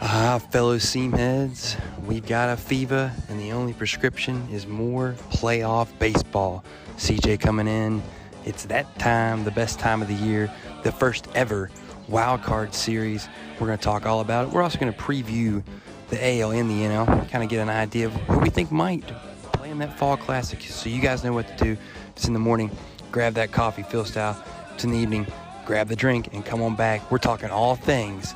Ah, 0.00 0.40
fellow 0.50 0.76
seamheads, 0.76 1.80
we've 2.04 2.26
got 2.26 2.50
a 2.50 2.56
fever, 2.56 3.12
and 3.28 3.40
the 3.40 3.52
only 3.52 3.72
prescription 3.72 4.46
is 4.50 4.66
more 4.66 5.14
playoff 5.30 5.88
baseball. 6.00 6.64
CJ 6.96 7.38
coming 7.38 7.68
in. 7.68 8.02
It's 8.44 8.64
that 8.66 8.98
time, 8.98 9.44
the 9.44 9.52
best 9.52 9.78
time 9.78 10.02
of 10.02 10.08
the 10.08 10.14
year, 10.14 10.52
the 10.82 10.90
first 10.90 11.28
ever 11.34 11.70
wild 12.08 12.42
card 12.42 12.74
series. 12.74 13.28
We're 13.58 13.68
going 13.68 13.78
to 13.78 13.84
talk 13.84 14.04
all 14.04 14.20
about 14.20 14.48
it. 14.48 14.52
We're 14.52 14.62
also 14.62 14.78
going 14.78 14.92
to 14.92 14.98
preview 14.98 15.62
the 16.10 16.40
AL 16.40 16.50
and 16.50 16.68
the 16.68 16.82
NL, 16.82 17.30
kind 17.30 17.44
of 17.44 17.48
get 17.48 17.60
an 17.60 17.70
idea 17.70 18.06
of 18.06 18.12
who 18.12 18.40
we 18.40 18.50
think 18.50 18.72
might 18.72 19.06
play 19.52 19.70
in 19.70 19.78
that 19.78 19.96
fall 19.96 20.16
classic. 20.16 20.60
So 20.62 20.88
you 20.88 21.00
guys 21.00 21.22
know 21.22 21.32
what 21.32 21.46
to 21.56 21.64
do. 21.64 21.76
It's 22.16 22.26
in 22.26 22.32
the 22.32 22.40
morning, 22.40 22.70
grab 23.12 23.34
that 23.34 23.52
coffee, 23.52 23.84
Phil 23.84 24.04
style. 24.04 24.42
It's 24.74 24.82
in 24.82 24.90
the 24.90 24.98
evening, 24.98 25.26
grab 25.64 25.86
the 25.86 25.96
drink 25.96 26.30
and 26.32 26.44
come 26.44 26.60
on 26.62 26.74
back. 26.74 27.10
We're 27.12 27.18
talking 27.18 27.50
all 27.50 27.76
things 27.76 28.34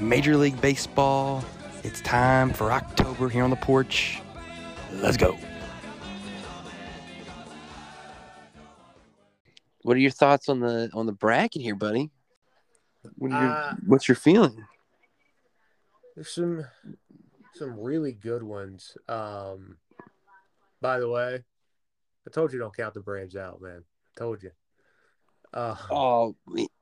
Major 0.00 0.36
League 0.36 0.60
Baseball. 0.60 1.44
It's 1.84 2.00
time 2.00 2.52
for 2.52 2.72
October 2.72 3.28
here 3.28 3.44
on 3.44 3.50
the 3.50 3.56
porch. 3.56 4.20
Let's 4.94 5.16
go. 5.16 5.36
What 9.82 9.96
are 9.96 10.00
your 10.00 10.10
thoughts 10.10 10.48
on 10.48 10.60
the 10.60 10.90
on 10.94 11.06
the 11.06 11.12
bracket 11.12 11.60
here, 11.62 11.74
buddy? 11.74 12.10
What 13.16 13.30
your, 13.30 13.38
Uh, 13.40 13.74
what's 13.86 14.06
your 14.08 14.14
feeling? 14.14 14.64
There's 16.14 16.30
some 16.30 16.64
some 17.54 17.78
really 17.80 18.12
good 18.12 18.42
ones. 18.42 18.96
Um 19.08 19.78
by 20.80 21.00
the 21.00 21.08
way, 21.08 21.42
I 22.26 22.30
told 22.30 22.52
you 22.52 22.58
don't 22.58 22.76
count 22.76 22.94
the 22.94 23.00
Braves 23.00 23.36
out, 23.36 23.60
man. 23.60 23.82
I 23.84 24.18
told 24.18 24.42
you. 24.42 24.50
Uh, 25.52 25.76
Oh, 25.90 26.36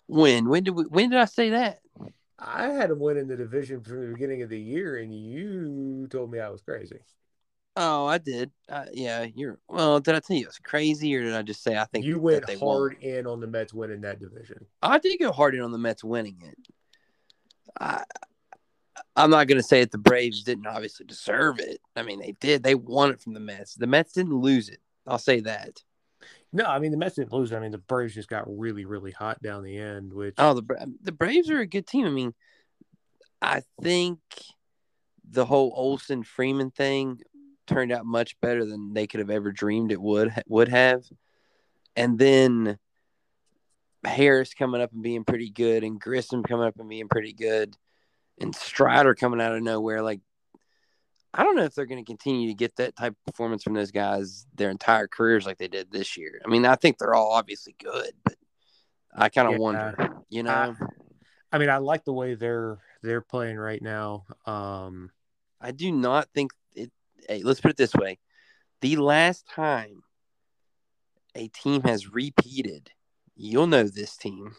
when 0.06 0.48
when 0.48 0.62
did 0.64 0.70
we, 0.72 0.84
when 0.84 1.08
did 1.10 1.18
I 1.18 1.24
say 1.24 1.50
that? 1.50 1.80
I 2.40 2.68
had 2.68 2.90
them 2.90 2.98
winning 2.98 3.26
the 3.26 3.36
division 3.36 3.82
from 3.82 4.00
the 4.00 4.12
beginning 4.12 4.42
of 4.42 4.48
the 4.48 4.58
year, 4.58 4.96
and 4.96 5.14
you 5.14 6.08
told 6.08 6.30
me 6.30 6.40
I 6.40 6.48
was 6.48 6.62
crazy. 6.62 6.98
Oh, 7.76 8.06
I 8.06 8.18
did. 8.18 8.50
Uh, 8.68 8.86
yeah, 8.92 9.26
you're. 9.34 9.58
Well, 9.68 10.00
did 10.00 10.14
I 10.14 10.20
tell 10.20 10.36
you 10.36 10.44
it 10.44 10.48
was 10.48 10.58
crazy, 10.58 11.14
or 11.14 11.22
did 11.22 11.34
I 11.34 11.42
just 11.42 11.62
say 11.62 11.76
I 11.76 11.84
think 11.84 12.04
You 12.04 12.18
went 12.18 12.48
hard 12.58 12.96
in 13.02 13.26
on 13.26 13.40
the 13.40 13.46
Mets 13.46 13.72
winning 13.72 14.00
that 14.00 14.18
division. 14.18 14.66
I 14.82 14.98
did 14.98 15.18
go 15.18 15.32
hard 15.32 15.54
in 15.54 15.60
on 15.60 15.70
the 15.70 15.78
Mets 15.78 16.02
winning 16.02 16.38
it. 16.42 16.58
I, 17.78 18.02
I'm 19.16 19.30
not 19.30 19.46
going 19.46 19.58
to 19.58 19.66
say 19.66 19.80
that 19.80 19.92
the 19.92 19.98
Braves 19.98 20.42
didn't 20.42 20.66
obviously 20.66 21.06
deserve 21.06 21.60
it. 21.60 21.80
I 21.94 22.02
mean, 22.02 22.20
they 22.20 22.32
did. 22.32 22.62
They 22.62 22.74
won 22.74 23.10
it 23.10 23.20
from 23.20 23.34
the 23.34 23.40
Mets. 23.40 23.74
The 23.74 23.86
Mets 23.86 24.12
didn't 24.12 24.34
lose 24.34 24.68
it. 24.68 24.80
I'll 25.06 25.18
say 25.18 25.40
that. 25.40 25.82
No, 26.52 26.64
I 26.64 26.78
mean 26.78 26.90
the 26.90 26.96
Mets 26.96 27.16
didn't 27.16 27.32
lose. 27.32 27.52
I 27.52 27.60
mean 27.60 27.70
the 27.70 27.78
Braves 27.78 28.14
just 28.14 28.28
got 28.28 28.44
really, 28.46 28.84
really 28.84 29.12
hot 29.12 29.40
down 29.42 29.62
the 29.62 29.78
end, 29.78 30.12
which 30.12 30.34
Oh, 30.38 30.54
the 30.54 30.82
um, 30.82 30.96
the 31.02 31.12
Braves 31.12 31.50
are 31.50 31.60
a 31.60 31.66
good 31.66 31.86
team. 31.86 32.06
I 32.06 32.10
mean, 32.10 32.34
I 33.40 33.62
think 33.82 34.18
the 35.28 35.44
whole 35.44 35.72
Olson 35.76 36.24
Freeman 36.24 36.70
thing 36.70 37.20
turned 37.66 37.92
out 37.92 38.04
much 38.04 38.38
better 38.40 38.64
than 38.64 38.94
they 38.94 39.06
could 39.06 39.20
have 39.20 39.30
ever 39.30 39.52
dreamed 39.52 39.92
it 39.92 40.00
would 40.00 40.32
would 40.48 40.68
have. 40.68 41.04
And 41.94 42.18
then 42.18 42.78
Harris 44.04 44.54
coming 44.54 44.80
up 44.80 44.92
and 44.92 45.02
being 45.02 45.24
pretty 45.24 45.50
good, 45.50 45.84
and 45.84 46.00
Grissom 46.00 46.42
coming 46.42 46.66
up 46.66 46.78
and 46.78 46.88
being 46.88 47.08
pretty 47.08 47.32
good, 47.32 47.76
and 48.40 48.54
Strider 48.54 49.14
coming 49.14 49.40
out 49.40 49.54
of 49.54 49.62
nowhere. 49.62 50.02
Like, 50.02 50.20
I 51.32 51.44
don't 51.44 51.54
know 51.56 51.64
if 51.64 51.74
they're 51.74 51.86
going 51.86 52.04
to 52.04 52.08
continue 52.10 52.48
to 52.48 52.54
get 52.54 52.76
that 52.76 52.96
type 52.96 53.12
of 53.12 53.24
performance 53.24 53.62
from 53.62 53.74
those 53.74 53.92
guys 53.92 54.46
their 54.54 54.70
entire 54.70 55.06
careers 55.06 55.46
like 55.46 55.58
they 55.58 55.68
did 55.68 55.92
this 55.92 56.16
year. 56.16 56.40
I 56.44 56.48
mean, 56.48 56.66
I 56.66 56.74
think 56.74 56.98
they're 56.98 57.14
all 57.14 57.30
obviously 57.30 57.74
good, 57.78 58.12
but 58.24 58.34
I 59.14 59.28
kind 59.28 59.46
of 59.46 59.54
Yeah. 59.54 59.60
wonder, 59.60 59.96
you 60.28 60.42
know. 60.42 60.74
I 61.52 61.58
mean 61.58 61.68
I 61.68 61.78
like 61.78 62.04
the 62.04 62.12
way 62.12 62.34
they're 62.34 62.78
they're 63.02 63.20
playing 63.20 63.56
right 63.56 63.82
now. 63.82 64.24
Um 64.46 65.10
I 65.60 65.72
do 65.72 65.92
not 65.92 66.28
think 66.34 66.52
it. 66.74 66.90
Hey, 67.28 67.42
let's 67.42 67.60
put 67.60 67.70
it 67.72 67.76
this 67.76 67.94
way: 67.94 68.18
the 68.80 68.96
last 68.96 69.46
time 69.46 70.02
a 71.34 71.48
team 71.48 71.82
has 71.82 72.12
repeated, 72.12 72.90
you'll 73.36 73.66
know 73.66 73.84
this 73.84 74.16
team. 74.16 74.56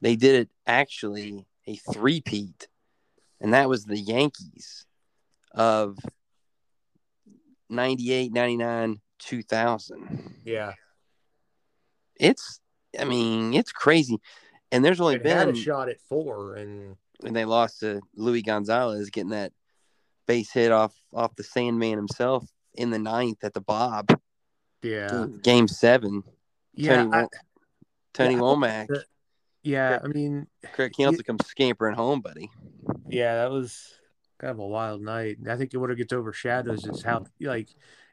They 0.00 0.16
did 0.16 0.34
it 0.34 0.50
actually 0.66 1.46
a 1.66 1.76
three-peat, 1.76 2.68
and 3.40 3.54
that 3.54 3.68
was 3.68 3.84
the 3.84 3.98
Yankees 3.98 4.86
of 5.52 5.98
98, 7.70 8.32
99, 8.32 9.00
2000. 9.18 10.34
yeah. 10.44 10.72
It's, 12.18 12.60
I 12.98 13.04
mean, 13.04 13.54
it's 13.54 13.70
crazy. 13.70 14.18
And 14.72 14.84
there's 14.84 15.00
only 15.00 15.16
It 15.16 15.26
had 15.26 15.46
been 15.46 15.54
a 15.54 15.58
shot 15.58 15.88
at 15.88 16.00
four 16.08 16.56
and 16.56 16.96
and 17.24 17.34
they 17.34 17.44
lost 17.44 17.80
to 17.80 18.00
Luis 18.14 18.42
Gonzalez 18.42 19.10
getting 19.10 19.30
that 19.30 19.52
base 20.26 20.52
hit 20.52 20.70
off 20.70 20.94
off 21.12 21.34
the 21.36 21.42
Sandman 21.42 21.96
himself 21.96 22.46
in 22.74 22.90
the 22.90 22.98
ninth 22.98 23.42
at 23.42 23.54
the 23.54 23.60
Bob 23.60 24.08
yeah. 24.82 25.26
game 25.42 25.68
seven. 25.68 26.22
Yeah. 26.74 27.04
Tony, 27.04 27.16
I- 27.16 27.28
Tony 28.14 28.34
yeah, 28.34 28.40
Womack, 28.40 29.02
yeah, 29.62 29.98
I 30.02 30.06
mean 30.08 30.46
Craig 30.72 30.92
Counsell 30.96 31.24
comes 31.24 31.46
scampering 31.46 31.94
home, 31.94 32.20
buddy. 32.20 32.50
Yeah, 33.08 33.36
that 33.36 33.50
was 33.50 33.94
kind 34.38 34.50
of 34.52 34.58
a 34.58 34.66
wild 34.66 35.02
night. 35.02 35.38
And 35.38 35.50
I 35.50 35.56
think 35.56 35.72
what 35.74 35.90
it 35.90 35.96
gets 35.96 36.12
overshadows 36.12 36.86
is 36.86 37.02
how 37.02 37.24
like 37.40 37.68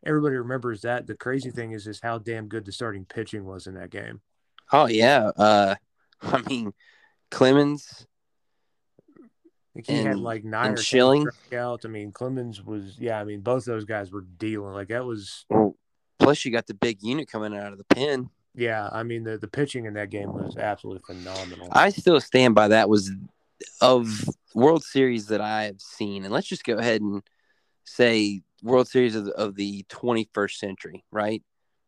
everybody 0.06 0.36
remembers 0.36 0.82
that. 0.82 1.08
The 1.08 1.16
crazy 1.16 1.52
thing 1.52 1.72
is 1.72 1.88
is 1.88 2.00
how 2.02 2.18
damn 2.18 2.48
good 2.48 2.66
the 2.66 2.72
starting 2.72 3.06
pitching 3.06 3.46
was 3.46 3.68
in 3.68 3.76
that 3.76 3.90
game. 3.92 4.22
Oh 4.72 4.88
yeah, 4.88 5.32
uh, 5.38 5.76
I 6.22 6.42
mean 6.50 6.74
Clemens, 7.32 8.08
Like 9.76 9.88
he 9.88 9.94
had 9.98 10.08
And- 10.14 10.24
like 10.24 10.44
nine 10.44 10.74
or 10.74 10.78
Schilling? 10.78 11.28
out. 11.54 11.86
I 11.86 11.88
mean, 11.90 12.12
Clemens 12.12 12.64
was 12.64 12.98
yeah. 13.00 13.20
I 13.20 13.24
mean, 13.24 13.42
both 13.42 13.66
those 13.66 13.86
guys 13.86 14.12
were 14.12 14.22
dealing. 14.38 14.74
Like 14.74 14.88
that 14.90 15.06
was 15.06 15.46
well, 15.50 15.76
plus 16.20 16.46
you 16.46 16.52
got 16.52 16.68
the 16.68 16.74
big 16.74 17.04
unit 17.04 17.28
coming 17.30 17.56
out 17.56 17.72
of 17.72 17.78
the 17.78 17.84
pen. 17.86 18.30
yeah. 18.56 18.90
I 18.92 19.04
mean, 19.04 19.24
the 19.24 19.38
the 19.38 19.48
pitching 19.48 19.86
in 19.86 19.94
that 19.96 20.10
game 20.10 20.32
was 20.34 20.56
absolutely 20.58 21.04
phenomenal. 21.06 21.68
I 21.72 21.90
still 21.90 22.20
stand 22.22 22.56
by 22.56 22.70
that 22.70 22.90
was 22.90 23.12
of 23.82 24.30
World 24.54 24.84
Series 24.84 25.28
that 25.28 25.42
I 25.42 25.64
have 25.64 25.82
seen, 25.82 26.24
and 26.24 26.34
let's 26.34 26.48
just 26.48 26.64
go 26.64 26.78
ahead 26.78 27.02
and 27.02 27.22
say 27.84 28.42
World 28.64 28.88
Series 28.88 29.16
of 29.16 29.26
the, 29.26 29.32
of 29.34 29.56
the 29.56 29.86
21st 29.90 30.56
century, 30.58 31.04
right? 31.12 31.44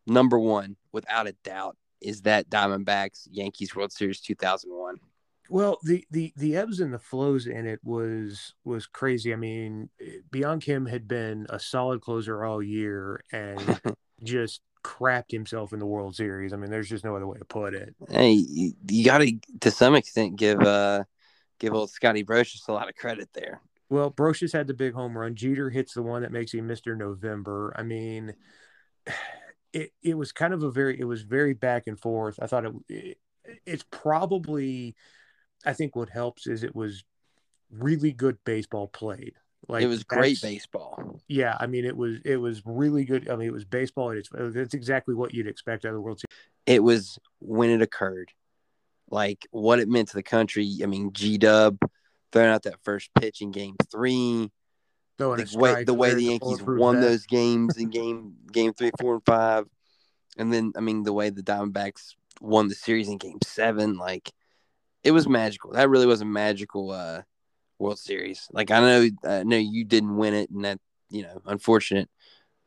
Number 0.06 0.38
one, 0.38 0.76
without 0.92 1.26
a 1.26 1.34
doubt, 1.44 1.76
is 2.00 2.22
that 2.22 2.48
Diamondbacks 2.48 3.28
Yankees 3.30 3.74
World 3.74 3.92
Series 3.92 4.20
2001. 4.20 4.96
Well, 5.50 5.78
the 5.82 6.04
the 6.10 6.32
the 6.36 6.56
ebbs 6.56 6.80
and 6.80 6.92
the 6.92 6.98
flows 6.98 7.46
in 7.46 7.66
it 7.66 7.80
was 7.82 8.54
was 8.64 8.86
crazy. 8.86 9.32
I 9.32 9.36
mean, 9.36 9.88
Byung-Hyun 10.30 10.60
Kim 10.60 10.86
had 10.86 11.08
been 11.08 11.46
a 11.48 11.58
solid 11.58 12.02
closer 12.02 12.44
all 12.44 12.62
year 12.62 13.22
and 13.32 13.80
just 14.22 14.60
crapped 14.84 15.30
himself 15.30 15.72
in 15.72 15.78
the 15.78 15.86
World 15.86 16.14
Series. 16.14 16.52
I 16.52 16.56
mean, 16.56 16.70
there's 16.70 16.88
just 16.88 17.04
no 17.04 17.16
other 17.16 17.26
way 17.26 17.38
to 17.38 17.44
put 17.46 17.74
it. 17.74 17.94
Hey, 18.10 18.32
you, 18.32 18.72
you 18.88 19.04
got 19.04 19.18
to 19.18 19.32
to 19.60 19.70
some 19.70 19.94
extent 19.94 20.36
give 20.36 20.60
uh 20.60 21.04
give 21.58 21.74
old 21.74 21.90
Scotty 21.90 22.24
Brosius 22.24 22.68
a 22.68 22.72
lot 22.72 22.88
of 22.88 22.96
credit 22.96 23.28
there. 23.32 23.60
Well, 23.90 24.10
Brosius 24.10 24.52
had 24.52 24.66
the 24.66 24.74
big 24.74 24.92
home 24.92 25.16
run. 25.16 25.34
Jeter 25.34 25.70
hits 25.70 25.94
the 25.94 26.02
one 26.02 26.22
that 26.22 26.32
makes 26.32 26.52
him 26.52 26.68
Mr. 26.68 26.96
November. 26.96 27.72
I 27.76 27.82
mean, 27.82 28.34
it 29.72 29.92
it 30.02 30.16
was 30.16 30.32
kind 30.32 30.54
of 30.54 30.62
a 30.62 30.70
very 30.70 30.98
it 30.98 31.04
was 31.04 31.22
very 31.22 31.54
back 31.54 31.86
and 31.86 31.98
forth. 31.98 32.38
I 32.40 32.46
thought 32.46 32.66
it, 32.66 32.72
it 32.88 33.18
it's 33.66 33.84
probably 33.90 34.94
I 35.64 35.72
think 35.72 35.96
what 35.96 36.10
helps 36.10 36.46
is 36.46 36.62
it 36.62 36.74
was 36.74 37.04
really 37.70 38.12
good 38.12 38.38
baseball 38.44 38.88
played. 38.88 39.34
Like 39.68 39.82
it 39.82 39.88
was 39.88 40.04
great 40.04 40.40
baseball. 40.40 41.20
Yeah, 41.26 41.56
I 41.58 41.66
mean 41.66 41.84
it 41.84 41.96
was 41.96 42.18
it 42.24 42.36
was 42.36 42.62
really 42.64 43.04
good. 43.04 43.28
I 43.28 43.36
mean 43.36 43.48
it 43.48 43.52
was 43.52 43.64
baseball. 43.64 44.10
It's 44.10 44.28
that's 44.32 44.74
exactly 44.74 45.14
what 45.14 45.34
you'd 45.34 45.46
expect 45.46 45.84
out 45.84 45.90
of 45.90 45.94
the 45.94 46.00
World 46.00 46.20
Series. 46.20 46.48
It 46.66 46.82
was 46.82 47.18
when 47.40 47.70
it 47.70 47.82
occurred, 47.82 48.30
like 49.10 49.46
what 49.50 49.78
it 49.78 49.88
meant 49.88 50.08
to 50.08 50.16
the 50.16 50.22
country. 50.22 50.78
I 50.82 50.86
mean, 50.86 51.12
G 51.12 51.38
Dub 51.38 51.78
throwing 52.32 52.50
out 52.50 52.64
that 52.64 52.82
first 52.82 53.10
pitch 53.18 53.40
in 53.40 53.50
Game 53.50 53.76
Three. 53.90 54.50
The 55.18 55.56
way 55.56 55.84
the 55.84 55.94
way 55.94 56.14
the 56.14 56.22
Yankees 56.22 56.62
won 56.62 56.96
vest. 56.96 57.08
those 57.08 57.26
games 57.26 57.76
in 57.76 57.90
game 57.90 58.36
game 58.52 58.72
three, 58.72 58.92
four, 59.00 59.14
and 59.14 59.24
five, 59.24 59.66
and 60.36 60.52
then 60.52 60.72
I 60.76 60.80
mean 60.80 61.02
the 61.02 61.12
way 61.12 61.30
the 61.30 61.42
Diamondbacks 61.42 62.14
won 62.40 62.68
the 62.68 62.76
series 62.76 63.08
in 63.08 63.18
Game 63.18 63.38
Seven, 63.42 63.96
like 63.96 64.30
it 65.02 65.10
was 65.10 65.28
magical. 65.28 65.72
That 65.72 65.88
really 65.88 66.06
was 66.06 66.20
a 66.20 66.24
magical 66.24 66.92
uh, 66.92 67.22
World 67.78 67.98
Series. 67.98 68.46
Like 68.52 68.70
I 68.70 68.80
know, 68.80 69.08
I 69.24 69.42
know 69.42 69.56
you 69.56 69.84
didn't 69.84 70.16
win 70.16 70.34
it, 70.34 70.50
and 70.50 70.64
that 70.64 70.78
you 71.10 71.22
know, 71.22 71.40
unfortunate 71.46 72.08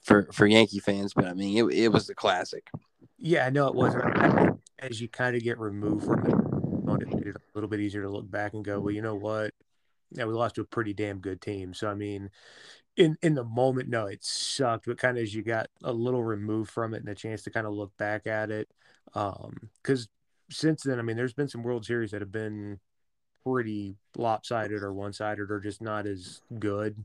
for 0.02 0.28
for 0.34 0.46
Yankee 0.46 0.80
fans, 0.80 1.14
but 1.14 1.26
I 1.26 1.34
mean 1.34 1.58
it 1.58 1.74
it 1.74 1.88
was 1.90 2.10
a 2.10 2.16
classic. 2.16 2.68
Yeah, 3.18 3.50
no, 3.50 3.68
it 3.68 3.76
wasn't. 3.76 4.18
I 4.18 4.30
think 4.30 4.60
as 4.82 5.00
you 5.00 5.08
kind 5.08 5.36
of 5.36 5.44
get 5.44 5.60
removed 5.60 6.06
from 6.06 6.26
it, 6.26 6.34
it 7.02 7.14
made 7.14 7.28
it 7.28 7.36
a 7.36 7.42
little 7.56 7.70
bit 7.70 7.80
easier 7.80 8.02
to 8.02 8.10
look 8.10 8.30
back 8.30 8.54
and 8.54 8.66
go, 8.66 8.80
well, 8.80 8.94
you 8.94 9.02
know 9.02 9.16
what? 9.16 9.54
Yeah, 10.12 10.26
we 10.26 10.34
lost 10.34 10.56
to 10.56 10.62
a 10.62 10.66
pretty 10.66 10.94
damn 10.94 11.20
good 11.20 11.40
team. 11.42 11.74
So 11.74 11.90
I 11.90 11.94
mean, 11.94 12.30
in 12.98 13.16
in 13.22 13.34
the 13.36 13.46
moment, 13.46 13.88
no, 13.88 14.08
it 14.08 14.24
sucked. 14.24 14.86
But 14.88 14.98
kind 14.98 15.18
of 15.18 15.24
as 15.24 15.34
you 15.34 15.42
got 15.44 15.68
a 15.84 15.94
little 15.94 16.24
removed 16.24 16.70
from 16.72 16.94
it 16.94 16.98
and 16.98 17.10
a 17.10 17.16
chance 17.16 17.44
to 17.44 17.52
kind 17.52 17.66
of 17.66 17.74
look 17.74 17.96
back 17.98 18.28
at 18.28 18.52
it, 18.52 18.68
um, 19.14 19.70
because 19.82 20.10
since 20.50 20.84
then, 20.84 21.00
I 21.00 21.02
mean, 21.02 21.16
there's 21.16 21.34
been 21.34 21.48
some 21.48 21.64
World 21.64 21.86
Series 21.86 22.12
that 22.12 22.22
have 22.22 22.32
been 22.32 22.80
pretty 23.46 23.96
lopsided 24.18 24.84
or 24.84 24.94
one 24.94 25.14
sided 25.14 25.50
or 25.50 25.60
just 25.60 25.82
not 25.82 26.06
as 26.06 26.42
good. 26.60 27.04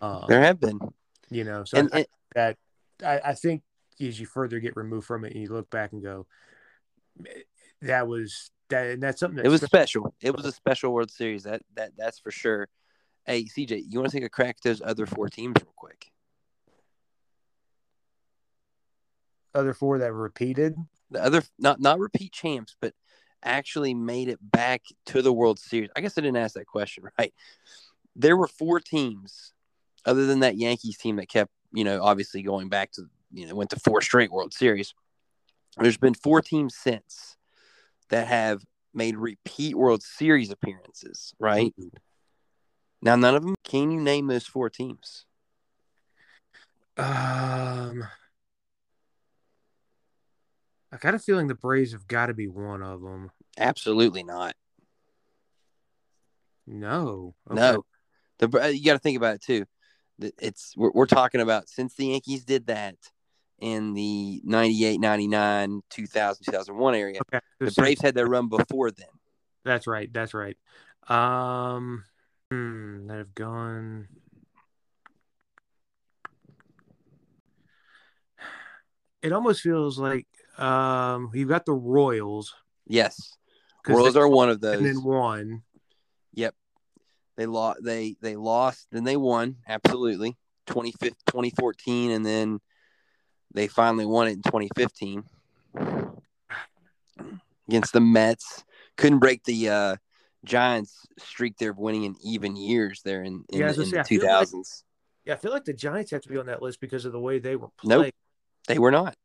Um, 0.00 0.24
There 0.28 0.40
have 0.40 0.60
been, 0.60 0.78
you 1.30 1.44
know, 1.44 1.64
so 1.64 1.78
and, 1.78 1.90
I- 1.92 2.06
that 2.34 2.56
I, 3.04 3.20
I 3.30 3.34
think 3.34 3.62
as 4.00 4.20
you 4.20 4.26
further 4.26 4.60
get 4.60 4.76
removed 4.76 5.06
from 5.06 5.24
it 5.24 5.32
and 5.32 5.42
you 5.42 5.48
look 5.48 5.68
back 5.70 5.92
and 5.92 6.02
go, 6.02 6.26
that 7.82 8.06
was 8.06 8.50
that, 8.68 8.86
and 8.86 9.02
that's 9.02 9.20
something 9.20 9.38
it 9.38 9.48
that's 9.48 9.62
was 9.62 9.62
special. 9.62 10.14
It 10.20 10.34
was 10.34 10.44
a 10.44 10.52
special 10.52 10.92
World 10.92 11.10
Series. 11.10 11.44
That 11.44 11.62
that 11.74 11.92
that's 11.96 12.18
for 12.18 12.30
sure. 12.30 12.68
Hey, 13.24 13.44
CJ, 13.44 13.84
you 13.88 13.98
want 13.98 14.10
to 14.10 14.16
take 14.16 14.26
a 14.26 14.30
crack 14.30 14.56
at 14.58 14.62
those 14.62 14.82
other 14.84 15.04
four 15.04 15.28
teams 15.28 15.56
real 15.60 15.72
quick? 15.76 16.12
other 19.56 19.74
four 19.74 19.98
that 19.98 20.12
repeated. 20.12 20.76
The 21.10 21.24
other, 21.24 21.42
not 21.58 21.80
not 21.80 21.98
repeat 21.98 22.32
champs, 22.32 22.76
but 22.80 22.92
actually 23.42 23.94
made 23.94 24.28
it 24.28 24.38
back 24.40 24.82
to 25.06 25.22
the 25.22 25.32
World 25.32 25.58
Series. 25.58 25.90
I 25.96 26.00
guess 26.00 26.16
I 26.16 26.20
didn't 26.20 26.36
ask 26.36 26.54
that 26.54 26.66
question 26.66 27.04
right. 27.18 27.32
There 28.14 28.36
were 28.36 28.48
four 28.48 28.80
teams, 28.80 29.52
other 30.04 30.26
than 30.26 30.40
that 30.40 30.56
Yankees 30.56 30.98
team 30.98 31.16
that 31.16 31.28
kept, 31.28 31.50
you 31.72 31.84
know, 31.84 32.02
obviously 32.02 32.42
going 32.42 32.68
back 32.68 32.92
to, 32.92 33.08
you 33.32 33.46
know, 33.46 33.54
went 33.54 33.70
to 33.70 33.80
four 33.80 34.00
straight 34.00 34.30
World 34.30 34.54
Series. 34.54 34.94
There's 35.78 35.98
been 35.98 36.14
four 36.14 36.40
teams 36.40 36.74
since 36.74 37.36
that 38.08 38.28
have 38.28 38.64
made 38.94 39.16
repeat 39.16 39.76
World 39.76 40.02
Series 40.02 40.50
appearances, 40.50 41.34
right? 41.38 41.74
Now, 43.02 43.16
none 43.16 43.34
of 43.34 43.44
them. 43.44 43.54
Can 43.62 43.90
you 43.90 44.00
name 44.00 44.26
those 44.26 44.46
four 44.46 44.70
teams? 44.70 45.26
Um, 46.96 48.04
I 50.90 50.96
got 50.98 51.14
a 51.14 51.18
feeling 51.18 51.46
the 51.46 51.54
Braves 51.54 51.92
have 51.92 52.08
got 52.08 52.26
to 52.26 52.34
be 52.34 52.48
one 52.48 52.82
of 52.82 53.02
them. 53.02 53.30
Absolutely 53.58 54.22
not. 54.22 54.54
No, 56.66 57.34
No, 57.48 57.84
the 58.38 58.72
you 58.74 58.84
got 58.84 58.94
to 58.94 58.98
think 58.98 59.16
about 59.16 59.36
it 59.36 59.42
too. 59.42 59.66
It's 60.18 60.74
we're, 60.76 60.90
we're 60.92 61.06
talking 61.06 61.40
about 61.40 61.68
since 61.68 61.94
the 61.94 62.06
Yankees 62.06 62.44
did 62.44 62.66
that 62.66 62.96
in 63.58 63.94
the 63.94 64.40
98, 64.44 65.00
99, 65.00 65.80
2000, 65.90 66.44
2001 66.44 66.94
area. 66.94 67.20
Okay, 67.22 67.40
The 67.60 67.70
so- 67.70 67.82
Braves 67.82 68.00
had 68.02 68.14
their 68.14 68.26
run 68.26 68.48
before 68.48 68.90
then. 68.90 69.06
That's 69.64 69.86
right. 69.86 70.12
That's 70.12 70.34
right. 70.34 70.56
Um, 71.08 72.04
hmm, 72.50 73.06
that 73.08 73.18
have 73.18 73.34
gone. 73.34 74.08
It 79.22 79.32
almost 79.32 79.60
feels 79.60 79.98
like 79.98 80.26
um 80.58 81.30
you've 81.34 81.48
got 81.48 81.66
the 81.66 81.72
Royals 81.72 82.54
Yes, 82.86 83.32
Royals 83.86 84.14
they- 84.14 84.20
are 84.20 84.28
one 84.28 84.48
of 84.48 84.60
those. 84.60 84.76
and 84.78 84.86
then 84.86 85.02
one. 85.02 85.62
Yep, 86.34 86.54
they 87.36 87.46
lost. 87.46 87.80
They 87.82 88.16
they 88.20 88.36
lost. 88.36 88.86
Then 88.92 89.02
they 89.04 89.16
won. 89.16 89.56
Absolutely, 89.66 90.36
25 90.66 91.10
2014, 91.26 92.12
and 92.12 92.24
then 92.24 92.60
they 93.54 93.66
finally 93.68 94.06
won 94.06 94.28
it 94.28 94.32
in 94.32 94.42
2015 94.42 95.24
against 97.68 97.92
the 97.92 98.00
Mets. 98.00 98.64
Couldn't 98.96 99.18
break 99.18 99.44
the 99.44 99.68
uh, 99.68 99.96
Giants' 100.44 101.06
streak 101.18 101.56
there 101.58 101.70
of 101.70 101.78
winning 101.78 102.04
in 102.04 102.16
even 102.22 102.56
years 102.56 103.02
there 103.04 103.22
in, 103.22 103.44
in, 103.50 103.60
Yeah, 103.60 103.72
the, 103.72 103.74
in 103.74 103.80
the 103.80 103.86
say, 103.86 103.98
I 104.00 104.02
feel 104.04 104.22
like- 104.26 104.48
2000s. 104.48 104.82
Yeah, 105.24 105.32
I 105.34 105.36
feel 105.38 105.50
like 105.50 105.64
the 105.64 105.72
Giants 105.72 106.12
have 106.12 106.20
to 106.22 106.28
be 106.28 106.38
on 106.38 106.46
that 106.46 106.62
list 106.62 106.80
because 106.80 107.04
of 107.04 107.10
the 107.10 107.18
way 107.18 107.40
they 107.40 107.56
were 107.56 107.66
Nope. 107.82 108.14
They 108.68 108.78
were 108.78 108.92
not. 108.92 109.16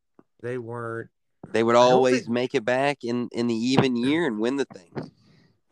They 0.42 0.58
weren't. 0.58 1.12
They 1.52 1.62
would 1.64 1.76
always 1.76 2.22
think- 2.22 2.30
make 2.30 2.56
it 2.56 2.66
back 2.66 3.04
in 3.04 3.30
in 3.32 3.46
the 3.48 3.54
even 3.56 3.96
year 3.96 4.26
and 4.26 4.40
win 4.40 4.56
the 4.56 4.66
thing. 4.66 5.12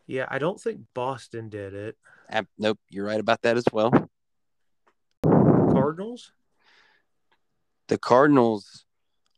Yeah, 0.05 0.25
I 0.29 0.37
don't 0.39 0.59
think 0.61 0.81
Boston 0.93 1.49
did 1.49 1.73
it. 1.73 1.97
Ab- 2.29 2.47
nope, 2.59 2.77
you're 2.89 3.05
right 3.05 3.19
about 3.19 3.41
that 3.41 3.57
as 3.57 3.65
well. 3.73 3.91
Cardinals. 5.23 6.31
The 7.89 7.97
Cardinals 7.97 8.85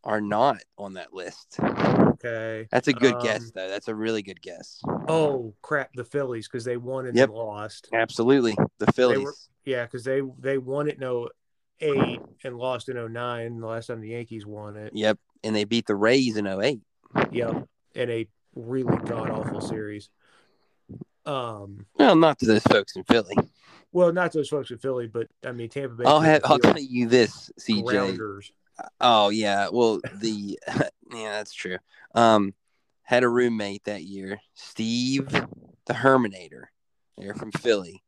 are 0.03 0.21
not 0.21 0.62
on 0.77 0.94
that 0.94 1.13
list. 1.13 1.57
Okay. 1.59 2.68
That's 2.71 2.88
a 2.88 2.94
good 2.94 3.15
Um, 3.15 3.21
guess, 3.24 3.51
though. 3.51 3.68
That's 3.68 3.88
a 3.88 3.95
really 3.95 4.21
good 4.21 4.42
guess. 4.42 4.80
Oh 5.07 5.53
crap! 5.62 5.92
The 5.94 6.03
Phillies 6.03 6.48
because 6.48 6.63
they 6.65 6.77
won 6.77 7.06
and 7.07 7.15
Yep. 7.18 7.30
then 7.30 7.36
lost. 7.36 7.89
Absolutely, 7.94 8.56
the 8.77 8.92
Phillies. 8.92 9.50
Yeah, 9.65 9.86
because 9.86 10.03
they 10.03 10.21
they 10.39 10.57
won 10.57 10.88
it 10.88 11.01
in 11.01 11.27
08 11.81 12.19
and 12.44 12.57
lost 12.57 12.89
in 12.89 12.98
09 12.98 13.59
the 13.59 13.68
last 13.68 13.88
time 13.88 14.01
the 14.01 14.09
Yankees 14.09 14.45
won 14.45 14.75
it. 14.75 14.92
Yep, 14.94 15.18
and 15.44 15.56
they 15.56 15.63
beat 15.63 15.88
the 15.88 15.95
Rays 15.95 16.38
in 16.38 16.45
08. 16.45 16.80
Yep, 17.31 17.68
in 17.95 18.09
a 18.09 18.27
really 18.56 18.97
god 19.06 19.30
awful 19.30 19.62
series. 19.62 20.09
Um, 21.25 21.86
Well, 21.95 22.15
not 22.15 22.39
to 22.39 22.45
those 22.45 22.63
folks 22.63 22.95
in 22.95 23.04
Philly. 23.04 23.36
Well, 23.92 24.14
not 24.14 24.32
those 24.32 24.50
folks 24.50 24.72
in 24.72 24.78
Philly, 24.78 25.08
but 25.08 25.28
I 25.46 25.52
mean 25.52 25.70
Tampa 25.70 25.96
Bay. 25.96 26.04
I'll 26.06 26.20
have. 26.22 26.42
I'll 26.46 26.60
tell 26.60 26.80
you 26.80 27.08
this, 27.08 27.52
CJ. 27.60 27.86
Grounders. 27.86 28.52
Oh 29.00 29.30
yeah, 29.30 29.70
well 29.72 30.00
the 30.16 30.60
yeah 31.14 31.32
that's 31.32 31.54
true. 31.54 31.78
Um, 32.16 32.54
had 33.04 33.24
a 33.24 33.30
roommate 33.30 33.84
that 33.86 34.04
year, 34.04 34.40
Steve 34.56 35.28
the 35.86 35.94
Herminator. 35.94 36.66
They're 37.18 37.36
from 37.36 37.52
Philly, 37.52 38.04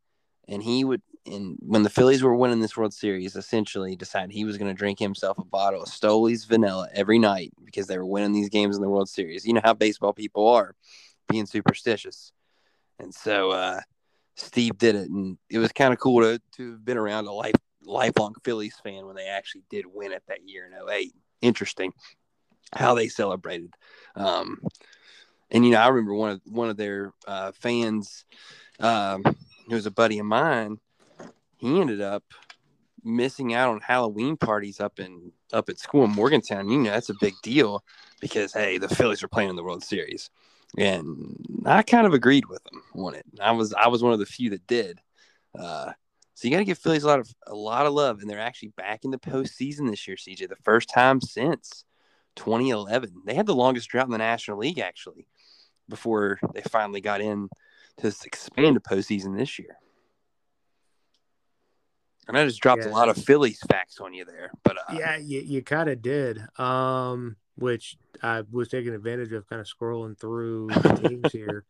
and 0.47 0.63
he 0.63 0.83
would. 0.83 1.01
And 1.25 1.57
when 1.61 1.83
the 1.83 1.89
Phillies 1.89 2.21
were 2.21 2.35
winning 2.35 2.59
this 2.59 2.75
World 2.75 2.93
Series, 2.93 3.37
essentially 3.37 3.95
decided 3.95 4.31
he 4.31 4.43
was 4.43 4.57
going 4.57 4.69
to 4.69 4.77
drink 4.77 4.99
himself 4.99 5.37
a 5.37 5.45
bottle 5.45 5.83
of 5.83 5.87
Stoli's 5.87 6.43
Vanilla 6.43 6.89
every 6.93 7.17
night 7.17 7.53
because 7.63 7.87
they 7.87 7.97
were 7.97 8.05
winning 8.05 8.33
these 8.33 8.49
games 8.49 8.75
in 8.75 8.81
the 8.81 8.89
World 8.89 9.07
Series. 9.07 9.45
You 9.45 9.53
know 9.53 9.61
how 9.63 9.73
baseball 9.73 10.11
people 10.11 10.49
are, 10.49 10.75
being 11.29 11.45
superstitious, 11.45 12.33
and 12.99 13.13
so 13.13 13.51
uh, 13.51 13.79
Steve 14.35 14.77
did 14.77 14.95
it, 14.95 15.09
and 15.09 15.37
it 15.49 15.59
was 15.59 15.71
kind 15.71 15.93
of 15.93 15.99
cool 15.99 16.21
to 16.21 16.41
to 16.57 16.71
have 16.71 16.85
been 16.85 16.97
around 16.97 17.27
a 17.27 17.31
life 17.31 17.55
lifelong 17.85 18.33
Phillies 18.43 18.75
fan 18.83 19.05
when 19.05 19.15
they 19.15 19.27
actually 19.27 19.63
did 19.69 19.85
win 19.85 20.11
it 20.11 20.23
that 20.27 20.47
year 20.47 20.65
in 20.65 20.89
08. 20.89 21.13
Interesting 21.41 21.91
how 22.73 22.93
they 22.93 23.07
celebrated. 23.07 23.73
Um, 24.15 24.59
and 25.51 25.65
you 25.65 25.71
know, 25.71 25.79
I 25.79 25.87
remember 25.87 26.13
one 26.13 26.31
of 26.31 26.41
one 26.45 26.69
of 26.69 26.77
their 26.77 27.13
uh, 27.27 27.51
fans, 27.51 28.25
um, 28.79 29.23
who 29.67 29.75
was 29.75 29.85
a 29.85 29.91
buddy 29.91 30.19
of 30.19 30.25
mine. 30.25 30.77
He 31.57 31.79
ended 31.79 32.01
up 32.01 32.23
missing 33.03 33.53
out 33.53 33.69
on 33.69 33.81
Halloween 33.81 34.37
parties 34.37 34.79
up 34.79 34.99
in 34.99 35.31
up 35.51 35.69
at 35.69 35.79
school 35.79 36.05
in 36.05 36.11
Morgantown. 36.11 36.69
You 36.69 36.79
know, 36.79 36.91
that's 36.91 37.09
a 37.09 37.15
big 37.21 37.33
deal 37.43 37.83
because 38.19 38.53
hey, 38.53 38.77
the 38.77 38.89
Phillies 38.89 39.23
are 39.23 39.27
playing 39.27 39.51
in 39.51 39.55
the 39.55 39.63
World 39.63 39.83
Series, 39.83 40.29
and 40.77 41.63
I 41.65 41.83
kind 41.83 42.07
of 42.07 42.13
agreed 42.13 42.47
with 42.47 42.63
them 42.63 42.81
on 42.95 43.15
it. 43.15 43.25
I 43.41 43.51
was 43.51 43.73
I 43.73 43.87
was 43.87 44.03
one 44.03 44.13
of 44.13 44.19
the 44.19 44.25
few 44.25 44.49
that 44.51 44.67
did. 44.67 44.99
Uh, 45.57 45.91
so 46.33 46.47
you 46.47 46.51
got 46.51 46.59
to 46.59 46.65
give 46.65 46.79
Phillies 46.79 47.03
a 47.03 47.07
lot 47.07 47.19
of 47.19 47.33
a 47.47 47.55
lot 47.55 47.85
of 47.85 47.93
love, 47.93 48.21
and 48.21 48.29
they're 48.29 48.39
actually 48.39 48.69
back 48.69 49.05
in 49.05 49.11
the 49.11 49.19
postseason 49.19 49.89
this 49.89 50.07
year, 50.07 50.17
CJ. 50.17 50.49
The 50.49 50.55
first 50.63 50.89
time 50.89 51.21
since 51.21 51.85
2011. 52.35 53.23
They 53.25 53.33
had 53.33 53.45
the 53.45 53.55
longest 53.55 53.89
drought 53.89 54.05
in 54.05 54.11
the 54.11 54.17
National 54.17 54.57
League 54.57 54.79
actually 54.79 55.27
before 55.89 56.39
they 56.53 56.61
finally 56.61 57.01
got 57.01 57.21
in 57.21 57.49
to 57.97 58.03
this 58.03 58.25
expanded 58.25 58.83
postseason 58.83 59.37
this 59.37 59.59
year. 59.59 59.77
And 62.27 62.37
I 62.37 62.45
just 62.45 62.61
dropped 62.61 62.85
a 62.85 62.89
lot 62.89 63.09
of 63.09 63.17
Phillies 63.17 63.59
facts 63.69 63.99
on 63.99 64.13
you 64.13 64.23
there, 64.23 64.51
but 64.63 64.77
uh, 64.77 64.97
Yeah, 64.97 65.17
you, 65.17 65.41
you 65.41 65.61
kind 65.61 65.89
of 65.89 66.01
did. 66.01 66.39
Um, 66.57 67.35
which 67.55 67.97
I 68.21 68.43
was 68.51 68.67
taking 68.69 68.93
advantage 68.93 69.31
of, 69.31 69.47
kind 69.47 69.59
of 69.61 69.67
scrolling 69.67 70.17
through 70.19 70.67
the 70.81 71.07
teams 71.07 71.31
here. 71.31 71.65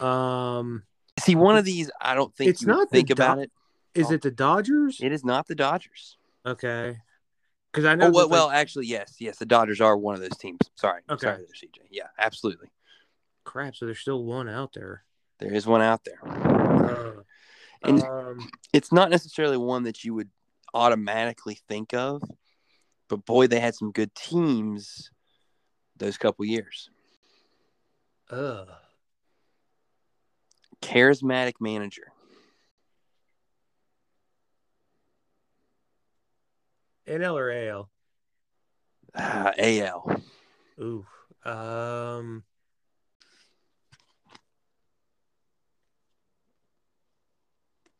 Um, 0.00 0.82
see, 1.20 1.34
one 1.34 1.56
of 1.56 1.64
these 1.64 1.90
I 2.00 2.14
don't 2.14 2.34
think 2.34 2.50
It's 2.50 2.64
not 2.64 2.90
think 2.90 3.10
about 3.10 3.36
Do- 3.36 3.42
it. 3.42 3.52
is 3.94 4.06
Oh. 4.10 4.14
it 4.14 4.22
the 4.22 4.30
Dodgers? 4.30 4.98
It 5.00 5.12
is 5.12 5.24
not 5.24 5.46
the 5.46 5.54
Dodgers. 5.54 6.16
Okay, 6.46 6.98
because 7.72 7.84
I 7.84 7.94
know. 7.94 8.08
Oh 8.08 8.10
well, 8.10 8.28
well, 8.28 8.46
like, 8.48 8.56
actually, 8.56 8.86
yes, 8.86 9.16
yes, 9.18 9.38
the 9.38 9.46
Dodgers 9.46 9.80
are 9.80 9.96
one 9.96 10.14
of 10.14 10.20
those 10.20 10.36
teams. 10.38 10.58
Sorry, 10.76 11.00
Okay. 11.08 11.26
sorry, 11.26 11.36
there, 11.38 11.46
CJ. 11.46 11.86
Yeah, 11.90 12.08
absolutely. 12.18 12.68
crap. 13.44 13.74
So 13.76 13.84
there's 13.86 13.98
still 13.98 14.24
one 14.24 14.48
out 14.48 14.72
there. 14.74 15.04
There 15.38 15.52
is 15.52 15.66
one 15.66 15.82
out 15.82 16.02
there. 16.04 16.18
Uh, 16.26 17.22
And- 17.82 18.02
um, 18.02 18.50
it's 18.72 18.90
not 18.92 19.10
necessarily 19.10 19.56
one 19.58 19.82
that 19.82 20.02
you 20.04 20.14
would 20.14 20.30
automatically 20.72 21.58
think 21.68 21.92
of, 21.94 22.22
but 23.08 23.24
boy, 23.26 23.46
they 23.46 23.60
had 23.60 23.74
some 23.74 23.92
good 23.92 24.14
teams 24.14 25.10
those 25.96 26.18
couple 26.18 26.44
years. 26.44 26.90
uh, 28.30 28.64
Charismatic 30.82 31.54
manager. 31.60 32.12
NL 37.06 37.38
or 37.38 37.50
AL? 37.50 37.90
Ah, 39.14 39.52
AL. 39.58 40.22
Ooh. 40.80 41.06
Um. 41.44 42.44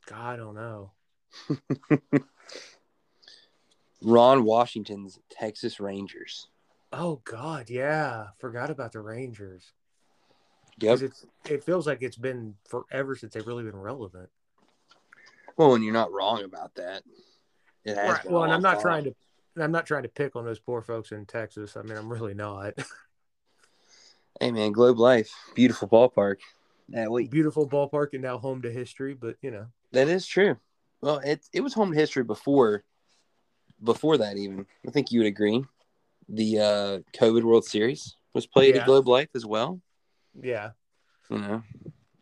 God, 0.06 0.34
I 0.34 0.36
don't 0.36 0.54
know. 0.54 0.92
Ron 4.02 4.44
Washington's 4.44 5.18
Texas 5.30 5.80
Rangers. 5.80 6.48
Oh 6.96 7.20
God, 7.24 7.70
yeah, 7.70 8.28
forgot 8.38 8.70
about 8.70 8.92
the 8.92 9.00
Rangers. 9.00 9.72
Yep. 10.78 11.02
It's, 11.02 11.26
it 11.48 11.64
feels 11.64 11.86
like 11.86 12.02
it's 12.02 12.16
been 12.16 12.54
forever 12.68 13.14
since 13.16 13.34
they've 13.34 13.46
really 13.46 13.64
been 13.64 13.76
relevant. 13.76 14.28
Well, 15.56 15.74
and 15.74 15.84
you're 15.84 15.92
not 15.92 16.12
wrong 16.12 16.42
about 16.44 16.74
that. 16.76 17.02
It 17.84 17.96
has 17.96 18.10
Right. 18.14 18.30
Well, 18.30 18.44
and 18.44 18.52
I'm 18.52 18.62
not 18.62 18.74
time. 18.74 18.82
trying 18.82 19.04
to. 19.04 19.14
I'm 19.56 19.70
not 19.70 19.86
trying 19.86 20.02
to 20.02 20.08
pick 20.08 20.34
on 20.34 20.44
those 20.44 20.58
poor 20.58 20.82
folks 20.82 21.12
in 21.12 21.26
Texas. 21.26 21.76
I 21.76 21.82
mean, 21.82 21.96
I'm 21.96 22.12
really 22.12 22.34
not. 22.34 22.74
Hey 24.40 24.50
man, 24.50 24.72
Globe 24.72 24.98
Life, 24.98 25.32
beautiful 25.54 25.86
ballpark. 25.86 26.38
Yeah, 26.88 27.06
wait, 27.06 27.30
Beautiful 27.30 27.68
ballpark 27.68 28.14
and 28.14 28.22
now 28.22 28.36
home 28.36 28.62
to 28.62 28.70
history, 28.70 29.14
but 29.14 29.36
you 29.42 29.52
know, 29.52 29.66
that 29.92 30.08
is 30.08 30.26
true. 30.26 30.56
Well, 31.00 31.18
it 31.18 31.46
it 31.52 31.60
was 31.60 31.72
home 31.72 31.92
to 31.92 31.96
history 31.96 32.24
before, 32.24 32.82
before 33.82 34.18
that 34.18 34.36
even. 34.36 34.66
I 34.86 34.90
think 34.90 35.12
you 35.12 35.20
would 35.20 35.28
agree. 35.28 35.64
The 36.28 36.58
uh, 36.58 36.98
COVID 37.18 37.42
World 37.42 37.64
Series 37.64 38.16
was 38.32 38.46
played 38.46 38.74
Yeah. 38.74 38.82
at 38.82 38.86
Globe 38.86 39.06
Life 39.08 39.28
as 39.34 39.44
well. 39.46 39.80
yeah, 40.40 40.70
You 41.30 41.38
know, 41.38 41.62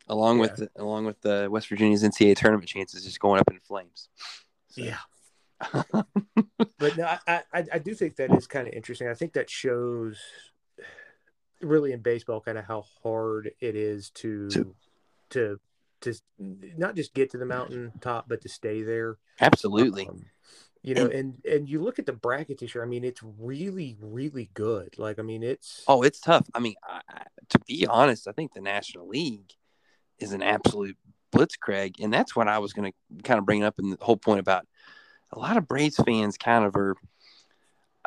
along 0.09 0.39
with 0.39 0.57
the, 0.57 0.71
along 0.77 1.07
with 1.07 1.21
the 1.23 1.49
West 1.51 1.69
Virginia's 1.69 2.03
NCAA 2.03 2.37
tournament 2.37 2.69
chances 2.69 3.05
just 3.05 3.21
going 3.21 3.41
up 3.41 3.51
in 3.51 3.59
flames. 3.61 4.09
So- 4.71 4.83
yeah. 4.83 4.99
But 6.79 6.97
no, 6.97 7.05
I, 7.29 7.43
I, 7.53 7.65
I 7.75 7.79
do 7.79 7.95
think 7.95 8.17
that 8.17 8.33
is 8.37 8.49
kind 8.49 8.67
of 8.67 8.75
interesting. 8.75 9.07
I 9.09 9.15
think 9.15 9.35
that 9.35 9.49
shows 9.49 10.19
really 11.61 11.93
in 11.93 12.01
baseball 12.01 12.41
kind 12.41 12.59
of 12.59 12.65
how 12.65 12.85
hard 13.05 13.53
it 13.61 13.77
is 13.77 14.11
to 14.17 14.49
To- 14.51 14.75
to 15.31 15.61
to 16.01 16.15
not 16.51 16.97
just 16.97 17.15
get 17.15 17.31
to 17.31 17.39
the 17.39 17.47
mountain 17.47 17.93
top, 18.01 18.29
but 18.29 18.41
to 18.41 18.49
stay 18.49 18.83
there. 18.83 19.19
Absolutely. 19.41 20.09
Um, 20.09 20.25
you 20.83 20.95
know, 20.95 21.07
and 21.07 21.41
and 21.49 21.69
you 21.69 21.81
look 21.81 21.99
at 21.99 22.07
the 22.07 22.13
bracket 22.13 22.59
this 22.59 22.75
year. 22.75 22.83
I 22.83 22.89
mean, 22.89 23.05
it's 23.05 23.23
really, 23.23 23.97
really 24.01 24.51
good. 24.55 24.99
Like, 24.99 25.19
I 25.19 25.23
mean, 25.23 25.43
it's 25.43 25.85
Oh, 25.87 26.03
it's 26.03 26.21
tough. 26.21 26.49
I 26.55 26.59
mean, 26.59 26.75
I, 26.87 27.01
I, 27.09 27.23
to 27.51 27.59
be 27.61 27.87
honest, 27.87 28.27
I 28.27 28.33
think 28.33 28.53
the 28.53 28.61
National 28.61 29.07
League 29.07 29.53
is 30.19 30.33
an 30.33 30.43
absolute 30.43 30.97
blitzkrieg, 31.33 32.01
and 32.01 32.13
that's 32.13 32.35
what 32.35 32.49
I 32.49 32.59
was 32.59 32.73
going 32.73 32.93
to 32.93 33.23
kind 33.23 33.39
of 33.39 33.47
bring 33.47 33.63
up 33.63 33.79
in 33.79 33.91
the 33.91 33.99
whole 34.01 34.17
point 34.17 34.41
about 34.41 34.67
a 35.33 35.39
lot 35.39 35.57
of 35.57 35.69
Braves 35.69 35.97
fans. 36.05 36.37
Kind 36.37 36.65
of 36.65 36.75
are, 36.75 36.97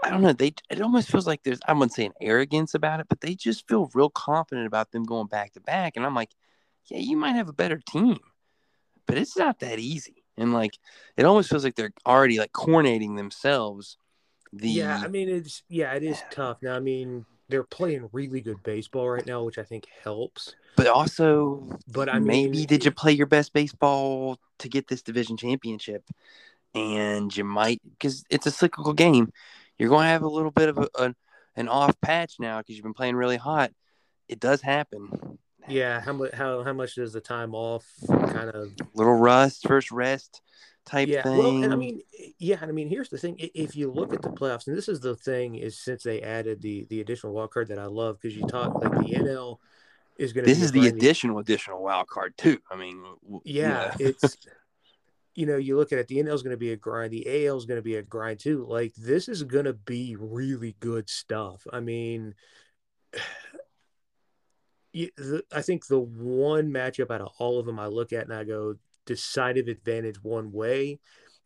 I 0.03 0.10
don't 0.10 0.22
know. 0.22 0.34
They 0.34 0.53
it 0.70 0.82
almost 0.82 1.10
feels 1.10 1.27
like 1.27 1.44
there's 1.44 1.60
I 1.65 1.72
wouldn't 1.72 1.94
say 1.94 2.05
an 2.05 2.13
arrogance 2.20 2.74
about 2.74 3.00
it, 3.00 3.08
but 3.08 3.22
they 3.22 3.36
just 3.36 3.70
feel 3.70 3.89
real 3.94 4.10
confident 4.10 4.67
about 4.67 4.91
them 4.91 5.05
going 5.05 5.27
back 5.27 5.53
to 5.53 5.62
back, 5.62 5.94
and 5.96 6.05
I'm 6.05 6.15
like, 6.15 6.32
yeah, 6.88 7.00
you 7.00 7.15
might 7.15 7.36
have 7.36 7.48
a 7.48 7.53
better 7.53 7.79
team, 7.79 8.20
but 9.08 9.17
it's 9.17 9.38
not 9.38 9.60
that 9.62 9.79
easy, 9.79 10.25
and 10.38 10.54
like 10.54 10.77
it 11.18 11.25
almost 11.25 11.50
feels 11.50 11.63
like 11.63 11.75
they're 11.75 11.94
already 12.06 12.39
like 12.39 12.51
coronating 12.51 13.15
themselves. 13.18 13.98
The 14.54 14.70
yeah. 14.70 15.01
I 15.04 15.08
mean, 15.08 15.30
it's 15.30 15.63
yeah, 15.70 15.94
it 15.94 16.04
is 16.04 16.22
tough. 16.32 16.62
Now, 16.62 16.75
I 16.75 16.80
mean, 16.80 17.25
they're 17.50 17.63
playing 17.63 18.10
really 18.12 18.42
good 18.42 18.63
baseball 18.63 19.10
right 19.10 19.25
now, 19.25 19.44
which 19.44 19.58
I 19.58 19.63
think 19.63 19.88
helps. 20.04 20.56
but 20.75 20.88
also 20.88 21.80
But 21.88 22.10
I 22.10 22.20
maybe 22.20 22.60
mean, 22.60 22.68
did 22.68 22.86
you 22.86 22.92
play 22.92 23.12
your 23.13 23.27
best 23.27 23.54
baseball 23.54 24.39
to 24.60 24.70
get 24.70 24.88
this 24.88 25.01
division 25.01 25.38
championship 25.38 26.04
and 26.74 27.36
you 27.36 27.44
might 27.44 27.82
because 27.98 28.24
it's 28.30 28.46
a 28.46 28.51
cyclical 28.51 28.94
game 28.94 29.32
you're 29.77 29.89
going 29.89 30.04
to 30.06 30.10
have 30.10 30.24
a 30.24 30.27
little 30.30 30.51
bit 30.51 30.70
of 30.70 30.77
a, 30.77 30.89
an, 31.00 31.15
an 31.56 31.68
off 31.70 32.00
patch 32.01 32.36
now 32.39 32.60
because 32.60 32.75
you've 32.75 32.84
been 32.84 32.94
playing 32.94 33.15
really 33.15 33.38
hot 33.38 33.72
it 34.27 34.39
does 34.39 34.62
happen 34.62 35.38
Yeah, 35.67 36.00
how 36.01 36.13
much 36.13 36.34
how 36.34 36.63
how 36.63 36.74
much 36.74 36.95
does 36.95 37.13
the 37.13 37.22
time 37.22 37.55
off 37.55 37.86
kind 38.10 38.50
of 38.50 38.72
little 38.93 39.13
rust 39.13 39.67
first 39.67 39.91
rest 39.91 40.41
type 40.86 41.10
yeah 41.10 41.24
thing 41.24 41.38
well 41.38 41.63
and 41.63 41.74
i 41.74 41.75
mean 41.75 42.00
yeah 42.38 42.57
and 42.62 42.69
i 42.69 42.74
mean 42.74 42.88
here's 42.88 43.10
the 43.10 43.17
thing 43.17 43.36
if 43.39 43.75
you 43.75 43.91
look 43.91 44.13
at 44.13 44.22
the 44.22 44.29
playoffs 44.29 44.67
and 44.67 44.77
this 44.77 44.88
is 44.88 45.00
the 45.00 45.15
thing 45.15 45.55
is 45.55 45.79
since 45.79 46.03
they 46.03 46.22
added 46.22 46.62
the 46.62 46.86
the 46.89 47.01
additional 47.01 47.34
wild 47.34 47.51
card 47.51 47.67
that 47.67 47.79
i 47.79 47.86
love 47.86 48.19
because 48.22 48.38
you 48.38 48.45
talk 48.45 48.72
like 48.79 48.91
the 48.91 49.13
nl 49.15 49.57
is 50.17 50.31
going 50.31 50.45
to 50.45 50.51
this 50.51 50.62
is 50.62 50.72
the 50.72 50.88
additional 50.88 51.39
additional 51.39 51.81
wild 51.81 52.07
card 52.07 52.38
too. 52.38 52.60
I 52.72 52.75
mean 52.75 53.03
w- 53.24 53.41
yeah 53.43 53.93
it's 54.00 54.38
you 55.36 55.45
know 55.45 55.57
you 55.57 55.75
look 55.75 55.91
at 55.91 56.00
it 56.00 56.07
the 56.07 56.17
nl 56.17 56.34
is 56.34 56.43
going 56.43 56.51
to 56.51 56.57
be 56.57 56.72
a 56.72 56.77
grind 56.77 57.12
the 57.12 57.48
al 57.48 57.57
is 57.57 57.65
going 57.65 57.79
to 57.79 57.84
be 57.84 57.95
a 57.95 58.03
grind 58.03 58.39
too. 58.39 58.65
Like 58.67 58.93
this 58.95 59.27
is 59.27 59.43
going 59.43 59.65
to 59.65 59.74
be 59.74 60.15
really 60.19 60.75
good 60.79 61.10
stuff. 61.10 61.65
I 61.74 61.79
mean 61.79 62.36
you- 64.96 65.12
the, 65.18 65.44
I 65.52 65.62
think 65.62 65.88
the 65.88 66.00
one 66.00 66.72
matchup 66.72 67.12
out 67.12 67.22
of 67.22 67.30
all 67.38 67.60
of 67.60 67.66
them 67.66 67.80
I 67.80 67.88
look 67.88 68.14
at 68.14 68.24
and 68.24 68.34
I 68.34 68.44
go 68.44 68.75
decisive 69.06 69.68
advantage 69.68 70.24
one 70.24 70.52
way 70.52 71.00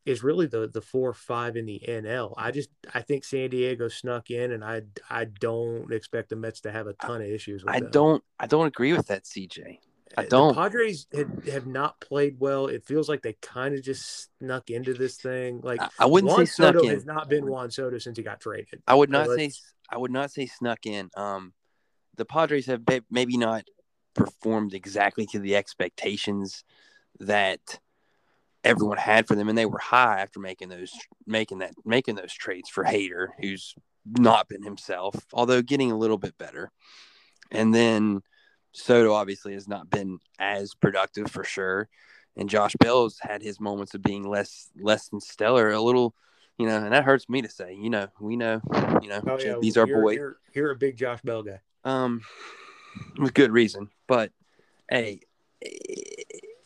is 0.06 0.24
really 0.24 0.46
the 0.48 0.68
the 0.68 0.82
four 0.82 1.10
or 1.10 1.14
five 1.14 1.58
in 1.58 1.66
the 1.66 1.82
NL. 1.88 2.34
I 2.38 2.52
just 2.52 2.70
I 2.94 3.02
think 3.02 3.24
San 3.26 3.50
Diego 3.50 3.90
snuck 3.90 4.32
in, 4.32 4.52
and 4.52 4.64
I 4.64 4.84
I 5.10 5.26
don't 5.26 5.92
expect 5.92 6.30
the 6.30 6.36
Mets 6.36 6.62
to 6.62 6.72
have 6.72 6.88
a 6.88 6.94
ton 6.94 7.22
of 7.22 7.28
issues. 7.28 7.64
with 7.66 7.76
i 7.76 7.80
them. 7.80 7.92
don't 7.92 8.24
i 8.40 8.48
don't 8.48 8.68
agree 8.68 8.94
with 8.94 9.08
that 9.08 9.24
cj 9.26 9.80
I 10.18 10.26
don't. 10.26 10.56
Padres 10.56 11.06
have, 11.14 11.46
have 11.46 11.68
not 11.68 12.00
played 12.02 12.38
well. 12.40 12.66
It 12.66 12.84
feels 12.84 13.08
like 13.08 13.22
they 13.22 13.34
kind 13.44 13.76
of 13.76 13.84
just 13.84 14.30
snuck 14.40 14.72
into 14.72 14.96
this 14.96 15.18
thing. 15.18 15.62
Like 15.62 15.80
I, 15.80 15.90
I 16.00 16.06
wouldn't 16.08 16.32
Juan 16.32 16.48
say 16.48 16.52
snuck 16.52 16.74
Soto 16.74 16.88
in 16.88 16.94
has 16.96 17.06
not 17.06 17.30
been 17.30 17.46
Juan 17.46 17.70
Soto 17.70 18.00
since 18.00 18.18
he 18.18 18.24
got 18.24 18.40
traded. 18.42 18.82
I 18.88 18.96
would 18.96 19.10
So 19.10 19.12
not 19.20 19.28
say 19.38 19.52
I 19.88 19.98
would 20.00 20.10
not 20.12 20.32
say 20.32 20.48
snuck 20.48 20.86
in. 20.88 21.12
Um, 21.16 21.54
the 22.20 22.26
Padres 22.26 22.68
have 22.68 22.84
maybe 23.10 23.38
not 23.38 23.64
performed 24.14 24.74
exactly 24.74 25.26
to 25.28 25.40
the 25.40 25.56
expectations 25.56 26.64
that 27.20 27.80
everyone 28.64 28.98
had 28.98 29.26
for 29.26 29.36
them, 29.36 29.48
and 29.48 29.58
they 29.58 29.66
were 29.66 29.80
high 29.80 30.20
after 30.20 30.40
making 30.40 30.70
those 30.70 30.92
making 31.26 31.60
that 31.60 31.74
making 31.86 32.16
those 32.16 32.34
trades 32.34 32.70
for 32.70 32.84
Hader, 32.84 33.30
who's 33.40 33.74
not 34.06 34.50
been 34.50 34.64
himself, 34.64 35.16
although 35.34 35.62
getting 35.62 35.92
a 35.92 35.98
little 35.98 36.18
bit 36.18 36.38
better. 36.38 36.72
And 37.52 37.74
then 37.74 38.22
Soto 38.74 39.14
obviously 39.14 39.54
has 39.54 39.68
not 39.68 39.90
been 39.90 40.20
as 40.38 40.76
productive 40.76 41.32
for 41.32 41.46
sure, 41.46 41.88
and 42.36 42.50
Josh 42.50 42.76
Bell's 42.80 43.18
had 43.22 43.42
his 43.42 43.62
moments 43.62 43.94
of 43.94 44.04
being 44.04 44.28
less 44.28 44.70
less 44.78 45.08
than 45.08 45.22
stellar, 45.22 45.72
a 45.72 45.82
little 45.82 46.14
you 46.58 46.66
know, 46.66 46.84
and 46.84 46.92
that 46.92 47.06
hurts 47.06 47.30
me 47.30 47.42
to 47.42 47.50
say. 47.50 47.74
You 47.74 47.90
know, 47.90 48.08
we 48.20 48.36
know, 48.36 48.60
you 49.02 49.08
know, 49.08 49.22
Oh 49.26 49.40
yeah, 49.40 49.56
these 49.62 49.78
are 49.78 49.88
boys, 49.88 50.18
You're, 50.18 50.38
you're 50.54 50.72
a 50.72 50.76
big 50.76 50.98
Josh 50.98 51.22
Bell 51.22 51.42
guy. 51.42 51.62
Um, 51.84 52.22
with 53.18 53.34
good 53.34 53.52
reason. 53.52 53.90
But 54.08 54.32
hey, 54.90 55.22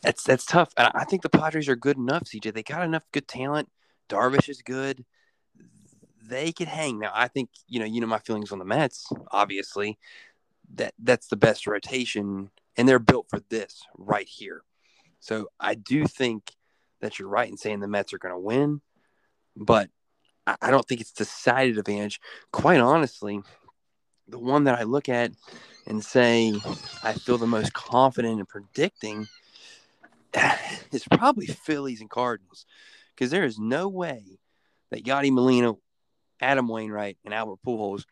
that's 0.02 0.22
that's 0.24 0.44
tough. 0.44 0.72
And 0.76 0.90
I 0.94 1.04
think 1.04 1.22
the 1.22 1.28
Padres 1.28 1.68
are 1.68 1.76
good 1.76 1.96
enough. 1.96 2.24
CJ, 2.24 2.54
they 2.54 2.62
got 2.62 2.82
enough 2.82 3.04
good 3.12 3.28
talent. 3.28 3.68
Darvish 4.08 4.48
is 4.48 4.62
good. 4.62 5.04
They 6.22 6.52
could 6.52 6.68
hang. 6.68 6.98
Now, 6.98 7.12
I 7.14 7.28
think 7.28 7.50
you 7.68 7.78
know, 7.80 7.86
you 7.86 8.00
know 8.00 8.06
my 8.06 8.18
feelings 8.18 8.52
on 8.52 8.58
the 8.58 8.64
Mets. 8.64 9.06
Obviously, 9.30 9.98
that 10.74 10.94
that's 10.98 11.28
the 11.28 11.36
best 11.36 11.66
rotation, 11.66 12.50
and 12.76 12.88
they're 12.88 12.98
built 12.98 13.26
for 13.28 13.40
this 13.48 13.82
right 13.96 14.28
here. 14.28 14.62
So 15.20 15.48
I 15.58 15.74
do 15.74 16.06
think 16.06 16.52
that 17.00 17.18
you're 17.18 17.28
right 17.28 17.48
in 17.48 17.56
saying 17.56 17.80
the 17.80 17.88
Mets 17.88 18.12
are 18.12 18.18
going 18.18 18.34
to 18.34 18.38
win, 18.38 18.80
but 19.56 19.88
I 20.46 20.70
don't 20.70 20.86
think 20.86 21.00
it's 21.00 21.12
decided 21.12 21.78
advantage. 21.78 22.20
Quite 22.52 22.80
honestly, 22.80 23.40
the 24.28 24.38
one 24.38 24.64
that 24.64 24.78
I 24.78 24.84
look 24.84 25.08
at 25.08 25.32
and 25.86 26.02
say 26.02 26.54
I 27.02 27.12
feel 27.12 27.38
the 27.38 27.46
most 27.46 27.72
confident 27.72 28.40
in 28.40 28.46
predicting 28.46 29.28
is 30.92 31.04
probably 31.10 31.46
Phillies 31.46 32.00
and 32.00 32.10
Cardinals 32.10 32.66
because 33.14 33.30
there 33.30 33.44
is 33.44 33.58
no 33.58 33.88
way 33.88 34.38
that 34.90 35.04
Yadi 35.04 35.30
Molina, 35.30 35.74
Adam 36.40 36.68
Wainwright, 36.68 37.18
and 37.24 37.34
Albert 37.34 37.58
Pujols 37.66 38.04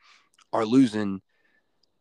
are 0.52 0.64
losing 0.64 1.20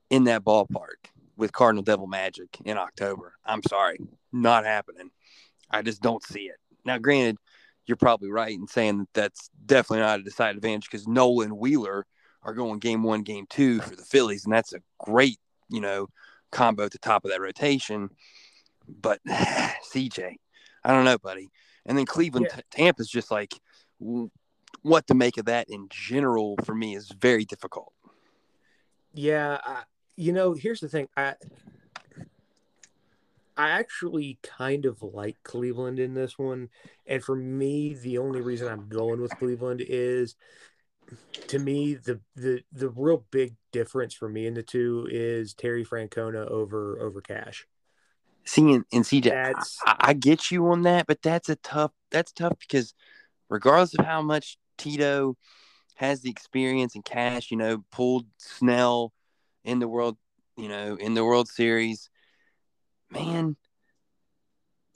in 0.10 0.26
that 0.26 0.44
ballpark 0.44 1.08
with 1.38 1.54
Cardinal 1.54 1.84
Devil 1.84 2.08
Magic 2.08 2.58
in 2.66 2.78
October. 2.78 3.34
I'm 3.46 3.64
sorry, 3.64 3.98
not 4.32 4.66
happening. 4.66 5.10
I 5.70 5.82
just 5.82 6.02
don't 6.02 6.24
see 6.24 6.44
it. 6.44 6.58
Now, 6.86 6.98
granted, 6.98 7.38
you're 7.86 7.98
probably 7.98 8.30
right 8.30 8.54
in 8.54 8.68
saying 8.68 9.00
that 9.00 9.14
that's 9.14 9.50
definitely 9.66 10.00
not 10.00 10.20
a 10.20 10.24
decided 10.24 10.58
advantage 10.58 10.90
because 10.90 11.08
Nolan 11.08 11.58
Wheeler 11.58 12.06
are 12.44 12.54
going 12.54 12.80
game 12.80 13.04
one, 13.04 13.22
game 13.24 13.46
two 13.50 13.82
for 13.82 13.96
the 13.96 14.04
Phillies, 14.04 14.46
and 14.46 14.54
that's 14.54 14.74
a 14.74 14.82
great, 15.00 15.40
you 15.70 15.82
know, 15.82 16.08
combo 16.52 16.86
at 16.86 16.92
the 16.92 16.98
top 16.98 17.24
of 17.26 17.32
that 17.32 17.42
rotation. 17.42 18.10
But 18.88 19.20
CJ, 19.28 20.36
I 20.84 20.92
don't 20.92 21.06
know, 21.06 21.18
buddy. 21.18 21.50
And 21.86 21.98
then 21.98 22.06
Cleveland, 22.06 22.48
Yeah. 22.50 22.62
Tampa's 22.72 23.10
just 23.10 23.32
like 23.32 23.54
what 24.82 25.08
to 25.08 25.14
make 25.14 25.38
of 25.38 25.46
that 25.46 25.68
in 25.70 25.88
general 25.90 26.56
for 26.64 26.74
me 26.74 26.96
is 26.96 27.10
very 27.10 27.46
difficult. 27.46 27.94
Yeah, 29.14 29.60
I, 29.64 29.84
you 30.16 30.32
know, 30.32 30.54
here's 30.54 30.80
the 30.80 30.90
thing. 30.90 31.08
I 31.16 31.36
I 33.58 33.72
actually 33.72 34.40
kind 34.42 34.86
of 34.86 35.04
like 35.04 35.38
Cleveland 35.44 36.00
in 36.00 36.14
this 36.14 36.38
one, 36.40 36.70
and 37.06 37.24
for 37.24 37.36
me, 37.36 37.94
the 37.94 38.18
only 38.18 38.42
reason 38.42 38.68
I'm 38.68 38.88
going 38.88 39.22
with 39.22 39.38
Cleveland 39.38 39.84
is, 39.88 40.36
to 41.48 41.60
me, 41.60 41.96
the 41.96 42.20
the 42.36 42.64
the 42.72 42.90
real 42.90 43.26
big 43.32 43.56
difference 43.72 44.14
for 44.14 44.30
me 44.30 44.48
in 44.48 44.54
the 44.54 44.64
two 44.64 45.08
is 45.10 45.54
Terry 45.54 45.86
Francona 45.86 46.48
over 46.50 47.00
over 47.00 47.22
Cash. 47.22 47.68
Seeing 48.44 48.84
and 48.92 49.04
CJ, 49.04 49.26
That's- 49.26 49.78
I, 49.86 49.96
I 50.00 50.14
get 50.14 50.50
you 50.52 50.68
on 50.68 50.84
that, 50.84 51.08
but 51.08 51.22
that's 51.22 51.50
a 51.50 51.56
tough. 51.58 51.92
That's 52.10 52.32
tough 52.32 52.58
because 52.60 52.94
regardless 53.50 53.94
of 53.98 54.06
how 54.06 54.22
much 54.22 54.58
Tito 54.78 55.38
has 55.96 56.22
the 56.22 56.30
experience 56.30 56.96
and 56.96 57.06
Cash, 57.06 57.52
you 57.52 57.58
know, 57.58 57.84
pulled 57.92 58.26
Snell 58.38 59.14
in 59.64 59.80
the 59.80 59.88
world, 59.88 60.18
you 60.58 60.68
know, 60.68 60.96
in 60.96 61.14
the 61.14 61.24
World 61.24 61.48
Series, 61.48 62.10
man, 63.12 63.56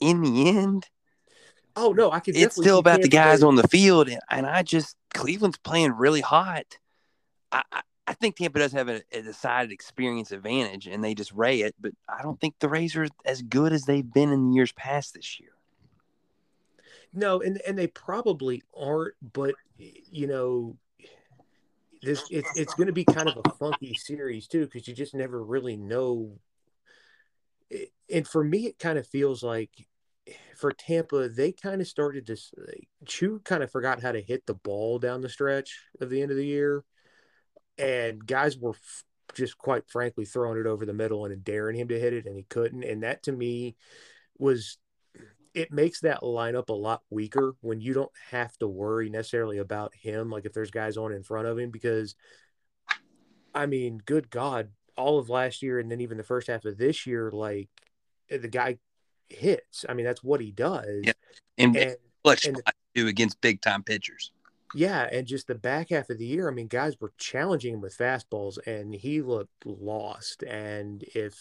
in 0.00 0.22
the 0.22 0.48
end, 0.48 0.88
Oh 1.76 1.92
no, 1.92 2.10
I 2.10 2.20
can. 2.20 2.34
it's 2.34 2.56
still 2.56 2.78
about 2.78 3.02
the 3.02 3.08
guys 3.08 3.40
Bay- 3.40 3.46
on 3.46 3.54
the 3.54 3.68
field, 3.68 4.08
and, 4.08 4.20
and 4.30 4.46
I 4.46 4.62
just 4.62 4.96
Cleveland's 5.16 5.58
playing 5.58 5.92
really 5.92 6.20
hot. 6.20 6.78
I, 7.50 7.62
I, 8.06 8.14
think 8.14 8.36
Tampa 8.36 8.58
does 8.58 8.72
have 8.72 8.88
a, 8.88 9.02
a 9.12 9.22
decided 9.22 9.72
experience 9.72 10.30
advantage, 10.30 10.86
and 10.86 11.02
they 11.02 11.14
just 11.14 11.32
ray 11.32 11.62
it. 11.62 11.74
But 11.80 11.92
I 12.08 12.22
don't 12.22 12.40
think 12.40 12.54
the 12.58 12.68
Rays 12.68 12.94
are 12.96 13.08
as 13.24 13.42
good 13.42 13.72
as 13.72 13.84
they've 13.84 14.12
been 14.12 14.30
in 14.30 14.52
years 14.52 14.72
past 14.72 15.14
this 15.14 15.40
year. 15.40 15.50
No, 17.12 17.40
and 17.40 17.60
and 17.66 17.78
they 17.78 17.86
probably 17.86 18.62
aren't, 18.78 19.14
but 19.32 19.54
you 19.78 20.26
know, 20.26 20.76
this 22.02 22.24
it's 22.30 22.50
it's 22.56 22.74
going 22.74 22.88
to 22.88 22.92
be 22.92 23.04
kind 23.04 23.28
of 23.28 23.40
a 23.44 23.50
funky 23.50 23.94
series 23.94 24.46
too 24.46 24.66
because 24.66 24.86
you 24.86 24.94
just 24.94 25.14
never 25.14 25.42
really 25.42 25.76
know. 25.76 26.38
And 28.12 28.28
for 28.28 28.44
me, 28.44 28.66
it 28.66 28.78
kind 28.78 28.98
of 28.98 29.06
feels 29.06 29.42
like 29.42 29.70
for 30.56 30.72
Tampa, 30.72 31.28
they 31.28 31.52
kind 31.52 31.80
of 31.80 31.86
started 31.86 32.26
to 32.26 32.36
Choi 33.06 33.38
kind 33.44 33.62
of 33.62 33.70
forgot 33.70 34.02
how 34.02 34.12
to 34.12 34.20
hit 34.20 34.46
the 34.46 34.54
ball 34.54 34.98
down 34.98 35.20
the 35.20 35.28
stretch 35.28 35.80
of 36.00 36.10
the 36.10 36.22
end 36.22 36.30
of 36.30 36.36
the 36.36 36.46
year, 36.46 36.84
and 37.78 38.24
guys 38.26 38.56
were 38.58 38.70
f- 38.70 39.04
just 39.34 39.58
quite 39.58 39.88
frankly 39.88 40.24
throwing 40.24 40.58
it 40.58 40.66
over 40.66 40.86
the 40.86 40.92
middle 40.92 41.24
and 41.24 41.44
daring 41.44 41.76
him 41.76 41.88
to 41.88 42.00
hit 42.00 42.12
it, 42.12 42.26
and 42.26 42.36
he 42.36 42.44
couldn't. 42.44 42.84
And 42.84 43.02
that 43.02 43.22
to 43.24 43.32
me 43.32 43.76
was 44.38 44.78
it 45.54 45.72
makes 45.72 46.00
that 46.00 46.20
lineup 46.20 46.68
a 46.68 46.74
lot 46.74 47.02
weaker 47.08 47.54
when 47.62 47.80
you 47.80 47.94
don't 47.94 48.12
have 48.30 48.56
to 48.58 48.68
worry 48.68 49.08
necessarily 49.08 49.58
about 49.58 49.94
him, 49.94 50.30
like 50.30 50.44
if 50.44 50.52
there's 50.52 50.70
guys 50.70 50.98
on 50.98 51.12
in 51.12 51.22
front 51.22 51.46
of 51.46 51.58
him, 51.58 51.70
because 51.70 52.14
I 53.54 53.64
mean, 53.64 54.02
good 54.04 54.28
God, 54.28 54.68
all 54.98 55.18
of 55.18 55.30
last 55.30 55.62
year 55.62 55.78
and 55.78 55.90
then 55.90 56.02
even 56.02 56.18
the 56.18 56.24
first 56.24 56.48
half 56.48 56.66
of 56.66 56.76
this 56.76 57.06
year, 57.06 57.30
like 57.32 57.70
eh, 58.28 58.36
the 58.36 58.48
guy 58.48 58.76
hits. 59.28 59.84
I 59.88 59.94
mean, 59.94 60.06
that's 60.06 60.22
what 60.24 60.40
he 60.40 60.50
does. 60.52 61.02
Yeah. 61.04 61.12
And, 61.58 61.76
And 61.76 61.96
clutch 62.24 62.46
and- 62.46 62.60
do 62.94 63.08
against 63.08 63.40
big 63.40 63.60
time 63.60 63.82
pitchers. 63.82 64.32
yeah, 64.74 65.06
and 65.12 65.26
just 65.26 65.46
the 65.46 65.54
back 65.54 65.90
half 65.90 66.08
of 66.10 66.18
the 66.18 66.24
year, 66.26 66.48
I 66.48 66.52
mean, 66.52 66.66
guys 66.66 66.98
were 67.00 67.12
challenging 67.18 67.74
him 67.74 67.80
with 67.80 67.96
fastballs 67.96 68.58
and 68.66 68.94
he 68.94 69.20
looked 69.22 69.66
lost. 69.66 70.42
And 70.42 71.02
if 71.14 71.38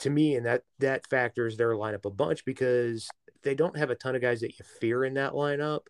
to 0.00 0.10
me, 0.10 0.36
and 0.36 0.44
that 0.46 0.62
that 0.80 1.06
factors 1.08 1.56
their 1.56 1.72
lineup 1.74 2.04
a 2.04 2.10
bunch 2.10 2.44
because 2.44 3.08
they 3.42 3.54
don't 3.54 3.76
have 3.78 3.88
a 3.90 3.94
ton 3.94 4.14
of 4.16 4.20
guys 4.20 4.40
that 4.40 4.58
you 4.58 4.64
fear 4.80 5.04
in 5.04 5.14
that 5.14 5.32
lineup. 5.32 5.82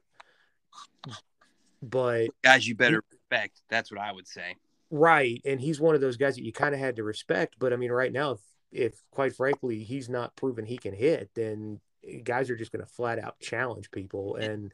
But 1.82 2.28
Guys, 2.42 2.66
you 2.66 2.74
better 2.74 3.02
respect. 3.10 3.60
That's 3.68 3.90
what 3.90 4.00
I 4.00 4.12
would 4.12 4.26
say. 4.26 4.56
right, 4.90 5.40
and 5.44 5.60
he's 5.60 5.80
one 5.80 5.94
of 5.94 6.00
those 6.00 6.16
guys 6.16 6.36
that 6.36 6.44
you 6.44 6.52
kind 6.52 6.74
of 6.74 6.80
had 6.80 6.96
to 6.96 7.04
respect. 7.04 7.56
But 7.58 7.72
I 7.72 7.76
mean, 7.76 7.90
right 7.92 8.12
now, 8.12 8.38
if, 8.72 9.02
quite 9.10 9.34
frankly 9.34 9.82
he's 9.84 10.08
not 10.08 10.36
proven 10.36 10.66
he 10.66 10.78
can 10.78 10.94
hit, 10.94 11.30
then 11.34 11.80
guys 12.24 12.48
are 12.48 12.56
just 12.56 12.72
going 12.72 12.84
to 12.84 12.90
flat 12.90 13.18
out 13.18 13.38
challenge 13.40 13.90
people 13.90 14.36
and 14.36 14.72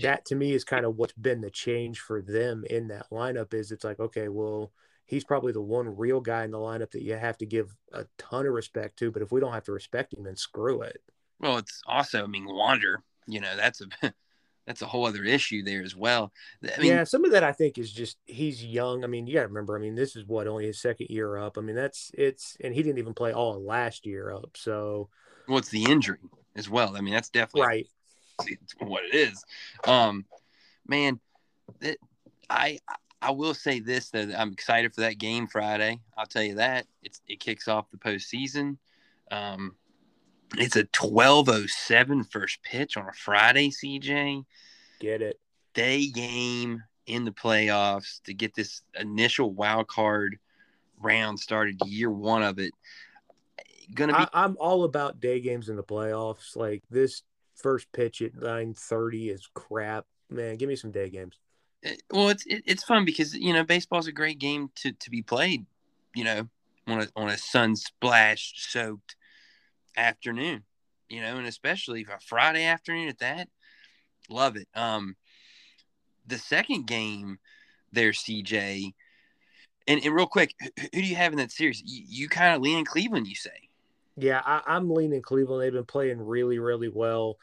that 0.00 0.24
to 0.24 0.34
me 0.34 0.52
is 0.52 0.64
kind 0.64 0.84
of 0.84 0.96
what's 0.96 1.12
been 1.14 1.40
the 1.40 1.50
change 1.50 1.98
for 1.98 2.22
them 2.22 2.64
in 2.70 2.88
that 2.88 3.06
lineup 3.10 3.52
is 3.52 3.72
it's 3.72 3.84
like 3.84 3.98
okay 3.98 4.28
well 4.28 4.70
he's 5.04 5.24
probably 5.24 5.52
the 5.52 5.60
one 5.60 5.96
real 5.96 6.20
guy 6.20 6.44
in 6.44 6.50
the 6.50 6.58
lineup 6.58 6.90
that 6.90 7.02
you 7.02 7.14
have 7.14 7.36
to 7.36 7.46
give 7.46 7.74
a 7.92 8.04
ton 8.16 8.46
of 8.46 8.52
respect 8.52 8.98
to 8.98 9.10
but 9.10 9.22
if 9.22 9.32
we 9.32 9.40
don't 9.40 9.52
have 9.52 9.64
to 9.64 9.72
respect 9.72 10.14
him 10.14 10.22
then 10.22 10.36
screw 10.36 10.82
it 10.82 11.02
Well, 11.40 11.58
it's 11.58 11.82
also, 11.86 12.22
I 12.22 12.26
mean, 12.26 12.46
Wander. 12.46 13.02
You 13.26 13.40
know, 13.40 13.56
that's 13.56 13.80
a 13.80 13.86
that's 14.66 14.82
a 14.82 14.86
whole 14.86 15.06
other 15.06 15.24
issue 15.24 15.62
there 15.62 15.82
as 15.82 15.96
well. 15.96 16.32
I 16.62 16.80
mean, 16.80 16.90
yeah 16.90 17.04
some 17.04 17.24
of 17.24 17.32
that 17.32 17.42
i 17.42 17.52
think 17.52 17.78
is 17.78 17.92
just 17.92 18.16
he's 18.26 18.64
young 18.64 19.02
i 19.02 19.06
mean 19.06 19.26
you 19.26 19.34
gotta 19.34 19.48
remember 19.48 19.76
i 19.76 19.80
mean 19.80 19.94
this 19.94 20.14
is 20.14 20.24
what 20.26 20.46
only 20.46 20.66
his 20.66 20.80
second 20.80 21.08
year 21.10 21.36
up 21.36 21.58
i 21.58 21.60
mean 21.60 21.74
that's 21.74 22.10
it's 22.14 22.56
and 22.62 22.74
he 22.74 22.82
didn't 22.82 22.98
even 22.98 23.14
play 23.14 23.32
all 23.32 23.62
last 23.64 24.06
year 24.06 24.32
up 24.32 24.56
so 24.56 25.08
what's 25.46 25.68
the 25.68 25.84
injury 25.84 26.18
as 26.56 26.68
well? 26.68 26.96
I 26.96 27.00
mean, 27.00 27.14
that's 27.14 27.30
definitely 27.30 27.62
right 27.62 27.88
what 28.78 29.04
it 29.04 29.14
is. 29.14 29.44
Um, 29.86 30.24
man, 30.86 31.20
it, 31.80 31.98
I 32.50 32.78
I 33.20 33.30
will 33.30 33.54
say 33.54 33.80
this 33.80 34.10
though, 34.10 34.26
that 34.26 34.40
I'm 34.40 34.52
excited 34.52 34.94
for 34.94 35.02
that 35.02 35.18
game 35.18 35.46
Friday. 35.46 36.00
I'll 36.16 36.26
tell 36.26 36.42
you 36.42 36.56
that 36.56 36.86
it's 37.02 37.20
it 37.28 37.40
kicks 37.40 37.68
off 37.68 37.90
the 37.90 37.98
postseason. 37.98 38.78
Um, 39.30 39.76
it's 40.56 40.76
a 40.76 40.84
12:07 40.84 42.30
first 42.30 42.62
pitch 42.62 42.96
on 42.96 43.08
a 43.08 43.12
Friday. 43.12 43.70
CJ 43.70 44.44
get 45.00 45.22
it 45.22 45.40
day 45.74 46.06
game 46.08 46.82
in 47.06 47.24
the 47.24 47.30
playoffs 47.32 48.22
to 48.22 48.34
get 48.34 48.54
this 48.54 48.82
initial 48.98 49.52
wild 49.52 49.88
card 49.88 50.38
round 51.00 51.38
started. 51.38 51.80
Year 51.84 52.10
one 52.10 52.42
of 52.42 52.58
it. 52.58 52.72
Gonna 53.94 54.12
be 54.12 54.24
I, 54.32 54.44
i'm 54.44 54.56
all 54.58 54.84
about 54.84 55.20
day 55.20 55.40
games 55.40 55.68
in 55.68 55.76
the 55.76 55.82
playoffs 55.82 56.56
like 56.56 56.82
this 56.90 57.22
first 57.56 57.90
pitch 57.92 58.22
at 58.22 58.32
9:30 58.32 59.30
is 59.30 59.46
crap 59.52 60.06
man 60.30 60.56
give 60.56 60.68
me 60.68 60.76
some 60.76 60.90
day 60.90 61.10
games 61.10 61.38
eh, 61.84 61.96
well, 62.10 62.30
it's 62.30 62.46
it, 62.46 62.62
it's 62.64 62.84
fun 62.84 63.04
because 63.04 63.34
you 63.34 63.52
know 63.52 63.64
baseball's 63.64 64.06
a 64.06 64.12
great 64.12 64.38
game 64.38 64.70
to 64.76 64.92
to 64.92 65.10
be 65.10 65.20
played. 65.20 65.66
You 66.14 66.24
know, 66.24 66.48
on 66.86 67.02
a 67.02 67.08
on 67.16 67.28
a 67.28 67.36
sun 67.36 67.76
splashed 67.76 68.70
soaked 68.72 69.16
afternoon. 69.96 70.64
You 71.08 71.20
know, 71.20 71.36
and 71.36 71.46
especially 71.46 72.06
a 72.10 72.18
Friday 72.20 72.64
afternoon 72.64 73.08
at 73.08 73.18
that, 73.18 73.48
love 74.30 74.56
it. 74.56 74.68
Um, 74.74 75.16
the 76.26 76.38
second 76.38 76.86
game 76.86 77.38
there, 77.92 78.12
CJ, 78.12 78.92
and, 79.86 80.04
and 80.04 80.14
real 80.14 80.26
quick, 80.26 80.54
who, 80.60 80.68
who 80.94 81.02
do 81.02 81.06
you 81.06 81.16
have 81.16 81.32
in 81.32 81.38
that 81.38 81.52
series? 81.52 81.82
You, 81.84 82.04
you 82.06 82.28
kind 82.28 82.54
of 82.54 82.62
lean 82.62 82.78
in 82.78 82.84
Cleveland, 82.84 83.26
you 83.26 83.34
say. 83.34 83.50
Yeah, 84.16 84.42
I, 84.44 84.62
I'm 84.66 84.90
leaning 84.90 85.22
Cleveland. 85.22 85.62
They've 85.62 85.72
been 85.72 85.84
playing 85.84 86.24
really, 86.24 86.58
really 86.58 86.88
well. 86.88 87.38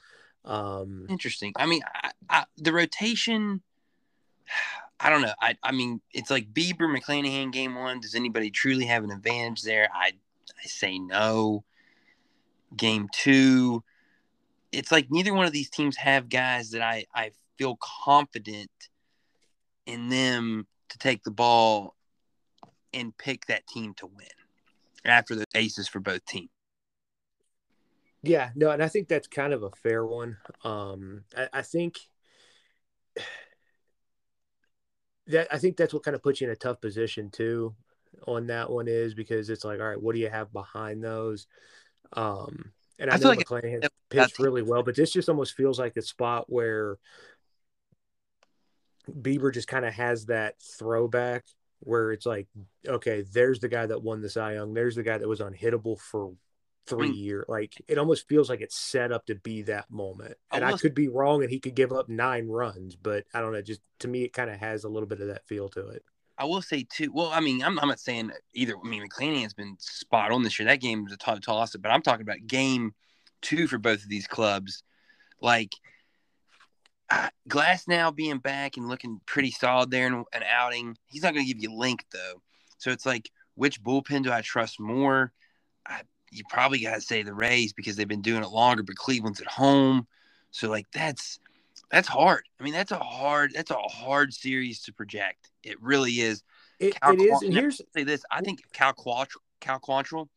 Um, 0.46 1.08
Interesting. 1.10 1.54
I 1.56 1.66
mean, 1.66 1.82
I, 2.04 2.12
I, 2.30 2.46
the 2.58 2.74
rotation. 2.74 3.62
I 5.02 5.10
don't 5.10 5.22
know. 5.22 5.32
I, 5.42 5.56
I 5.64 5.72
mean, 5.72 6.02
it's 6.12 6.30
like 6.30 6.52
Bieber, 6.52 6.94
McClanahan, 6.94 7.54
game 7.54 7.76
one. 7.76 8.02
Does 8.02 8.16
anybody 8.16 8.52
truly 8.52 8.84
have 8.84 9.06
an 9.06 9.12
advantage 9.12 9.62
there? 9.62 9.88
I, 9.94 10.08
I 10.10 10.68
say 10.68 11.00
no. 11.00 11.64
Game 12.76 13.08
two, 13.12 13.84
it's 14.72 14.92
like 14.92 15.08
neither 15.10 15.34
one 15.34 15.46
of 15.46 15.52
these 15.52 15.70
teams 15.70 15.98
have 15.98 16.30
guys 16.30 16.72
that 16.72 16.82
I, 16.82 17.06
I 17.14 17.32
feel 17.58 17.78
confident 17.82 18.70
in 19.86 20.10
them 20.10 20.68
to 20.90 20.98
take 20.98 21.24
the 21.24 21.32
ball 21.32 21.96
and 22.94 23.18
pick 23.18 23.46
that 23.46 23.68
team 23.68 23.94
to 23.96 24.08
win 24.08 24.28
after 25.06 25.36
the 25.36 25.46
aces 25.56 25.88
for 25.88 26.00
both 26.00 26.26
teams. 26.26 26.50
yeah, 28.22 28.50
no, 28.56 28.70
and 28.72 28.84
I 28.84 28.88
think 28.88 29.08
that's 29.08 29.28
kind 29.28 29.54
of 29.54 29.64
a 29.64 29.72
fair 29.72 30.06
one. 30.06 30.38
Um, 30.64 31.24
I, 31.36 31.50
I 31.54 31.62
think 31.62 32.00
that 35.28 35.48
I 35.52 35.58
think 35.58 35.78
that's 35.78 35.94
what 35.94 36.04
kind 36.04 36.16
of 36.16 36.24
puts 36.24 36.42
you 36.42 36.48
in 36.48 36.54
a 36.54 36.56
tough 36.56 36.82
position 36.82 37.30
too. 37.30 37.76
On 38.28 38.48
that 38.48 38.70
one 38.70 38.88
is 38.88 39.14
because 39.14 39.50
it's 39.50 39.64
like, 39.64 39.80
all 39.80 39.88
right, 39.88 40.02
what 40.02 40.16
do 40.16 40.22
you 40.22 40.30
have 40.30 40.52
behind 40.52 41.04
those? 41.04 41.48
Um, 42.14 42.72
and 42.98 43.10
I, 43.10 43.16
I 43.16 43.18
know 43.18 43.30
like 43.30 43.46
McClanahan 43.46 43.86
it- 43.86 43.94
pitched 44.10 44.40
really 44.40 44.62
well, 44.62 44.84
but 44.84 44.96
this 44.96 45.12
just 45.12 45.30
almost 45.30 45.56
feels 45.56 45.80
like 45.80 45.96
a 45.98 46.02
spot 46.02 46.46
where 46.48 46.98
Bieber 49.10 49.54
just 49.54 49.68
kind 49.68 49.86
of 49.86 49.94
has 49.94 50.26
that 50.26 50.56
throwback 50.78 51.46
where 51.80 52.12
it's 52.12 52.26
like, 52.26 52.48
okay, 52.88 53.24
there's 53.32 53.60
the 53.60 53.70
guy 53.70 53.86
that 53.86 54.04
won 54.04 54.22
the 54.22 54.30
Cy 54.30 54.54
Young. 54.56 54.74
There's 54.74 54.96
the 54.96 55.04
guy 55.04 55.18
that 55.18 55.28
was 55.28 55.40
unhittable 55.40 56.00
for 56.00 56.34
three 56.86 57.10
Mm. 57.10 57.18
years. 57.18 57.46
Like 57.48 57.74
it 57.88 57.98
almost 57.98 58.28
feels 58.28 58.50
like 58.50 58.62
it's 58.62 58.76
set 58.76 59.12
up 59.12 59.26
to 59.28 59.36
be 59.36 59.62
that 59.64 59.90
moment. 59.90 60.36
And 60.52 60.66
I, 60.66 60.74
could 60.74 60.94
be 60.94 61.08
wrong, 61.08 61.42
and 61.42 61.52
he 61.52 61.60
could 61.60 61.76
give 61.76 61.94
up 61.94 62.10
nine 62.10 62.48
runs, 62.48 62.96
but 62.96 63.26
I 63.34 63.40
don't 63.40 63.54
know. 63.54 63.62
Just 63.62 63.82
to 64.00 64.08
me, 64.08 64.24
it 64.24 64.34
kind 64.34 64.50
of 64.50 64.60
has 64.60 64.84
a 64.84 64.90
little 64.90 65.08
bit 65.08 65.22
of 65.22 65.28
that 65.28 65.48
feel 65.48 65.70
to 65.70 65.88
it. 65.90 66.04
I 66.40 66.46
will 66.46 66.62
say 66.62 66.88
too. 66.90 67.12
Well, 67.14 67.32
I 67.34 67.42
mean, 67.42 67.62
I'm, 67.62 67.78
I'm 67.80 67.90
not 67.90 68.00
saying 68.00 68.32
either. 68.54 68.76
I 68.82 68.88
mean, 68.88 69.06
McClanahan 69.08 69.44
has 69.44 69.54
been 69.54 69.76
spot 69.80 70.32
on 70.32 70.42
this 70.42 70.58
year. 70.58 70.68
That 70.68 70.80
game 70.80 71.04
was 71.04 71.12
a 71.14 71.18
toss 71.18 71.76
up, 71.76 71.82
but 71.82 71.92
I'm 71.92 72.02
talking 72.02 72.22
about 72.22 72.48
game 72.48 72.94
two 73.42 73.68
for 73.68 73.78
both 73.78 74.02
of 74.04 74.10
these 74.10 74.26
clubs. 74.26 74.82
Like 75.42 75.74
uh, 77.10 77.30
Glasnow 77.50 78.16
being 78.16 78.38
back 78.38 78.78
and 78.78 78.88
looking 78.88 79.20
pretty 79.26 79.52
solid 79.52 79.92
there 79.92 80.08
in 80.08 80.14
an 80.14 80.44
outing. 80.50 80.98
He's 81.08 81.24
not 81.24 81.34
going 81.34 81.46
to 81.46 81.54
give 81.54 81.62
you 81.62 81.74
length 81.74 82.06
though. 82.14 82.42
So 82.78 82.92
it's 82.92 83.06
like, 83.06 83.30
which 83.56 83.84
bullpen 83.84 84.24
do 84.24 84.32
I 84.32 84.42
trust 84.42 84.80
more? 84.80 85.34
I, 85.86 86.02
you 86.32 86.44
probably 86.50 86.80
got 86.80 86.96
to 86.96 87.02
say 87.02 87.22
the 87.22 87.34
Rays 87.34 87.74
because 87.74 87.98
they've 87.98 88.08
been 88.08 88.22
doing 88.22 88.44
it 88.44 88.50
longer, 88.50 88.84
but 88.84 88.96
Cleveland's 88.96 89.42
at 89.42 89.48
home. 89.48 90.08
So 90.52 90.70
like 90.70 90.86
that's 90.94 91.40
that's 91.92 92.08
hard. 92.08 92.44
I 92.60 92.64
mean, 92.64 92.74
that's 92.74 92.92
a 92.92 93.00
hard 93.00 93.52
that's 93.54 93.72
a 93.72 93.78
hard 93.78 94.34
series 94.34 94.82
to 94.84 94.94
project. 94.94 95.50
It 95.64 95.82
really 95.82 96.14
is. 96.14 96.44
It, 96.80 97.00
Cal 97.00 97.14
it 97.14 97.22
is, 97.22 97.32
Quantrill- 97.32 97.46
and 97.46 97.54
here's 97.54 97.82
Say 97.96 98.04
this: 98.04 98.24
I 98.32 98.42
think 98.42 98.62
Cal 98.74 98.94
Quantrill, 98.94 99.42
Cal 99.60 99.80
Quantrill, 99.80 100.28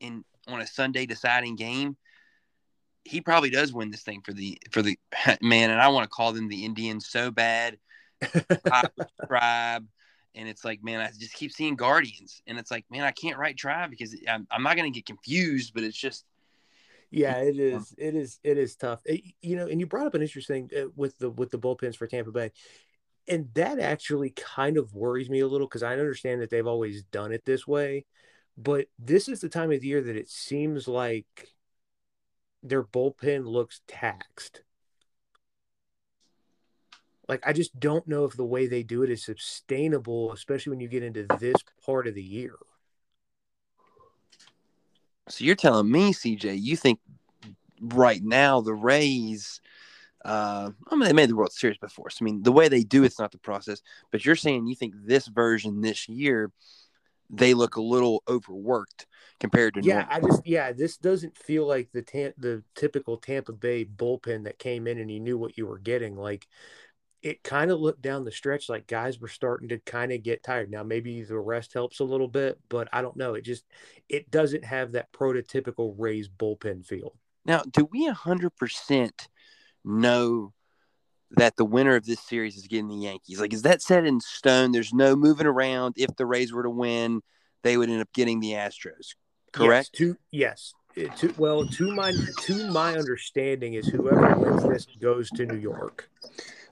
in 0.00 0.24
on 0.46 0.60
a 0.60 0.66
Sunday 0.66 1.06
deciding 1.06 1.56
game, 1.56 1.96
he 3.04 3.20
probably 3.20 3.50
does 3.50 3.72
win 3.72 3.90
this 3.90 4.02
thing 4.02 4.22
for 4.22 4.32
the 4.32 4.58
for 4.70 4.82
the 4.82 4.98
man. 5.40 5.70
And 5.70 5.80
I 5.80 5.88
want 5.88 6.04
to 6.04 6.10
call 6.10 6.32
them 6.32 6.48
the 6.48 6.64
Indians 6.64 7.08
so 7.08 7.30
bad. 7.30 7.78
Subscribe 8.24 9.86
and 10.38 10.48
it's 10.48 10.64
like, 10.64 10.82
man, 10.84 11.00
I 11.00 11.10
just 11.18 11.34
keep 11.34 11.50
seeing 11.52 11.74
Guardians, 11.74 12.42
and 12.46 12.58
it's 12.58 12.70
like, 12.70 12.84
man, 12.90 13.02
I 13.02 13.10
can't 13.10 13.36
write 13.36 13.56
Tribe 13.56 13.90
because 13.90 14.14
I'm, 14.28 14.46
I'm 14.50 14.62
not 14.62 14.76
going 14.76 14.90
to 14.90 14.94
get 14.94 15.04
confused, 15.04 15.72
but 15.74 15.82
it's 15.82 15.96
just. 15.96 16.24
Yeah, 17.10 17.38
it 17.38 17.58
is. 17.58 17.94
It 17.96 18.14
is. 18.14 18.38
It 18.44 18.58
is 18.58 18.76
tough. 18.76 19.00
It, 19.04 19.22
you 19.40 19.56
know, 19.56 19.66
and 19.66 19.80
you 19.80 19.86
brought 19.86 20.06
up 20.06 20.14
an 20.14 20.22
interesting 20.22 20.70
uh, 20.76 20.88
with 20.94 21.16
the 21.18 21.30
with 21.30 21.50
the 21.50 21.58
bullpens 21.58 21.96
for 21.96 22.06
Tampa 22.06 22.30
Bay, 22.30 22.52
and 23.26 23.48
that 23.54 23.78
actually 23.78 24.30
kind 24.30 24.76
of 24.76 24.94
worries 24.94 25.30
me 25.30 25.40
a 25.40 25.46
little 25.46 25.66
because 25.66 25.82
I 25.82 25.92
understand 25.92 26.42
that 26.42 26.50
they've 26.50 26.66
always 26.66 27.02
done 27.04 27.32
it 27.32 27.44
this 27.44 27.66
way, 27.66 28.04
but 28.56 28.86
this 28.98 29.28
is 29.28 29.40
the 29.40 29.48
time 29.48 29.72
of 29.72 29.80
the 29.80 29.86
year 29.86 30.02
that 30.02 30.16
it 30.16 30.28
seems 30.28 30.86
like 30.86 31.48
their 32.62 32.82
bullpen 32.82 33.46
looks 33.46 33.80
taxed. 33.86 34.62
Like 37.28 37.46
I 37.46 37.52
just 37.52 37.78
don't 37.78 38.08
know 38.08 38.24
if 38.24 38.36
the 38.36 38.44
way 38.44 38.66
they 38.66 38.82
do 38.82 39.02
it 39.02 39.10
is 39.10 39.24
sustainable, 39.24 40.32
especially 40.32 40.70
when 40.70 40.80
you 40.80 40.88
get 40.88 41.02
into 41.02 41.26
this 41.38 41.56
part 41.84 42.06
of 42.06 42.14
the 42.14 42.22
year. 42.22 42.54
So 45.28 45.44
you're 45.44 45.56
telling 45.56 45.90
me, 45.90 46.12
CJ, 46.12 46.60
you 46.60 46.76
think 46.76 47.00
right 47.80 48.22
now 48.22 48.60
the 48.60 48.74
Rays 48.74 49.60
uh, 50.24 50.70
I 50.90 50.94
mean, 50.94 51.06
they 51.06 51.12
made 51.12 51.30
the 51.30 51.36
World 51.36 51.52
Series 51.52 51.78
before. 51.78 52.10
So, 52.10 52.22
I 52.22 52.24
mean, 52.24 52.42
the 52.42 52.52
way 52.52 52.68
they 52.68 52.82
do 52.82 53.04
it's 53.04 53.18
not 53.18 53.32
the 53.32 53.38
process. 53.38 53.80
But 54.10 54.24
you're 54.24 54.36
saying 54.36 54.66
you 54.66 54.74
think 54.74 54.94
this 54.96 55.26
version 55.26 55.80
this 55.80 56.08
year, 56.08 56.50
they 57.30 57.54
look 57.54 57.76
a 57.76 57.82
little 57.82 58.22
overworked 58.28 59.06
compared 59.38 59.74
to 59.74 59.80
yeah. 59.80 60.06
Normal. 60.06 60.08
I 60.10 60.20
just 60.20 60.46
yeah, 60.46 60.72
this 60.72 60.96
doesn't 60.96 61.36
feel 61.36 61.66
like 61.66 61.90
the 61.92 62.02
tam- 62.02 62.34
the 62.36 62.62
typical 62.74 63.16
Tampa 63.16 63.52
Bay 63.52 63.84
bullpen 63.84 64.44
that 64.44 64.58
came 64.58 64.86
in 64.86 64.98
and 64.98 65.10
you 65.10 65.20
knew 65.20 65.38
what 65.38 65.56
you 65.56 65.66
were 65.66 65.78
getting. 65.78 66.16
Like 66.16 66.46
it 67.22 67.42
kind 67.42 67.70
of 67.70 67.80
looked 67.80 68.02
down 68.02 68.24
the 68.24 68.32
stretch 68.32 68.68
like 68.68 68.86
guys 68.86 69.20
were 69.20 69.28
starting 69.28 69.68
to 69.70 69.78
kind 69.78 70.12
of 70.12 70.22
get 70.22 70.42
tired. 70.42 70.70
Now 70.70 70.82
maybe 70.82 71.22
the 71.22 71.38
rest 71.38 71.72
helps 71.72 72.00
a 72.00 72.04
little 72.04 72.28
bit, 72.28 72.58
but 72.68 72.88
I 72.92 73.02
don't 73.02 73.16
know. 73.16 73.34
It 73.34 73.44
just 73.44 73.64
it 74.08 74.30
doesn't 74.30 74.64
have 74.64 74.92
that 74.92 75.12
prototypical 75.12 75.94
Rays 75.98 76.28
bullpen 76.28 76.86
feel. 76.86 77.14
Now, 77.44 77.62
do 77.70 77.88
we 77.90 78.06
hundred 78.06 78.56
percent 78.56 79.28
know 79.84 80.52
that 81.32 81.56
the 81.56 81.64
winner 81.64 81.96
of 81.96 82.06
this 82.06 82.20
series 82.20 82.56
is 82.56 82.66
getting 82.66 82.88
the 82.88 82.96
Yankees? 82.96 83.40
Like, 83.40 83.52
is 83.52 83.62
that 83.62 83.82
set 83.82 84.04
in 84.04 84.20
stone? 84.20 84.72
There's 84.72 84.92
no 84.92 85.16
moving 85.16 85.46
around. 85.46 85.94
If 85.96 86.14
the 86.16 86.26
Rays 86.26 86.52
were 86.52 86.62
to 86.62 86.70
win, 86.70 87.22
they 87.62 87.76
would 87.76 87.90
end 87.90 88.00
up 88.00 88.12
getting 88.12 88.40
the 88.40 88.52
Astros. 88.52 89.14
Correct. 89.52 89.90
Yes. 89.92 89.98
To, 89.98 90.16
yes. 90.30 90.74
Eh, 90.96 91.08
to, 91.16 91.34
well, 91.36 91.66
to 91.66 91.92
my 91.94 92.12
to 92.42 92.70
my 92.70 92.96
understanding 92.96 93.74
is 93.74 93.88
whoever 93.88 94.36
wins 94.36 94.62
this 94.62 94.86
goes 95.00 95.30
to 95.30 95.46
New 95.46 95.58
York. 95.58 96.10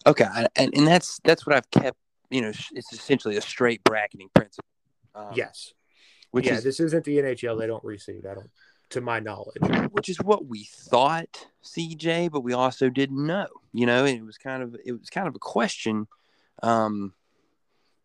Okay, 0.07 0.27
and 0.55 0.75
and 0.75 0.87
that's 0.87 1.19
that's 1.25 1.47
what 1.47 1.57
I've 1.57 1.71
kept. 1.71 1.99
You 2.31 2.43
know, 2.43 2.49
it's 2.49 2.93
essentially 2.93 3.37
a 3.37 3.41
straight 3.41 3.83
bracketing 3.85 4.29
principle. 4.35 4.65
Um, 5.15 5.33
yes. 5.35 5.73
Which 6.31 6.47
yeah, 6.47 6.55
is, 6.55 6.65
this 6.65 6.81
isn't 6.81 7.05
the 7.05 7.19
NHL. 7.19 7.59
They 7.59 7.67
don't 7.67 7.85
receive. 7.85 8.27
I 8.29 8.35
don't 8.35 8.51
to 8.91 9.01
my 9.01 9.21
knowledge. 9.21 9.63
Which 9.93 10.09
is 10.09 10.19
what 10.19 10.47
we 10.47 10.65
thought, 10.65 11.47
CJ, 11.65 12.31
but 12.31 12.41
we 12.41 12.53
also 12.53 12.89
didn't 12.89 13.25
know. 13.25 13.47
You 13.73 13.87
know, 13.87 14.05
and 14.05 14.19
it 14.19 14.25
was 14.25 14.39
kind 14.39 14.63
of 14.63 14.77
it 14.85 14.93
was 14.93 15.11
kind 15.11 15.29
of 15.29 15.35
a 15.35 15.41
question. 15.41 16.07
Um, 16.63 17.15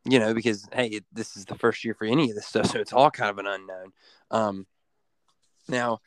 you 0.06 0.18
know, 0.18 0.34
because 0.34 0.68
hey, 0.74 0.88
it, 0.88 1.06
this 1.12 1.38
is 1.38 1.46
the 1.46 1.56
first 1.56 1.84
year 1.84 1.94
for 1.94 2.06
any 2.06 2.30
of 2.30 2.36
this 2.36 2.48
stuff, 2.48 2.68
so 2.68 2.80
it's 2.80 2.94
all 2.94 3.12
kind 3.12 3.30
of 3.30 3.38
an 3.38 3.48
unknown. 3.48 3.94
Um, 4.32 4.68
now, 5.68 6.00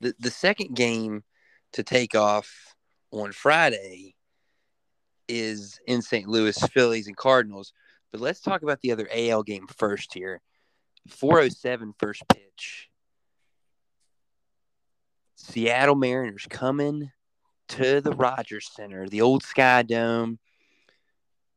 the 0.00 0.14
the 0.18 0.30
second 0.30 0.74
game 0.74 1.24
to 1.72 1.82
take 1.82 2.14
off 2.14 2.74
on 3.10 3.32
Friday 3.32 4.14
is 5.32 5.80
in 5.86 6.02
St. 6.02 6.28
Louis, 6.28 6.58
Phillies 6.72 7.06
and 7.06 7.16
Cardinals. 7.16 7.72
But 8.10 8.20
let's 8.20 8.40
talk 8.40 8.62
about 8.62 8.80
the 8.80 8.92
other 8.92 9.08
AL 9.12 9.42
game 9.44 9.66
first 9.66 10.12
here. 10.12 10.40
407 11.08 11.94
first 11.98 12.22
pitch. 12.28 12.90
Seattle 15.36 15.96
Mariners 15.96 16.46
coming 16.48 17.10
to 17.68 18.00
the 18.00 18.12
Rogers 18.12 18.70
Center, 18.72 19.08
the 19.08 19.22
old 19.22 19.42
Sky 19.42 19.82
Dome. 19.82 20.38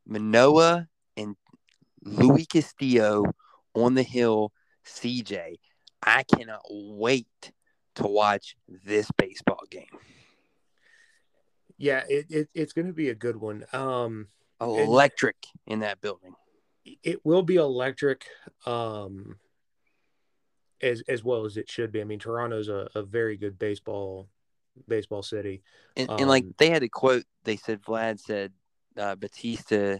Manoah 0.08 0.88
and 1.18 1.36
Luis 2.04 2.48
Castillo 2.48 3.26
on 3.74 3.96
the 3.96 4.04
hill. 4.04 4.54
CJ, 4.86 5.56
I 6.04 6.24
cannot 6.24 6.62
wait 6.70 7.52
to 7.96 8.04
watch 8.04 8.56
this 8.68 9.10
baseball 9.18 9.64
game. 9.70 9.88
Yeah, 11.78 12.04
it, 12.10 12.26
it 12.30 12.50
it's 12.54 12.74
going 12.74 12.88
to 12.88 12.94
be 12.94 13.10
a 13.10 13.16
good 13.16 13.36
one. 13.36 13.66
Um, 13.74 14.28
electric 14.62 15.36
in 15.68 15.80
that 15.80 16.02
building. 16.02 16.36
It 17.04 17.26
will 17.26 17.44
be 17.44 17.56
electric. 17.56 18.26
Um, 18.66 19.38
as 20.82 21.02
as 21.08 21.24
well 21.24 21.46
as 21.46 21.58
it 21.58 21.70
should 21.70 21.92
be. 21.92 22.02
I 22.02 22.04
mean, 22.04 22.20
Toronto's 22.20 22.70
a, 22.70 22.88
a 22.96 23.04
very 23.04 23.38
good 23.38 23.58
baseball 23.58 24.28
baseball 24.88 25.24
city. 25.24 25.62
And, 25.96 26.10
um, 26.10 26.18
and 26.20 26.28
like 26.28 26.46
they 26.58 26.70
had 26.70 26.84
a 26.84 26.90
quote, 26.90 27.24
they 27.44 27.58
said 27.58 27.82
Vlad 27.82 28.20
said 28.20 28.54
uh, 28.98 29.16
Bautista 29.16 30.00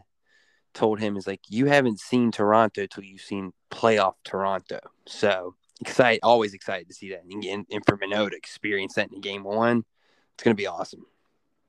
told 0.74 1.00
him 1.00 1.16
is 1.16 1.28
like 1.28 1.42
you 1.48 1.68
haven't 1.68 2.00
seen 2.00 2.32
Toronto 2.32 2.86
till 2.86 3.04
you've 3.04 3.22
seen 3.22 3.54
playoff 3.72 4.16
Toronto. 4.24 4.80
So 5.08 5.56
excited, 5.82 6.20
always 6.24 6.54
excited 6.54 6.88
to 6.90 6.94
see 6.94 7.10
that, 7.12 7.24
and, 7.30 7.44
and, 7.44 7.66
and 7.72 7.84
for 7.86 7.98
Manoah 7.98 8.32
to 8.32 8.36
experience 8.36 8.96
that 8.96 9.12
in 9.12 9.22
game 9.22 9.44
one, 9.44 9.84
it's 10.34 10.44
going 10.44 10.56
to 10.56 10.62
be 10.62 10.68
awesome. 10.68 11.06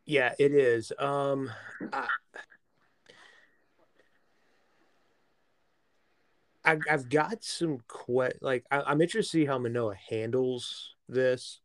Yeah, 0.07 0.33
it 0.38 0.53
is. 0.53 0.92
Um, 0.99 1.51
I, 1.92 2.07
I, 6.64 6.77
have 6.88 7.09
got 7.09 7.42
some 7.42 7.81
que- 7.88 8.38
like 8.40 8.64
I, 8.71 8.92
am 8.92 9.01
interested 9.01 9.38
to 9.38 9.42
see 9.42 9.47
how 9.47 9.59
Manoah 9.59 9.97
handles 9.97 10.95
this. 11.09 11.61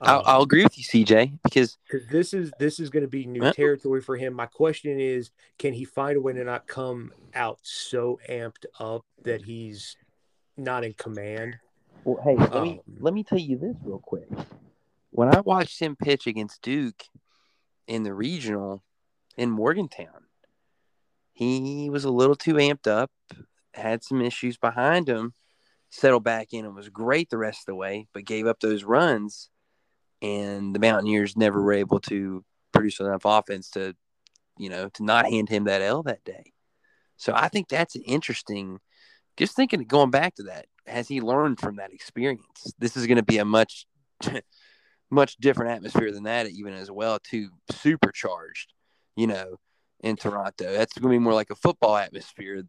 I'll, 0.00 0.18
um, 0.18 0.22
I'll, 0.26 0.42
agree 0.42 0.62
with 0.62 0.78
you, 0.78 0.84
CJ, 0.84 1.38
because 1.42 1.78
because 1.90 2.06
this 2.08 2.32
is 2.32 2.52
this 2.60 2.78
is 2.78 2.90
going 2.90 3.02
to 3.02 3.08
be 3.08 3.26
new 3.26 3.42
huh? 3.42 3.52
territory 3.52 4.00
for 4.00 4.16
him. 4.16 4.34
My 4.34 4.46
question 4.46 5.00
is, 5.00 5.30
can 5.58 5.72
he 5.72 5.84
find 5.84 6.16
a 6.16 6.20
way 6.20 6.32
to 6.32 6.44
not 6.44 6.68
come 6.68 7.12
out 7.34 7.58
so 7.62 8.20
amped 8.28 8.66
up 8.78 9.04
that 9.22 9.42
he's 9.42 9.96
not 10.56 10.84
in 10.84 10.94
command? 10.94 11.56
Well, 12.04 12.22
hey, 12.24 12.36
let 12.36 12.54
um, 12.54 12.62
me 12.62 12.80
let 13.00 13.14
me 13.14 13.24
tell 13.24 13.38
you 13.38 13.58
this 13.58 13.76
real 13.82 13.98
quick. 13.98 14.28
When 15.10 15.34
I 15.34 15.40
watched 15.40 15.80
him 15.80 15.96
pitch 15.96 16.28
against 16.28 16.62
Duke 16.62 17.02
in 17.90 18.04
the 18.04 18.14
regional 18.14 18.82
in 19.36 19.50
Morgantown, 19.50 20.24
he 21.32 21.90
was 21.90 22.04
a 22.04 22.10
little 22.10 22.36
too 22.36 22.54
amped 22.54 22.86
up 22.86 23.10
had 23.74 24.02
some 24.02 24.20
issues 24.20 24.56
behind 24.56 25.08
him, 25.08 25.32
settled 25.90 26.24
back 26.24 26.52
in 26.52 26.64
and 26.64 26.74
was 26.74 26.88
great 26.88 27.30
the 27.30 27.38
rest 27.38 27.60
of 27.60 27.66
the 27.66 27.74
way, 27.74 28.06
but 28.12 28.24
gave 28.24 28.46
up 28.46 28.60
those 28.60 28.84
runs. 28.84 29.50
And 30.22 30.74
the 30.74 30.80
Mountaineers 30.80 31.36
never 31.36 31.62
were 31.62 31.72
able 31.72 32.00
to 32.00 32.44
produce 32.72 33.00
enough 33.00 33.22
offense 33.24 33.70
to, 33.70 33.94
you 34.58 34.68
know, 34.68 34.88
to 34.90 35.02
not 35.02 35.26
hand 35.26 35.48
him 35.48 35.64
that 35.64 35.82
L 35.82 36.02
that 36.04 36.24
day. 36.24 36.52
So 37.16 37.32
I 37.34 37.48
think 37.48 37.68
that's 37.68 37.96
interesting. 37.96 38.78
Just 39.36 39.56
thinking, 39.56 39.84
going 39.84 40.10
back 40.10 40.34
to 40.36 40.44
that, 40.44 40.66
has 40.86 41.08
he 41.08 41.20
learned 41.20 41.60
from 41.60 41.76
that 41.76 41.92
experience? 41.92 42.74
This 42.78 42.96
is 42.96 43.06
going 43.06 43.16
to 43.16 43.22
be 43.22 43.38
a 43.38 43.44
much, 43.44 43.86
much 45.10 45.36
different 45.36 45.72
atmosphere 45.72 46.12
than 46.12 46.24
that, 46.24 46.48
even 46.48 46.72
as 46.74 46.90
well, 46.90 47.18
too 47.18 47.48
supercharged, 47.70 48.72
you 49.16 49.26
know, 49.26 49.56
in 50.00 50.16
Toronto. 50.16 50.72
That's 50.72 50.92
going 50.92 51.12
to 51.12 51.18
be 51.18 51.18
more 51.18 51.34
like 51.34 51.50
a 51.50 51.56
football 51.56 51.96
atmosphere 51.96 52.62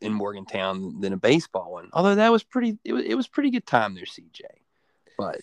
in 0.00 0.12
Morgantown 0.12 1.00
than 1.00 1.12
a 1.12 1.16
baseball 1.16 1.72
one. 1.72 1.88
Although 1.92 2.16
that 2.16 2.32
was 2.32 2.44
pretty, 2.44 2.78
it 2.84 2.92
was, 2.92 3.04
it 3.04 3.14
was 3.14 3.28
pretty 3.28 3.50
good 3.50 3.66
time 3.66 3.94
there, 3.94 4.04
CJ. 4.04 4.42
But 5.16 5.40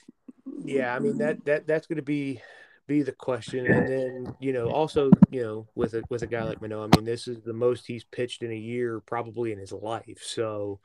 yeah, 0.64 0.96
I 0.96 1.00
mean 1.00 1.18
that 1.18 1.44
that 1.46 1.68
that's 1.68 1.88
going 1.88 1.98
to 1.98 2.04
be 2.04 2.42
be 2.86 3.02
the 3.02 3.12
question, 3.12 3.66
and 3.66 3.88
then 3.88 4.36
you 4.40 4.54
know 4.54 4.70
also 4.70 5.10
you 5.32 5.42
know 5.42 5.68
with 5.76 5.94
a 5.94 6.04
with 6.10 6.22
a 6.22 6.28
guy 6.28 6.44
like 6.44 6.62
Manoah, 6.62 6.90
I 6.92 6.98
mean 6.98 7.06
this 7.06 7.28
is 7.28 7.42
the 7.42 7.54
most 7.54 7.88
he's 7.88 8.04
pitched 8.04 8.44
in 8.44 8.52
a 8.52 8.56
year 8.56 9.00
probably 9.00 9.52
in 9.52 9.58
his 9.58 9.72
life. 9.72 10.22
So 10.22 10.80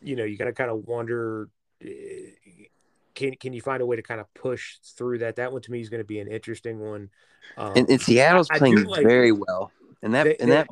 you 0.00 0.16
know 0.16 0.24
you 0.24 0.38
got 0.38 0.46
to 0.46 0.52
kind 0.52 0.70
of 0.70 0.86
wonder. 0.86 1.48
Eh, 1.82 2.30
Can, 3.14 3.34
can 3.34 3.52
you 3.52 3.60
find 3.60 3.82
a 3.82 3.86
way 3.86 3.96
to 3.96 4.02
kind 4.02 4.20
of 4.20 4.32
push 4.34 4.78
through 4.96 5.18
that? 5.18 5.36
That 5.36 5.52
one 5.52 5.62
to 5.62 5.70
me 5.70 5.80
is 5.80 5.88
going 5.88 6.00
to 6.00 6.06
be 6.06 6.20
an 6.20 6.28
interesting 6.28 6.78
one. 6.78 7.10
Um, 7.56 7.72
and, 7.76 7.90
and, 7.90 8.00
Seattle's 8.00 8.48
playing 8.48 8.84
like, 8.84 9.02
very 9.02 9.32
well, 9.32 9.72
and 10.02 10.14
that 10.14 10.24
they, 10.24 10.36
and 10.36 10.50
that 10.50 10.68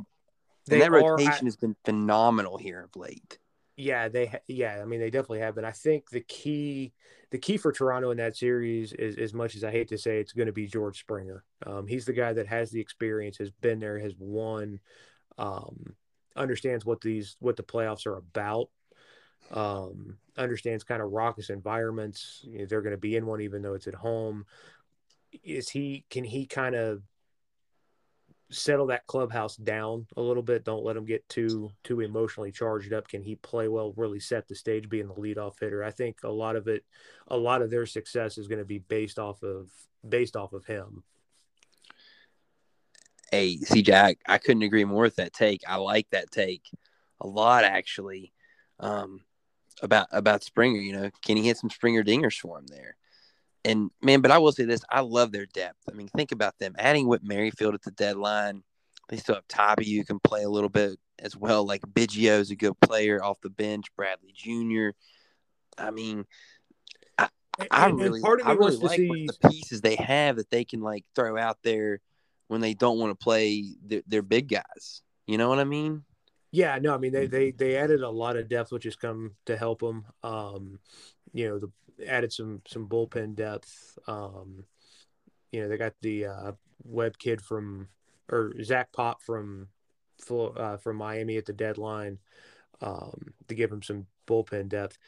and 0.71 0.81
that 0.81 0.91
rotation 0.91 1.47
has 1.47 1.57
been 1.57 1.77
phenomenal 1.85 2.59
here 2.59 2.83
of 2.83 2.97
late. 2.97 3.39
Yeah, 3.77 4.09
they 4.09 4.33
yeah, 4.47 4.79
I 4.81 4.85
mean 4.85 5.01
they 5.01 5.11
definitely 5.11 5.41
have 5.41 5.55
been. 5.55 5.65
I 5.65 5.73
think 5.73 6.11
the 6.11 6.21
key 6.21 6.93
the 7.31 7.39
key 7.39 7.57
for 7.57 7.73
Toronto 7.73 8.11
in 8.11 8.19
that 8.19 8.37
series 8.37 8.93
is 8.93 9.17
as 9.17 9.33
much 9.33 9.55
as 9.55 9.65
I 9.65 9.71
hate 9.71 9.89
to 9.89 9.99
say 9.99 10.19
it's 10.19 10.33
going 10.33 10.47
to 10.47 10.53
be 10.53 10.67
George 10.67 11.01
Springer. 11.01 11.45
Um, 11.67 11.87
he's 11.87 12.05
the 12.05 12.13
guy 12.13 12.33
that 12.33 12.47
has 12.49 12.71
the 12.71 12.81
experience, 12.81 13.39
has 13.39 13.51
been 13.51 13.79
there, 13.79 13.99
has 13.99 14.15
won, 14.19 14.81
um, 15.39 15.95
understands 16.37 16.85
what 16.85 17.01
these 17.01 17.37
what 17.41 17.57
the 17.57 17.63
playoffs 17.63 18.07
are 18.07 18.17
about. 18.17 18.69
Um, 19.53 20.19
understands 20.37 20.85
kind 20.85 21.03
of 21.03 21.13
raucous 21.13 21.51
environments. 21.51 22.41
You 22.45 22.61
know, 22.61 22.67
they're 22.67 22.83
going 22.83 22.95
to 22.95 22.99
be 22.99 23.17
in 23.17 23.27
one 23.27 23.41
even 23.41 23.63
though 23.63 23.75
it's 23.75 23.87
at 23.87 23.95
home. 23.95 24.47
Is 25.45 25.69
he 25.69 26.05
can 26.11 26.25
he 26.25 26.47
kind 26.47 26.75
of 26.75 27.03
settle 28.51 28.87
that 28.87 29.07
clubhouse 29.07 29.57
down 29.57 30.07
a 30.17 30.21
little 30.21 30.43
bit. 30.43 30.65
Don't 30.65 30.85
let 30.85 30.97
him 30.97 31.05
get 31.05 31.29
too 31.29 31.71
too 31.85 32.01
emotionally 32.01 32.53
charged 32.53 32.93
up. 32.93 33.09
Can 33.09 33.23
he 33.23 33.37
play 33.37 33.69
well? 33.69 33.93
Really 33.97 34.21
set 34.21 34.49
the 34.49 34.55
stage, 34.55 34.89
being 34.89 35.09
the 35.09 35.15
leadoff 35.15 35.61
hitter. 35.61 35.83
I 35.83 35.91
think 35.91 36.19
a 36.25 36.29
lot 36.29 36.57
of 36.57 36.69
it, 36.69 36.85
a 37.29 37.37
lot 37.37 37.63
of 37.63 37.71
their 37.71 37.87
success 37.87 38.39
is 38.39 38.49
going 38.49 38.59
to 38.59 38.65
be 38.65 38.79
based 38.79 39.19
off 39.19 39.43
of 39.43 39.71
based 40.07 40.37
off 40.37 40.53
of 40.53 40.65
him. 40.67 41.05
Hey, 43.31 43.59
CJ, 43.59 43.93
I, 43.95 44.17
I 44.27 44.39
couldn't 44.39 44.63
agree 44.63 44.85
more 44.85 45.03
with 45.03 45.17
that 45.17 45.33
take. 45.33 45.63
I 45.67 45.77
like 45.77 46.11
that 46.11 46.33
take 46.33 46.69
a 47.21 47.27
lot, 47.27 47.63
actually. 47.63 48.33
Um, 48.81 49.21
about 49.83 50.09
about 50.11 50.43
Springer, 50.43 50.81
you 50.81 50.93
know, 50.93 51.11
can 51.25 51.37
he 51.37 51.47
hit 51.47 51.57
some 51.57 51.71
Springer 51.71 52.03
dingers 52.03 52.39
for 52.39 52.59
him 52.59 52.67
there? 52.67 52.97
And 53.65 53.91
man, 54.03 54.21
but 54.21 54.31
I 54.31 54.39
will 54.39 54.53
say 54.53 54.65
this: 54.65 54.83
I 54.91 55.01
love 55.01 55.33
their 55.33 55.47
depth. 55.47 55.79
I 55.91 55.95
mean, 55.95 56.09
think 56.09 56.33
about 56.33 56.59
them 56.59 56.75
adding 56.79 57.07
Whit 57.07 57.23
Merrifield 57.23 57.75
at 57.75 57.83
the 57.83 57.91
deadline. 57.91 58.63
They 59.09 59.17
still 59.17 59.35
have 59.35 59.49
Tapia 59.49 59.99
who 59.99 60.05
can 60.05 60.21
play 60.21 60.45
a 60.45 60.49
little 60.49 60.69
bit 60.69 60.99
as 61.19 61.37
well. 61.37 61.67
Like 61.67 61.83
Biggio 61.83 62.39
is 62.39 62.51
a 62.51 62.57
good 62.57 62.79
player 62.81 63.23
off 63.23 63.41
the 63.41 63.51
bench. 63.51 63.87
Bradley 63.97 64.33
Jr. 64.35 64.91
I 65.77 65.91
mean, 65.91 66.25
I, 67.19 67.29
I 67.71 67.87
really, 67.89 68.21
part 68.21 68.41
of 68.41 68.47
I 68.47 68.53
really 68.53 68.77
like 68.77 68.99
see... 68.99 69.27
the 69.27 69.49
pieces 69.49 69.81
they 69.81 69.97
have 69.97 70.37
that 70.37 70.51
they 70.51 70.65
can 70.65 70.81
like 70.81 71.05
throw 71.15 71.37
out 71.37 71.59
there 71.63 72.01
when 72.49 72.61
they 72.61 72.75
don't 72.75 72.99
want 72.99 73.11
to 73.11 73.23
play 73.23 73.75
their, 73.85 74.03
their 74.07 74.23
big 74.23 74.49
guys. 74.49 75.03
You 75.27 75.39
know 75.39 75.49
what 75.49 75.59
I 75.59 75.65
mean? 75.65 76.05
Yeah, 76.53 76.79
no, 76.81 76.95
I 76.95 76.99
mean 76.99 77.13
they 77.13 77.27
they 77.27 77.53
they 77.53 77.77
added 77.77 78.03
a 78.03 78.11
lot 78.11 78.37
of 78.37 78.49
depth, 78.49 78.73
which 78.73 78.85
has 78.85 78.97
come 78.97 79.33
to 79.47 79.57
help 79.57 79.81
them. 79.81 80.05
Um, 80.23 80.81
you 81.33 81.49
know, 81.49 81.59
the 81.59 81.71
added 82.07 82.33
some 82.33 82.63
some 82.67 82.89
bullpen 82.89 83.37
depth. 83.37 83.99
Um, 84.07 84.65
you 85.53 85.63
know, 85.63 85.69
they 85.69 85.77
got 85.77 85.95
the 86.01 86.27
uh, 86.27 86.53
web 86.85 87.19
kid 87.19 87.41
from 87.41 87.89
or 88.31 88.55
Zach 88.63 88.93
Pop 88.93 89.23
from 89.23 89.69
uh, 90.31 90.77
from 90.77 90.97
Miami 90.97 91.37
at 91.37 91.47
the 91.47 91.53
deadline 91.53 92.19
um, 92.81 93.33
to 93.49 93.55
give 93.55 93.71
him 93.71 93.83
some 93.83 94.07
bullpen 94.27 94.69
depth. 94.69 94.99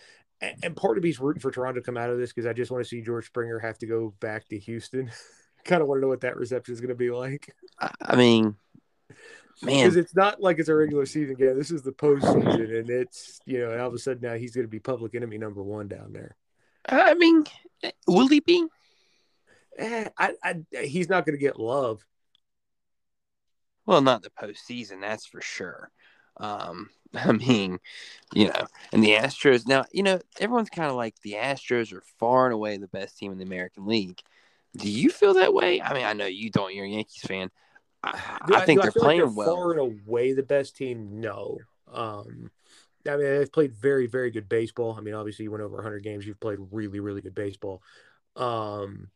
And, 0.40 0.56
and 0.62 0.76
part 0.76 0.98
of 0.98 1.04
me's 1.04 1.20
rooting 1.20 1.40
for 1.40 1.50
Toronto 1.50 1.80
to 1.80 1.84
come 1.84 1.96
out 1.96 2.10
of 2.10 2.18
this 2.18 2.32
because 2.32 2.46
I 2.46 2.52
just 2.52 2.70
want 2.70 2.84
to 2.84 2.88
see 2.88 3.02
George 3.02 3.26
Springer 3.26 3.58
have 3.58 3.78
to 3.78 3.86
go 3.86 4.14
back 4.20 4.48
to 4.48 4.58
Houston. 4.58 5.10
kind 5.64 5.80
of 5.80 5.88
want 5.88 5.98
to 5.98 6.02
know 6.02 6.08
what 6.08 6.22
that 6.22 6.36
reception 6.36 6.74
is 6.74 6.80
going 6.80 6.88
to 6.88 6.94
be 6.94 7.10
like. 7.10 7.54
I 8.00 8.16
mean, 8.16 8.56
man, 9.60 9.84
because 9.84 9.96
it's 9.96 10.14
not 10.14 10.40
like 10.40 10.58
it's 10.58 10.68
a 10.68 10.74
regular 10.74 11.06
season 11.06 11.34
game. 11.34 11.56
This 11.56 11.70
is 11.70 11.82
the 11.82 11.92
postseason, 11.92 12.78
and 12.78 12.88
it's 12.90 13.40
you 13.44 13.58
know, 13.58 13.78
all 13.78 13.88
of 13.88 13.94
a 13.94 13.98
sudden 13.98 14.22
now 14.22 14.34
he's 14.34 14.54
going 14.54 14.66
to 14.66 14.70
be 14.70 14.78
public 14.78 15.14
enemy 15.14 15.38
number 15.38 15.62
one 15.62 15.88
down 15.88 16.12
there. 16.12 16.36
I 16.88 17.14
mean, 17.14 17.44
will 18.06 18.28
he 18.28 18.40
be? 18.40 18.66
Eh, 19.78 20.08
I, 20.18 20.34
I, 20.42 20.62
he's 20.82 21.08
not 21.08 21.24
going 21.24 21.36
to 21.36 21.42
get 21.42 21.58
love. 21.58 22.04
Well, 23.86 24.00
not 24.00 24.22
the 24.22 24.30
postseason, 24.30 25.00
that's 25.00 25.26
for 25.26 25.40
sure. 25.40 25.90
Um, 26.38 26.90
I 27.14 27.32
mean, 27.32 27.78
you 28.32 28.46
know, 28.46 28.66
and 28.92 29.02
the 29.02 29.10
Astros 29.10 29.66
now, 29.66 29.84
you 29.92 30.02
know, 30.02 30.20
everyone's 30.40 30.70
kind 30.70 30.90
of 30.90 30.96
like 30.96 31.14
the 31.20 31.34
Astros 31.34 31.92
are 31.92 32.02
far 32.18 32.46
and 32.46 32.54
away 32.54 32.76
the 32.76 32.88
best 32.88 33.18
team 33.18 33.32
in 33.32 33.38
the 33.38 33.44
American 33.44 33.86
League. 33.86 34.20
Do 34.76 34.90
you 34.90 35.10
feel 35.10 35.34
that 35.34 35.52
way? 35.52 35.82
I 35.82 35.92
mean, 35.92 36.04
I 36.04 36.14
know 36.14 36.24
you 36.24 36.50
don't. 36.50 36.74
You're 36.74 36.86
a 36.86 36.88
Yankees 36.88 37.22
fan. 37.22 37.50
I, 38.02 38.38
I, 38.52 38.56
I 38.56 38.66
think 38.66 38.82
they're 38.82 38.92
playing 38.92 39.20
like 39.20 39.28
they're 39.28 39.36
well. 39.36 39.56
Far 39.56 39.70
and 39.72 39.80
away 39.80 40.32
the 40.32 40.42
best 40.42 40.76
team, 40.76 41.20
no. 41.20 41.58
Um, 41.92 42.50
I 43.06 43.16
mean, 43.16 43.38
they've 43.38 43.52
played 43.52 43.74
very, 43.74 44.06
very 44.06 44.30
good 44.30 44.48
baseball. 44.48 44.94
I 44.96 45.00
mean, 45.00 45.14
obviously, 45.14 45.44
you 45.44 45.50
went 45.50 45.62
over 45.62 45.76
100 45.76 46.02
games. 46.02 46.26
You've 46.26 46.40
played 46.40 46.58
really, 46.70 47.00
really 47.00 47.20
good 47.20 47.34
baseball. 47.34 47.82
Um, 48.36 49.08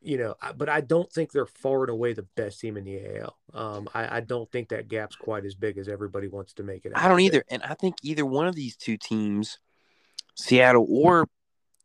you 0.00 0.18
know, 0.18 0.36
but 0.56 0.68
I 0.68 0.82
don't 0.82 1.12
think 1.12 1.32
they're 1.32 1.46
far 1.46 1.82
and 1.82 1.90
away 1.90 2.12
the 2.12 2.26
best 2.36 2.60
team 2.60 2.76
in 2.76 2.84
the 2.84 3.18
AL. 3.18 3.36
Um, 3.52 3.88
I, 3.92 4.18
I, 4.18 4.20
don't 4.20 4.50
think 4.52 4.68
that 4.68 4.88
gap's 4.88 5.16
quite 5.16 5.44
as 5.44 5.54
big 5.56 5.78
as 5.78 5.88
everybody 5.88 6.28
wants 6.28 6.52
to 6.54 6.62
make 6.62 6.84
it. 6.84 6.92
I 6.94 7.08
don't 7.08 7.20
either, 7.20 7.44
and 7.50 7.62
I 7.64 7.74
think 7.74 7.96
either 8.02 8.24
one 8.24 8.46
of 8.46 8.54
these 8.54 8.76
two 8.76 8.96
teams, 8.96 9.58
Seattle 10.36 10.86
or 10.88 11.26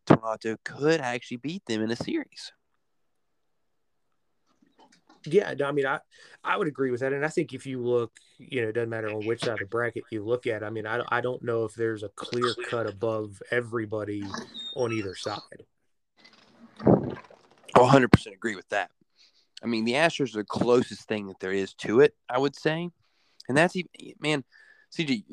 Toronto, 0.05 0.57
could 0.63 1.01
actually 1.01 1.37
beat 1.37 1.65
them 1.65 1.81
in 1.81 1.89
a 1.89 1.95
series. 1.95 2.51
Yeah, 5.25 5.53
I 5.63 5.71
mean, 5.71 5.85
I 5.85 5.99
I 6.43 6.57
would 6.57 6.67
agree 6.67 6.89
with 6.89 7.01
that, 7.01 7.13
and 7.13 7.23
I 7.23 7.27
think 7.27 7.53
if 7.53 7.65
you 7.65 7.81
look, 7.81 8.11
you 8.39 8.61
know, 8.61 8.69
it 8.69 8.73
doesn't 8.73 8.89
matter 8.89 9.09
on 9.09 9.25
which 9.25 9.41
side 9.41 9.53
of 9.53 9.59
the 9.59 9.65
bracket 9.65 10.03
you 10.09 10.23
look 10.23 10.47
at. 10.47 10.63
I 10.63 10.69
mean, 10.69 10.87
I 10.87 11.01
I 11.09 11.21
don't 11.21 11.43
know 11.43 11.63
if 11.65 11.75
there's 11.75 12.03
a 12.03 12.09
clear 12.09 12.55
cut 12.69 12.87
above 12.87 13.41
everybody 13.51 14.23
on 14.75 14.91
either 14.91 15.15
side. 15.15 15.65
100 17.75 18.11
percent 18.11 18.35
agree 18.35 18.55
with 18.55 18.67
that. 18.69 18.89
I 19.63 19.67
mean, 19.67 19.85
the 19.85 19.93
Astros 19.93 20.33
are 20.33 20.39
the 20.39 20.43
closest 20.43 21.07
thing 21.07 21.27
that 21.27 21.39
there 21.39 21.53
is 21.53 21.73
to 21.75 21.99
it, 21.99 22.15
I 22.27 22.39
would 22.39 22.55
say, 22.55 22.89
and 23.47 23.57
that's 23.57 23.75
even 23.75 23.89
man, 24.19 24.43
CG. 24.91 25.23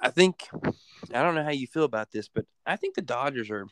I 0.00 0.10
think 0.10 0.48
I 1.12 1.22
don't 1.22 1.34
know 1.34 1.44
how 1.44 1.50
you 1.50 1.66
feel 1.66 1.84
about 1.84 2.12
this, 2.12 2.28
but 2.28 2.46
I 2.64 2.76
think 2.76 2.94
the 2.94 3.02
Dodgers 3.02 3.50
are 3.50 3.66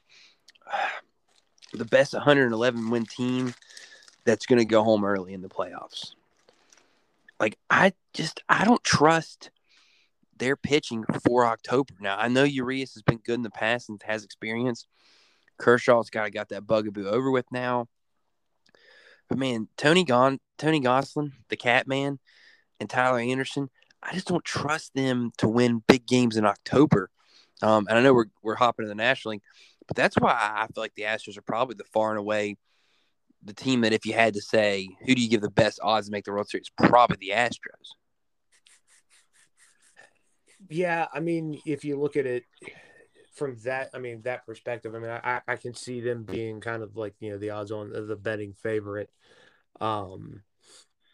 the 1.73 1.85
best 1.85 2.13
111 2.13 2.91
win 2.91 3.07
team 3.07 3.55
that's 4.29 4.45
going 4.45 4.59
to 4.59 4.67
go 4.67 4.85
home 4.85 5.07
early 5.07 5.33
in 5.33 5.41
the 5.41 5.49
playoffs. 5.49 6.13
Like 7.41 7.57
I 7.71 7.95
just 8.13 8.43
I 8.47 8.65
don't 8.65 8.85
trust 8.85 9.51
their 10.37 10.55
pitching 10.55 11.05
for 11.27 11.47
October. 11.47 11.95
Now 11.99 12.19
I 12.19 12.29
know 12.29 12.45
Urias 12.45 12.93
has 12.93 13.03
been 13.03 13.19
good 13.25 13.37
in 13.37 13.43
the 13.43 13.51
past 13.51 13.89
and 13.89 14.03
has 14.03 14.25
experience. 14.25 14.87
Kershaw's 15.57 16.11
got 16.11 16.31
got 16.33 16.51
that 16.51 16.67
bugaboo 16.67 17.09
over 17.09 17.31
with 17.31 17.47
now. 17.51 17.87
But 19.31 19.39
man, 19.39 19.69
Tony 19.79 20.05
Gon 20.05 20.41
Tony 20.59 20.81
Gonsolin, 20.83 21.33
the 21.49 21.57
Cat 21.57 21.87
Man, 21.87 22.19
and 22.81 22.91
Tyler 22.91 23.21
Anderson, 23.21 23.71
I 24.03 24.13
just 24.13 24.29
don't 24.29 24.45
trust 24.45 24.93
them 24.95 25.33
to 25.39 25.49
win 25.49 25.83
big 25.89 26.07
games 26.07 26.37
in 26.37 26.45
October. 26.45 27.09
Um, 27.63 27.87
and 27.89 27.97
I 27.99 28.03
know 28.03 28.13
we're 28.13 28.27
we're 28.43 28.57
hopping 28.57 28.85
to 28.85 28.89
the 28.89 28.95
National 28.95 29.33
League, 29.33 29.43
but 29.87 29.97
that's 29.97 30.17
why 30.17 30.33
I 30.33 30.67
feel 30.67 30.83
like 30.83 30.95
the 30.97 31.05
Astros 31.05 31.39
are 31.39 31.43
probably 31.43 31.77
the 31.77 31.85
far 31.85 32.11
and 32.11 32.19
away 32.19 32.59
the 33.43 33.55
team 33.55 33.83
that 33.83 33.93
if 33.93 34.05
you 34.05 34.13
had 34.13 34.35
to 34.35 34.41
say 34.41 34.89
who 35.07 35.15
do 35.15 35.23
you 35.23 35.29
give 35.29 35.41
the 35.41 35.51
best 35.51 35.79
odds 35.83 36.07
to 36.07 36.13
make 36.13 36.25
the 36.25 36.33
World 36.33 36.49
Series, 36.49 36.71
probably 36.77 37.17
the 37.21 37.35
Astros. 37.35 37.95
Yeah, 40.69 41.07
I 41.13 41.21
mean, 41.21 41.61
if 41.65 41.85
you 41.85 41.99
look 41.99 42.17
at 42.17 42.27
it 42.27 42.45
from 43.35 43.57
that, 43.65 43.91
I 43.95 43.99
mean 43.99 44.23
that 44.23 44.45
perspective, 44.45 44.95
I 44.95 44.99
mean, 44.99 45.11
I, 45.11 45.41
I 45.47 45.57
can 45.57 45.73
see 45.75 46.01
them 46.01 46.25
being 46.25 46.61
kind 46.61 46.83
of 46.83 46.97
like 46.97 47.15
you 47.21 47.31
know 47.31 47.39
the 47.39 47.51
odds 47.51 47.71
on 47.71 47.93
the 47.93 48.17
betting 48.17 48.55
favorite. 48.55 49.11
Um, 49.81 50.43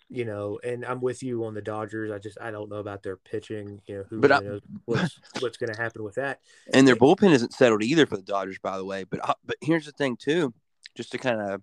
you 0.08 0.24
know, 0.24 0.60
and 0.62 0.84
I'm 0.84 1.00
with 1.00 1.22
you 1.22 1.44
on 1.44 1.54
the 1.54 1.62
Dodgers. 1.62 2.10
I 2.10 2.18
just 2.18 2.38
I 2.40 2.50
don't 2.50 2.70
know 2.70 2.76
about 2.76 3.02
their 3.02 3.16
pitching. 3.16 3.80
You 3.86 3.98
know, 3.98 4.04
who 4.08 4.20
but 4.20 4.42
knows 4.42 4.60
what's 4.84 5.18
what's 5.40 5.56
going 5.56 5.72
to 5.72 5.80
happen 5.80 6.02
with 6.02 6.14
that. 6.14 6.40
And 6.72 6.86
their 6.86 6.96
bullpen 6.96 7.32
isn't 7.32 7.52
settled 7.52 7.82
either 7.82 8.06
for 8.06 8.16
the 8.16 8.22
Dodgers, 8.22 8.58
by 8.58 8.76
the 8.78 8.84
way. 8.84 9.04
But 9.04 9.28
uh, 9.28 9.34
but 9.44 9.56
here's 9.60 9.86
the 9.86 9.92
thing 9.92 10.16
too, 10.16 10.54
just 10.94 11.12
to 11.12 11.18
kind 11.18 11.40
of 11.40 11.62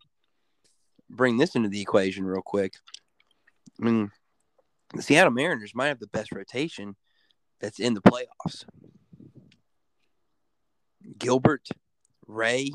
bring 1.12 1.38
this 1.38 1.56
into 1.56 1.70
the 1.70 1.82
equation 1.82 2.26
real 2.26 2.42
quick. 2.42 2.74
I 3.80 3.86
mean, 3.86 4.12
the 4.94 5.02
Seattle 5.02 5.32
Mariners 5.32 5.76
might 5.76 5.88
have 5.88 6.00
the 6.00 6.08
best 6.08 6.32
rotation 6.32 6.96
that's 7.60 7.80
in 7.80 7.94
the 7.94 8.02
playoffs. 8.02 8.66
Gilbert, 11.18 11.70
Ray, 12.28 12.72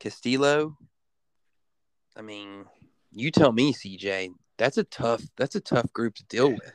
Castillo. 0.00 0.76
I 2.16 2.22
mean, 2.22 2.64
you 3.12 3.30
tell 3.30 3.52
me, 3.52 3.72
CJ. 3.72 4.30
That's 4.58 4.78
a 4.78 4.84
tough. 4.84 5.22
That's 5.36 5.54
a 5.54 5.60
tough 5.60 5.92
group 5.92 6.14
to 6.16 6.24
deal 6.24 6.50
with. 6.50 6.72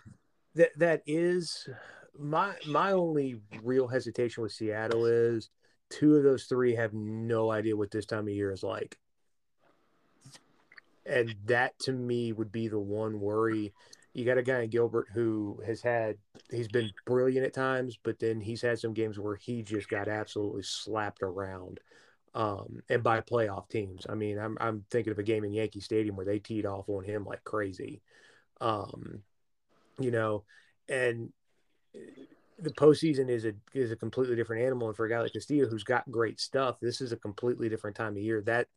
That 0.55 0.69
that 0.77 1.01
is 1.07 1.67
my 2.17 2.53
my 2.67 2.91
only 2.91 3.41
real 3.63 3.87
hesitation 3.87 4.43
with 4.43 4.51
Seattle 4.51 5.05
is 5.05 5.49
two 5.89 6.15
of 6.15 6.23
those 6.23 6.45
three 6.45 6.75
have 6.75 6.93
no 6.93 7.51
idea 7.51 7.75
what 7.75 7.91
this 7.91 8.05
time 8.05 8.27
of 8.27 8.33
year 8.33 8.51
is 8.51 8.63
like 8.63 8.97
and 11.05 11.35
that 11.45 11.77
to 11.79 11.91
me 11.91 12.31
would 12.31 12.51
be 12.51 12.67
the 12.67 12.79
one 12.79 13.19
worry. 13.19 13.73
You 14.13 14.25
got 14.25 14.37
a 14.37 14.43
guy 14.43 14.61
in 14.61 14.69
Gilbert 14.69 15.07
who 15.13 15.61
has 15.65 15.81
had 15.81 16.17
he's 16.49 16.67
been 16.67 16.91
brilliant 17.05 17.45
at 17.45 17.53
times, 17.53 17.97
but 18.03 18.19
then 18.19 18.41
he's 18.41 18.61
had 18.61 18.79
some 18.79 18.93
games 18.93 19.17
where 19.17 19.35
he 19.35 19.63
just 19.63 19.89
got 19.89 20.07
absolutely 20.07 20.63
slapped 20.63 21.23
around. 21.23 21.79
Um, 22.33 22.81
and 22.89 23.03
by 23.03 23.19
playoff 23.19 23.67
teams. 23.69 24.05
I 24.07 24.15
mean, 24.15 24.39
I'm 24.39 24.57
I'm 24.61 24.85
thinking 24.89 25.11
of 25.11 25.19
a 25.19 25.23
game 25.23 25.43
in 25.43 25.51
Yankee 25.51 25.81
Stadium 25.81 26.15
where 26.15 26.25
they 26.25 26.39
teed 26.39 26.65
off 26.65 26.87
on 26.87 27.03
him 27.03 27.25
like 27.25 27.43
crazy. 27.43 28.01
Um, 28.61 29.21
you 29.99 30.11
know, 30.11 30.45
and 30.87 31.33
the 31.93 32.71
postseason 32.71 33.29
is 33.29 33.45
a 33.45 33.53
is 33.73 33.91
a 33.91 33.95
completely 33.95 34.35
different 34.35 34.63
animal. 34.63 34.87
And 34.87 34.95
for 34.95 35.05
a 35.05 35.09
guy 35.09 35.19
like 35.19 35.33
Castillo 35.33 35.67
who's 35.67 35.83
got 35.83 36.09
great 36.09 36.39
stuff, 36.39 36.77
this 36.79 37.01
is 37.01 37.11
a 37.11 37.17
completely 37.17 37.69
different 37.69 37.97
time 37.97 38.15
of 38.15 38.21
year. 38.21 38.41
That 38.41 38.67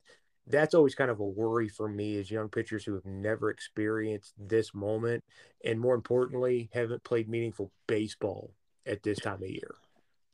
that's 0.46 0.74
always 0.74 0.94
kind 0.94 1.10
of 1.10 1.20
a 1.20 1.24
worry 1.24 1.68
for 1.68 1.88
me 1.88 2.18
as 2.18 2.30
young 2.30 2.48
pitchers 2.48 2.84
who 2.84 2.94
have 2.94 3.06
never 3.06 3.50
experienced 3.50 4.34
this 4.38 4.74
moment 4.74 5.24
and 5.64 5.80
more 5.80 5.94
importantly 5.94 6.68
haven't 6.72 7.02
played 7.04 7.28
meaningful 7.28 7.70
baseball 7.86 8.50
at 8.86 9.02
this 9.02 9.18
time 9.18 9.42
of 9.42 9.48
year 9.48 9.74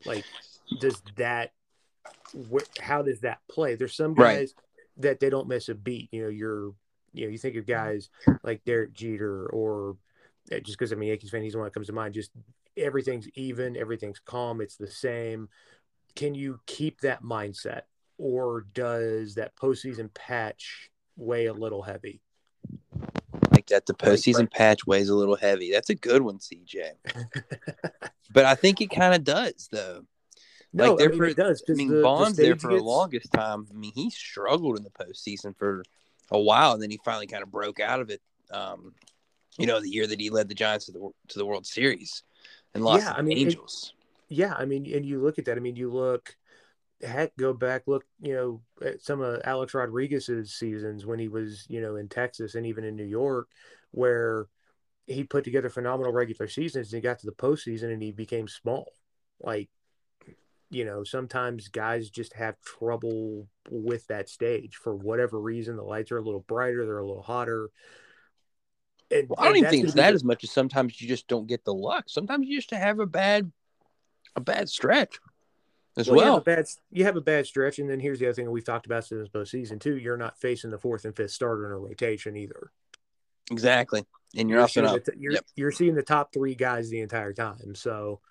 like 0.05 0.25
does 0.79 1.01
that 1.15 1.51
wh- 2.51 2.81
how 2.81 3.01
does 3.01 3.21
that 3.21 3.39
play 3.49 3.75
there's 3.75 3.95
some 3.95 4.13
guys 4.13 4.53
right. 4.57 5.03
that 5.03 5.19
they 5.19 5.29
don't 5.29 5.47
miss 5.47 5.69
a 5.69 5.75
beat 5.75 6.09
you 6.11 6.23
know 6.23 6.29
you're 6.29 6.73
you 7.13 7.25
know, 7.25 7.31
you 7.31 7.37
think 7.37 7.55
of 7.55 7.65
guys 7.65 8.09
like 8.43 8.63
Derek 8.65 8.93
Jeter 8.93 9.47
or 9.47 9.97
uh, 10.51 10.59
just 10.59 10.77
because 10.77 10.91
I'm 10.91 11.01
a 11.01 11.05
Yankees 11.05 11.29
fan, 11.29 11.43
he's 11.43 11.53
the 11.53 11.59
one 11.59 11.65
that 11.65 11.73
comes 11.73 11.87
to 11.87 11.93
mind. 11.93 12.13
Just 12.13 12.31
everything's 12.77 13.27
even, 13.35 13.75
everything's 13.75 14.19
calm, 14.19 14.61
it's 14.61 14.77
the 14.77 14.87
same. 14.87 15.49
Can 16.15 16.35
you 16.35 16.59
keep 16.65 17.01
that 17.01 17.23
mindset, 17.23 17.81
or 18.21 18.67
does 18.75 19.33
that 19.35 19.55
postseason 19.55 20.13
patch 20.13 20.91
weigh 21.17 21.47
a 21.47 21.53
little 21.53 21.81
heavy? 21.81 22.21
Like 23.51 23.65
that, 23.67 23.87
the 23.87 23.95
postseason 23.95 24.49
patch 24.49 24.85
weighs 24.85 25.09
a 25.09 25.15
little 25.15 25.35
heavy. 25.35 25.71
That's 25.71 25.89
a 25.89 25.95
good 25.95 26.21
one, 26.21 26.37
CJ. 26.37 26.91
but 28.31 28.45
I 28.45 28.53
think 28.53 28.79
it 28.79 28.91
kind 28.91 29.15
of 29.15 29.23
does, 29.23 29.67
though. 29.71 30.03
No, 30.71 30.93
like 30.93 31.05
I 31.05 31.11
mean, 31.11 31.23
it 31.23 31.35
does. 31.35 31.63
I 31.67 31.73
mean, 31.73 31.89
the, 31.89 32.01
Bond's 32.03 32.37
the 32.37 32.43
there 32.43 32.55
for 32.55 32.69
gets, 32.69 32.81
the 32.81 32.85
longest 32.87 33.33
time. 33.33 33.65
I 33.69 33.73
mean, 33.73 33.91
he 33.93 34.11
struggled 34.11 34.77
in 34.77 34.83
the 34.83 34.91
postseason 34.91 35.57
for 35.57 35.83
a 36.29 36.39
while, 36.39 36.73
and 36.73 36.81
then 36.81 36.91
he 36.91 36.99
finally 37.03 37.27
kind 37.27 37.41
of 37.43 37.51
broke 37.51 37.79
out 37.79 37.99
of 37.99 38.11
it. 38.11 38.21
Um, 38.51 38.93
you 39.57 39.65
know, 39.65 39.81
the 39.81 39.89
year 39.89 40.05
that 40.05 40.19
he 40.19 40.29
led 40.29 40.47
the 40.47 40.55
Giants 40.55 40.85
to 40.85 40.91
the 40.91 41.09
to 41.29 41.39
the 41.39 41.45
World 41.45 41.65
Series 41.65 42.23
and 42.75 42.83
lost 42.85 43.03
Yeah, 43.03 43.09
to 43.13 43.17
I 43.17 43.21
the 43.21 43.23
mean, 43.23 43.37
it- 43.37 43.41
Angels. 43.51 43.93
Yeah, 44.29 44.53
I 44.57 44.63
mean, 44.63 44.89
and 44.95 45.05
you 45.05 45.19
look 45.21 45.39
at 45.39 45.45
that. 45.45 45.57
I 45.57 45.59
mean, 45.59 45.75
you 45.75 45.91
look, 45.91 46.37
heck, 47.03 47.35
go 47.37 47.53
back, 47.53 47.83
look, 47.87 48.05
you 48.21 48.33
know, 48.33 48.61
at 48.85 49.01
some 49.01 49.21
of 49.21 49.41
Alex 49.43 49.73
Rodriguez's 49.73 50.53
seasons 50.53 51.05
when 51.05 51.19
he 51.19 51.27
was, 51.27 51.65
you 51.69 51.81
know, 51.81 51.95
in 51.95 52.07
Texas 52.07 52.55
and 52.55 52.65
even 52.65 52.83
in 52.83 52.95
New 52.95 53.05
York, 53.05 53.47
where 53.91 54.47
he 55.07 55.23
put 55.23 55.43
together 55.43 55.69
phenomenal 55.69 56.13
regular 56.13 56.47
seasons 56.47 56.91
and 56.91 56.97
he 56.97 57.01
got 57.01 57.19
to 57.19 57.25
the 57.25 57.31
postseason 57.31 57.91
and 57.91 58.01
he 58.01 58.11
became 58.11 58.47
small. 58.47 58.91
Like, 59.39 59.69
you 60.69 60.85
know, 60.85 61.03
sometimes 61.03 61.67
guys 61.67 62.09
just 62.09 62.33
have 62.33 62.61
trouble 62.61 63.47
with 63.69 64.07
that 64.07 64.29
stage 64.29 64.75
for 64.75 64.95
whatever 64.95 65.39
reason. 65.39 65.75
The 65.75 65.83
lights 65.83 66.11
are 66.11 66.17
a 66.17 66.23
little 66.23 66.45
brighter, 66.47 66.85
they're 66.85 66.99
a 66.99 67.05
little 67.05 67.23
hotter. 67.23 67.69
And, 69.09 69.27
Well, 69.27 69.39
I 69.39 69.45
don't 69.45 69.57
even 69.57 69.69
think 69.69 69.83
it's 69.85 69.93
that 69.95 70.11
the- 70.11 70.15
as 70.15 70.23
much 70.23 70.43
as 70.43 70.51
sometimes 70.51 71.01
you 71.01 71.07
just 71.07 71.27
don't 71.27 71.47
get 71.47 71.65
the 71.65 71.73
luck. 71.73 72.05
Sometimes 72.07 72.47
you 72.47 72.57
just 72.57 72.71
have 72.71 72.99
a 72.99 73.05
bad 73.05 73.51
a 74.37 74.39
bad 74.39 74.69
stretch 74.69 75.19
as 75.97 76.09
Well, 76.09 76.19
you 76.19 76.25
have 76.25 76.41
a 76.41 76.41
bad 76.41 76.65
you 76.91 77.03
have 77.03 77.17
a 77.17 77.21
bad 77.21 77.45
stretch, 77.45 77.79
and 77.79 77.89
then 77.89 77.99
here's 77.99 78.19
the 78.19 78.27
other 78.27 78.33
thing 78.33 78.49
we've 78.49 78.65
talked 78.65 78.85
about 78.85 79.05
since 79.05 79.27
postseason 79.29 79.79
too. 79.79 79.97
You're 79.97 80.17
not 80.17 80.39
facing 80.39 80.69
the 80.69 80.77
fourth 80.77 81.05
and 81.05 81.15
fifth 81.15 81.31
starter 81.31 81.65
in 81.65 81.71
a 81.73 81.77
rotation 81.77 82.37
either. 82.37 82.71
exactly. 83.51 84.05
And 84.35 84.49
you're, 84.49 84.61
also 84.61 84.85
seeing 84.85 85.01
the, 85.05 85.13
you're, 85.17 85.33
yep. 85.33 85.45
you're 85.55 85.71
seeing 85.71 85.95
the 85.95 86.03
top 86.03 86.31
three 86.33 86.55
guys 86.55 86.89
the 86.89 87.01
entire 87.01 87.33
time. 87.33 87.75
So, 87.75 88.21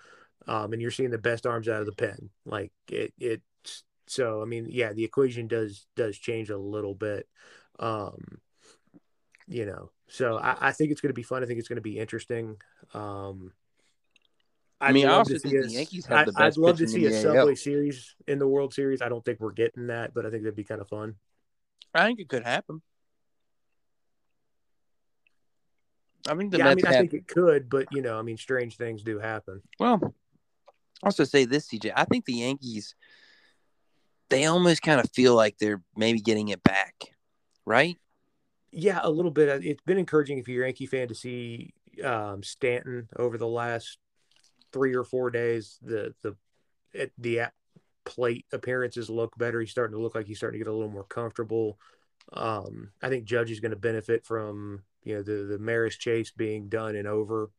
um, 0.47 0.73
and 0.73 0.81
you're 0.81 0.91
seeing 0.91 1.11
the 1.11 1.19
best 1.19 1.47
arms 1.47 1.69
out 1.69 1.81
of 1.81 1.87
the 1.87 1.93
pen. 1.93 2.31
Like 2.47 2.73
it, 2.89 3.13
it's 3.19 3.85
so. 4.07 4.41
I 4.41 4.47
mean, 4.47 4.67
yeah, 4.71 4.93
the 4.95 5.05
equation 5.05 5.47
does 5.47 5.87
does 5.97 6.17
change 6.17 6.49
a 6.49 6.57
little 6.57 6.95
bit. 6.95 7.29
Um, 7.79 8.39
you 9.47 9.67
know, 9.67 9.91
so 10.09 10.39
I, 10.39 10.69
I 10.69 10.73
think 10.73 10.93
it's 10.93 11.01
going 11.01 11.11
to 11.11 11.15
be 11.15 11.23
fun. 11.23 11.43
I 11.43 11.47
think 11.47 11.59
it's 11.59 11.69
going 11.69 11.77
to 11.77 11.83
be 11.83 11.99
interesting. 11.99 12.57
Um, 12.95 13.53
I 14.81 14.93
mean, 14.93 15.07
I 15.07 15.13
also 15.13 15.37
think 15.39 15.63
the 15.63 15.69
Yankees 15.69 16.07
have 16.07 16.27
the 16.27 16.33
I- 16.37 16.49
best 16.49 16.59
I'd 16.59 16.61
love 16.61 16.79
to 16.79 16.89
see 16.89 17.05
a 17.07 17.21
Subway 17.21 17.53
AL. 17.53 17.57
Series 17.57 18.15
in 18.27 18.39
the 18.39 18.49
World 18.49 18.73
Series. 18.73 19.03
I 19.03 19.09
don't 19.09 19.25
think 19.25 19.41
we're 19.41 19.53
getting 19.53 19.89
that, 19.89 20.15
but 20.15 20.25
I 20.25 20.31
think 20.31 20.43
that'd 20.43 20.57
be 20.57 20.65
kind 20.65 20.81
of 20.81 20.89
fun. 20.89 21.17
I 21.95 22.07
think 22.07 22.21
it 22.21 22.29
could 22.29 22.45
happen. 22.45 22.81
I 26.29 26.35
think 26.35 26.53
the 26.53 26.59
yeah, 26.59 26.67
I 26.67 26.75
Mets 26.75 26.83
mean, 26.85 26.93
I 26.93 26.99
think 26.99 27.15
it 27.15 27.29
could, 27.29 27.69
but 27.69 27.87
you 27.93 28.03
know, 28.03 28.19
I 28.19 28.23
mean, 28.23 28.37
strange 28.37 28.77
things 28.77 29.03
do 29.03 29.19
happen. 29.19 29.63
Well, 29.79 29.99
I'll 30.03 30.15
also 31.05 31.25
say 31.25 31.45
this, 31.45 31.69
CJ. 31.69 31.93
I 31.97 32.05
think 32.05 32.25
the 32.25 32.35
Yankees, 32.35 32.95
they 34.29 34.45
almost 34.45 34.83
kind 34.83 35.01
of 35.01 35.11
feel 35.13 35.35
like 35.35 35.59
they're 35.59 35.83
maybe 35.97 36.21
getting 36.21 36.49
it 36.49 36.63
back, 36.63 36.95
right? 37.65 37.97
Yeah, 38.71 39.01
a 39.03 39.11
little 39.11 39.31
bit. 39.31 39.65
It's 39.65 39.83
been 39.83 39.99
encouraging 39.99 40.39
if 40.39 40.49
you're 40.49 40.65
a 40.65 40.69
Yankee 40.69 40.87
fan 40.87 41.09
to 41.09 41.15
see 41.15 41.73
um, 42.05 42.43
Stanton 42.43 43.09
over 43.19 43.37
the 43.37 43.49
last 43.49 43.99
three 44.73 44.95
or 44.95 45.05
four 45.05 45.31
days. 45.31 45.79
The 45.83 46.15
the 46.23 46.37
at 46.99 47.11
the 47.19 47.43
plate 48.05 48.47
appearances 48.53 49.11
look 49.11 49.37
better. 49.39 49.61
He's 49.61 49.71
starting 49.71 49.97
to 49.97 50.03
look 50.03 50.15
like 50.15 50.27
he's 50.27 50.39
starting 50.39 50.59
to 50.59 50.65
get 50.65 50.71
a 50.71 50.75
little 50.75 50.93
more 50.93 51.05
comfortable. 51.05 51.79
Um, 52.33 52.91
I 53.03 53.09
think 53.09 53.25
Judge 53.25 53.51
is 53.51 53.61
going 53.61 53.71
to 53.71 53.77
benefit 53.77 54.25
from 54.25 54.83
you 55.05 55.17
know 55.17 55.23
the 55.23 55.45
the 55.45 55.59
Maris 55.59 55.97
Chase 55.97 56.31
being 56.31 56.69
done 56.69 56.97
and 56.97 57.09
over. 57.09 57.51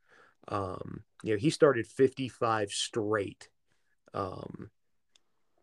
Um, 0.47 1.03
you 1.23 1.33
know 1.33 1.39
he 1.39 1.49
started 1.49 1.85
55 1.85 2.71
straight 2.71 3.49
um, 4.13 4.69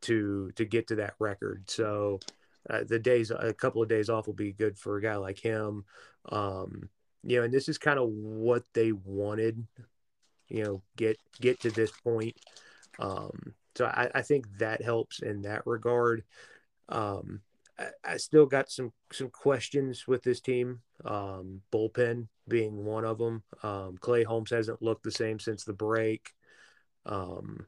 to 0.02 0.50
to 0.56 0.64
get 0.64 0.88
to 0.88 0.96
that 0.96 1.14
record. 1.18 1.64
So 1.68 2.20
uh, 2.68 2.84
the 2.84 2.98
days 2.98 3.30
a 3.30 3.54
couple 3.54 3.82
of 3.82 3.88
days 3.88 4.10
off 4.10 4.26
will 4.26 4.34
be 4.34 4.52
good 4.52 4.78
for 4.78 4.96
a 4.96 5.02
guy 5.02 5.16
like 5.16 5.38
him. 5.38 5.84
Um, 6.28 6.90
you 7.22 7.38
know, 7.38 7.44
and 7.44 7.52
this 7.52 7.68
is 7.68 7.78
kind 7.78 7.98
of 7.98 8.08
what 8.08 8.64
they 8.74 8.92
wanted. 8.92 9.66
You 10.48 10.64
know, 10.64 10.82
get 10.96 11.18
get 11.40 11.60
to 11.60 11.70
this 11.70 11.90
point. 11.90 12.36
Um, 12.98 13.54
so 13.76 13.86
I, 13.86 14.10
I 14.14 14.22
think 14.22 14.46
that 14.58 14.82
helps 14.82 15.20
in 15.20 15.42
that 15.42 15.66
regard. 15.66 16.24
Um, 16.88 17.40
I, 17.78 17.88
I 18.04 18.16
still 18.16 18.46
got 18.46 18.70
some 18.70 18.92
some 19.12 19.30
questions 19.30 20.06
with 20.08 20.22
this 20.22 20.40
team. 20.40 20.80
Um, 21.04 21.62
bullpen 21.72 22.28
being 22.48 22.84
one 22.84 23.04
of 23.04 23.18
them. 23.18 23.42
Um, 23.62 23.96
Clay 24.00 24.24
Holmes 24.24 24.50
hasn't 24.50 24.82
looked 24.82 25.04
the 25.04 25.12
same 25.12 25.38
since 25.38 25.64
the 25.64 25.72
break. 25.72 26.32
Um, 27.06 27.66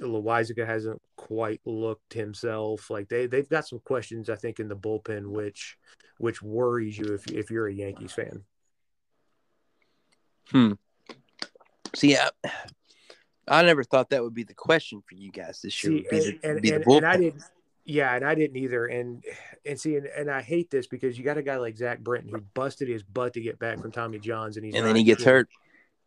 Loaisiga 0.00 0.66
hasn't 0.66 1.00
quite 1.16 1.60
looked 1.64 2.12
himself. 2.12 2.90
Like 2.90 3.08
they 3.08 3.26
they've 3.26 3.48
got 3.48 3.66
some 3.66 3.80
questions, 3.80 4.28
I 4.28 4.36
think, 4.36 4.60
in 4.60 4.68
the 4.68 4.76
bullpen, 4.76 5.28
which 5.28 5.78
which 6.18 6.42
worries 6.42 6.98
you 6.98 7.14
if 7.14 7.26
if 7.28 7.50
you're 7.50 7.68
a 7.68 7.74
Yankees 7.74 8.12
fan. 8.12 8.44
See, 11.96 12.16
I, 12.16 12.30
I 13.48 13.62
never 13.62 13.82
thought 13.82 14.10
that 14.10 14.22
would 14.22 14.34
be 14.34 14.44
the 14.44 14.54
question 14.54 15.02
for 15.08 15.14
you 15.14 15.32
guys 15.32 15.60
this 15.62 15.82
year. 15.82 15.98
See, 15.98 16.06
be 16.10 16.18
the, 16.18 16.28
and, 16.28 16.44
and, 16.44 16.62
be 16.62 16.70
the 16.70 16.76
and, 16.76 16.84
bullpen. 16.84 16.96
and 16.98 17.06
I 17.06 17.16
didn't. 17.16 17.42
Yeah, 17.84 18.14
and 18.14 18.24
I 18.24 18.34
didn't 18.34 18.56
either. 18.56 18.86
And 18.86 19.24
and 19.64 19.80
see, 19.80 19.96
and, 19.96 20.06
and 20.06 20.30
I 20.30 20.42
hate 20.42 20.70
this 20.70 20.86
because 20.88 21.16
you 21.16 21.24
got 21.24 21.38
a 21.38 21.42
guy 21.42 21.56
like 21.56 21.76
Zach 21.76 22.00
Britton 22.00 22.28
who 22.28 22.40
busted 22.40 22.88
his 22.88 23.02
butt 23.02 23.34
to 23.34 23.40
get 23.40 23.58
back 23.58 23.80
from 23.80 23.92
Tommy 23.92 24.18
John's, 24.18 24.56
and 24.56 24.66
he's 24.66 24.74
and 24.74 24.84
then 24.84 24.96
he 24.96 25.04
gets 25.04 25.24
hurt. 25.24 25.48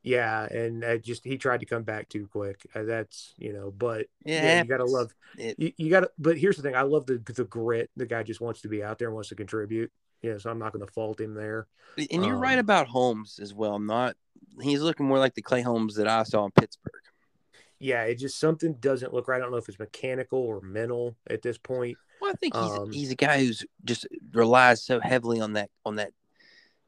Yeah, 0.04 0.44
and 0.44 0.84
I 0.86 0.98
just 0.98 1.26
he 1.26 1.38
tried 1.38 1.62
to 1.62 1.66
come 1.66 1.84
back 1.84 2.10
too 2.10 2.28
quick. 2.32 2.66
Uh, 2.76 2.84
that's 2.84 3.34
you 3.38 3.54
know, 3.54 3.72
but 3.72 4.08
Yeah, 4.26 4.44
yeah, 4.44 4.62
you 4.62 4.68
gotta 4.68 4.86
love 4.86 5.14
It- 5.38 5.58
you, 5.58 5.72
you 5.78 5.90
gotta. 5.90 6.12
But 6.18 6.38
here's 6.38 6.58
the 6.58 6.64
thing: 6.64 6.76
I 6.76 6.84
love 6.84 7.06
the 7.06 7.22
the 7.34 7.46
grit. 7.46 7.90
The 7.96 8.06
guy 8.06 8.24
just 8.24 8.42
wants 8.42 8.62
to 8.62 8.70
be 8.70 8.84
out 8.84 9.00
there 9.00 9.08
and 9.08 9.16
wants 9.16 9.30
to 9.30 9.36
contribute. 9.36 9.92
Yeah, 10.22 10.38
so 10.38 10.50
I'm 10.50 10.60
not 10.60 10.74
going 10.74 10.86
to 10.86 10.92
fault 10.92 11.20
him 11.20 11.34
there. 11.34 11.68
And 12.12 12.26
you're 12.26 12.38
right 12.38 12.54
Um, 12.54 12.60
about 12.60 12.88
Holmes 12.88 13.40
as 13.42 13.54
well. 13.54 13.76
I'm 13.76 13.86
not. 13.86 14.16
He's 14.62 14.82
looking 14.82 15.06
more 15.06 15.20
like 15.20 15.34
the 15.34 15.42
Clay 15.42 15.62
Holmes 15.62 15.96
that 15.96 16.08
I 16.08 16.24
saw 16.24 16.46
in 16.46 16.52
Pittsburgh. 16.52 16.94
Yeah, 17.80 18.04
it 18.04 18.16
just 18.16 18.38
something 18.38 18.74
doesn't 18.74 19.14
look 19.14 19.30
right. 19.30 19.38
I 19.38 19.40
don't 19.40 19.52
know 19.52 19.58
if 19.58 19.70
it's 19.70 19.80
mechanical 19.80 20.40
or 20.40 20.60
mental 20.60 21.16
at 21.30 21.42
this 21.42 21.58
point. 21.58 21.98
Well, 22.20 22.32
I 22.32 22.34
think 22.36 22.54
he's 22.54 22.64
Um, 22.64 22.92
he's 22.92 23.12
a 23.12 23.16
guy 23.16 23.40
who's 23.40 23.66
just 23.86 24.06
relies 24.34 24.84
so 24.84 25.00
heavily 25.00 25.40
on 25.40 25.54
that 25.54 25.70
on 25.86 25.96
that, 25.96 26.12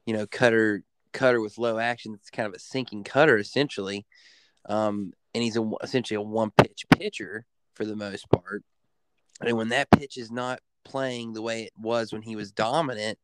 you 0.04 0.12
know, 0.12 0.26
cutter 0.26 0.84
cutter 1.12 1.40
with 1.40 1.56
low 1.56 1.78
action. 1.78 2.12
It's 2.12 2.28
kind 2.28 2.46
of 2.46 2.52
a 2.52 2.58
sinking 2.58 3.04
cutter 3.04 3.38
essentially, 3.38 4.04
um, 4.68 5.14
and 5.34 5.42
he's 5.42 5.56
a, 5.56 5.70
essentially 5.82 6.16
a 6.16 6.20
one 6.20 6.50
pitch 6.50 6.84
pitcher 6.90 7.46
for 7.72 7.86
the 7.86 7.96
most 7.96 8.28
part. 8.28 8.62
And 9.40 9.56
when 9.56 9.70
that 9.70 9.90
pitch 9.90 10.18
is 10.18 10.30
not 10.30 10.60
playing 10.84 11.32
the 11.32 11.42
way 11.42 11.62
it 11.62 11.72
was 11.76 12.12
when 12.12 12.22
he 12.22 12.36
was 12.36 12.52
dominant, 12.52 13.18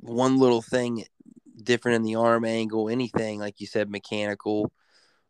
one 0.00 0.38
little 0.38 0.62
thing 0.62 1.04
different 1.62 1.96
in 1.96 2.02
the 2.02 2.16
arm 2.16 2.44
angle, 2.44 2.88
anything 2.88 3.38
like 3.38 3.60
you 3.60 3.66
said, 3.66 3.90
mechanical, 3.90 4.72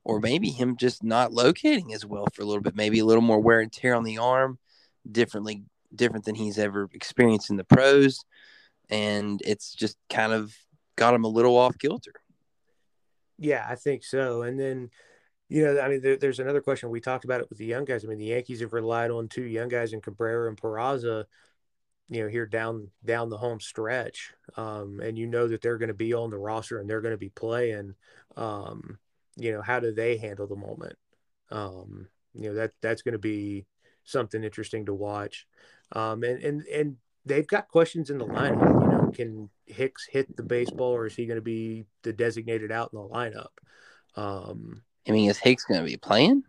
or 0.05 0.21
maybe 0.21 0.51
him 0.51 0.77
just 0.77 1.03
not 1.03 1.33
locating 1.33 1.93
as 1.95 2.05
well 2.05 2.27
for 2.33 2.43
a 2.43 2.45
little 2.45 2.63
bit, 2.63 2.77
maybe 2.77 2.99
a 2.99 3.05
little 3.05 3.23
more 3.23 3.41
wear 3.41 3.61
and 3.61 3.73
tear 3.73 3.95
on 3.95 4.05
the 4.05 4.19
arm, 4.19 4.59
differently 5.11 5.63
different 5.95 6.25
than 6.25 6.35
he's 6.35 6.59
ever 6.59 6.89
experienced 6.93 7.51
in 7.51 7.57
the 7.57 7.65
pros, 7.65 8.25
and 8.91 9.41
it's 9.45 9.75
just 9.75 9.97
kind 10.11 10.33
of 10.33 10.55
got 10.97 11.15
him 11.15 11.25
a 11.25 11.29
little 11.29 11.57
off 11.57 11.79
kilter. 11.79 12.15
Yeah, 13.39 13.67
I 13.69 13.75
think 13.75 14.05
so. 14.05 14.43
And 14.43 14.59
then, 14.59 14.91
you 15.49 15.65
know, 15.65 15.81
I 15.81 15.89
mean, 15.89 16.01
there, 16.01 16.17
there's 16.17 16.41
another 16.41 16.61
question. 16.61 16.90
We 16.90 17.01
talked 17.01 17.25
about 17.25 17.40
it 17.40 17.49
with 17.49 17.59
the 17.59 17.67
young 17.67 17.85
guys. 17.85 18.05
I 18.05 18.09
mean, 18.09 18.19
the 18.19 18.27
Yankees 18.27 18.61
have 18.61 18.73
relied 18.73 19.11
on 19.11 19.29
two 19.29 19.45
young 19.45 19.69
guys 19.69 19.92
in 19.92 20.01
Cabrera 20.01 20.49
and 20.49 20.61
Peraza, 20.61 21.25
you 22.09 22.23
know, 22.23 22.29
here 22.29 22.47
down 22.47 22.88
down 23.05 23.29
the 23.29 23.37
home 23.37 23.61
stretch. 23.61 24.33
Um, 24.57 25.01
and 25.01 25.19
you 25.19 25.27
know 25.27 25.49
that 25.49 25.61
they're 25.61 25.79
going 25.79 25.88
to 25.88 25.95
be 25.95 26.15
on 26.15 26.31
the 26.31 26.38
roster 26.38 26.79
and 26.79 26.88
they're 26.88 27.03
going 27.03 27.15
to 27.15 27.19
be 27.19 27.31
playing. 27.31 27.95
Um, 28.37 28.99
you 29.37 29.53
know, 29.53 29.63
how 29.63 29.81
do 29.81 29.92
they 29.92 30.17
handle 30.17 30.47
the 30.47 30.57
moment? 30.57 30.97
Um, 31.51 32.09
you 32.35 32.49
know, 32.49 32.55
that 32.55 32.73
that's 32.81 33.03
going 33.03 33.13
to 33.13 33.19
be 33.19 33.67
something 34.05 34.42
interesting 34.42 34.87
to 34.87 34.95
watch. 34.95 35.47
Um, 35.92 36.23
and 36.23 36.42
and 36.42 36.65
and 36.67 36.97
they've 37.27 37.47
got 37.47 37.69
questions 37.69 38.11
in 38.11 38.19
the 38.19 38.27
lineup. 38.27 38.83
You 38.83 38.88
know, 38.88 39.11
can 39.15 39.51
Hicks 39.67 40.07
hit 40.11 40.37
the 40.37 40.42
baseball, 40.42 40.95
or 40.95 41.07
is 41.07 41.15
he 41.15 41.27
going 41.27 41.37
to 41.37 41.42
be 41.42 41.85
the 42.03 42.13
designated 42.13 42.73
out 42.73 42.90
in 42.92 42.99
the 42.99 43.09
lineup? 43.09 43.49
Um, 44.17 44.83
I 45.07 45.13
mean, 45.13 45.31
is 45.31 45.38
Hicks 45.38 45.65
going 45.65 45.81
to 45.81 45.87
be 45.87 45.96
playing? 45.96 46.44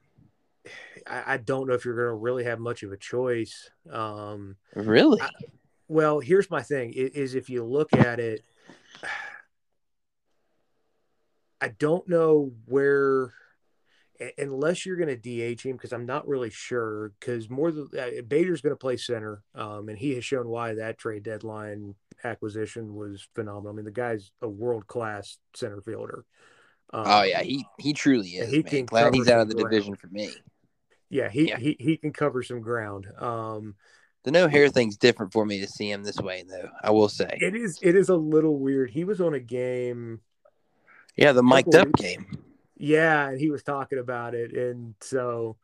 I, 1.08 1.34
I 1.34 1.38
don't 1.38 1.68
know 1.68 1.74
if 1.74 1.86
you're 1.86 1.96
going 1.96 2.08
to 2.08 2.14
really 2.14 2.46
have 2.46 2.60
much 2.60 2.84
of 2.84 2.92
a 2.92 2.98
choice. 2.98 3.70
Um, 3.90 4.56
Really? 4.76 5.22
I- 5.22 5.30
Well, 5.88 6.20
here's 6.20 6.50
my 6.50 6.62
thing: 6.62 6.94
is 6.96 7.36
if 7.36 7.50
you 7.50 7.64
look 7.64 7.94
at 7.94 8.20
it, 8.20 8.44
I 11.62 11.70
don't 11.70 12.08
know 12.08 12.52
where 12.66 13.34
unless 14.38 14.86
you're 14.86 14.98
going 14.98 15.10
to 15.10 15.16
DH 15.56 15.62
him, 15.62 15.74
because 15.74 15.94
I'm 15.94 16.06
not 16.06 16.28
really 16.28 16.50
sure. 16.50 17.12
Because 17.20 17.50
more 17.50 17.72
than 17.72 17.90
uh, 17.98 18.22
Bader's 18.28 18.62
going 18.62 18.72
to 18.72 18.78
play 18.78 18.98
center, 18.98 19.44
um, 19.54 19.90
and 19.90 19.98
he 19.98 20.16
has 20.16 20.26
shown 20.26 20.48
why 20.48 20.74
that 20.76 20.98
trade 20.98 21.24
deadline 21.24 21.96
acquisition 22.24 22.96
was 22.96 23.28
phenomenal. 23.36 23.72
I 23.72 23.76
mean, 23.76 23.86
the 23.86 23.92
guy's 23.92 24.32
a 24.42 24.50
world 24.50 24.88
class 24.88 25.38
center 25.56 25.82
fielder. 25.82 26.26
Um, 26.94 27.04
oh 27.06 27.24
yeah, 27.24 27.42
he 27.42 27.66
he 27.80 27.94
truly 27.94 28.30
is. 28.30 28.50
He 28.50 28.58
man. 28.58 28.64
can 28.64 28.86
Glad 28.86 29.14
he's 29.14 29.30
out 29.30 29.42
of 29.42 29.50
the 29.50 29.56
ground. 29.56 29.72
division 29.72 29.96
for 29.96 30.08
me. 30.08 30.30
Yeah, 31.10 31.30
he, 31.30 31.50
yeah. 31.50 31.58
he 31.58 31.76
he 31.80 31.98
can 31.98 32.14
cover 32.14 32.44
some 32.44 32.62
ground. 32.62 33.08
Um, 33.18 33.76
the 34.24 34.32
no 34.32 34.48
hair 34.48 34.70
thing's 34.70 34.98
different 34.98 35.34
for 35.34 35.46
me 35.46 35.62
to 35.62 35.68
see 35.68 35.90
him 35.90 36.04
this 36.04 36.18
way, 36.18 36.44
though. 36.48 36.70
I 36.82 36.92
will 36.92 37.10
say 37.10 37.38
it 37.42 37.56
is. 37.56 37.80
It 37.82 37.96
is 37.96 38.10
a 38.10 38.16
little 38.16 38.58
weird. 38.58 38.90
He 38.92 39.04
was 39.04 39.22
on 39.22 39.34
a 39.34 39.40
game. 39.40 40.22
Yeah, 41.16 41.32
the 41.32 41.44
mic'd 41.44 41.76
up 41.76 41.92
game. 41.94 42.40
Yeah, 42.78 43.30
and 43.30 43.40
he 43.40 43.50
was 43.50 43.64
talking 43.64 44.00
about 44.00 44.36
it, 44.36 44.54
and 44.54 44.96
so. 45.02 45.58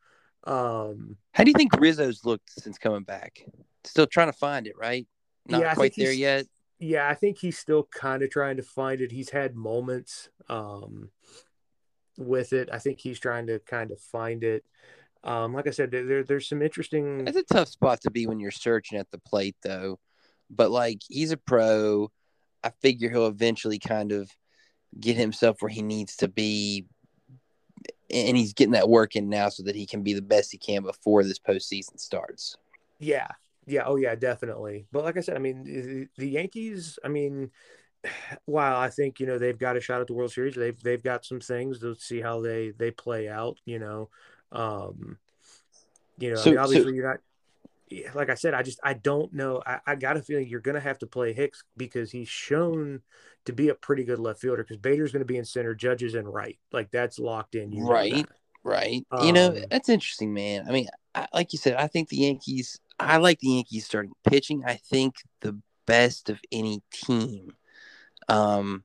Um, 0.43 1.17
How 1.33 1.43
do 1.43 1.51
you 1.51 1.55
think 1.55 1.79
Rizzo's 1.79 2.25
looked 2.25 2.49
since 2.59 2.79
coming 2.79 3.03
back? 3.03 3.45
Still 3.83 4.07
trying 4.07 4.31
to 4.31 4.33
find 4.33 4.65
it, 4.65 4.73
right? 4.75 5.07
Not 5.47 5.61
yeah, 5.61 5.73
quite 5.75 5.93
there 5.95 6.11
yet. 6.11 6.47
Yeah, 6.79 7.07
I 7.07 7.13
think 7.13 7.37
he's 7.37 7.59
still 7.59 7.87
kind 7.93 8.23
of 8.23 8.31
trying 8.31 8.57
to 8.57 8.63
find 8.63 9.01
it. 9.01 9.11
He's 9.11 9.29
had 9.29 9.55
moments 9.55 10.29
um, 10.51 11.09
with 12.17 12.53
it. 12.53 12.69
I 12.71 12.77
think 12.77 12.99
he's 12.99 13.19
trying 13.19 13.47
to 13.47 13.59
kind 13.59 13.89
of 13.91 13.99
find 13.99 14.43
it. 14.43 14.63
Um, 15.23 15.53
like 15.53 15.67
I 15.67 15.71
said, 15.71 15.91
there, 15.91 16.23
there's 16.23 16.47
some 16.47 16.61
interesting. 16.61 17.27
It's 17.27 17.37
a 17.37 17.43
tough 17.43 17.69
spot 17.69 18.01
to 18.01 18.11
be 18.11 18.27
when 18.27 18.39
you're 18.39 18.51
searching 18.51 18.99
at 18.99 19.09
the 19.09 19.19
plate, 19.19 19.55
though. 19.63 19.99
But 20.49 20.69
like, 20.69 20.99
he's 21.07 21.31
a 21.31 21.37
pro. 21.37 22.11
I 22.63 22.71
figure 22.81 23.09
he'll 23.09 23.27
eventually 23.27 23.79
kind 23.79 24.11
of 24.11 24.29
get 24.99 25.15
himself 25.15 25.61
where 25.61 25.69
he 25.69 25.81
needs 25.81 26.17
to 26.17 26.27
be 26.27 26.85
and 28.13 28.37
he's 28.37 28.53
getting 28.53 28.73
that 28.73 28.89
work 28.89 29.15
in 29.15 29.29
now 29.29 29.49
so 29.49 29.63
that 29.63 29.75
he 29.75 29.85
can 29.85 30.03
be 30.03 30.13
the 30.13 30.21
best 30.21 30.51
he 30.51 30.57
can 30.57 30.83
before 30.83 31.23
this 31.23 31.39
postseason 31.39 31.99
starts. 31.99 32.57
Yeah, 32.99 33.27
yeah, 33.65 33.83
oh 33.85 33.95
yeah, 33.95 34.15
definitely. 34.15 34.85
But 34.91 35.03
like 35.03 35.17
I 35.17 35.21
said, 35.21 35.35
I 35.35 35.39
mean, 35.39 36.09
the 36.17 36.27
Yankees. 36.27 36.99
I 37.03 37.07
mean, 37.07 37.51
while 38.45 38.77
I 38.77 38.89
think 38.89 39.19
you 39.19 39.25
know 39.25 39.37
they've 39.37 39.57
got 39.57 39.77
a 39.77 39.81
shot 39.81 40.01
at 40.01 40.07
the 40.07 40.13
World 40.13 40.31
Series, 40.31 40.55
they've 40.55 40.79
they've 40.81 41.03
got 41.03 41.25
some 41.25 41.39
things 41.39 41.79
to 41.79 41.95
see 41.95 42.21
how 42.21 42.41
they 42.41 42.71
they 42.71 42.91
play 42.91 43.29
out. 43.29 43.57
You 43.65 43.79
know, 43.79 44.09
um, 44.51 45.17
you 46.17 46.31
know, 46.31 46.35
so, 46.35 46.49
I 46.49 46.53
mean, 46.53 46.57
obviously 46.59 46.91
so, 46.91 46.95
you're 46.95 47.09
not. 47.09 47.19
Like 48.15 48.29
I 48.29 48.35
said, 48.35 48.53
I 48.53 48.63
just 48.63 48.79
I 48.83 48.93
don't 48.93 49.33
know. 49.33 49.61
I, 49.65 49.79
I 49.85 49.95
got 49.95 50.15
a 50.15 50.21
feeling 50.21 50.47
you're 50.47 50.61
going 50.61 50.75
to 50.75 50.81
have 50.81 50.99
to 50.99 51.07
play 51.07 51.33
Hicks 51.33 51.63
because 51.75 52.09
he's 52.09 52.29
shown 52.29 53.01
to 53.45 53.53
be 53.53 53.67
a 53.67 53.75
pretty 53.75 54.05
good 54.05 54.19
left 54.19 54.39
fielder 54.39 54.63
because 54.63 54.77
Bader's 54.77 55.11
going 55.11 55.21
to 55.21 55.25
be 55.25 55.37
in 55.37 55.43
center, 55.43 55.75
Judges 55.75 56.15
in 56.15 56.25
right. 56.25 56.57
Like 56.71 56.89
that's 56.91 57.19
locked 57.19 57.55
in. 57.55 57.71
You 57.73 57.85
right, 57.85 58.25
right. 58.63 59.05
Um, 59.11 59.27
you 59.27 59.33
know, 59.33 59.49
um, 59.49 59.65
that's 59.69 59.89
interesting, 59.89 60.33
man. 60.33 60.65
I 60.69 60.71
mean, 60.71 60.87
I, 61.13 61.27
like 61.33 61.51
you 61.51 61.59
said, 61.59 61.75
I 61.75 61.87
think 61.87 62.09
the 62.09 62.17
Yankees. 62.17 62.79
I 62.97 63.17
like 63.17 63.39
the 63.39 63.49
Yankees 63.49 63.85
starting 63.85 64.13
pitching. 64.23 64.63
I 64.65 64.75
think 64.75 65.15
the 65.41 65.59
best 65.85 66.29
of 66.29 66.39
any 66.51 66.81
team. 66.93 67.51
Um, 68.27 68.83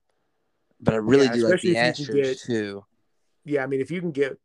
but 0.79 0.93
I 0.93 0.97
really 0.97 1.25
yeah, 1.25 1.33
do 1.33 1.47
like 1.47 1.61
the 1.61 1.75
Astros 1.75 2.45
too. 2.45 2.85
Yeah, 3.45 3.63
I 3.63 3.67
mean, 3.67 3.81
if 3.81 3.91
you 3.91 4.01
can 4.01 4.11
get 4.11 4.37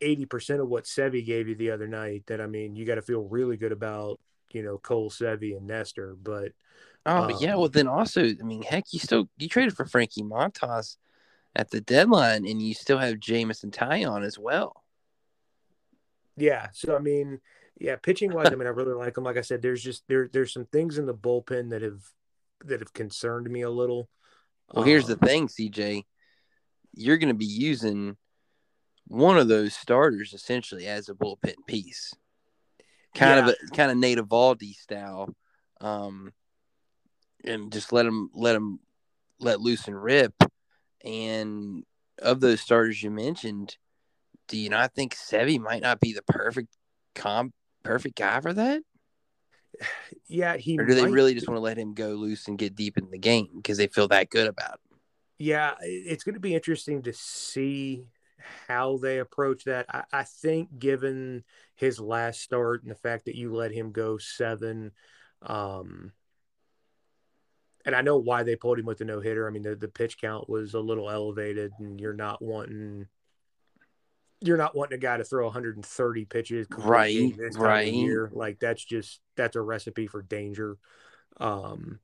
eighty 0.00 0.26
percent 0.26 0.60
of 0.60 0.68
what 0.68 0.84
Sevy 0.84 1.24
gave 1.24 1.48
you 1.48 1.54
the 1.54 1.70
other 1.70 1.86
night, 1.86 2.24
then 2.26 2.40
I 2.40 2.46
mean, 2.46 2.76
you 2.76 2.84
got 2.84 2.96
to 2.96 3.02
feel 3.02 3.22
really 3.22 3.56
good 3.56 3.72
about 3.72 4.20
you 4.50 4.62
know 4.62 4.78
Cole 4.78 5.10
Sevy 5.10 5.56
and 5.56 5.66
Nestor. 5.66 6.16
But 6.20 6.52
Oh, 7.04 7.24
um, 7.24 7.36
yeah. 7.40 7.56
Well, 7.56 7.68
then 7.68 7.88
also, 7.88 8.22
I 8.22 8.44
mean, 8.44 8.62
heck, 8.62 8.84
you 8.92 8.98
still 8.98 9.28
you 9.38 9.48
traded 9.48 9.76
for 9.76 9.84
Frankie 9.84 10.22
Montas 10.22 10.96
at 11.56 11.70
the 11.70 11.80
deadline, 11.80 12.46
and 12.46 12.62
you 12.62 12.74
still 12.74 12.98
have 12.98 13.18
Jameson 13.20 13.70
Taillon 13.70 14.24
as 14.24 14.38
well. 14.38 14.84
Yeah. 16.36 16.68
So 16.72 16.94
I 16.96 17.00
mean, 17.00 17.40
yeah, 17.78 17.96
pitching 17.96 18.32
wise, 18.32 18.48
I 18.48 18.50
mean, 18.56 18.66
I 18.66 18.70
really 18.70 18.94
like 18.94 19.14
them. 19.14 19.24
Like 19.24 19.36
I 19.36 19.42
said, 19.42 19.62
there's 19.62 19.82
just 19.82 20.04
there 20.08 20.28
there's 20.32 20.52
some 20.52 20.66
things 20.66 20.98
in 20.98 21.06
the 21.06 21.14
bullpen 21.14 21.70
that 21.70 21.82
have 21.82 22.02
that 22.66 22.80
have 22.80 22.92
concerned 22.92 23.50
me 23.50 23.62
a 23.62 23.70
little. 23.70 24.08
Well, 24.72 24.84
here's 24.84 25.10
um, 25.10 25.16
the 25.18 25.26
thing, 25.26 25.48
CJ. 25.48 26.04
You're 26.94 27.18
going 27.18 27.28
to 27.28 27.34
be 27.34 27.46
using 27.46 28.16
one 29.06 29.38
of 29.38 29.48
those 29.48 29.74
starters 29.74 30.32
essentially 30.32 30.86
as 30.86 31.08
a 31.08 31.14
bullpen 31.14 31.54
piece, 31.66 32.14
kind 33.14 33.46
yeah. 33.46 33.52
of 33.52 33.56
a 33.70 33.74
kind 33.74 33.90
of 33.90 33.96
Nate 33.96 34.18
Eovaldi 34.18 34.74
style. 34.74 35.34
Um, 35.80 36.32
and 37.44 37.72
just 37.72 37.92
let 37.92 38.06
him 38.06 38.30
let 38.34 38.54
him 38.54 38.78
let 39.40 39.60
loose 39.60 39.88
and 39.88 40.00
rip. 40.00 40.34
And 41.04 41.82
of 42.20 42.40
those 42.40 42.60
starters 42.60 43.02
you 43.02 43.10
mentioned, 43.10 43.76
do 44.48 44.56
you 44.56 44.70
not 44.70 44.94
think 44.94 45.14
Sevy 45.14 45.58
might 45.58 45.82
not 45.82 46.00
be 46.00 46.12
the 46.12 46.22
perfect 46.22 46.68
comp 47.14 47.52
perfect 47.82 48.16
guy 48.16 48.40
for 48.40 48.52
that? 48.52 48.82
Yeah, 50.28 50.56
he. 50.56 50.78
Or 50.78 50.86
do 50.86 50.94
they 50.94 51.06
really 51.06 51.34
just 51.34 51.48
want 51.48 51.56
to 51.56 51.62
let 51.62 51.78
him 51.78 51.94
go 51.94 52.10
loose 52.10 52.48
and 52.48 52.58
get 52.58 52.74
deep 52.74 52.98
in 52.98 53.10
the 53.10 53.18
game 53.18 53.48
because 53.56 53.78
they 53.78 53.86
feel 53.86 54.08
that 54.08 54.30
good 54.30 54.46
about 54.46 54.74
him? 54.74 54.98
Yeah, 55.38 55.74
it's 55.80 56.24
going 56.24 56.34
to 56.34 56.40
be 56.40 56.54
interesting 56.54 57.02
to 57.02 57.12
see 57.12 58.04
how 58.68 58.98
they 58.98 59.18
approach 59.18 59.64
that. 59.64 59.86
I, 59.88 60.04
I 60.12 60.22
think, 60.24 60.78
given 60.78 61.44
his 61.74 61.98
last 61.98 62.40
start 62.40 62.82
and 62.82 62.90
the 62.90 62.96
fact 62.96 63.24
that 63.26 63.36
you 63.36 63.54
let 63.54 63.72
him 63.72 63.92
go 63.92 64.18
seven, 64.18 64.92
um, 65.42 66.12
and 67.84 67.94
I 67.94 68.02
know 68.02 68.18
why 68.18 68.42
they 68.42 68.56
pulled 68.56 68.78
him 68.78 68.86
with 68.86 68.98
the 68.98 69.04
no 69.04 69.20
hitter. 69.20 69.48
I 69.48 69.50
mean, 69.50 69.62
the, 69.62 69.74
the 69.74 69.88
pitch 69.88 70.20
count 70.20 70.48
was 70.48 70.74
a 70.74 70.80
little 70.80 71.10
elevated, 71.10 71.72
and 71.78 72.00
you're 72.00 72.12
not 72.12 72.40
wanting 72.40 73.06
you're 74.42 74.56
not 74.56 74.74
wanting 74.74 74.96
a 74.96 75.00
guy 75.00 75.16
to 75.16 75.24
throw 75.24 75.44
130 75.44 76.24
pitches 76.26 76.66
right 76.78 77.34
right 77.54 77.92
year. 77.92 78.30
like 78.32 78.58
that's 78.58 78.84
just 78.84 79.20
that's 79.36 79.56
a 79.56 79.60
recipe 79.60 80.06
for 80.06 80.22
danger 80.22 80.76
um 81.40 81.98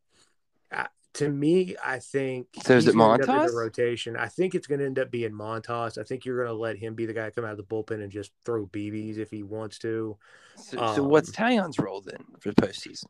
to 1.14 1.28
me 1.28 1.74
i 1.84 1.98
think 1.98 2.46
so 2.62 2.76
is 2.76 2.86
it 2.86 2.94
montas 2.94 3.50
the 3.50 3.56
rotation 3.56 4.16
i 4.16 4.26
think 4.26 4.54
it's 4.54 4.66
going 4.66 4.78
to 4.78 4.86
end 4.86 4.98
up 4.98 5.10
being 5.10 5.32
montas 5.32 5.98
i 5.98 6.02
think 6.02 6.24
you're 6.24 6.36
going 6.36 6.54
to 6.54 6.60
let 6.60 6.76
him 6.76 6.94
be 6.94 7.06
the 7.06 7.12
guy 7.12 7.24
to 7.24 7.30
come 7.30 7.44
out 7.44 7.50
of 7.50 7.56
the 7.56 7.64
bullpen 7.64 8.02
and 8.02 8.12
just 8.12 8.30
throw 8.44 8.66
bb's 8.66 9.18
if 9.18 9.30
he 9.30 9.42
wants 9.42 9.78
to 9.78 10.16
so, 10.56 10.78
um, 10.78 10.94
so 10.94 11.02
what's 11.02 11.28
um, 11.30 11.34
Taillon's 11.34 11.78
role 11.78 12.00
then 12.00 12.24
for 12.38 12.50
the 12.50 12.62
postseason 12.62 13.06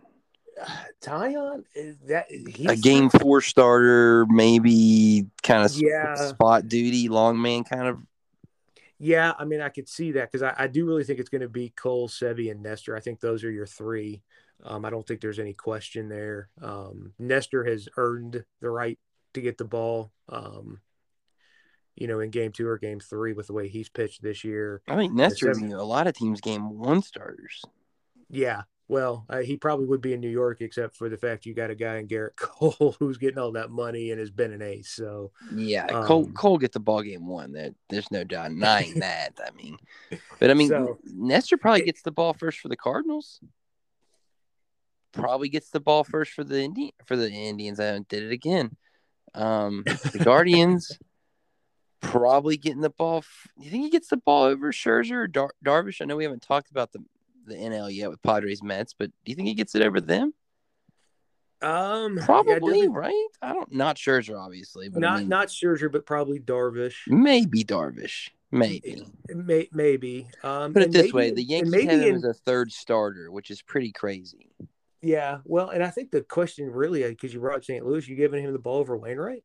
Taillon 1.03 1.65
is 1.75 1.99
that 2.09 2.27
a 2.31 2.77
game 2.77 3.11
four 3.11 3.41
starter, 3.41 4.27
maybe 4.29 5.27
kind 5.43 5.65
of 5.65 5.73
yeah. 5.77 6.15
spot 6.15 6.69
duty, 6.69 7.09
long 7.09 7.41
man 7.41 7.65
kind 7.65 7.87
of. 7.87 7.99
Yeah, 8.99 9.33
I 9.39 9.45
mean, 9.45 9.61
I 9.61 9.69
could 9.69 9.89
see 9.89 10.13
that 10.13 10.31
because 10.31 10.43
I, 10.43 10.55
I, 10.65 10.67
do 10.67 10.85
really 10.85 11.05
think 11.05 11.21
it's 11.21 11.29
going 11.29 11.43
to 11.43 11.49
be 11.49 11.71
Cole, 11.71 12.09
Sevy, 12.09 12.51
and 12.51 12.63
Nestor. 12.63 12.97
I 12.97 13.01
think 13.01 13.21
those 13.21 13.45
are 13.45 13.51
your 13.51 13.67
three. 13.67 14.23
Um, 14.65 14.85
I 14.85 14.91
don't 14.91 15.07
think 15.07 15.21
there's 15.21 15.39
any 15.39 15.55
question 15.55 16.09
there. 16.09 16.49
Um, 16.61 17.13
Nestor 17.19 17.65
has 17.65 17.89
earned 17.97 18.45
the 18.61 18.71
right 18.71 18.99
to 19.35 19.41
get 19.41 19.57
the 19.57 19.65
ball. 19.65 20.11
Um, 20.29 20.81
you 21.95 22.07
know, 22.09 22.21
in 22.21 22.31
game 22.31 22.53
two 22.53 22.67
or 22.67 22.79
game 22.79 23.01
three 23.01 23.33
with 23.33 23.49
the 23.49 23.53
way 23.53 23.69
he's 23.69 23.89
pitched 23.89 24.23
this 24.23 24.45
year. 24.45 24.83
I 24.89 24.97
think 24.97 25.13
Nestor, 25.13 25.51
a 25.51 25.85
lot 25.85 26.07
of 26.07 26.15
teams 26.15 26.41
game 26.41 26.79
one 26.79 27.03
starters. 27.03 27.63
Yeah, 28.31 28.63
well, 28.89 29.27
uh, 29.29 29.39
he 29.39 29.59
probably 29.59 29.85
would 29.85 30.01
be 30.01 30.15
in 30.15 30.21
New 30.21 30.31
York, 30.31 30.63
except 30.63 30.97
for 30.97 31.11
the 31.11 31.19
fact 31.19 31.45
you 31.45 31.53
got 31.53 31.71
a 31.71 31.75
guy 31.75 31.99
in 31.99 32.09
Gerrit 32.09 32.35
Cole 32.37 32.97
who's 32.99 33.19
getting 33.19 33.39
all 33.39 33.53
that 33.53 33.71
money 33.71 34.11
and 34.11 34.19
has 34.19 34.31
been 34.31 34.53
an 34.53 34.63
ace. 34.63 34.89
So 34.89 35.31
yeah, 35.55 35.85
um, 35.87 36.07
Cole 36.07 36.27
Cole 36.29 36.59
get 36.59 36.73
the 36.73 36.81
ball 36.81 37.03
game 37.03 37.27
one. 37.27 37.53
There, 37.53 37.71
there's 37.91 38.11
no 38.11 38.25
denying 38.25 38.95
that. 39.01 39.39
I 39.47 39.51
mean, 39.55 39.77
but 40.41 40.51
I 40.51 40.55
mean, 40.55 40.71
so, 40.71 40.99
Nestor 41.05 41.59
probably 41.59 41.83
gets 41.83 42.03
the 42.03 42.11
ball 42.11 42.33
first 42.33 42.61
for 42.61 42.69
the 42.69 42.77
Cardinals. 42.77 43.41
Probably 45.13 45.51
gets 45.51 45.71
the 45.71 45.81
ball 45.81 46.05
first 46.05 46.33
for 46.33 46.45
the 46.45 46.63
Indian 46.63 46.93
for 47.05 47.17
the 47.17 47.31
Indians. 47.31 47.79
I 47.79 47.99
did 48.09 48.23
it 48.23 48.33
again. 48.33 48.75
Um, 49.35 49.85
the 49.85 50.23
Guardians 50.25 50.99
probably 52.01 52.57
getting 52.57 52.81
the 52.81 52.91
ball. 52.91 53.19
F- 53.19 53.49
you 53.59 53.71
think 53.71 53.85
he 53.85 53.91
gets 53.91 54.09
the 54.09 54.17
ball 54.17 54.45
over 54.45 54.73
Scherzer 54.73 55.13
or 55.13 55.27
Dar- 55.27 55.55
Darvish? 55.63 56.01
I 56.01 56.07
know 56.07 56.17
we 56.17 56.25
haven't 56.25 56.43
talked 56.43 56.71
about 56.71 56.93
the 56.93 57.01
the 57.49 57.57
NL 57.57 57.93
yet 57.93 58.11
with 58.11 58.23
Padres 58.23 58.63
Mets, 58.63 58.95
but 58.99 59.11
do 59.25 59.31
you 59.31 59.37
think 59.37 59.49
he 59.49 59.55
gets 59.55 59.75
it 59.75 59.83
over 59.83 60.01
them? 60.01 60.33
Um, 61.61 62.19
probably 62.19 62.83
yeah, 62.83 62.87
right. 62.91 63.27
I 63.43 63.53
don't 63.53 63.73
not 63.73 63.97
Scherzer, 63.97 64.39
obviously, 64.39 64.89
but 64.89 65.01
not 65.01 65.17
I 65.17 65.19
mean, 65.21 65.29
not 65.29 65.49
Scherzer, 65.49 65.91
but 65.91 66.07
probably 66.07 66.39
Darvish. 66.39 66.95
Maybe 67.09 67.65
Darvish, 67.65 68.31
maybe, 68.53 69.05
May, 69.29 69.69
maybe. 69.73 70.29
Um, 70.45 70.73
Put 70.73 70.83
it 70.83 70.93
this 70.93 71.07
maybe, 71.07 71.13
way: 71.13 71.31
the 71.33 71.43
Yankees 71.43 71.73
maybe 71.73 71.87
have 71.87 72.01
him 72.01 72.09
in, 72.11 72.15
as 72.17 72.25
a 72.25 72.35
third 72.35 72.71
starter, 72.71 73.33
which 73.33 73.51
is 73.51 73.61
pretty 73.61 73.91
crazy. 73.91 74.53
Yeah, 75.03 75.39
well, 75.45 75.71
and 75.71 75.83
I 75.83 75.91
think 75.91 76.13
the 76.13 76.23
question 76.23 76.71
really, 76.71 77.03
because 77.03 77.35
you 77.35 77.41
brought 77.41 77.65
St. 77.65 77.85
Louis, 77.85 78.07
you 78.09 78.15
giving 78.15 78.45
him 78.45 78.53
the 78.53 78.59
ball 78.61 78.79
over 78.79 78.97
Wainwright? 78.97 79.43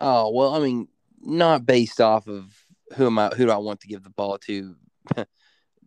Oh 0.00 0.30
well, 0.30 0.54
I 0.54 0.58
mean, 0.58 0.88
not 1.20 1.66
based 1.66 2.00
off 2.00 2.26
of 2.26 2.52
who 2.96 3.06
am 3.06 3.18
I, 3.18 3.28
who 3.28 3.46
do 3.46 3.52
I 3.52 3.58
want 3.58 3.80
to 3.80 3.88
give 3.88 4.02
the 4.02 4.10
ball 4.10 4.38
to 4.38 4.74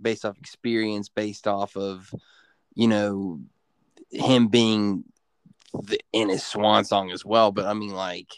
based 0.02 0.26
off 0.26 0.38
experience, 0.38 1.10
based 1.10 1.48
off 1.48 1.76
of, 1.76 2.14
you 2.74 2.88
know, 2.88 3.40
him 4.10 4.48
being 4.48 5.04
the, 5.74 6.00
in 6.14 6.30
his 6.30 6.44
swan 6.44 6.84
song 6.86 7.12
as 7.12 7.26
well. 7.26 7.52
But 7.52 7.66
I 7.66 7.74
mean, 7.74 7.94
like, 7.94 8.32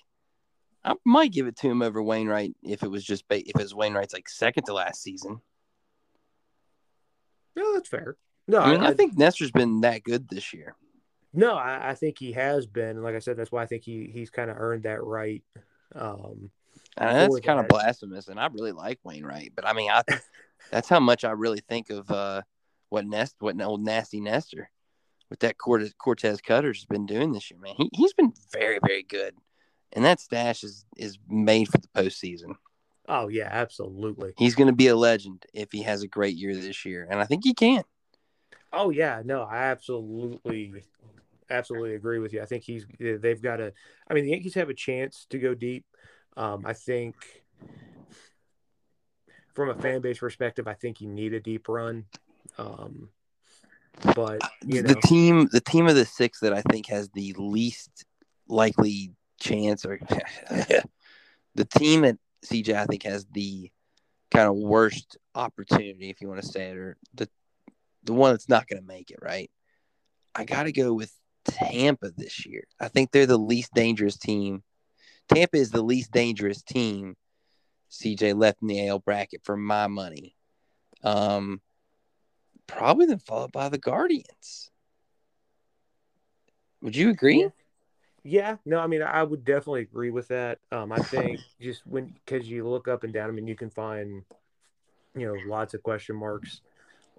I 0.84 0.96
might 1.06 1.32
give 1.32 1.48
it 1.48 1.56
to 1.58 1.70
him 1.70 1.82
over 1.82 2.02
Wainwright 2.02 2.56
if 2.64 2.84
it 2.84 2.92
was 2.92 3.04
just 3.04 3.26
if 3.30 3.48
it 3.48 3.56
was 3.56 3.76
Wainwright's 3.76 4.14
like 4.14 4.30
second 4.30 4.64
to 4.64 4.74
last 4.74 5.02
season. 5.02 5.42
No, 7.56 7.74
that's 7.74 7.90
fair. 7.90 8.18
No, 8.48 8.60
I 8.60 8.72
mean, 8.72 8.82
I, 8.82 8.90
I 8.90 8.94
think 8.94 9.18
Nestor's 9.18 9.52
been 9.52 9.82
that 9.82 10.04
good 10.04 10.28
this 10.28 10.54
year. 10.54 10.76
No, 11.34 11.56
I, 11.56 11.92
I, 11.92 11.94
think 11.96 12.20
he 12.20 12.34
has 12.34 12.68
been. 12.68 13.02
Like 13.02 13.16
I 13.16 13.20
said, 13.20 13.38
that's 13.38 13.52
why 13.52 13.64
I 13.64 13.66
think 13.66 13.84
he 13.84 14.10
he's 14.12 14.30
kind 14.30 14.52
of 14.52 14.58
earned 14.60 14.84
that 14.84 15.04
right. 15.04 15.44
Um, 15.96 16.52
and 16.98 17.18
that's 17.18 17.40
kind 17.40 17.60
of 17.60 17.68
blasphemous, 17.68 18.28
and 18.28 18.40
I 18.40 18.48
really 18.48 18.72
like 18.72 19.00
Wainwright, 19.04 19.54
but 19.56 19.66
I 19.66 19.74
mean, 19.74 19.90
I 19.90 20.04
that's 20.72 20.90
how 20.90 21.00
much 21.00 21.24
I 21.24 21.32
really 21.32 21.62
think 21.68 21.90
of 21.90 22.10
uh, 22.12 22.42
what 22.90 23.06
Nest, 23.06 23.36
what 23.40 23.60
old 23.62 23.82
nasty 23.82 24.20
Nestor, 24.20 24.70
with 25.30 25.40
that 25.40 25.58
Cortes, 25.58 25.94
Cortes 25.98 26.42
Cutter's 26.42 26.86
been 26.86 27.06
doing 27.06 27.32
this 27.32 27.50
year, 27.50 27.60
man. 27.60 27.76
He 27.78 27.90
he's 27.94 28.14
been 28.14 28.34
very 28.52 28.80
very 28.86 29.04
good, 29.04 29.36
and 29.92 30.06
that 30.06 30.20
stash 30.20 30.64
is 30.64 30.86
is 30.98 31.18
made 31.28 31.68
for 31.70 31.78
the 31.78 31.88
postseason. 31.90 32.56
Oh 33.08 33.28
yeah, 33.28 33.50
absolutely. 33.52 34.34
He's 34.38 34.56
going 34.56 34.68
to 34.68 34.76
be 34.76 34.88
a 34.88 34.96
legend 34.96 35.46
if 35.54 35.72
he 35.72 35.82
has 35.84 36.04
a 36.04 36.08
great 36.08 36.36
year 36.36 36.56
this 36.56 36.86
year, 36.86 37.08
and 37.10 37.20
I 37.20 37.26
think 37.26 37.44
he 37.44 37.54
can. 37.54 37.84
Oh 38.72 38.90
yeah, 38.90 39.22
no, 39.24 39.44
I 39.44 39.58
absolutely, 39.66 40.84
absolutely 41.50 41.96
agree 41.96 42.20
with 42.20 42.34
you. 42.34 42.42
I 42.42 42.46
think 42.46 42.64
he's 42.64 42.86
they've 43.00 43.42
got 43.42 43.60
a. 43.60 43.74
I 44.08 44.14
mean, 44.14 44.26
the 44.26 44.32
Yankees 44.32 44.56
have 44.56 44.70
a 44.70 44.74
chance 44.74 45.28
to 45.30 45.38
go 45.38 45.54
deep. 45.54 45.86
Um, 46.36 46.64
I 46.66 46.74
think 46.74 47.16
from 49.54 49.70
a 49.70 49.76
fan 49.76 50.02
base 50.02 50.20
perspective, 50.20 50.68
I 50.68 50.74
think 50.74 51.02
you 51.02 51.08
need 51.08 51.34
a 51.34 51.40
deep 51.40 51.68
run. 51.68 52.06
Um, 52.58 53.10
but 54.16 54.42
you 54.66 54.82
know. 54.82 54.88
the 54.88 55.02
team, 55.02 55.48
the 55.52 55.62
team 55.62 55.88
of 55.88 55.96
the 55.96 56.06
six 56.06 56.40
that 56.40 56.54
I 56.54 56.62
think 56.62 56.88
has 56.88 57.10
the 57.10 57.34
least 57.38 58.06
likely 58.48 59.12
chance, 59.40 59.86
or 59.86 60.00
the 61.56 61.66
team 61.78 62.02
that 62.02 62.18
CJ 62.46 62.76
I 62.76 62.86
think 62.86 63.04
has 63.04 63.26
the 63.32 63.70
kind 64.32 64.50
of 64.50 64.56
worst 64.56 65.18
opportunity, 65.36 66.10
if 66.10 66.22
you 66.22 66.28
want 66.28 66.42
to 66.42 66.48
say 66.48 66.72
it, 66.72 66.78
or 66.78 66.98
the 67.14 67.30
the 68.04 68.14
one 68.14 68.32
that's 68.32 68.50
not 68.50 68.68
going 68.68 68.82
to 68.82 68.88
make 68.88 69.12
it. 69.12 69.20
Right? 69.22 69.50
I 70.36 70.46
got 70.46 70.64
to 70.64 70.72
go 70.72 70.94
with 70.94 71.14
Tampa 71.46 72.12
this 72.16 72.46
year. 72.46 72.64
I 72.80 72.88
think 72.88 73.12
they're 73.12 73.26
the 73.26 73.38
least 73.38 73.74
dangerous 73.74 74.18
team. 74.18 74.64
Tampa 75.30 75.58
is 75.58 75.72
the 75.72 75.84
least 75.84 76.12
dangerous 76.12 76.62
team. 76.64 77.16
CJ 77.94 78.36
left 78.36 78.62
in 78.62 78.68
the 78.68 78.88
AL 78.88 79.00
bracket 79.00 79.42
for 79.44 79.56
my 79.56 79.88
money. 79.88 80.36
Um, 81.04 81.62
probably 82.68 83.06
then 83.06 83.20
followed 83.20 83.52
by 83.52 83.70
the 83.70 83.78
Guardians. 83.78 84.72
Would 86.82 86.96
you 86.96 87.10
agree? 87.10 87.50
Yeah, 88.24 88.58
no, 88.66 88.80
I 88.80 88.88
mean, 88.88 89.02
I 89.02 89.22
would 89.22 89.46
definitely 89.46 89.82
agree 89.82 90.10
with 90.10 90.30
that. 90.30 90.60
Um, 90.72 90.92
I 90.92 90.98
think 90.98 91.40
just 91.62 91.86
when 91.86 92.16
because 92.26 92.50
you 92.50 92.68
look 92.68 92.88
up 92.88 93.04
and 93.04 93.14
down, 93.14 93.30
I 93.30 93.32
mean, 93.32 93.48
you 93.48 93.56
can 93.56 93.70
find, 93.70 94.24
you 95.16 95.28
know, 95.28 95.36
lots 95.46 95.74
of 95.74 95.84
question 95.84 96.16
marks 96.16 96.62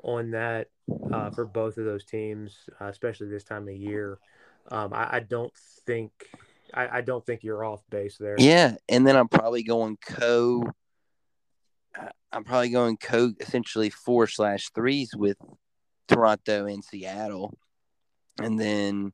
on 0.02 0.32
that 0.32 0.68
uh, 1.12 1.30
for 1.30 1.46
both 1.46 1.78
of 1.78 1.84
those 1.84 2.04
teams, 2.04 2.68
uh, 2.80 2.86
especially 2.86 3.28
this 3.28 3.44
time 3.44 3.68
of 3.68 3.74
year. 3.74 4.18
Um, 4.70 4.92
I, 4.92 5.16
I, 5.16 5.20
don't 5.20 5.52
think 5.86 6.10
I, 6.74 6.98
I, 6.98 7.00
don't 7.00 7.24
think 7.24 7.44
you're 7.44 7.64
off 7.64 7.82
base 7.88 8.16
there. 8.18 8.36
Yeah, 8.38 8.74
and 8.88 9.06
then 9.06 9.16
I'm 9.16 9.28
probably 9.28 9.62
going 9.62 9.96
co. 10.04 10.64
I'm 12.32 12.44
probably 12.44 12.70
going 12.70 12.96
co 12.96 13.32
essentially 13.38 13.90
four 13.90 14.26
slash 14.26 14.70
threes 14.70 15.10
with 15.14 15.36
Toronto 16.08 16.66
and 16.66 16.84
Seattle, 16.84 17.56
and 18.40 18.58
then 18.58 19.12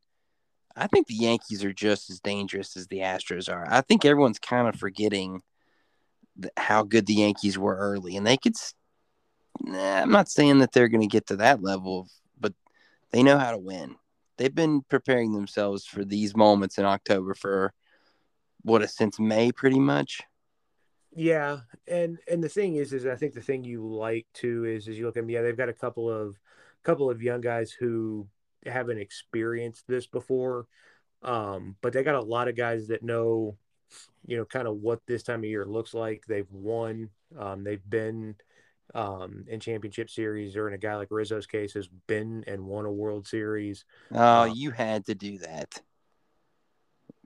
I 0.77 0.87
think 0.87 1.07
the 1.07 1.15
Yankees 1.15 1.65
are 1.65 1.73
just 1.73 2.11
as 2.11 2.21
dangerous 2.21 2.77
as 2.77 2.87
the 2.87 3.01
Astros 3.01 3.53
are. 3.53 3.67
I 3.69 3.83
think 3.83 4.05
everyone's 4.05 4.39
kind 4.39 4.67
of 4.69 4.77
forgetting 4.77 5.43
how 6.57 6.83
good 6.83 7.07
the 7.07 7.15
Yankees 7.15 7.59
were 7.59 7.77
early, 7.77 8.17
and 8.17 8.27
they 8.27 8.37
could. 8.37 8.55
Nah, 9.63 10.01
I'm 10.01 10.11
not 10.11 10.31
saying 10.31 10.61
that 10.61 10.73
they're 10.73 10.89
going 10.89 11.03
to 11.03 11.07
get 11.07 11.27
to 11.27 11.37
that 11.37 11.63
level, 11.63 12.09
but 12.39 12.55
they 13.11 13.23
know 13.23 13.39
how 13.39 13.51
to 13.51 13.59
win. 13.59 13.97
They've 14.41 14.55
been 14.55 14.81
preparing 14.89 15.35
themselves 15.35 15.85
for 15.85 16.03
these 16.03 16.35
moments 16.35 16.79
in 16.79 16.87
October 16.87 17.35
for 17.35 17.75
what 18.63 18.89
since 18.89 19.21
May, 19.21 19.53
pretty 19.53 19.79
much. 19.79 20.23
Yeah, 21.15 21.59
and 21.87 22.19
and 22.27 22.43
the 22.43 22.49
thing 22.49 22.77
is, 22.77 22.95
is 22.95 23.05
I 23.05 23.17
think 23.17 23.35
the 23.35 23.43
thing 23.43 23.65
you 23.65 23.87
like 23.87 24.27
too 24.33 24.65
is, 24.65 24.89
is 24.89 24.99
you 24.99 25.05
look 25.05 25.19
at 25.19 25.25
them. 25.25 25.29
Yeah, 25.29 25.43
they've 25.43 25.55
got 25.55 25.69
a 25.69 25.75
couple 25.75 26.09
of 26.09 26.39
couple 26.85 27.11
of 27.11 27.21
young 27.21 27.43
guys 27.43 27.71
who 27.71 28.29
haven't 28.65 28.97
experienced 28.97 29.85
this 29.87 30.07
before. 30.07 30.67
Um, 31.23 31.77
but 31.83 31.93
they 31.93 32.03
got 32.03 32.15
a 32.15 32.23
lot 32.23 32.49
of 32.49 32.57
guys 32.57 32.89
that 32.89 33.03
know, 33.03 33.59
you 34.27 34.39
know, 34.39 34.47
kind 34.47 34.67
of 34.67 34.77
what 34.77 35.01
this 35.07 35.23
time 35.23 35.41
of 35.41 35.51
year 35.51 35.67
looks 35.67 35.93
like. 35.93 36.25
They've 36.27 36.51
won. 36.51 37.11
Um, 37.39 37.63
they've 37.63 37.91
been 37.91 38.37
um, 38.95 39.45
in 39.49 39.61
championship 39.61 40.11
series, 40.11 40.57
or 40.57 40.69
in 40.69 40.75
a 40.75 40.79
guy 40.79 40.97
like 40.97 41.09
Rizzo's 41.11 41.47
case, 41.47 41.75
has 41.75 41.89
been 42.07 42.45
and 42.47 42.65
won 42.65 42.87
a 42.87 42.93
World 42.93 43.27
Series. 43.27 43.85
Oh, 44.13 44.43
um, 44.43 44.53
you 44.55 44.71
had 44.71 45.07
to 45.07 45.15
do 45.15 45.39
that, 45.39 45.81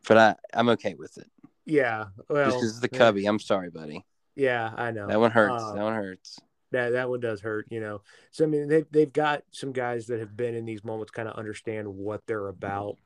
but 0.06 0.18
I 0.18 0.34
I'm 0.52 0.68
okay 0.70 0.94
with 0.94 1.16
it. 1.18 1.30
Yeah, 1.66 2.06
well, 2.28 2.50
this 2.50 2.62
is 2.62 2.80
the 2.80 2.88
Cubby. 2.88 3.22
Yeah. 3.22 3.30
I'm 3.30 3.38
sorry, 3.38 3.70
buddy. 3.70 4.04
Yeah, 4.36 4.72
I 4.76 4.90
know 4.90 5.06
that 5.06 5.20
one 5.20 5.30
hurts. 5.30 5.62
Uh, 5.62 5.74
that 5.74 5.82
one 5.82 5.94
hurts 5.94 6.38
that 6.74 6.90
that 6.92 7.08
one 7.08 7.20
does 7.20 7.40
hurt, 7.40 7.66
you 7.70 7.80
know. 7.80 8.02
So 8.30 8.44
I 8.44 8.48
mean, 8.48 8.68
they've 8.68 8.86
they've 8.90 9.12
got 9.12 9.42
some 9.52 9.72
guys 9.72 10.06
that 10.08 10.20
have 10.20 10.36
been 10.36 10.54
in 10.54 10.66
these 10.66 10.84
moments, 10.84 11.12
kind 11.12 11.28
of 11.28 11.36
understand 11.36 11.88
what 11.88 12.22
they're 12.26 12.48
about, 12.48 12.98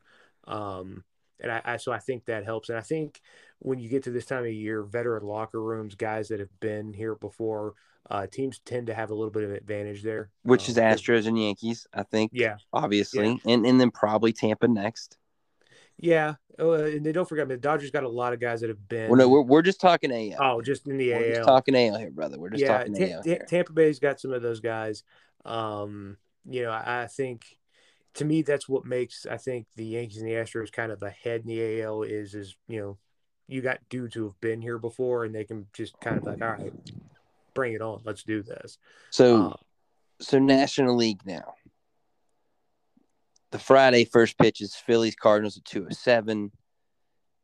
um, 0.46 1.04
and 1.38 1.52
I, 1.52 1.60
I, 1.64 1.76
so 1.76 1.92
I 1.92 1.98
think 1.98 2.24
that 2.24 2.44
helps. 2.44 2.68
And 2.68 2.78
I 2.78 2.82
think 2.82 3.20
when 3.60 3.78
you 3.78 3.88
get 3.88 4.04
to 4.04 4.10
this 4.10 4.26
time 4.26 4.44
of 4.44 4.52
year, 4.52 4.82
veteran 4.82 5.24
locker 5.24 5.62
rooms, 5.62 5.94
guys 5.94 6.28
that 6.28 6.40
have 6.40 6.60
been 6.60 6.92
here 6.92 7.14
before, 7.14 7.74
uh, 8.10 8.26
teams 8.26 8.60
tend 8.64 8.86
to 8.86 8.94
have 8.94 9.10
a 9.10 9.14
little 9.14 9.30
bit 9.30 9.44
of 9.44 9.52
advantage 9.52 10.02
there, 10.02 10.30
which 10.42 10.68
um, 10.68 10.70
is 10.70 10.76
Astros 10.76 11.26
and 11.26 11.40
Yankees, 11.40 11.86
I 11.92 12.02
think. 12.02 12.30
Yeah, 12.34 12.56
obviously, 12.72 13.40
yeah. 13.44 13.52
and 13.52 13.66
and 13.66 13.80
then 13.80 13.90
probably 13.90 14.32
Tampa 14.32 14.68
next. 14.68 15.18
Yeah, 15.98 16.34
uh, 16.58 16.84
and 16.84 17.04
they 17.04 17.12
don't 17.12 17.28
forget 17.28 17.48
the 17.48 17.56
Dodgers 17.56 17.90
got 17.90 18.04
a 18.04 18.08
lot 18.08 18.32
of 18.32 18.40
guys 18.40 18.60
that 18.60 18.68
have 18.68 18.88
been. 18.88 19.10
Well, 19.10 19.18
no, 19.18 19.28
we're, 19.28 19.42
we're 19.42 19.62
just 19.62 19.80
talking 19.80 20.12
AL. 20.12 20.38
Oh, 20.40 20.62
just 20.62 20.86
in 20.86 20.96
the 20.96 21.10
we're 21.10 21.16
AL. 21.16 21.34
Just 21.34 21.48
talking 21.48 21.74
AL 21.76 21.98
here, 21.98 22.10
brother. 22.10 22.38
We're 22.38 22.50
just 22.50 22.62
yeah, 22.62 22.78
talking 22.78 22.94
T- 22.94 23.12
AL. 23.12 23.22
T- 23.22 23.38
Tampa 23.46 23.72
Bay's 23.72 23.98
got 23.98 24.20
some 24.20 24.32
of 24.32 24.42
those 24.42 24.60
guys. 24.60 25.02
Um, 25.44 26.16
you 26.48 26.62
know, 26.62 26.70
I, 26.70 27.02
I, 27.02 27.06
think 27.06 27.58
to 28.14 28.24
me 28.24 28.42
that's 28.42 28.68
what 28.68 28.84
makes 28.84 29.26
I 29.26 29.36
think 29.36 29.66
the 29.76 29.84
Yankees 29.84 30.18
and 30.18 30.28
the 30.28 30.34
Astros 30.34 30.72
kind 30.72 30.92
of 30.92 31.02
ahead 31.02 31.42
in 31.42 31.48
the 31.48 31.82
AL 31.82 32.02
is 32.02 32.34
is 32.34 32.56
you 32.66 32.80
know 32.80 32.98
you 33.46 33.60
got 33.62 33.80
dudes 33.88 34.14
who 34.14 34.24
have 34.24 34.40
been 34.40 34.60
here 34.60 34.78
before 34.78 35.24
and 35.24 35.34
they 35.34 35.44
can 35.44 35.66
just 35.72 35.98
kind 36.00 36.18
of 36.18 36.24
like 36.24 36.42
all 36.42 36.48
right, 36.48 36.72
bring 37.58 37.74
it 37.74 37.82
on, 37.82 38.00
let's 38.04 38.22
do 38.22 38.42
this. 38.42 38.78
So, 39.10 39.36
um, 39.36 39.54
so 40.20 40.38
National 40.38 40.96
League 40.96 41.20
now 41.24 41.54
the 43.50 43.58
Friday 43.58 44.04
first 44.04 44.36
pitch 44.38 44.60
is 44.60 44.74
Phillies 44.74 45.16
Cardinals 45.16 45.56
at 45.56 45.64
207. 45.64 46.52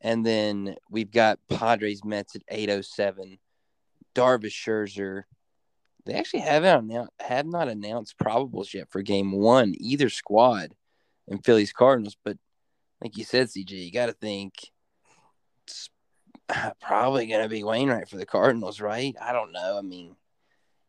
And 0.01 0.27
then 0.27 0.77
we've 0.91 1.11
got 1.11 1.39
Padres 1.49 2.05
Mets 2.05 2.37
at 2.37 2.43
807. 2.49 3.39
Darvish 4.15 4.53
Scherzer. 4.53 5.23
They 6.05 6.15
actually 6.15 6.41
haven't 6.41 6.91
announced, 6.91 7.13
have 7.21 7.47
not 7.47 7.69
announced 7.69 8.19
probables 8.19 8.75
yet 8.75 8.91
for 8.91 9.01
game 9.01 9.33
one, 9.33 9.75
either 9.79 10.11
squad 10.11 10.75
and 11.27 11.43
Phillies 11.43 11.73
Cardinals. 11.73 12.17
But 12.23 12.37
like 13.01 13.17
you 13.17 13.25
said, 13.25 13.49
CJ, 13.49 13.71
you 13.71 13.91
got 13.91 14.07
to 14.07 14.13
think 14.13 14.53
probably 16.81 17.27
going 17.27 17.43
to 17.43 17.49
be 17.49 17.65
Wainwright 17.65 18.09
for 18.09 18.17
the 18.17 18.27
Cardinals, 18.27 18.81
right? 18.81 19.15
I 19.21 19.33
don't 19.33 19.53
know. 19.53 19.79
I 19.79 19.83
mean, 19.83 20.17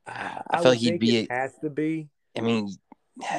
I, 0.07 0.41
I 0.49 0.61
feel 0.61 0.71
like 0.71 0.79
he'd 0.79 0.99
be. 0.99 1.27
has 1.29 1.53
to 1.61 1.69
be. 1.69 2.09
I 2.37 2.41
mean, 2.41 2.69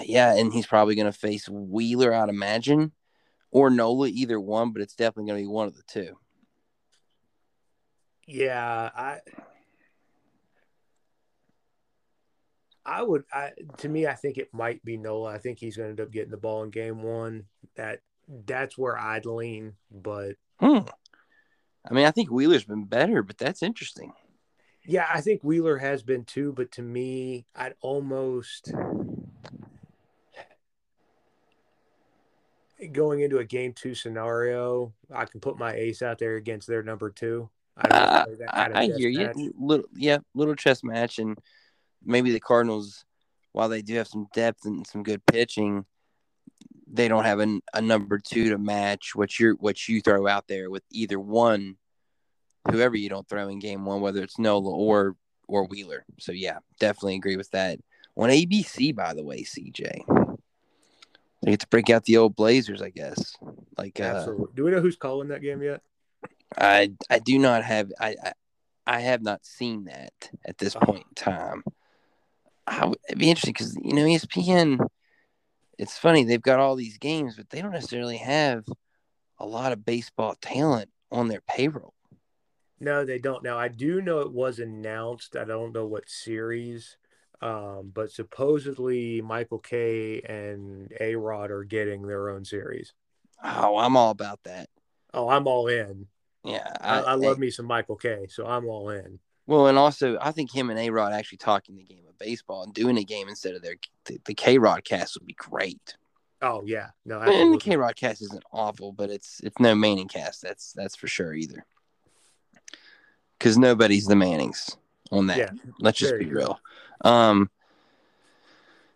yeah, 0.04 0.34
and 0.36 0.52
he's 0.52 0.66
probably 0.66 0.94
going 0.94 1.10
to 1.10 1.18
face 1.18 1.48
Wheeler, 1.48 2.14
I'd 2.14 2.30
imagine, 2.30 2.92
or 3.50 3.70
Nola, 3.70 4.08
either 4.08 4.40
one, 4.40 4.72
but 4.72 4.82
it's 4.82 4.94
definitely 4.94 5.30
going 5.30 5.42
to 5.42 5.48
be 5.48 5.52
one 5.52 5.66
of 5.66 5.76
the 5.76 5.82
two. 5.86 6.16
Yeah, 8.26 8.90
I 8.96 9.20
I 12.84 13.02
would 13.02 13.24
I 13.32 13.52
to 13.78 13.88
me 13.88 14.06
I 14.06 14.14
think 14.14 14.38
it 14.38 14.48
might 14.52 14.84
be 14.84 14.96
Nola. 14.96 15.32
I 15.32 15.38
think 15.38 15.58
he's 15.58 15.76
going 15.76 15.86
to 15.86 15.90
end 15.90 16.00
up 16.00 16.12
getting 16.12 16.30
the 16.30 16.36
ball 16.36 16.64
in 16.64 16.70
game 16.70 17.02
1. 17.02 17.44
That 17.76 18.00
that's 18.46 18.76
where 18.76 18.98
I'd 18.98 19.26
lean, 19.26 19.74
but 19.90 20.36
hmm. 20.58 20.80
I 21.88 21.94
mean, 21.94 22.04
I 22.04 22.10
think 22.10 22.30
Wheeler's 22.30 22.64
been 22.64 22.84
better, 22.84 23.22
but 23.22 23.38
that's 23.38 23.62
interesting. 23.62 24.12
Yeah, 24.84 25.06
I 25.12 25.20
think 25.20 25.42
Wheeler 25.42 25.78
has 25.78 26.02
been 26.02 26.24
too, 26.24 26.52
but 26.52 26.72
to 26.72 26.82
me, 26.82 27.46
I'd 27.54 27.74
almost 27.80 28.72
going 32.92 33.20
into 33.20 33.38
a 33.38 33.44
game 33.44 33.72
two 33.72 33.94
scenario, 33.94 34.92
I 35.12 35.24
can 35.24 35.40
put 35.40 35.58
my 35.58 35.72
ace 35.74 36.02
out 36.02 36.18
there 36.18 36.36
against 36.36 36.68
their 36.68 36.82
number 36.82 37.10
two. 37.10 37.48
I, 37.76 37.88
uh, 37.88 38.26
I, 38.48 38.70
I 38.74 38.84
hear 38.86 39.08
you. 39.08 39.52
Little, 39.58 39.86
yeah, 39.94 40.18
little 40.34 40.54
chess 40.54 40.82
match, 40.82 41.18
and 41.18 41.38
maybe 42.04 42.32
the 42.32 42.40
Cardinals, 42.40 43.04
while 43.52 43.68
they 43.68 43.82
do 43.82 43.94
have 43.96 44.08
some 44.08 44.28
depth 44.34 44.64
and 44.64 44.86
some 44.86 45.02
good 45.02 45.24
pitching, 45.26 45.84
they 46.96 47.08
don't 47.08 47.24
have 47.24 47.40
a, 47.40 47.60
a 47.74 47.80
number 47.80 48.18
two 48.18 48.50
to 48.50 48.58
match 48.58 49.14
what 49.14 49.38
you 49.38 49.56
what 49.60 49.88
you 49.88 50.00
throw 50.00 50.26
out 50.26 50.48
there 50.48 50.70
with 50.70 50.82
either 50.90 51.18
one, 51.18 51.76
whoever 52.70 52.96
you 52.96 53.08
don't 53.08 53.28
throw 53.28 53.48
in 53.48 53.58
game 53.58 53.84
one, 53.84 54.00
whether 54.00 54.22
it's 54.22 54.38
Nola 54.38 54.70
or 54.70 55.16
or 55.48 55.66
Wheeler. 55.66 56.04
So 56.18 56.32
yeah, 56.32 56.58
definitely 56.80 57.16
agree 57.16 57.36
with 57.36 57.50
that. 57.50 57.78
On 58.16 58.30
ABC, 58.30 58.94
by 58.94 59.12
the 59.12 59.22
way, 59.22 59.42
CJ, 59.42 60.36
they 61.42 61.50
get 61.50 61.60
to 61.60 61.68
break 61.68 61.90
out 61.90 62.04
the 62.04 62.16
old 62.16 62.34
Blazers, 62.34 62.80
I 62.80 62.90
guess. 62.90 63.36
Like, 63.76 64.00
uh. 64.00 64.24
Do 64.54 64.64
we 64.64 64.70
know 64.70 64.80
who's 64.80 64.96
calling 64.96 65.28
that 65.28 65.42
game 65.42 65.62
yet? 65.62 65.82
I 66.56 66.92
I 67.10 67.18
do 67.18 67.38
not 67.38 67.64
have 67.64 67.92
I 68.00 68.16
I, 68.22 68.32
I 68.86 69.00
have 69.00 69.22
not 69.22 69.44
seen 69.44 69.84
that 69.84 70.12
at 70.46 70.58
this 70.58 70.74
point 70.74 71.04
in 71.08 71.14
time. 71.14 71.64
I 72.66 72.92
it'd 73.08 73.18
be 73.18 73.28
interesting 73.28 73.52
because 73.52 73.76
you 73.82 73.94
know 73.94 74.04
ESPN. 74.04 74.86
It's 75.78 75.98
funny 75.98 76.24
they've 76.24 76.40
got 76.40 76.58
all 76.58 76.76
these 76.76 76.98
games, 76.98 77.36
but 77.36 77.50
they 77.50 77.60
don't 77.60 77.72
necessarily 77.72 78.16
have 78.16 78.64
a 79.38 79.46
lot 79.46 79.72
of 79.72 79.84
baseball 79.84 80.34
talent 80.40 80.90
on 81.10 81.28
their 81.28 81.42
payroll. 81.42 81.94
No, 82.78 83.04
they 83.04 83.18
don't. 83.18 83.42
Now 83.42 83.58
I 83.58 83.68
do 83.68 84.00
know 84.02 84.20
it 84.20 84.32
was 84.32 84.58
announced. 84.58 85.36
I 85.36 85.44
don't 85.44 85.72
know 85.72 85.86
what 85.86 86.08
series, 86.08 86.96
um, 87.40 87.90
but 87.94 88.10
supposedly 88.10 89.20
Michael 89.22 89.58
Kay 89.58 90.20
and 90.22 90.92
A 91.00 91.16
Rod 91.16 91.50
are 91.50 91.64
getting 91.64 92.06
their 92.06 92.28
own 92.28 92.44
series. 92.44 92.92
Oh, 93.42 93.78
I'm 93.78 93.96
all 93.96 94.10
about 94.10 94.42
that. 94.44 94.68
Oh, 95.14 95.28
I'm 95.28 95.46
all 95.46 95.68
in. 95.68 96.06
Yeah, 96.44 96.70
I, 96.80 97.00
I 97.00 97.14
love 97.14 97.38
me 97.38 97.50
some 97.50 97.66
Michael 97.66 97.96
Kay, 97.96 98.26
so 98.28 98.46
I'm 98.46 98.66
all 98.66 98.90
in. 98.90 99.18
Well, 99.46 99.68
and 99.68 99.78
also 99.78 100.18
I 100.20 100.32
think 100.32 100.52
him 100.52 100.70
and 100.70 100.78
A 100.78 100.90
Rod 100.90 101.12
actually 101.12 101.38
talking 101.38 101.76
the 101.76 101.84
game 101.84 102.04
of 102.08 102.18
baseball 102.18 102.62
and 102.62 102.74
doing 102.74 102.98
a 102.98 103.04
game 103.04 103.28
instead 103.28 103.54
of 103.54 103.62
their 103.62 103.76
the, 104.04 104.20
the 104.24 104.34
KayRod 104.34 104.84
cast 104.84 105.14
would 105.14 105.26
be 105.26 105.34
great. 105.34 105.96
Oh 106.42 106.62
yeah, 106.66 106.88
no, 107.04 107.20
And 107.20 107.54
the. 107.54 107.58
KayRod 107.58 107.96
cast 107.96 108.22
isn't 108.22 108.44
awful, 108.52 108.92
but 108.92 109.10
it's 109.10 109.40
it's 109.42 109.58
no 109.58 109.74
Manning 109.74 110.08
cast. 110.08 110.42
That's 110.42 110.72
that's 110.72 110.96
for 110.96 111.06
sure 111.06 111.32
either. 111.32 111.64
Because 113.38 113.56
nobody's 113.56 114.06
the 114.06 114.16
Mannings 114.16 114.76
on 115.10 115.28
that. 115.28 115.38
Yeah, 115.38 115.50
Let's 115.78 115.98
just 115.98 116.18
be 116.18 116.26
real. 116.26 116.58
Um, 117.02 117.50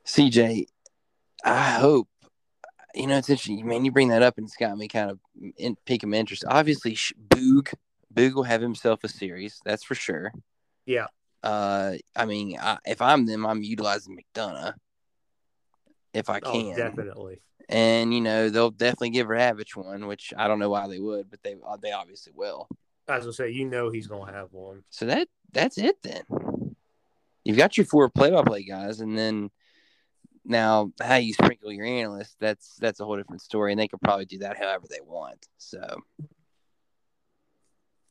CJ, 0.05 0.67
I 1.45 1.71
hope 1.73 2.09
you 2.95 3.07
know 3.07 3.19
it's 3.19 3.31
interesting. 3.31 3.67
Man, 3.67 3.85
you 3.85 3.93
bring 3.93 4.09
that 4.09 4.23
up 4.23 4.37
and 4.37 4.47
it's 4.47 4.57
got 4.57 4.77
me 4.77 4.89
kind 4.89 5.11
of 5.11 5.19
in, 5.57 5.77
piquing 5.85 6.11
my 6.11 6.17
interest. 6.17 6.45
Obviously, 6.47 6.95
Boog 6.95 7.73
Boog 8.13 8.35
will 8.35 8.43
have 8.45 8.61
himself 8.61 9.05
a 9.05 9.09
series. 9.09 9.61
That's 9.65 9.85
for 9.85 9.95
sure. 9.95 10.33
Yeah. 10.87 11.07
Uh, 11.43 11.95
I 12.15 12.27
mean, 12.27 12.59
I, 12.61 12.79
if 12.85 13.01
I'm 13.01 13.27
them, 13.27 13.47
I'm 13.47 13.63
utilizing 13.63 14.19
McDonough 14.19 14.75
if 16.13 16.29
I 16.29 16.41
Oh, 16.43 16.53
can. 16.53 16.77
definitely. 16.77 17.41
And 17.69 18.13
you 18.13 18.21
know 18.21 18.51
they'll 18.51 18.73
definitely 18.73 19.11
give 19.11 19.29
Ravech 19.29 19.77
one, 19.77 20.09
which 20.09 20.35
I 20.37 20.49
don't 20.49 20.59
know 20.59 20.71
why 20.71 20.89
they 20.89 20.99
would, 20.99 21.31
but 21.31 21.41
they 21.45 21.55
uh, 21.65 21.77
they 21.77 21.93
obviously 21.93 22.33
will. 22.35 22.69
As 23.07 23.29
I 23.29 23.31
say, 23.31 23.51
you 23.51 23.65
know 23.65 23.91
he's 23.91 24.09
gonna 24.09 24.33
have 24.33 24.53
one. 24.53 24.83
So 24.91 25.07
that 25.07 25.29
that's 25.53 25.79
it 25.79 26.03
then. 26.03 26.23
You've 27.45 27.57
got 27.57 27.77
your 27.77 27.87
four 27.87 28.09
play-by-play 28.11 28.65
guys, 28.65 29.01
and 29.01 29.17
then 29.17 29.51
now 30.45 30.93
how 31.01 31.17
you 31.17 31.33
sprinkle 31.33 31.73
your 31.73 31.87
analysts 31.87 32.35
that's 32.41 32.75
that's 32.77 32.99
a 32.99 33.05
whole 33.05 33.17
different 33.17 33.43
story, 33.43 33.73
and 33.73 33.81
they 33.81 33.89
could 33.89 34.01
probably 34.01 34.27
do 34.27 34.39
that 34.39 34.59
however 34.59 34.87
they 34.91 35.01
want. 35.01 35.47
So 35.59 36.03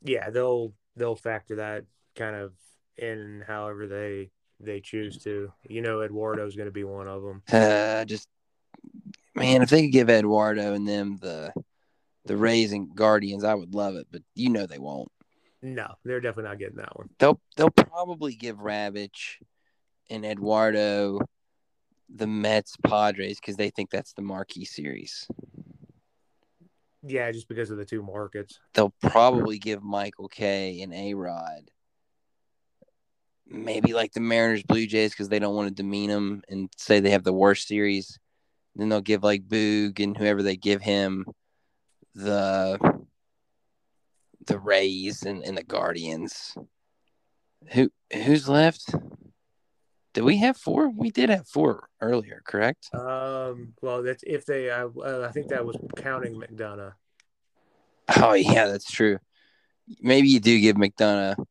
Yeah, 0.03 0.29
they'll 0.29 0.73
they'll 0.95 1.15
factor 1.15 1.57
that 1.57 1.85
kind 2.15 2.35
of 2.35 2.53
in 2.97 3.43
however 3.47 3.87
they 3.87 4.31
they 4.59 4.81
choose 4.81 5.17
to. 5.23 5.51
You 5.67 5.81
know, 5.81 6.01
Eduardo's 6.01 6.55
going 6.55 6.67
to 6.67 6.71
be 6.71 6.83
one 6.83 7.07
of 7.07 7.21
them. 7.23 7.43
uh, 7.51 8.05
just 8.05 8.27
man, 9.35 9.61
if 9.61 9.69
they 9.69 9.83
could 9.83 9.91
give 9.91 10.09
Eduardo 10.09 10.73
and 10.73 10.87
them 10.87 11.17
the 11.21 11.53
the 12.25 12.37
Rays 12.37 12.73
and 12.73 12.93
Guardians, 12.95 13.43
I 13.43 13.55
would 13.55 13.73
love 13.73 13.95
it, 13.95 14.07
but 14.11 14.21
you 14.35 14.49
know 14.49 14.65
they 14.65 14.79
won't. 14.79 15.11
No, 15.61 15.87
they're 16.05 16.21
definitely 16.21 16.49
not 16.49 16.59
getting 16.59 16.77
that 16.77 16.95
one. 16.95 17.09
They'll 17.19 17.39
they'll 17.57 17.69
probably 17.69 18.35
give 18.35 18.57
Ravech 18.57 19.41
and 20.09 20.25
Eduardo 20.25 21.19
the 22.13 22.27
Mets 22.27 22.75
Padres 22.83 23.39
because 23.39 23.55
they 23.55 23.69
think 23.69 23.89
that's 23.89 24.13
the 24.13 24.21
marquee 24.21 24.65
series. 24.65 25.27
Yeah, 27.01 27.31
just 27.31 27.47
because 27.47 27.71
of 27.71 27.77
the 27.77 27.85
two 27.85 28.03
markets. 28.03 28.59
They'll 28.73 28.93
probably 29.01 29.57
give 29.57 29.81
Michael 29.81 30.27
Kay 30.27 30.81
and 30.81 30.93
A 30.93 31.13
Rod 31.13 31.69
maybe 33.49 33.93
like 33.93 34.13
the 34.13 34.19
Mariners 34.19 34.63
Blue 34.63 34.85
Jays 34.85 35.11
because 35.11 35.29
they 35.29 35.39
don't 35.39 35.55
want 35.55 35.69
to 35.69 35.73
demean 35.73 36.09
them 36.09 36.43
and 36.49 36.69
say 36.77 36.99
they 36.99 37.09
have 37.11 37.23
the 37.23 37.33
worst 37.33 37.67
series. 37.67 38.19
Then 38.75 38.89
they'll 38.89 39.01
give 39.01 39.23
like 39.23 39.47
Boog 39.47 39.99
and 39.99 40.15
whoever 40.15 40.43
they 40.43 40.55
give 40.55 40.81
him 40.81 41.25
the 42.13 42.77
the 44.45 44.59
Rays 44.59 45.23
and, 45.23 45.43
and 45.43 45.57
the 45.57 45.63
Guardians. 45.63 46.55
Who 47.71 47.89
who's 48.13 48.47
left? 48.47 48.95
Did 50.13 50.23
we 50.23 50.37
have 50.37 50.57
four? 50.57 50.89
We 50.89 51.11
did 51.11 51.29
have 51.29 51.47
four 51.47 51.87
earlier, 52.01 52.41
correct? 52.45 52.89
Um, 52.93 53.73
well, 53.81 54.01
that's 54.01 54.23
if 54.25 54.45
they. 54.45 54.69
Uh, 54.69 54.89
uh, 54.97 55.25
I 55.29 55.31
think 55.31 55.49
that 55.49 55.65
was 55.65 55.77
counting 55.95 56.35
McDonough. 56.35 56.93
Oh 58.17 58.33
yeah, 58.33 58.65
that's 58.67 58.89
true. 58.89 59.19
Maybe 60.01 60.29
you 60.29 60.39
do 60.39 60.59
give 60.59 60.75
McDonough 60.75 61.43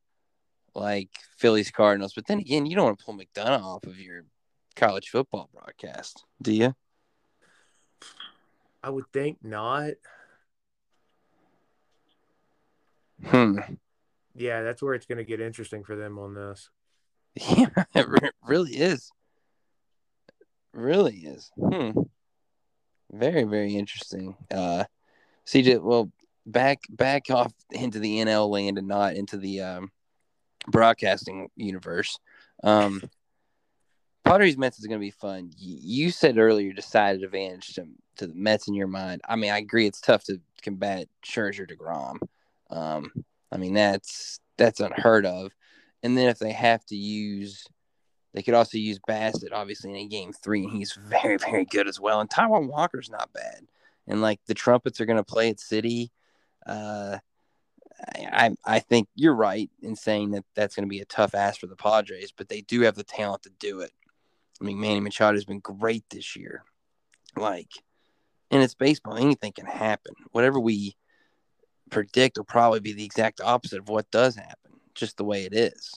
like 0.75 1.11
Phillies 1.37 1.71
Cardinals, 1.71 2.15
but 2.15 2.27
then 2.27 2.41
again, 2.41 2.67
you 2.67 2.77
don't 2.77 2.87
want 2.87 2.99
to 2.99 3.05
pull 3.05 3.17
McDonough 3.17 3.63
off 3.63 3.85
of 3.85 3.99
your 3.99 4.25
college 4.75 5.09
football 5.09 5.49
broadcast, 5.53 6.25
do 6.41 6.53
you? 6.53 6.75
I 8.83 8.91
would 8.91 9.07
think 9.13 9.39
not. 9.43 9.93
Hmm. 13.25 13.59
Yeah, 14.35 14.63
that's 14.63 14.81
where 14.81 14.95
it's 14.95 15.07
going 15.07 15.19
to 15.19 15.25
get 15.25 15.41
interesting 15.41 15.83
for 15.83 15.97
them 15.97 16.19
on 16.19 16.35
this. 16.35 16.71
Yeah, 17.35 17.67
it 17.95 18.09
re- 18.09 18.31
really 18.45 18.73
is. 18.73 19.11
Really 20.73 21.17
is. 21.17 21.51
Hmm. 21.59 21.91
Very, 23.11 23.45
very 23.45 23.75
interesting. 23.75 24.37
Uh, 24.51 24.85
CJ, 25.47 25.83
well, 25.83 26.11
back 26.47 26.81
back 26.91 27.31
off 27.31 27.53
into 27.71 27.99
the 27.99 28.19
NL 28.19 28.51
land 28.51 28.79
and 28.79 28.89
not 28.89 29.15
into 29.15 29.37
the 29.37 29.61
um, 29.61 29.91
broadcasting 30.67 31.49
universe. 31.57 32.19
Um, 32.63 33.03
Padres 34.25 34.59
Mets 34.59 34.79
is 34.79 34.87
going 34.87 35.01
to 35.01 35.05
be 35.05 35.11
fun. 35.11 35.51
You 35.57 36.11
said 36.11 36.37
earlier 36.37 36.73
decided 36.73 37.23
advantage 37.23 37.75
to, 37.75 37.87
to 38.17 38.27
the 38.27 38.35
Mets 38.35 38.69
in 38.69 38.75
your 38.75 38.87
mind. 38.87 39.23
I 39.27 39.37
mean, 39.37 39.51
I 39.51 39.59
agree 39.59 39.87
it's 39.87 40.01
tough 40.03 40.25
to 40.25 40.39
combat 40.63 41.09
Scherzer 41.25 41.67
Degrom. 41.71 42.19
Um, 42.71 43.11
I 43.51 43.57
mean 43.57 43.75
that's 43.75 44.41
that's 44.59 44.81
unheard 44.81 45.25
of. 45.25 45.53
And 46.03 46.17
then 46.17 46.29
if 46.29 46.39
they 46.39 46.53
have 46.53 46.85
to 46.87 46.97
use, 46.97 47.65
they 48.35 48.43
could 48.43 48.55
also 48.55 48.79
use 48.79 49.01
Bassitt 49.09 49.53
obviously 49.53 50.01
in 50.01 50.09
game 50.09 50.33
three, 50.33 50.65
and 50.65 50.73
he's 50.73 50.93
very 50.93 51.37
very 51.39 51.65
good 51.65 51.89
as 51.89 52.01
well. 52.01 52.21
And 52.21 52.31
Taijuan 52.31 52.69
Walker's 52.69 53.11
not 53.11 53.33
bad. 53.33 53.67
And 54.07 54.23
like 54.23 54.41
the 54.47 54.55
Trumpets 54.55 55.01
are 55.01 55.07
going 55.07 55.17
to 55.17 55.25
play 55.25 55.51
at 55.51 55.57
Citi. 55.59 56.11
Uh, 56.67 57.19
I, 58.07 58.55
I 58.65 58.79
think 58.79 59.09
you're 59.15 59.35
right 59.35 59.71
in 59.83 59.97
saying 59.97 60.31
that 60.31 60.45
that's 60.55 60.77
going 60.77 60.87
to 60.87 60.91
be 60.91 61.01
a 61.01 61.05
tough 61.07 61.35
ask 61.35 61.61
for 61.61 61.67
the 61.67 61.77
Padres, 61.77 62.33
but 62.37 62.49
they 62.49 62.61
do 62.61 62.83
have 62.83 62.95
the 62.95 63.03
talent 63.05 63.43
to 63.43 63.51
do 63.59 63.81
it. 63.81 63.91
I 64.61 64.65
mean, 64.65 64.81
Manny 64.81 65.01
Machado 65.01 65.37
has 65.37 65.45
been 65.45 65.61
great 65.61 66.05
this 66.11 66.37
year. 66.37 66.65
Like, 67.37 67.71
and 68.51 68.63
it's 68.63 68.75
baseball. 68.75 69.17
Anything 69.17 69.53
can 69.53 69.67
happen. 69.67 70.15
Whatever 70.33 70.61
we 70.61 70.97
predict 71.91 72.37
will 72.37 72.45
probably 72.45 72.81
be 72.81 72.93
the 72.93 73.05
exact 73.05 73.41
opposite 73.41 73.81
of 73.81 73.89
what 73.89 74.11
does 74.11 74.37
happen, 74.37 74.58
just 74.99 75.17
the 75.17 75.25
way 75.25 75.45
it 75.45 75.55
is. 75.55 75.95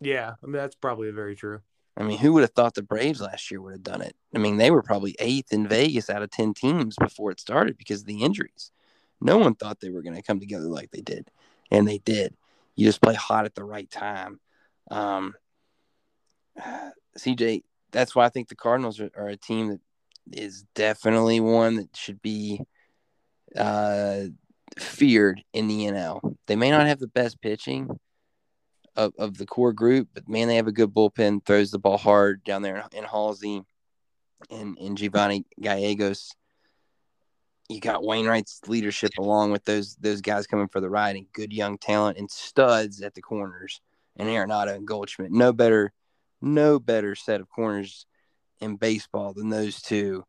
Yeah, 0.00 0.34
I 0.42 0.46
mean 0.46 0.54
that's 0.54 0.76
probably 0.76 1.10
very 1.10 1.36
true. 1.36 1.60
I 1.96 2.02
mean, 2.02 2.18
who 2.18 2.32
would 2.32 2.42
have 2.42 2.52
thought 2.52 2.74
the 2.74 2.82
Braves 2.82 3.20
last 3.20 3.50
year 3.50 3.60
would 3.60 3.72
have 3.72 3.82
done 3.82 4.00
it? 4.00 4.16
I 4.34 4.38
mean, 4.38 4.56
they 4.56 4.70
were 4.70 4.82
probably 4.82 5.14
eighth 5.18 5.52
in 5.52 5.68
Vegas 5.68 6.08
out 6.08 6.22
of 6.22 6.30
10 6.30 6.54
teams 6.54 6.96
before 6.98 7.30
it 7.30 7.40
started 7.40 7.76
because 7.76 8.00
of 8.00 8.06
the 8.06 8.22
injuries. 8.22 8.70
No 9.20 9.36
one 9.36 9.54
thought 9.54 9.80
they 9.80 9.90
were 9.90 10.00
going 10.00 10.16
to 10.16 10.22
come 10.22 10.40
together 10.40 10.66
like 10.66 10.90
they 10.92 11.02
did, 11.02 11.30
and 11.70 11.86
they 11.86 11.98
did. 11.98 12.34
You 12.74 12.86
just 12.86 13.02
play 13.02 13.14
hot 13.14 13.44
at 13.44 13.54
the 13.54 13.64
right 13.64 13.90
time. 13.90 14.40
Um, 14.90 15.34
CJ, 17.18 17.64
that's 17.90 18.14
why 18.14 18.24
I 18.24 18.30
think 18.30 18.48
the 18.48 18.54
Cardinals 18.54 19.00
are, 19.00 19.10
are 19.16 19.28
a 19.28 19.36
team 19.36 19.68
that 19.68 19.80
is 20.32 20.64
definitely 20.74 21.40
one 21.40 21.76
that 21.76 21.94
should 21.96 22.22
be 22.22 22.62
uh, 23.56 24.22
feared 24.78 25.42
in 25.52 25.68
the 25.68 25.86
NL. 25.86 26.36
They 26.46 26.56
may 26.56 26.70
not 26.70 26.86
have 26.86 27.00
the 27.00 27.08
best 27.08 27.42
pitching 27.42 27.98
of, 29.00 29.14
of 29.18 29.38
the 29.38 29.46
core 29.46 29.72
group, 29.72 30.08
but 30.12 30.28
man, 30.28 30.46
they 30.46 30.56
have 30.56 30.66
a 30.66 30.72
good 30.72 30.92
bullpen, 30.92 31.44
throws 31.44 31.70
the 31.70 31.78
ball 31.78 31.96
hard 31.96 32.44
down 32.44 32.60
there 32.60 32.76
in, 32.76 32.98
in 32.98 33.04
Helsley 33.04 33.64
and, 34.50 34.76
and 34.78 34.98
Giovanni 34.98 35.46
Gallegos. 35.58 36.32
You 37.70 37.80
got 37.80 38.04
Wainwright's 38.04 38.60
leadership 38.66 39.12
along 39.18 39.52
with 39.52 39.64
those 39.64 39.94
those 39.96 40.20
guys 40.20 40.46
coming 40.46 40.68
for 40.68 40.80
the 40.80 40.90
ride 40.90 41.16
and 41.16 41.32
good 41.32 41.52
young 41.52 41.78
talent 41.78 42.18
and 42.18 42.30
studs 42.30 43.00
at 43.00 43.14
the 43.14 43.22
corners 43.22 43.80
and 44.16 44.28
Arenado 44.28 44.74
and 44.74 44.86
Goldschmidt. 44.86 45.30
No 45.30 45.52
better, 45.52 45.92
no 46.42 46.78
better 46.78 47.14
set 47.14 47.40
of 47.40 47.48
corners 47.48 48.06
in 48.60 48.76
baseball 48.76 49.32
than 49.32 49.48
those 49.48 49.80
two. 49.80 50.24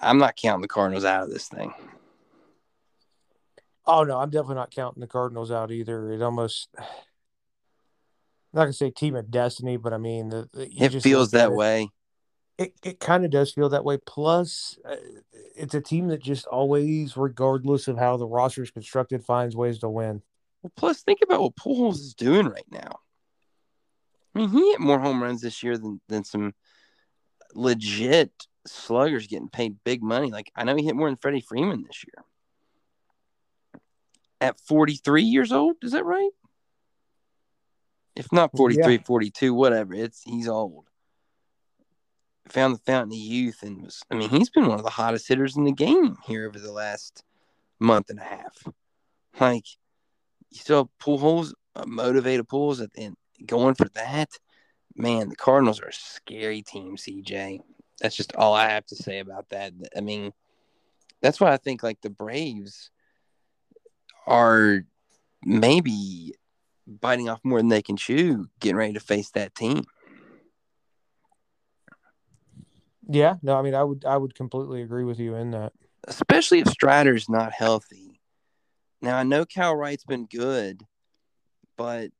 I'm 0.00 0.18
not 0.18 0.36
counting 0.36 0.62
the 0.62 0.68
Cardinals 0.68 1.04
out 1.04 1.24
of 1.24 1.30
this 1.30 1.48
thing. 1.48 1.72
Oh 3.86 4.04
no, 4.04 4.18
I'm 4.18 4.30
definitely 4.30 4.56
not 4.56 4.70
counting 4.70 5.00
the 5.00 5.06
Cardinals 5.06 5.50
out 5.50 5.72
either. 5.72 6.10
It 6.12 6.22
almost 6.22 6.68
I'm 6.78 6.84
not 8.52 8.62
gonna 8.64 8.72
say 8.72 8.90
team 8.90 9.16
of 9.16 9.30
destiny, 9.30 9.76
but 9.76 9.92
I 9.92 9.98
mean, 9.98 10.28
the, 10.28 10.48
the, 10.52 10.68
it 10.70 11.02
feels 11.02 11.32
that 11.32 11.50
it, 11.50 11.54
way. 11.54 11.88
It 12.58 12.74
it 12.82 13.00
kind 13.00 13.24
of 13.24 13.30
does 13.30 13.52
feel 13.52 13.68
that 13.70 13.84
way. 13.84 13.98
Plus, 13.98 14.78
uh, 14.88 14.96
it's 15.56 15.74
a 15.74 15.80
team 15.80 16.08
that 16.08 16.22
just 16.22 16.46
always, 16.46 17.16
regardless 17.16 17.88
of 17.88 17.98
how 17.98 18.16
the 18.16 18.26
roster 18.26 18.62
is 18.62 18.70
constructed, 18.70 19.24
finds 19.24 19.56
ways 19.56 19.78
to 19.80 19.88
win. 19.88 20.22
Well, 20.62 20.72
plus 20.76 21.02
think 21.02 21.18
about 21.22 21.40
what 21.40 21.56
Pujols 21.56 21.94
is 21.94 22.14
doing 22.14 22.46
right 22.46 22.70
now. 22.70 23.00
I 24.34 24.38
mean, 24.38 24.50
he 24.50 24.70
hit 24.70 24.80
more 24.80 25.00
home 25.00 25.22
runs 25.22 25.40
this 25.40 25.62
year 25.62 25.76
than 25.76 26.00
than 26.08 26.22
some 26.22 26.54
legit 27.54 28.30
sluggers 28.64 29.26
getting 29.26 29.48
paid 29.48 29.76
big 29.82 30.04
money. 30.04 30.30
Like 30.30 30.52
I 30.54 30.62
know 30.62 30.76
he 30.76 30.84
hit 30.84 30.94
more 30.94 31.08
than 31.08 31.16
Freddie 31.16 31.40
Freeman 31.40 31.82
this 31.82 32.04
year 32.06 32.24
at 34.42 34.60
43 34.60 35.22
years 35.22 35.52
old. 35.52 35.76
Is 35.82 35.92
that 35.92 36.04
right? 36.04 36.30
If 38.14 38.30
not 38.32 38.54
43, 38.54 38.94
yeah. 38.94 39.02
42, 39.06 39.54
whatever. 39.54 39.94
It's 39.94 40.22
he's 40.22 40.48
old. 40.48 40.88
Found 42.48 42.74
the 42.74 42.78
fountain 42.80 43.12
of 43.12 43.18
youth 43.18 43.62
and 43.62 43.82
was 43.82 44.02
I 44.10 44.16
mean, 44.16 44.28
he's 44.28 44.50
been 44.50 44.66
one 44.66 44.78
of 44.78 44.84
the 44.84 44.90
hottest 44.90 45.28
hitters 45.28 45.56
in 45.56 45.64
the 45.64 45.72
game 45.72 46.16
here 46.26 46.46
over 46.46 46.58
the 46.58 46.72
last 46.72 47.22
month 47.78 48.10
and 48.10 48.18
a 48.18 48.24
half. 48.24 48.68
Like 49.40 49.64
you 50.50 50.58
still 50.58 50.90
Pujols, 51.00 51.54
uh, 51.76 51.84
motivated 51.86 52.48
Pujols 52.48 52.82
at 52.82 52.92
the 52.92 53.02
end, 53.02 53.16
going 53.46 53.76
for 53.76 53.88
that. 53.90 54.28
Man, 54.94 55.30
the 55.30 55.36
Cardinals 55.36 55.80
are 55.80 55.88
a 55.88 55.92
scary 55.92 56.60
team, 56.60 56.96
CJ. 56.96 57.60
That's 58.02 58.16
just 58.16 58.34
all 58.34 58.52
I 58.52 58.68
have 58.68 58.84
to 58.86 58.96
say 58.96 59.20
about 59.20 59.48
that. 59.50 59.72
I 59.96 60.00
mean, 60.00 60.32
that's 61.22 61.40
why 61.40 61.52
I 61.52 61.56
think 61.56 61.82
like 61.82 62.02
the 62.02 62.10
Braves 62.10 62.90
are 64.26 64.84
maybe 65.44 66.34
biting 66.86 67.28
off 67.28 67.40
more 67.44 67.58
than 67.58 67.68
they 67.68 67.82
can 67.82 67.96
chew, 67.96 68.48
getting 68.60 68.76
ready 68.76 68.92
to 68.92 69.00
face 69.00 69.30
that 69.30 69.54
team. 69.54 69.84
Yeah, 73.08 73.36
no, 73.42 73.58
I 73.58 73.62
mean, 73.62 73.74
I 73.74 73.82
would, 73.82 74.04
I 74.04 74.16
would 74.16 74.34
completely 74.34 74.82
agree 74.82 75.04
with 75.04 75.18
you 75.18 75.34
in 75.34 75.50
that. 75.50 75.72
Especially 76.06 76.60
if 76.60 76.68
Strider's 76.68 77.28
not 77.28 77.52
healthy. 77.52 78.20
Now 79.00 79.18
I 79.18 79.24
know 79.24 79.44
Kyle 79.44 79.74
Wright's 79.74 80.04
been 80.04 80.26
good, 80.26 80.84
but 81.76 82.10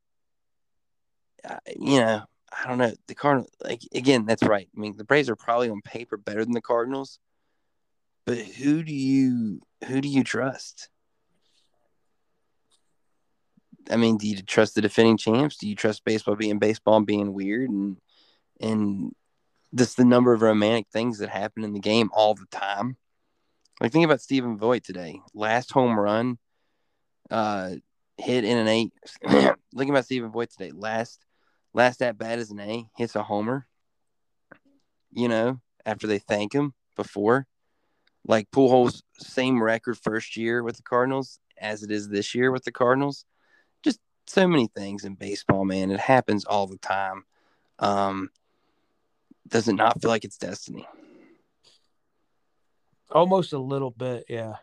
uh, 1.48 1.58
you 1.78 2.00
know, 2.00 2.22
I 2.52 2.68
don't 2.68 2.78
know 2.78 2.92
the 3.06 3.14
Cardinal. 3.14 3.48
Like 3.62 3.82
again, 3.94 4.26
that's 4.26 4.42
right. 4.42 4.68
I 4.76 4.80
mean, 4.80 4.96
the 4.96 5.04
Braves 5.04 5.30
are 5.30 5.36
probably 5.36 5.70
on 5.70 5.80
paper 5.82 6.16
better 6.16 6.44
than 6.44 6.54
the 6.54 6.60
Cardinals, 6.60 7.20
but 8.26 8.38
who 8.38 8.82
do 8.82 8.92
you 8.92 9.60
who 9.86 10.00
do 10.00 10.08
you 10.08 10.24
trust? 10.24 10.88
I 13.90 13.96
mean, 13.96 14.16
do 14.16 14.26
you 14.26 14.40
trust 14.42 14.74
the 14.74 14.80
defending 14.80 15.16
champs? 15.16 15.56
Do 15.56 15.68
you 15.68 15.74
trust 15.74 16.04
baseball 16.04 16.36
being 16.36 16.58
baseball 16.58 16.96
and 16.96 17.06
being 17.06 17.32
weird 17.32 17.70
and 17.70 17.96
and 18.60 19.14
just 19.74 19.96
the 19.96 20.04
number 20.04 20.32
of 20.32 20.42
romantic 20.42 20.86
things 20.92 21.18
that 21.18 21.30
happen 21.30 21.64
in 21.64 21.72
the 21.72 21.80
game 21.80 22.10
all 22.12 22.34
the 22.34 22.46
time? 22.50 22.96
Like 23.80 23.92
think 23.92 24.04
about 24.04 24.20
Stephen 24.20 24.58
Vogt 24.58 24.84
today. 24.84 25.20
Last 25.34 25.72
home 25.72 25.98
run, 25.98 26.38
uh, 27.30 27.70
hit 28.18 28.44
in 28.44 28.56
an 28.58 28.68
eight. 28.68 28.92
Looking 29.72 29.90
about 29.90 30.04
Stephen 30.04 30.30
Vogt 30.30 30.52
today. 30.52 30.72
Last 30.72 31.24
last 31.74 32.02
at 32.02 32.18
bat 32.18 32.38
is 32.38 32.50
an 32.50 32.60
A, 32.60 32.86
hits 32.96 33.16
a 33.16 33.22
homer. 33.22 33.66
You 35.10 35.28
know, 35.28 35.60
after 35.84 36.06
they 36.06 36.18
thank 36.18 36.54
him 36.54 36.74
before. 36.96 37.46
Like 38.24 38.50
Pujols, 38.52 39.02
same 39.18 39.60
record 39.60 39.98
first 39.98 40.36
year 40.36 40.62
with 40.62 40.76
the 40.76 40.82
Cardinals 40.82 41.40
as 41.58 41.82
it 41.82 41.90
is 41.90 42.08
this 42.08 42.34
year 42.34 42.52
with 42.52 42.64
the 42.64 42.72
Cardinals 42.72 43.24
so 44.26 44.46
many 44.46 44.68
things 44.68 45.04
in 45.04 45.14
baseball, 45.14 45.64
man. 45.64 45.90
It 45.90 46.00
happens 46.00 46.44
all 46.44 46.66
the 46.66 46.78
time. 46.78 47.24
Um, 47.78 48.30
does 49.48 49.68
it 49.68 49.74
not 49.74 50.00
feel 50.00 50.10
like 50.10 50.24
it's 50.24 50.38
destiny? 50.38 50.86
Almost 53.10 53.52
a 53.52 53.58
little 53.58 53.90
bit, 53.90 54.24
yeah. 54.28 54.54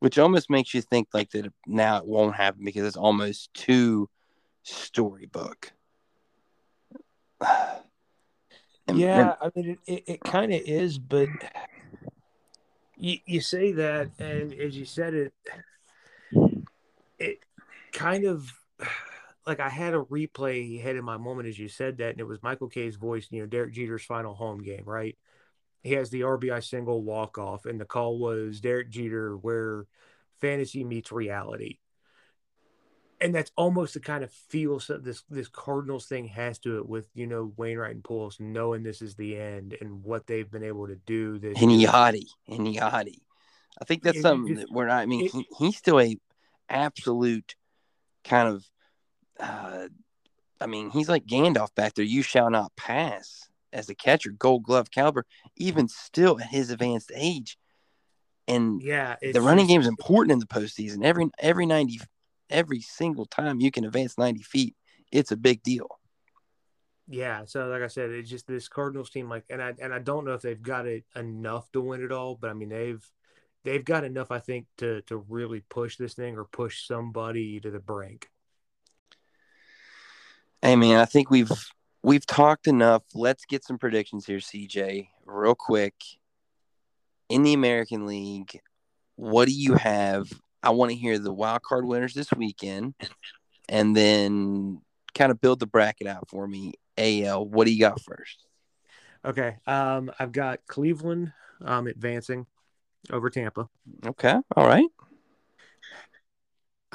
Which 0.00 0.18
almost 0.18 0.50
makes 0.50 0.74
you 0.74 0.82
think 0.82 1.08
like 1.14 1.30
that 1.30 1.50
now 1.66 1.96
it 1.98 2.06
won't 2.06 2.36
happen 2.36 2.64
because 2.64 2.86
it's 2.86 2.96
almost 2.96 3.52
too 3.54 4.08
storybook. 4.62 5.72
And, 8.86 8.98
yeah, 8.98 9.36
I 9.40 9.50
mean, 9.56 9.70
it, 9.70 9.78
it, 9.86 10.04
it 10.06 10.20
kind 10.24 10.52
of 10.52 10.60
is, 10.60 10.98
but 10.98 11.30
you, 12.98 13.16
you 13.24 13.40
say 13.40 13.72
that, 13.72 14.10
and 14.18 14.52
as 14.52 14.76
you 14.76 14.84
said 14.84 15.14
it, 15.14 15.32
it 17.18 17.38
kind 17.92 18.26
of 18.26 18.52
like 19.46 19.60
I 19.60 19.68
had 19.68 19.94
a 19.94 20.02
replay 20.02 20.80
head 20.80 20.96
in 20.96 21.04
my 21.04 21.16
moment 21.16 21.48
as 21.48 21.58
you 21.58 21.68
said 21.68 21.98
that, 21.98 22.10
and 22.10 22.20
it 22.20 22.26
was 22.26 22.42
Michael 22.42 22.68
Kay's 22.68 22.96
voice, 22.96 23.28
you 23.30 23.40
know, 23.40 23.46
Derek 23.46 23.74
Jeter's 23.74 24.04
final 24.04 24.34
home 24.34 24.62
game, 24.62 24.84
right? 24.86 25.16
He 25.82 25.92
has 25.92 26.10
the 26.10 26.22
RBI 26.22 26.64
single 26.64 27.02
walk 27.02 27.36
off, 27.36 27.66
and 27.66 27.78
the 27.78 27.84
call 27.84 28.18
was 28.18 28.60
Derek 28.60 28.88
Jeter, 28.88 29.36
where 29.36 29.84
fantasy 30.40 30.82
meets 30.82 31.12
reality. 31.12 31.78
And 33.20 33.34
that's 33.34 33.52
almost 33.56 33.94
the 33.94 34.00
kind 34.00 34.24
of 34.24 34.32
feel 34.32 34.80
so 34.80 34.98
this 34.98 35.22
this 35.30 35.48
Cardinals 35.48 36.06
thing 36.06 36.26
has 36.28 36.58
to 36.60 36.78
it 36.78 36.88
with 36.88 37.08
you 37.14 37.26
know 37.26 37.52
Wainwright 37.56 37.94
and 37.94 38.02
Pujols 38.02 38.40
knowing 38.40 38.82
this 38.82 39.00
is 39.00 39.14
the 39.14 39.38
end 39.38 39.76
and 39.80 40.02
what 40.02 40.26
they've 40.26 40.50
been 40.50 40.64
able 40.64 40.88
to 40.88 40.96
do. 40.96 41.38
This 41.38 41.60
and 41.62 41.70
Yadi 41.70 42.26
and 42.48 42.66
Yadi, 42.66 43.20
I 43.80 43.84
think 43.84 44.02
that's 44.02 44.18
it, 44.18 44.22
something 44.22 44.56
that 44.56 44.70
we're 44.70 44.88
not. 44.88 44.98
I 44.98 45.06
mean, 45.06 45.26
it, 45.26 45.32
he, 45.32 45.46
he's 45.58 45.76
still 45.76 46.00
a 46.00 46.18
absolute 46.68 47.54
kind 48.24 48.48
of 48.48 48.64
uh, 49.38 49.88
I 50.60 50.66
mean, 50.66 50.90
he's 50.90 51.08
like 51.08 51.26
Gandalf 51.26 51.74
back 51.74 51.94
there. 51.94 52.04
You 52.04 52.22
shall 52.22 52.50
not 52.50 52.74
pass 52.76 53.48
as 53.72 53.88
a 53.88 53.94
catcher, 53.94 54.30
Gold 54.30 54.62
Glove 54.62 54.90
caliber, 54.90 55.26
even 55.56 55.88
still 55.88 56.40
at 56.40 56.46
his 56.46 56.70
advanced 56.70 57.12
age. 57.14 57.58
And 58.46 58.82
yeah, 58.82 59.16
the 59.20 59.40
running 59.40 59.66
game 59.66 59.80
is 59.80 59.86
important 59.86 60.32
in 60.32 60.38
the 60.38 60.46
postseason. 60.46 61.04
Every 61.04 61.28
every 61.38 61.66
ninety, 61.66 62.00
every 62.50 62.80
single 62.80 63.26
time 63.26 63.60
you 63.60 63.70
can 63.70 63.84
advance 63.84 64.18
ninety 64.18 64.42
feet, 64.42 64.74
it's 65.10 65.32
a 65.32 65.36
big 65.36 65.62
deal. 65.62 65.88
Yeah, 67.08 67.44
so 67.46 67.66
like 67.68 67.82
I 67.82 67.88
said, 67.88 68.10
it's 68.10 68.30
just 68.30 68.46
this 68.46 68.68
Cardinals 68.68 69.10
team. 69.10 69.28
Like, 69.28 69.44
and 69.50 69.62
I 69.62 69.74
and 69.80 69.92
I 69.92 69.98
don't 69.98 70.24
know 70.24 70.34
if 70.34 70.42
they've 70.42 70.60
got 70.60 70.86
it 70.86 71.04
enough 71.16 71.70
to 71.72 71.80
win 71.80 72.02
it 72.02 72.12
all, 72.12 72.36
but 72.36 72.50
I 72.50 72.52
mean 72.52 72.68
they've 72.68 73.04
they've 73.64 73.84
got 73.84 74.04
enough, 74.04 74.30
I 74.30 74.38
think, 74.38 74.66
to 74.78 75.02
to 75.02 75.16
really 75.16 75.60
push 75.60 75.96
this 75.96 76.14
thing 76.14 76.36
or 76.36 76.44
push 76.44 76.86
somebody 76.86 77.58
to 77.60 77.70
the 77.70 77.80
brink. 77.80 78.30
Hey 80.62 80.76
man, 80.76 81.00
I 81.00 81.04
think 81.04 81.30
we've 81.30 81.50
we've 82.02 82.26
talked 82.26 82.66
enough. 82.66 83.02
Let's 83.14 83.44
get 83.44 83.64
some 83.64 83.78
predictions 83.78 84.26
here, 84.26 84.38
CJ, 84.38 85.08
real 85.26 85.54
quick. 85.54 85.94
In 87.28 87.42
the 87.42 87.54
American 87.54 88.06
League, 88.06 88.60
what 89.16 89.48
do 89.48 89.54
you 89.54 89.74
have? 89.74 90.30
I 90.62 90.70
want 90.70 90.90
to 90.90 90.96
hear 90.96 91.18
the 91.18 91.32
wild 91.32 91.62
card 91.62 91.84
winners 91.84 92.14
this 92.14 92.32
weekend, 92.32 92.94
and 93.68 93.96
then 93.96 94.80
kind 95.14 95.30
of 95.32 95.40
build 95.40 95.60
the 95.60 95.66
bracket 95.66 96.06
out 96.06 96.28
for 96.28 96.46
me. 96.46 96.74
AL, 96.96 97.48
what 97.48 97.64
do 97.64 97.72
you 97.72 97.80
got 97.80 98.00
first? 98.00 98.44
Okay, 99.24 99.56
um, 99.66 100.12
I've 100.18 100.32
got 100.32 100.60
Cleveland 100.66 101.32
um, 101.62 101.86
advancing 101.86 102.46
over 103.10 103.30
Tampa. 103.30 103.68
Okay, 104.06 104.36
all 104.56 104.66
right. 104.66 104.88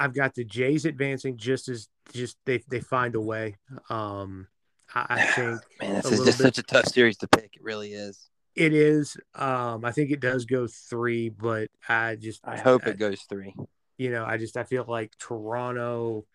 I've 0.00 0.14
got 0.14 0.34
the 0.34 0.44
Jays 0.44 0.86
advancing 0.86 1.36
just 1.36 1.68
as 1.68 1.88
just 2.12 2.38
they 2.46 2.62
they 2.68 2.80
find 2.80 3.14
a 3.14 3.20
way. 3.20 3.58
Um, 3.90 4.48
I, 4.94 5.06
I 5.10 5.22
think 5.34 5.60
man, 5.80 5.94
this 5.96 6.12
is 6.12 6.24
just 6.24 6.38
bit, 6.38 6.44
such 6.44 6.58
a 6.58 6.62
tough 6.62 6.86
series 6.86 7.18
to 7.18 7.28
pick. 7.28 7.56
It 7.56 7.62
really 7.62 7.92
is. 7.92 8.30
It 8.56 8.72
is. 8.72 9.16
Um, 9.34 9.84
I 9.84 9.92
think 9.92 10.10
it 10.10 10.20
does 10.20 10.46
go 10.46 10.66
three, 10.66 11.28
but 11.28 11.68
I 11.88 12.16
just 12.16 12.40
I 12.44 12.58
hope 12.58 12.82
I, 12.86 12.90
it 12.90 12.98
goes 12.98 13.22
three. 13.28 13.54
You 13.98 14.10
know, 14.10 14.24
I 14.24 14.38
just 14.38 14.56
I 14.56 14.64
feel 14.64 14.84
like 14.88 15.12
Toronto. 15.18 16.26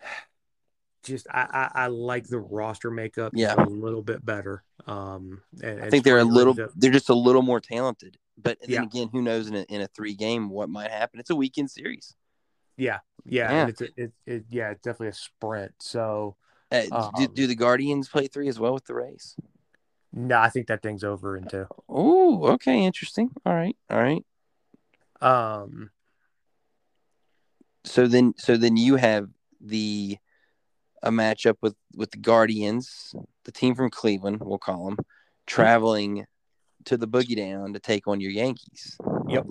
Just 1.02 1.26
I, 1.30 1.70
I, 1.74 1.84
I 1.84 1.86
like 1.86 2.26
the 2.26 2.38
roster 2.38 2.90
makeup 2.90 3.32
yeah. 3.34 3.54
a 3.56 3.64
little 3.64 4.02
bit 4.02 4.22
better. 4.22 4.62
Um, 4.86 5.40
and, 5.62 5.82
I 5.82 5.88
think 5.88 6.04
they're 6.04 6.18
a 6.18 6.24
little 6.24 6.54
they're 6.76 6.92
just 6.92 7.08
a 7.08 7.14
little 7.14 7.40
more 7.40 7.58
talented. 7.58 8.18
But 8.42 8.58
then 8.60 8.70
yeah. 8.70 8.82
again, 8.82 9.08
who 9.12 9.22
knows 9.22 9.48
in 9.48 9.54
a, 9.54 9.62
in 9.62 9.80
a 9.80 9.88
three 9.88 10.14
game 10.14 10.48
what 10.48 10.68
might 10.68 10.90
happen? 10.90 11.20
It's 11.20 11.30
a 11.30 11.36
weekend 11.36 11.70
series. 11.70 12.14
Yeah, 12.76 12.98
yeah, 13.24 13.52
yeah. 13.52 13.66
it's 13.66 13.80
a, 13.80 13.88
it, 13.96 14.12
it, 14.26 14.44
yeah, 14.48 14.70
it's 14.70 14.82
definitely 14.82 15.08
a 15.08 15.12
sprint. 15.12 15.74
So, 15.80 16.36
uh, 16.72 16.82
um, 16.90 17.10
do, 17.16 17.28
do 17.28 17.46
the 17.46 17.54
Guardians 17.54 18.08
play 18.08 18.26
three 18.26 18.48
as 18.48 18.58
well 18.58 18.72
with 18.72 18.86
the 18.86 18.94
Rays? 18.94 19.36
No, 20.12 20.38
I 20.38 20.48
think 20.48 20.66
that 20.68 20.82
thing's 20.82 21.04
over 21.04 21.36
in 21.36 21.46
two. 21.46 21.66
Oh, 21.88 22.46
okay, 22.52 22.84
interesting. 22.84 23.30
All 23.44 23.54
right, 23.54 23.76
all 23.90 24.00
right. 24.00 24.24
Um. 25.20 25.90
So 27.84 28.06
then, 28.06 28.34
so 28.36 28.56
then 28.56 28.76
you 28.76 28.96
have 28.96 29.28
the 29.60 30.18
a 31.02 31.10
matchup 31.10 31.56
with 31.60 31.74
with 31.94 32.10
the 32.10 32.18
Guardians, 32.18 33.14
the 33.44 33.52
team 33.52 33.74
from 33.74 33.90
Cleveland, 33.90 34.40
we'll 34.40 34.58
call 34.58 34.86
them, 34.86 34.98
traveling 35.46 36.26
to 36.86 36.96
the 36.96 37.08
boogie 37.08 37.36
down 37.36 37.72
to 37.72 37.78
take 37.78 38.06
on 38.08 38.20
your 38.20 38.30
Yankees. 38.30 38.96
Yep. 39.28 39.46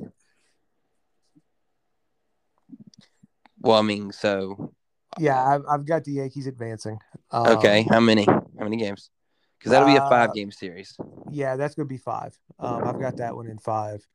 Well, 3.61 3.77
I 3.77 3.82
mean, 3.82 4.11
so 4.11 4.73
Yeah, 5.17 5.43
I've, 5.43 5.63
I've 5.69 5.86
got 5.86 6.03
the 6.03 6.13
Yankees 6.13 6.47
advancing. 6.47 6.99
Um, 7.32 7.47
okay, 7.57 7.86
how 7.89 7.99
many? 7.99 8.25
How 8.25 8.43
many 8.59 8.77
games? 8.77 9.09
Because 9.57 9.71
that'll 9.71 9.88
be 9.88 9.97
a 9.97 10.01
Uh, 10.01 10.09
five 10.09 10.34
game 10.34 10.51
series. 10.51 10.95
Yeah, 11.30 11.57
that's 11.57 11.75
gonna 11.75 11.86
be 11.88 11.97
five. 11.97 12.38
Um, 12.59 12.86
I've 12.86 12.99
got 12.99 13.17
that 13.17 13.36
one 13.36 13.47
in 13.47 13.57
five. 13.57 14.07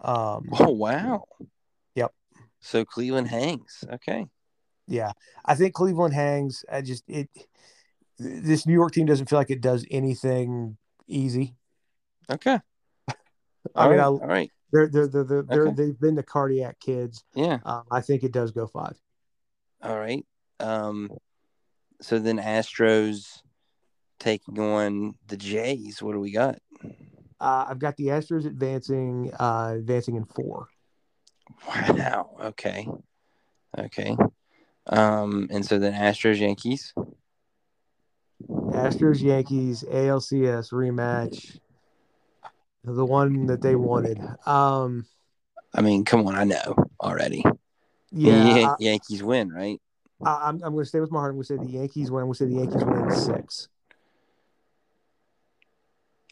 Um, 0.00 0.48
Oh 0.52 0.70
wow. 0.70 1.24
Yep. 1.94 2.12
So 2.60 2.84
Cleveland 2.84 3.28
hangs. 3.28 3.84
Okay. 3.92 4.26
yeah, 4.86 5.12
I 5.44 5.54
think 5.54 5.74
Cleveland 5.74 6.14
hangs. 6.14 6.64
I 6.70 6.82
just 6.82 7.04
it. 7.08 7.28
This 8.18 8.64
New 8.66 8.74
York 8.74 8.92
team 8.92 9.06
doesn't 9.06 9.28
feel 9.28 9.38
like 9.38 9.50
it 9.50 9.60
does 9.60 9.84
anything 9.90 10.76
easy. 11.08 11.56
Okay. 12.30 12.58
I 13.74 13.88
mean, 13.88 13.98
right. 13.98 14.00
I'll, 14.00 14.18
all 14.18 14.26
right. 14.26 14.50
They're 14.72 14.88
they're 14.88 15.06
they're, 15.06 15.24
they're, 15.24 15.42
they're 15.42 15.68
Okay. 15.68 15.74
they've 15.74 16.00
been 16.00 16.14
the 16.14 16.22
cardiac 16.22 16.80
kids. 16.80 17.24
Yeah. 17.34 17.58
Um, 17.64 17.84
I 17.90 18.00
think 18.00 18.22
it 18.24 18.32
does 18.32 18.50
go 18.50 18.66
five. 18.66 18.96
All 19.82 19.98
right. 19.98 20.24
Um. 20.60 21.10
So 22.00 22.18
then 22.18 22.38
Astros 22.38 23.40
taking 24.18 24.58
on 24.58 25.14
the 25.28 25.36
Jays. 25.36 26.02
What 26.02 26.12
do 26.12 26.20
we 26.20 26.32
got? 26.32 26.58
Uh, 27.40 27.66
I've 27.68 27.78
got 27.78 27.96
the 27.96 28.06
Astros 28.08 28.46
advancing, 28.46 29.30
uh, 29.38 29.74
advancing 29.76 30.16
in 30.16 30.24
four. 30.24 30.68
Wow. 31.68 32.36
Okay. 32.40 32.86
Okay. 33.78 34.16
Um. 34.86 35.48
And 35.50 35.64
so 35.64 35.78
then 35.78 35.92
Astros 35.92 36.38
Yankees. 36.40 36.94
Astros 38.50 39.22
Yankees 39.22 39.84
ALCS 39.84 40.72
rematch, 40.72 41.58
the 42.84 43.04
one 43.04 43.46
that 43.46 43.62
they 43.62 43.74
wanted. 43.74 44.20
Um, 44.46 45.06
I 45.74 45.80
mean, 45.80 46.04
come 46.04 46.26
on. 46.26 46.34
I 46.34 46.44
know 46.44 46.76
already. 47.00 47.44
yeah, 48.12 48.56
Yan- 48.56 48.76
Yankees 48.78 49.22
win, 49.22 49.50
right? 49.50 49.80
I, 50.24 50.30
I, 50.30 50.48
I'm 50.48 50.62
I'm 50.62 50.72
going 50.72 50.84
to 50.84 50.88
stay 50.88 51.00
with 51.00 51.10
my 51.10 51.20
heart. 51.20 51.30
I'm 51.30 51.36
going 51.36 51.44
to 51.44 51.46
say 51.46 51.56
the 51.56 51.78
Yankees 51.78 52.10
win. 52.10 52.22
I'm 52.22 52.26
going 52.28 52.34
to 52.34 52.38
say 52.38 52.46
the 52.46 52.60
Yankees 52.60 52.84
win 52.84 53.04
in 53.04 53.16
six. 53.16 53.68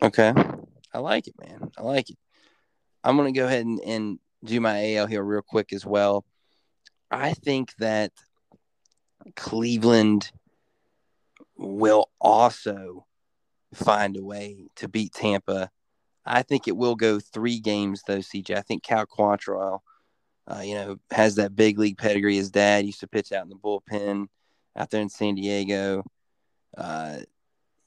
Okay. 0.02 0.32
I 0.92 0.98
like 0.98 1.28
it, 1.28 1.34
man. 1.40 1.70
I 1.78 1.82
like 1.82 2.10
it. 2.10 2.18
I'm 3.04 3.16
going 3.16 3.32
to 3.32 3.38
go 3.38 3.46
ahead 3.46 3.64
and, 3.64 3.80
and 3.80 4.18
do 4.44 4.60
my 4.60 4.96
AL 4.96 5.06
here 5.06 5.22
real 5.22 5.42
quick 5.42 5.72
as 5.72 5.86
well. 5.86 6.24
I 7.10 7.34
think 7.34 7.74
that 7.76 8.12
Cleveland 9.36 10.30
will 11.56 12.10
also 12.20 13.06
find 13.74 14.16
a 14.16 14.24
way 14.24 14.68
to 14.76 14.88
beat 14.88 15.12
Tampa. 15.12 15.70
I 16.24 16.42
think 16.42 16.68
it 16.68 16.76
will 16.76 16.94
go 16.94 17.18
three 17.18 17.58
games, 17.58 18.02
though, 18.06 18.18
CJ. 18.18 18.56
I 18.56 18.60
think 18.62 18.82
Cal 18.82 19.06
Quantrill, 19.06 19.80
uh, 20.46 20.60
you 20.60 20.74
know, 20.74 20.96
has 21.10 21.34
that 21.36 21.56
big 21.56 21.78
league 21.78 21.98
pedigree. 21.98 22.36
His 22.36 22.50
dad 22.50 22.86
used 22.86 23.00
to 23.00 23.08
pitch 23.08 23.32
out 23.32 23.44
in 23.44 23.48
the 23.48 23.56
bullpen 23.56 24.26
out 24.76 24.90
there 24.90 25.02
in 25.02 25.08
San 25.08 25.34
Diego. 25.34 26.04
Uh, 26.76 27.18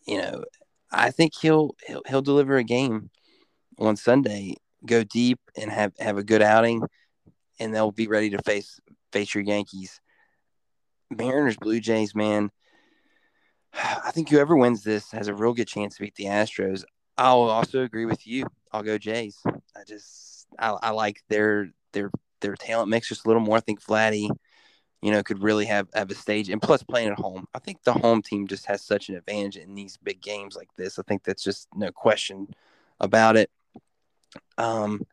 you 0.06 0.18
know, 0.18 0.44
I 0.92 1.12
think 1.12 1.34
he'll 1.42 1.76
he'll 1.88 2.02
he'll 2.08 2.22
deliver 2.22 2.58
a 2.58 2.64
game 2.64 3.10
on 3.80 3.96
Sunday, 3.96 4.56
go 4.86 5.04
deep 5.04 5.40
and 5.58 5.72
have 5.72 5.94
have 6.00 6.18
a 6.18 6.24
good 6.24 6.42
outing, 6.42 6.84
and 7.60 7.74
they'll 7.74 7.92
be 7.92 8.08
ready 8.08 8.30
to 8.32 8.42
face 8.44 8.80
face 9.12 9.34
your 9.34 9.44
Yankees. 9.44 10.00
Mariners, 11.10 11.58
Blue 11.58 11.80
Jays, 11.80 12.16
man. 12.16 12.52
I 13.74 14.12
think 14.12 14.30
whoever 14.30 14.56
wins 14.56 14.84
this 14.84 15.12
has 15.12 15.28
a 15.28 15.34
real 15.34 15.54
good 15.54 15.68
chance 15.68 15.96
to 15.96 16.04
beat 16.04 16.16
the 16.16 16.26
Astros. 16.26 16.84
I'll 17.18 17.44
also 17.44 17.84
agree 17.84 18.06
with 18.06 18.28
you. 18.28 18.46
I'll 18.72 18.84
go 18.84 18.98
Jays. 18.98 19.42
I 19.46 19.84
just 19.88 20.48
I, 20.60 20.72
I 20.82 20.90
like 20.92 21.24
their 21.30 21.72
their 21.94 22.12
their 22.42 22.56
talent 22.56 22.90
mix 22.90 23.08
just 23.08 23.26
a 23.26 23.28
little 23.28 23.42
more. 23.42 23.58
I 23.58 23.62
think 23.62 23.82
Vladdy, 23.82 24.30
you 25.02 25.12
know, 25.12 25.24
could 25.24 25.42
really 25.42 25.66
have 25.66 25.88
have 25.94 26.12
a 26.12 26.16
stage 26.16 26.50
and 26.50 26.62
plus 26.62 26.84
playing 26.84 27.10
at 27.10 27.20
home. 27.20 27.48
I 27.54 27.60
think 27.60 27.84
the 27.84 27.94
home 27.94 28.22
team 28.22 28.48
just 28.48 28.66
has 28.66 28.82
such 28.82 29.10
an 29.10 29.16
advantage 29.16 29.58
in 29.58 29.76
these 29.76 29.98
big 29.98 30.22
games 30.22 30.56
like 30.56 30.70
this. 30.76 31.00
I 31.00 31.04
think 31.04 31.24
that's 31.24 31.44
just 31.44 31.68
no 31.76 31.92
question 31.92 32.54
about 33.00 33.38
it. 33.38 33.50
Um, 34.58 35.06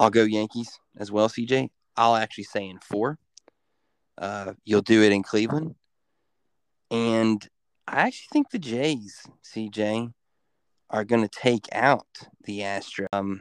I'll 0.00 0.10
go 0.10 0.24
Yankees 0.24 0.80
as 0.96 1.12
well, 1.12 1.28
CJ. 1.28 1.70
I'll 1.96 2.16
actually 2.16 2.44
say 2.44 2.68
in 2.68 2.78
four. 2.78 3.18
Uh, 4.18 4.54
you'll 4.64 4.82
do 4.82 5.02
it 5.02 5.12
in 5.12 5.22
Cleveland, 5.22 5.74
and 6.90 7.46
I 7.86 8.00
actually 8.06 8.28
think 8.32 8.50
the 8.50 8.58
Jays, 8.58 9.26
CJ, 9.44 10.12
are 10.90 11.04
going 11.04 11.22
to 11.22 11.28
take 11.28 11.68
out 11.72 12.06
the 12.44 12.60
Astros. 12.60 13.06
Um, 13.12 13.40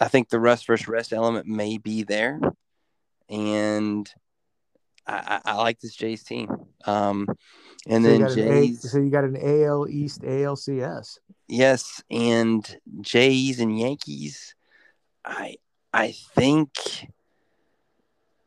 I 0.00 0.08
think 0.08 0.28
the 0.28 0.40
rust 0.40 0.66
versus 0.66 0.88
rest 0.88 1.12
element 1.12 1.46
may 1.46 1.78
be 1.78 2.04
there, 2.04 2.40
and 3.28 4.08
I, 5.06 5.40
I, 5.44 5.52
I 5.52 5.54
like 5.56 5.80
this 5.80 5.94
Jays 5.94 6.22
team. 6.22 6.48
Um, 6.84 7.26
and 7.88 8.04
so, 8.04 8.10
then 8.10 8.22
an 8.22 8.28
A, 8.28 8.34
Jays, 8.34 8.90
so 8.90 8.98
you 8.98 9.10
got 9.10 9.24
an 9.24 9.36
AL 9.36 9.88
East 9.88 10.22
ALCS. 10.22 11.18
yes, 11.48 12.02
and 12.10 12.78
Jays 13.00 13.60
and 13.60 13.78
Yankees. 13.78 14.54
I 15.24 15.56
I 15.92 16.14
think 16.34 16.70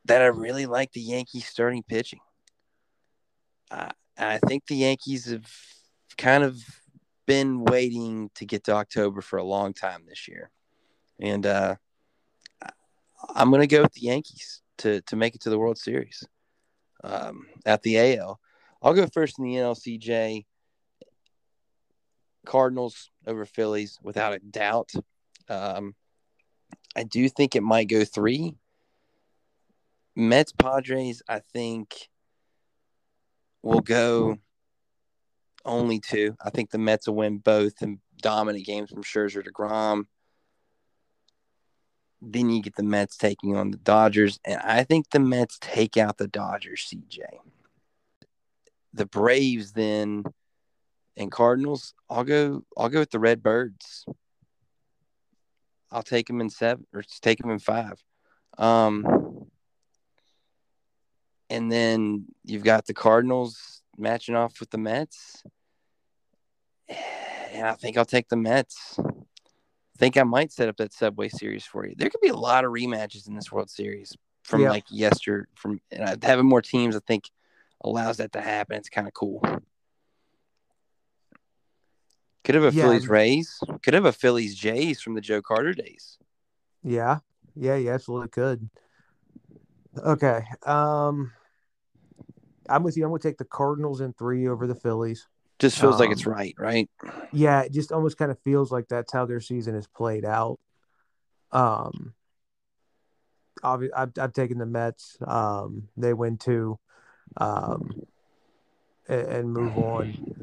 that 0.06 0.22
I 0.22 0.28
really 0.28 0.66
like 0.66 0.92
the 0.94 1.02
Yankees 1.02 1.46
starting 1.46 1.84
pitching. 1.84 2.20
I 3.70 3.92
I 4.18 4.38
think 4.38 4.68
the 4.68 4.76
Yankees 4.76 5.30
have 5.30 5.50
kind 6.18 6.44
of 6.44 6.62
been 7.32 7.64
waiting 7.64 8.30
to 8.36 8.46
get 8.46 8.66
to 8.66 8.74
October 8.74 9.22
for 9.22 9.40
a 9.40 9.44
long 9.44 9.74
time 9.74 10.04
this 10.06 10.28
year, 10.28 10.52
and 11.18 11.46
uh, 11.46 11.76
I'm 13.34 13.50
going 13.50 13.62
to 13.62 13.68
go 13.68 13.84
with 13.84 13.94
the 13.94 14.02
Yankees 14.02 14.62
to 14.80 15.00
to 15.04 15.16
make 15.16 15.34
it 15.34 15.40
to 15.44 15.50
the 15.50 15.58
World 15.58 15.78
Series 15.78 16.28
um, 17.06 17.46
at 17.66 17.84
the 17.84 18.18
AL. 18.18 18.38
I'll 18.82 18.94
go 18.94 19.08
first 19.08 19.40
in 19.40 19.46
the 19.46 19.56
NLCJ. 19.56 20.46
Cardinals 22.46 23.10
over 23.26 23.46
Phillies 23.46 23.98
without 24.04 24.34
a 24.34 24.40
doubt. 24.40 24.92
Um, 25.48 25.96
I 26.98 27.04
do 27.04 27.30
think 27.30 27.56
it 27.56 27.64
might 27.64 27.88
go 27.88 28.04
three. 28.04 28.56
Mets 30.18 30.52
Padres, 30.52 31.22
I 31.30 31.40
think, 31.40 32.10
will 33.62 33.80
go 33.80 34.38
only 35.66 36.00
two. 36.00 36.36
I 36.44 36.50
think 36.50 36.72
the 36.72 36.78
Mets 36.78 37.08
will 37.08 37.16
win 37.16 37.38
both 37.38 37.82
and 37.82 38.00
dominant 38.22 38.66
games 38.66 38.90
from 38.90 39.04
Scherzer 39.04 39.44
to 39.44 39.52
Grom. 39.52 40.08
Then 42.22 42.50
you 42.50 42.62
get 42.62 42.76
the 42.76 42.84
Mets 42.84 43.18
taking 43.18 43.56
on 43.56 43.72
the 43.72 43.78
Dodgers, 43.78 44.40
and 44.46 44.60
I 44.62 44.84
think 44.84 45.10
the 45.10 45.20
Mets 45.20 45.58
take 45.60 45.98
out 45.98 46.18
the 46.18 46.28
Dodgers. 46.28 46.88
CJ, 46.94 47.20
the 48.94 49.08
Braves 49.08 49.72
then 49.72 50.24
and 51.18 51.32
Cardinals. 51.32 51.94
I'll 52.10 52.24
go. 52.24 52.64
I'll 52.78 52.90
go 52.90 53.00
with 53.00 53.12
the 53.12 53.20
Red 53.20 53.42
Birds. 53.42 54.06
I'll 55.92 56.04
take 56.04 56.28
them 56.28 56.42
in 56.42 56.50
seven 56.50 56.86
or 56.94 57.04
take 57.22 57.40
them 57.40 57.50
in 57.50 57.60
five. 57.60 58.02
Um, 58.58 59.50
and 61.50 61.70
then 61.72 62.26
you've 62.46 62.64
got 62.64 62.86
the 62.86 62.94
Cardinals 62.94 63.81
matching 64.02 64.36
off 64.36 64.60
with 64.60 64.70
the 64.72 64.78
Mets. 64.78 65.44
And 67.54 67.68
I 67.68 67.74
think 67.74 67.98
I'll 67.98 68.06
take 68.06 68.30
the 68.30 68.38
Mets. 68.38 68.98
I 68.98 69.98
think 70.00 70.16
I 70.16 70.24
might 70.24 70.54
set 70.54 70.70
up 70.70 70.78
that 70.78 70.94
Subway 70.94 71.28
Series 71.28 71.66
for 71.66 71.86
you. 71.86 71.94
There 71.98 72.10
could 72.10 72.22
be 72.22 72.30
a 72.30 72.34
lot 72.34 72.64
of 72.64 72.72
rematches 72.72 73.28
in 73.28 73.36
this 73.36 73.52
World 73.52 73.70
Series 73.70 74.16
from 74.44 74.62
Yeah. 74.62 74.70
like 74.70 74.86
yester 74.90 75.50
from 75.56 75.82
and 75.92 76.24
having 76.24 76.46
more 76.46 76.62
teams. 76.62 76.96
I 76.96 77.00
think 77.06 77.30
allows 77.84 78.18
that 78.18 78.32
to 78.32 78.42
happen. 78.42 78.78
It's 78.78 78.88
kind 78.88 79.06
of 79.06 79.14
cool. 79.14 79.44
Could 82.46 82.56
have 82.56 82.64
a 82.64 82.72
Yeah. 82.74 82.84
Phillies 82.84 83.08
Rays. 83.10 83.60
Could 83.84 83.94
have 83.96 84.06
a 84.06 84.14
Phillies 84.14 84.56
Jays 84.56 85.02
from 85.02 85.14
the 85.16 85.22
Joe 85.22 85.42
Carter 85.42 85.74
days. 85.74 86.18
Yeah, 86.84 87.20
yeah, 87.56 87.76
you 87.76 87.92
absolutely 87.92 88.30
could. 88.30 88.70
Okay, 89.98 90.46
um, 90.66 91.34
I'm 92.72 92.84
with 92.84 92.98
you. 92.98 93.04
I'm 93.04 93.10
going 93.10 93.22
to 93.22 93.28
take 93.28 93.38
the 93.38 93.46
Cardinals 93.46 94.02
in 94.02 94.14
three 94.14 94.48
over 94.48 94.66
the 94.66 94.76
Phillies. 94.76 95.28
Just 95.60 95.80
feels 95.80 96.00
like 96.00 96.10
it's 96.10 96.26
Um, 96.26 96.34
right, 96.34 96.56
right? 96.58 96.90
Yeah, 97.32 97.62
it 97.62 97.72
just 97.72 97.92
almost 97.92 98.18
kind 98.18 98.32
of 98.32 98.40
feels 98.40 98.72
like 98.72 98.88
that's 98.88 99.14
how 99.14 99.26
their 99.26 99.42
season 99.42 99.76
is 99.76 99.88
played 99.88 100.26
out. 100.26 100.60
Um, 101.52 102.14
obviously, 103.62 103.94
I've, 103.94 104.12
I've 104.18 104.34
taken 104.34 104.58
the 104.58 104.66
Mets. 104.66 105.18
Um, 105.26 105.90
they 105.98 106.14
win 106.14 106.38
two, 106.38 106.80
um, 107.38 108.02
and, 109.08 109.22
and 109.22 109.54
move 109.54 109.78
on. 109.78 110.42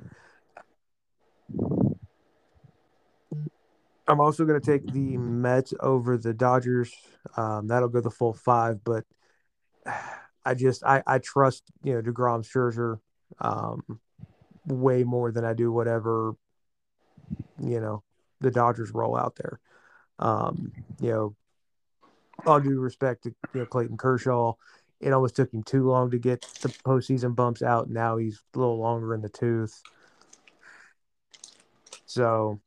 I'm 4.06 4.20
also 4.20 4.44
going 4.46 4.60
to 4.60 4.66
take 4.66 4.90
the 4.90 5.16
Mets 5.18 5.74
over 5.80 6.16
the 6.16 6.32
Dodgers. 6.32 6.92
Um, 7.36 7.66
that'll 7.68 7.88
go 7.88 8.00
the 8.00 8.10
full 8.10 8.32
five, 8.32 8.82
but 8.84 9.04
I 10.48 10.54
just 10.54 10.82
I, 10.82 11.02
I 11.06 11.18
trust 11.18 11.64
you 11.82 11.92
know 11.92 12.00
Degrom 12.00 12.42
Scherzer 12.42 13.00
um, 13.38 14.00
way 14.64 15.04
more 15.04 15.30
than 15.30 15.44
I 15.44 15.52
do 15.52 15.70
whatever 15.70 16.32
you 17.60 17.80
know 17.80 18.02
the 18.40 18.50
Dodgers 18.50 18.92
roll 18.92 19.14
out 19.14 19.36
there. 19.36 19.60
Um, 20.18 20.72
you 21.00 21.10
know, 21.10 21.36
all 22.46 22.60
due 22.60 22.80
respect 22.80 23.24
to 23.24 23.34
you 23.52 23.60
know 23.60 23.66
Clayton 23.66 23.98
Kershaw, 23.98 24.54
it 25.00 25.12
almost 25.12 25.36
took 25.36 25.52
him 25.52 25.62
too 25.62 25.86
long 25.86 26.10
to 26.12 26.18
get 26.18 26.40
the 26.62 26.68
postseason 26.68 27.34
bumps 27.34 27.60
out. 27.60 27.90
Now 27.90 28.16
he's 28.16 28.40
a 28.54 28.58
little 28.58 28.78
longer 28.78 29.14
in 29.14 29.20
the 29.20 29.28
tooth. 29.28 29.82
So, 32.06 32.58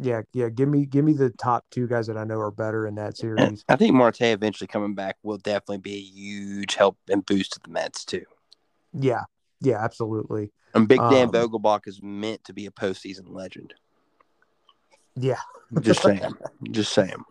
yeah, 0.00 0.22
yeah, 0.32 0.48
give 0.48 0.68
me 0.68 0.86
give 0.86 1.04
me 1.04 1.12
the 1.12 1.30
top 1.30 1.64
two 1.70 1.86
guys 1.86 2.06
that 2.06 2.16
I 2.16 2.24
know 2.24 2.38
are 2.38 2.50
better 2.50 2.86
in 2.86 2.94
that 2.96 3.16
series. 3.16 3.64
I 3.68 3.76
think 3.76 3.94
Marte 3.94 4.22
eventually 4.22 4.68
coming 4.68 4.94
back 4.94 5.16
will 5.22 5.38
definitely 5.38 5.78
be 5.78 5.94
a 5.94 6.00
huge 6.00 6.74
help 6.74 6.96
and 7.08 7.24
boost 7.24 7.52
to 7.52 7.60
the 7.62 7.70
Mets 7.70 8.04
too. 8.04 8.24
Yeah, 8.92 9.22
yeah, 9.60 9.82
absolutely. 9.82 10.52
And 10.74 10.86
Big 10.88 10.98
Dan 10.98 11.28
Um, 11.28 11.32
Vogelbach 11.32 11.86
is 11.86 12.00
meant 12.02 12.44
to 12.44 12.52
be 12.52 12.66
a 12.66 12.70
postseason 12.70 13.24
legend. 13.28 13.74
Yeah, 15.16 15.40
Just 15.80 16.02
saying. 16.02 16.32
Just 16.70 16.92
saying. 16.92 17.24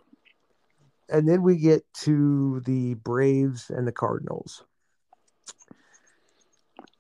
and 1.10 1.28
then 1.28 1.42
we 1.42 1.58
get 1.58 1.84
to 2.02 2.62
the 2.66 2.94
Braves 2.96 3.70
and 3.70 3.88
the 3.88 3.92
Cardinals. 3.92 4.64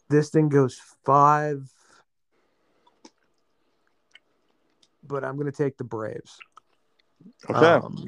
This 0.10 0.30
thing 0.30 0.50
goes 0.50 0.80
five, 1.06 1.70
but 5.10 5.26
I'm 5.26 5.36
going 5.36 5.52
to 5.52 5.64
take 5.64 5.76
the 5.78 5.84
Braves. 5.84 6.38
Okay. 7.50 7.58
Um, 7.58 8.06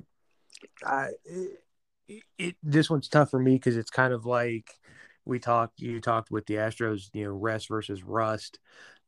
I 0.86 1.10
it, 1.26 2.24
it 2.38 2.56
this 2.64 2.90
one's 2.90 3.10
tough 3.10 3.32
for 3.32 3.40
me 3.40 3.56
because 3.56 3.76
it's 3.76 3.90
kind 3.92 4.14
of 4.14 4.26
like 4.26 4.70
we 5.26 5.40
talked. 5.40 5.82
You 5.82 6.00
talked 6.00 6.32
with 6.32 6.46
the 6.46 6.56
Astros, 6.56 7.10
you 7.14 7.26
know, 7.26 7.32
rest 7.32 7.68
versus 7.68 8.04
rust. 8.04 8.60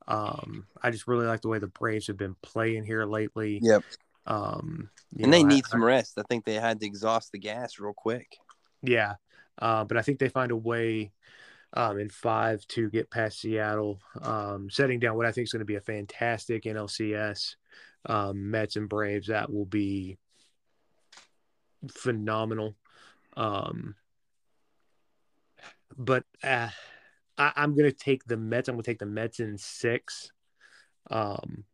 Um, 0.07 0.67
I 0.81 0.91
just 0.91 1.07
really 1.07 1.25
like 1.25 1.41
the 1.41 1.47
way 1.47 1.59
the 1.59 1.67
Braves 1.67 2.07
have 2.07 2.17
been 2.17 2.35
playing 2.41 2.83
here 2.83 3.05
lately. 3.05 3.59
yep. 3.61 3.83
Um, 4.25 4.89
you 5.15 5.23
And 5.23 5.33
they 5.33 5.43
know, 5.43 5.49
I- 5.49 5.53
need 5.53 5.65
some 5.67 5.83
rest. 5.83 6.17
I 6.17 6.23
think 6.27 6.43
they 6.43 6.55
had 6.55 6.79
to 6.81 6.85
exhaust 6.85 7.31
the 7.31 7.39
gas 7.39 7.79
real 7.79 7.93
quick. 7.93 8.37
Yeah, 8.81 9.15
uh, 9.59 9.85
but 9.85 9.95
I 9.95 10.01
think 10.01 10.19
they 10.19 10.27
find 10.27 10.51
a 10.51 10.57
way 10.57 11.13
um, 11.75 11.97
in 11.99 12.09
five 12.09 12.67
to 12.67 12.89
get 12.89 13.09
past 13.09 13.39
Seattle, 13.39 13.99
um, 14.21 14.69
setting 14.69 14.99
down 14.99 15.15
what 15.15 15.25
I 15.25 15.31
think 15.31 15.45
is 15.45 15.53
going 15.53 15.61
to 15.61 15.65
be 15.65 15.75
a 15.75 15.81
fantastic 15.81 16.63
NLCS. 16.65 17.55
Um, 18.05 18.51
Mets 18.51 18.75
and 18.75 18.89
Braves 18.89 19.27
that 19.27 19.51
will 19.51 19.65
be 19.65 20.17
phenomenal. 21.89 22.75
Um, 23.35 23.95
but 25.97 26.23
uh, 26.43 26.69
I, 27.37 27.51
I'm 27.55 27.75
going 27.75 27.89
to 27.89 27.95
take 27.97 28.25
the 28.25 28.37
Mets. 28.37 28.67
I'm 28.67 28.75
going 28.75 28.83
to 28.83 28.91
take 28.91 28.99
the 28.99 29.05
Mets 29.05 29.39
in 29.39 29.57
six. 29.57 30.31
Um, 31.09 31.65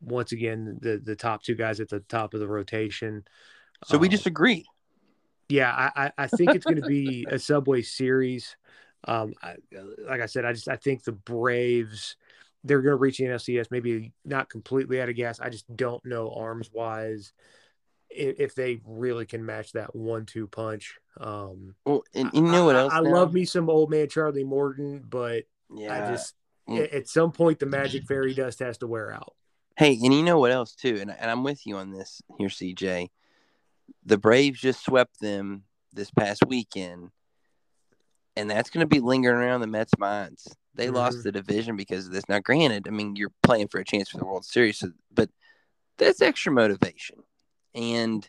once 0.00 0.32
again, 0.32 0.78
the 0.80 0.98
the 1.02 1.16
top 1.16 1.42
two 1.42 1.54
guys 1.54 1.80
at 1.80 1.88
the 1.88 2.00
top 2.00 2.34
of 2.34 2.40
the 2.40 2.48
rotation. 2.48 3.24
So 3.84 3.98
we 3.98 4.06
Um, 4.08 4.10
just 4.12 4.26
agreed. 4.26 4.66
yeah, 5.48 5.70
I, 5.72 6.06
I- 6.06 6.12
I 6.24 6.26
think 6.26 6.54
it's 6.54 6.64
going 6.64 6.80
to 6.80 6.86
be 6.88 7.26
a 7.30 7.38
Subway 7.38 7.82
Series. 7.82 8.56
Um, 9.08 9.34
I, 9.42 9.54
like 10.08 10.20
I 10.20 10.26
said, 10.26 10.44
I 10.44 10.52
just 10.52 10.68
I 10.68 10.76
think 10.76 11.04
the 11.04 11.12
Braves 11.12 12.16
they're 12.64 12.82
going 12.82 12.92
to 12.92 12.96
reach 12.96 13.18
the 13.18 13.24
NLCS, 13.24 13.70
maybe 13.70 14.12
not 14.24 14.50
completely 14.50 15.00
out 15.00 15.08
of 15.08 15.16
gas. 15.16 15.38
I 15.40 15.48
just 15.50 15.64
don't 15.76 16.04
know 16.04 16.32
arms 16.32 16.70
wise 16.72 17.32
if, 18.10 18.40
if 18.40 18.54
they 18.54 18.80
really 18.84 19.26
can 19.26 19.44
match 19.44 19.72
that 19.72 19.94
one-two 19.94 20.48
punch. 20.48 20.98
Um, 21.20 21.74
Well, 21.84 22.02
and 22.14 22.30
you 22.32 22.42
know 22.42 22.64
what 22.64 22.76
I- 22.76 22.80
else? 22.80 22.92
I, 22.92 23.00
now? 23.00 23.10
love 23.10 23.32
me 23.32 23.44
some 23.44 23.70
old 23.70 23.90
man 23.90 24.08
Charlie 24.08 24.44
Morton, 24.44 25.04
but 25.08 25.44
Yeah. 25.74 25.92
I 26.08 26.10
just 26.12 26.34
at 26.68 26.92
at 26.92 27.08
some 27.08 27.30
point 27.30 27.60
the 27.60 27.66
magic 27.66 28.04
fairy 28.06 28.34
dust 28.34 28.58
has 28.58 28.78
to 28.78 28.86
wear 28.88 29.12
out. 29.12 29.34
Hey, 29.78 29.92
and 30.02 30.12
you 30.12 30.22
know 30.24 30.38
what 30.38 30.50
else 30.52 30.74
too? 30.74 30.98
And, 31.00 31.10
and 31.10 31.30
I'm 31.30 31.44
with 31.44 31.66
you 31.66 31.76
on 31.76 31.92
this 31.92 32.20
here, 32.38 32.48
CJ. 32.48 33.10
The 34.04 34.18
Braves 34.18 34.58
just 34.60 34.84
swept 34.84 35.20
them 35.20 35.62
this 35.92 36.10
past 36.10 36.42
weekend, 36.46 37.10
and 38.36 38.50
that's 38.50 38.70
going 38.70 38.82
to 38.82 38.88
be 38.92 39.00
lingering 39.00 39.36
around 39.36 39.60
the 39.60 39.66
Mets' 39.66 39.92
minds. 39.98 40.48
They 40.76 40.90
lost 40.90 41.18
Mhm. 41.18 41.22
the 41.24 41.32
division 41.32 41.76
because 41.76 42.06
of 42.06 42.12
this. 42.12 42.28
Now, 42.28 42.38
granted, 42.38 42.86
I 42.86 42.90
mean 42.90 43.16
you're 43.16 43.32
playing 43.42 43.68
for 43.68 43.78
a 43.80 43.84
chance 43.84 44.08
for 44.08 44.18
the 44.18 44.26
World 44.26 44.44
Series, 44.44 44.78
so, 44.78 44.92
but 45.10 45.30
that's 45.98 46.20
extra 46.22 46.52
motivation. 46.52 47.22
And 47.74 48.28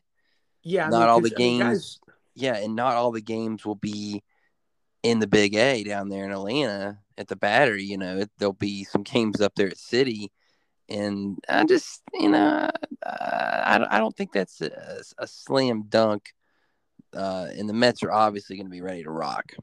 Yeah, 0.63 0.87
I 0.87 0.89
Not 0.89 0.99
mean, 0.99 1.09
all 1.09 1.21
the 1.21 1.31
I 1.33 1.37
games- 1.37 1.99
yeah, 2.35 2.55
and 2.57 2.75
not 2.75 2.95
all 2.95 3.11
the 3.11 3.21
games 3.21 3.65
will 3.65 3.75
be 3.75 4.23
in 5.03 5.19
the 5.19 5.27
Big 5.27 5.55
A 5.55 5.83
down 5.83 6.09
there 6.09 6.25
in 6.25 6.31
Atlanta 6.31 6.99
at 7.17 7.27
the 7.29 7.35
Battery. 7.37 7.83
You 7.83 7.97
know, 7.97 8.17
it, 8.17 8.31
there'll 8.37 8.53
be 8.53 8.83
some 8.83 9.03
games 9.03 9.39
up 9.39 9.53
there 9.55 9.67
at 9.67 9.77
Citi, 9.77 10.27
and 10.89 11.37
I 11.47 11.63
just, 11.63 12.01
you 12.13 12.29
know, 12.29 12.69
uh, 13.05 13.61
I, 13.65 13.77
don't- 13.77 13.91
I 13.91 13.99
don't 13.99 14.15
think 14.15 14.33
that's 14.33 14.59
a, 14.61 15.01
a 15.17 15.27
slam 15.27 15.83
dunk. 15.87 16.33
Uh, 17.13 17.47
and 17.55 17.69
the 17.69 17.73
Mets 17.73 18.03
are 18.03 18.11
obviously 18.11 18.57
going 18.57 18.65
to 18.67 18.71
be 18.71 18.81
ready 18.81 19.03
to 19.03 19.09
rock. 19.09 19.53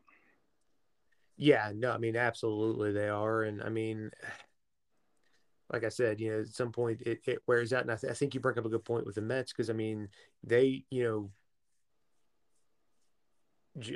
Yeah, 1.37 1.73
no, 1.75 1.93
I 1.93 1.99
mean, 1.99 2.17
absolutely 2.17 2.93
they 2.93 3.09
are. 3.09 3.43
And 3.43 3.63
I 3.63 3.69
mean, 3.69 4.11
like 5.73 5.85
I 5.85 5.89
said, 5.89 6.21
you 6.21 6.31
know, 6.31 6.41
at 6.41 6.49
some 6.49 6.73
point 6.73 7.01
it, 7.03 7.21
it 7.27 7.39
wears 7.47 7.73
out. 7.73 7.83
And 7.83 7.91
I, 7.91 7.97
th- 7.97 8.11
I 8.11 8.15
think 8.15 8.35
you 8.35 8.41
bring 8.41 8.59
up 8.59 8.67
a 8.67 8.69
good 8.69 8.85
point 8.85 9.07
with 9.07 9.17
the 9.17 9.23
Mets 9.23 9.53
because, 9.53 9.71
I 9.71 9.73
mean, 9.73 10.09
they, 10.45 10.85
you 10.91 11.05
know, 11.05 11.31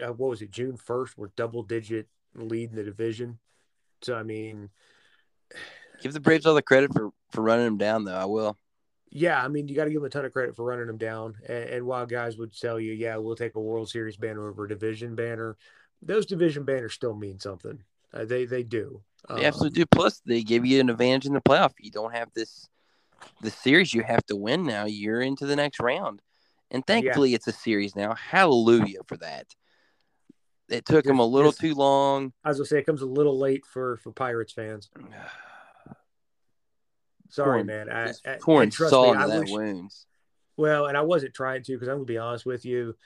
uh, 0.05 0.12
what 0.12 0.30
was 0.30 0.43
it, 0.43 0.51
June 0.51 0.76
1st, 0.76 1.16
were 1.16 1.30
double 1.36 1.62
digit 1.62 2.09
lead 2.34 2.70
in 2.70 2.76
the 2.76 2.82
division. 2.82 3.39
So, 4.03 4.16
I 4.16 4.22
mean, 4.22 4.70
Give 6.03 6.12
the 6.12 6.20
Braves 6.20 6.47
all 6.47 6.55
the 6.55 6.62
credit 6.62 6.93
for 6.93 7.11
for 7.32 7.43
running 7.43 7.64
them 7.64 7.76
down, 7.78 8.05
though. 8.05 8.14
I 8.14 8.24
will. 8.24 8.57
yeah, 9.11 9.43
I 9.43 9.49
mean, 9.49 9.68
you 9.68 9.74
got 9.74 9.84
to 9.84 9.91
give 9.91 10.01
them 10.01 10.07
a 10.07 10.11
ton 10.11 10.24
of 10.24 10.32
credit 10.32 10.55
for 10.55 10.64
running 10.64 10.86
them 10.86 10.99
down. 10.99 11.34
And, 11.49 11.64
and 11.70 11.86
while 11.86 12.07
guys 12.07 12.36
would 12.36 12.59
tell 12.59 12.78
you, 12.78 12.93
yeah, 12.93 13.16
we'll 13.16 13.36
take 13.36 13.55
a 13.55 13.61
World 13.61 13.89
Series 13.89 14.16
banner 14.16 14.49
over 14.49 14.64
a 14.64 14.68
division 14.68 15.14
banner, 15.14 15.57
those 16.03 16.26
division 16.26 16.64
banners 16.64 16.94
still 16.94 17.14
mean 17.14 17.38
something. 17.38 17.82
Uh, 18.12 18.24
they 18.24 18.44
they 18.44 18.62
do. 18.62 19.03
They 19.34 19.44
absolutely 19.44 19.82
do. 19.82 19.86
Plus, 19.86 20.20
they 20.24 20.42
give 20.42 20.64
you 20.64 20.80
an 20.80 20.90
advantage 20.90 21.26
in 21.26 21.34
the 21.34 21.40
playoff. 21.40 21.72
You 21.78 21.90
don't 21.90 22.14
have 22.14 22.28
this 22.34 22.68
the 23.42 23.51
series 23.51 23.92
you 23.92 24.03
have 24.03 24.24
to 24.26 24.36
win 24.36 24.64
now. 24.64 24.84
You're 24.86 25.20
into 25.20 25.44
the 25.44 25.57
next 25.57 25.80
round, 25.80 26.22
and 26.70 26.86
thankfully, 26.86 27.34
it's 27.34 27.46
a 27.49 27.53
series 27.53 27.94
now. 27.96 28.14
Hallelujah 28.14 29.01
for 29.07 29.16
that. 29.18 29.46
It 30.68 30.84
took 30.86 31.05
them 31.05 31.18
a 31.18 31.26
little 31.26 31.53
too 31.53 31.74
long. 31.74 32.32
I 32.44 32.49
was 32.49 32.59
gonna 32.59 32.66
say 32.66 32.78
it 32.78 32.86
comes 32.86 33.03
a 33.03 33.07
little 33.07 33.38
late 33.38 33.66
for 33.66 33.96
for 33.99 34.12
Pirates 34.12 34.53
fans. 34.53 34.88
Sorry, 37.30 37.62
Pouring- 37.62 37.66
man. 37.66 37.90
I, 37.90 38.12
I, 38.26 38.36
pouring 38.40 38.64
and 38.64 38.72
trust 38.72 38.90
salt 38.90 39.16
me, 39.16 39.22
I 39.22 39.26
that 39.26 39.40
wish- 39.40 39.51
wounds. 39.51 40.07
Well, 40.57 40.86
and 40.86 40.96
I 40.96 41.03
wasn't 41.03 41.34
trying 41.34 41.62
to 41.64 41.72
because 41.72 41.88
I'm 41.88 41.96
gonna 41.96 42.05
be 42.05 42.18
honest 42.18 42.44
with 42.46 42.64
you. 42.64 42.96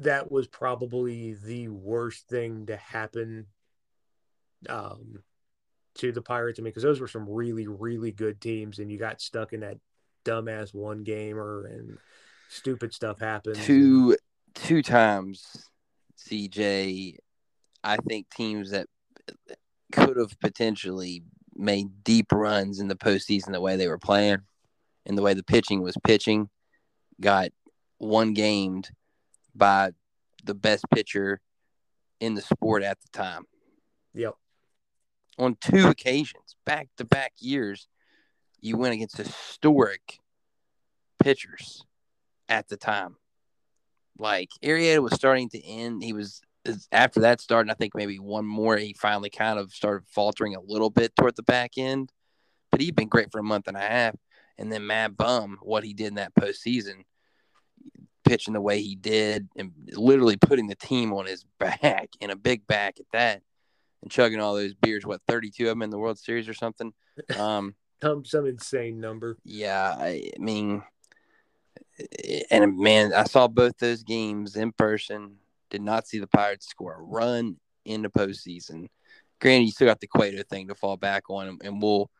That 0.00 0.30
was 0.30 0.46
probably 0.46 1.34
the 1.34 1.68
worst 1.68 2.28
thing 2.28 2.66
to 2.66 2.76
happen 2.76 3.46
um, 4.68 5.22
to 5.96 6.12
the 6.12 6.22
Pirates. 6.22 6.58
I 6.58 6.62
mean, 6.62 6.70
because 6.70 6.82
those 6.82 7.00
were 7.00 7.08
some 7.08 7.28
really, 7.28 7.66
really 7.66 8.12
good 8.12 8.40
teams, 8.40 8.78
and 8.78 8.90
you 8.90 8.98
got 8.98 9.20
stuck 9.20 9.52
in 9.52 9.60
that 9.60 9.78
dumbass 10.24 10.74
one 10.74 11.04
gamer, 11.04 11.66
and 11.66 11.98
stupid 12.48 12.92
stuff 12.92 13.18
happens. 13.20 13.58
and- 13.58 13.66
Two 13.66 14.16
two 14.54 14.82
times, 14.82 15.68
CJ. 16.16 17.16
I 17.84 17.96
think 17.98 18.28
teams 18.30 18.70
that 18.70 18.86
could 19.92 20.16
have 20.16 20.38
potentially 20.40 21.22
made 21.54 22.02
deep 22.04 22.32
runs 22.32 22.80
in 22.80 22.88
the 22.88 22.96
postseason 22.96 23.52
the 23.52 23.60
way 23.60 23.76
they 23.76 23.88
were 23.88 23.98
playing 23.98 24.38
and 25.06 25.16
the 25.16 25.22
way 25.22 25.34
the 25.34 25.42
pitching 25.44 25.82
was 25.82 25.96
pitching 26.04 26.48
got 27.20 27.50
one 27.98 28.34
gamed 28.34 28.90
by 29.56 29.90
the 30.44 30.54
best 30.54 30.84
pitcher 30.94 31.40
in 32.20 32.34
the 32.34 32.42
sport 32.42 32.82
at 32.82 32.98
the 33.00 33.08
time. 33.18 33.44
Yep. 34.14 34.34
on 35.38 35.56
two 35.60 35.88
occasions 35.88 36.56
back 36.64 36.88
to 36.96 37.04
back 37.04 37.34
years 37.38 37.86
you 38.60 38.78
went 38.78 38.94
against 38.94 39.18
historic 39.18 40.20
pitchers 41.18 41.84
at 42.48 42.68
the 42.68 42.78
time. 42.78 43.16
Like 44.18 44.48
Arrieta 44.64 45.02
was 45.02 45.12
starting 45.14 45.50
to 45.50 45.62
end. 45.62 46.02
He 46.02 46.14
was 46.14 46.40
after 46.90 47.20
that 47.20 47.40
started 47.40 47.70
i 47.70 47.74
think 47.74 47.94
maybe 47.94 48.18
one 48.18 48.44
more 48.44 48.76
he 48.76 48.92
finally 48.92 49.30
kind 49.30 49.56
of 49.56 49.72
started 49.72 50.04
faltering 50.08 50.56
a 50.56 50.60
little 50.60 50.90
bit 50.90 51.14
toward 51.14 51.36
the 51.36 51.42
back 51.42 51.72
end. 51.76 52.10
But 52.72 52.80
he'd 52.80 52.96
been 52.96 53.08
great 53.08 53.30
for 53.30 53.38
a 53.38 53.44
month 53.44 53.68
and 53.68 53.76
a 53.76 53.80
half 53.80 54.16
and 54.58 54.72
then 54.72 54.82
MadBum, 54.82 55.56
what 55.62 55.84
he 55.84 55.92
did 55.92 56.08
in 56.08 56.14
that 56.14 56.34
postseason, 56.34 57.04
pitching 58.26 58.54
the 58.54 58.60
way 58.60 58.80
he 58.82 58.94
did 58.96 59.48
and 59.56 59.72
literally 59.92 60.36
putting 60.36 60.66
the 60.66 60.74
team 60.74 61.12
on 61.12 61.26
his 61.26 61.44
back 61.58 62.08
and 62.20 62.30
a 62.30 62.36
big 62.36 62.66
back 62.66 62.98
at 63.00 63.06
that 63.12 63.42
and 64.02 64.10
chugging 64.10 64.40
all 64.40 64.54
those 64.54 64.74
beers, 64.74 65.06
what, 65.06 65.20
32 65.26 65.64
of 65.64 65.68
them 65.70 65.82
in 65.82 65.90
the 65.90 65.98
World 65.98 66.18
Series 66.18 66.48
or 66.48 66.54
something? 66.54 66.92
Um, 67.38 67.74
Some 68.02 68.24
some 68.26 68.46
insane 68.46 69.00
number. 69.00 69.38
yeah, 69.44 69.94
I, 69.98 70.30
I 70.36 70.38
mean, 70.38 70.82
and 72.50 72.78
man, 72.78 73.14
I 73.14 73.24
saw 73.24 73.48
both 73.48 73.78
those 73.78 74.02
games 74.02 74.56
in 74.56 74.72
person. 74.72 75.36
Did 75.70 75.80
not 75.82 76.06
see 76.06 76.18
the 76.18 76.26
Pirates 76.26 76.68
score 76.68 76.94
a 76.94 77.02
run 77.02 77.56
in 77.84 78.02
the 78.02 78.10
postseason. 78.10 78.88
Granted, 79.40 79.64
you 79.64 79.70
still 79.72 79.86
got 79.88 80.00
the 80.00 80.06
Cueto 80.06 80.42
thing 80.42 80.68
to 80.68 80.74
fall 80.74 80.96
back 80.96 81.24
on, 81.30 81.48
and- 81.48 81.62
and 81.64 81.80
will 81.82 82.10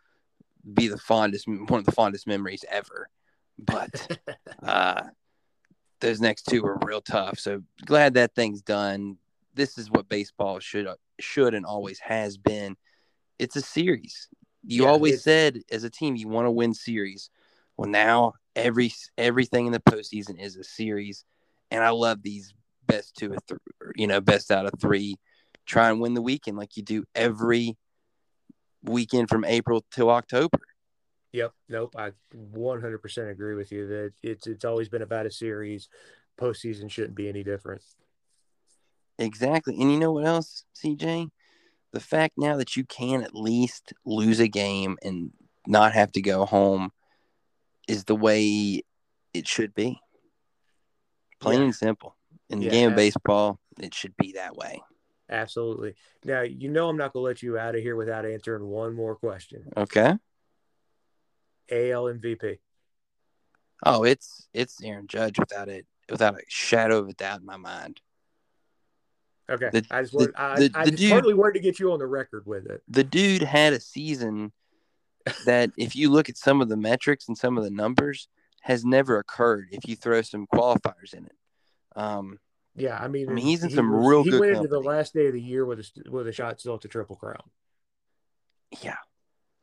be 0.74 0.88
the 0.88 0.98
fondest, 0.98 1.46
one 1.46 1.80
of 1.80 1.84
the 1.84 1.92
fondest 1.92 2.26
memories 2.26 2.64
ever. 2.70 3.08
but 3.58 4.18
uh, 4.62 5.02
those 6.00 6.20
next 6.20 6.42
two 6.42 6.62
were 6.62 6.78
real 6.82 7.00
tough. 7.00 7.38
So 7.38 7.62
glad 7.84 8.14
that 8.14 8.34
thing's 8.34 8.62
done. 8.62 9.16
This 9.54 9.78
is 9.78 9.90
what 9.90 10.08
baseball 10.08 10.60
should 10.60 10.86
should 11.18 11.54
and 11.54 11.64
always 11.64 11.98
has 12.00 12.36
been. 12.36 12.76
It's 13.38 13.56
a 13.56 13.62
series. 13.62 14.28
You 14.64 14.84
Yeah, 14.84 14.90
always 14.90 15.22
said 15.22 15.60
as 15.70 15.84
a 15.84 15.90
team 15.90 16.16
you 16.16 16.28
want 16.28 16.46
to 16.46 16.50
win 16.50 16.74
series. 16.74 17.30
Well, 17.76 17.88
now 17.88 18.34
every 18.54 18.92
everything 19.16 19.66
in 19.66 19.72
the 19.72 19.80
postseason 19.80 20.40
is 20.40 20.56
a 20.56 20.64
series, 20.64 21.24
and 21.70 21.82
I 21.84 21.90
love 21.90 22.22
these 22.22 22.54
best 22.86 23.16
two 23.16 23.32
or 23.32 23.38
three, 23.46 23.58
you 23.96 24.06
know, 24.06 24.20
best 24.20 24.50
out 24.50 24.66
of 24.66 24.72
three. 24.80 25.16
Try 25.66 25.90
and 25.90 26.00
win 26.00 26.14
the 26.14 26.22
weekend 26.22 26.56
like 26.56 26.76
you 26.76 26.82
do 26.82 27.04
every 27.14 27.76
weekend 28.82 29.28
from 29.28 29.44
April 29.44 29.84
till 29.90 30.10
October. 30.10 30.58
Yep. 31.32 31.52
Nope. 31.68 31.94
I 31.96 32.12
100% 32.34 33.30
agree 33.30 33.54
with 33.54 33.72
you 33.72 33.86
that 33.88 34.12
it's 34.22 34.46
it's 34.46 34.64
always 34.64 34.88
been 34.88 35.02
about 35.02 35.26
a 35.26 35.30
series. 35.30 35.88
Postseason 36.40 36.90
shouldn't 36.90 37.14
be 37.14 37.28
any 37.28 37.42
different. 37.42 37.82
Exactly. 39.18 39.74
And 39.80 39.90
you 39.90 39.98
know 39.98 40.12
what 40.12 40.26
else, 40.26 40.64
CJ? 40.74 41.28
The 41.92 42.00
fact 42.00 42.34
now 42.36 42.56
that 42.56 42.76
you 42.76 42.84
can 42.84 43.22
at 43.22 43.34
least 43.34 43.92
lose 44.04 44.40
a 44.40 44.48
game 44.48 44.98
and 45.02 45.30
not 45.66 45.92
have 45.92 46.12
to 46.12 46.20
go 46.20 46.44
home 46.44 46.90
is 47.88 48.04
the 48.04 48.16
way 48.16 48.82
it 49.32 49.48
should 49.48 49.74
be. 49.74 49.98
Plain 51.40 51.60
Yeah. 51.60 51.64
and 51.66 51.74
simple. 51.74 52.16
In 52.50 52.60
the 52.60 52.66
Yeah, 52.66 52.70
game 52.72 52.90
of 52.90 52.96
baseball, 52.96 53.58
it 53.80 53.94
should 53.94 54.16
be 54.16 54.32
that 54.32 54.56
way. 54.56 54.82
Absolutely. 55.28 55.94
Now 56.24 56.42
you 56.42 56.68
know 56.68 56.88
I'm 56.88 56.96
not 56.96 57.12
going 57.12 57.22
to 57.22 57.26
let 57.26 57.42
you 57.42 57.58
out 57.58 57.74
of 57.74 57.80
here 57.80 57.96
without 57.96 58.24
answering 58.24 58.66
one 58.66 58.94
more 58.94 59.16
question. 59.16 59.72
Okay. 59.76 60.16
AL 61.70 62.04
MVP. 62.04 62.58
Oh, 63.84 64.04
it's 64.04 64.48
it's 64.54 64.82
Aaron 64.82 65.06
Judge 65.06 65.38
without 65.38 65.68
it 65.68 65.86
without 66.08 66.34
a 66.36 66.42
shadow 66.48 66.98
of 66.98 67.08
a 67.08 67.12
doubt 67.12 67.40
in 67.40 67.46
my 67.46 67.56
mind. 67.56 68.00
Okay. 69.50 69.70
The- 69.72 69.86
I 69.90 70.02
just 70.02 70.12
the- 70.12 70.18
wanted, 70.18 70.34
I, 70.36 70.56
the- 70.56 70.70
I 70.74 70.84
the 70.86 70.90
just 70.92 71.02
dude- 71.02 71.10
partly 71.12 71.34
wanted 71.34 71.54
to 71.54 71.60
get 71.60 71.78
you 71.78 71.92
on 71.92 71.98
the 71.98 72.06
record 72.06 72.46
with 72.46 72.66
it. 72.66 72.82
The 72.88 73.04
dude 73.04 73.42
had 73.42 73.72
a 73.72 73.80
season 73.80 74.52
that 75.44 75.70
if 75.76 75.94
you 75.96 76.10
look 76.10 76.28
at 76.28 76.36
some 76.36 76.60
of 76.60 76.68
the 76.68 76.76
metrics 76.76 77.28
and 77.28 77.36
some 77.36 77.58
of 77.58 77.64
the 77.64 77.70
numbers 77.70 78.28
has 78.62 78.84
never 78.84 79.18
occurred 79.18 79.68
if 79.72 79.86
you 79.88 79.94
throw 79.96 80.22
some 80.22 80.46
qualifiers 80.52 81.12
in 81.14 81.26
it. 81.26 81.36
Um, 81.94 82.38
Yeah, 82.74 82.98
I 82.98 83.08
mean, 83.08 83.28
I 83.28 83.32
mean, 83.32 83.44
he's 83.44 83.62
in 83.62 83.70
he 83.70 83.74
some 83.76 83.92
real 83.94 84.22
He 84.24 84.36
went 84.38 84.56
into 84.56 84.68
the 84.68 84.80
last 84.80 85.14
day 85.14 85.26
of 85.28 85.32
the 85.32 85.40
year 85.40 85.64
with 85.64 85.80
a 85.80 86.10
with 86.10 86.26
a 86.28 86.32
shot 86.32 86.58
still 86.60 86.74
at 86.74 86.80
the 86.80 86.88
triple 86.88 87.16
crown. 87.16 87.42
Yeah. 88.82 88.96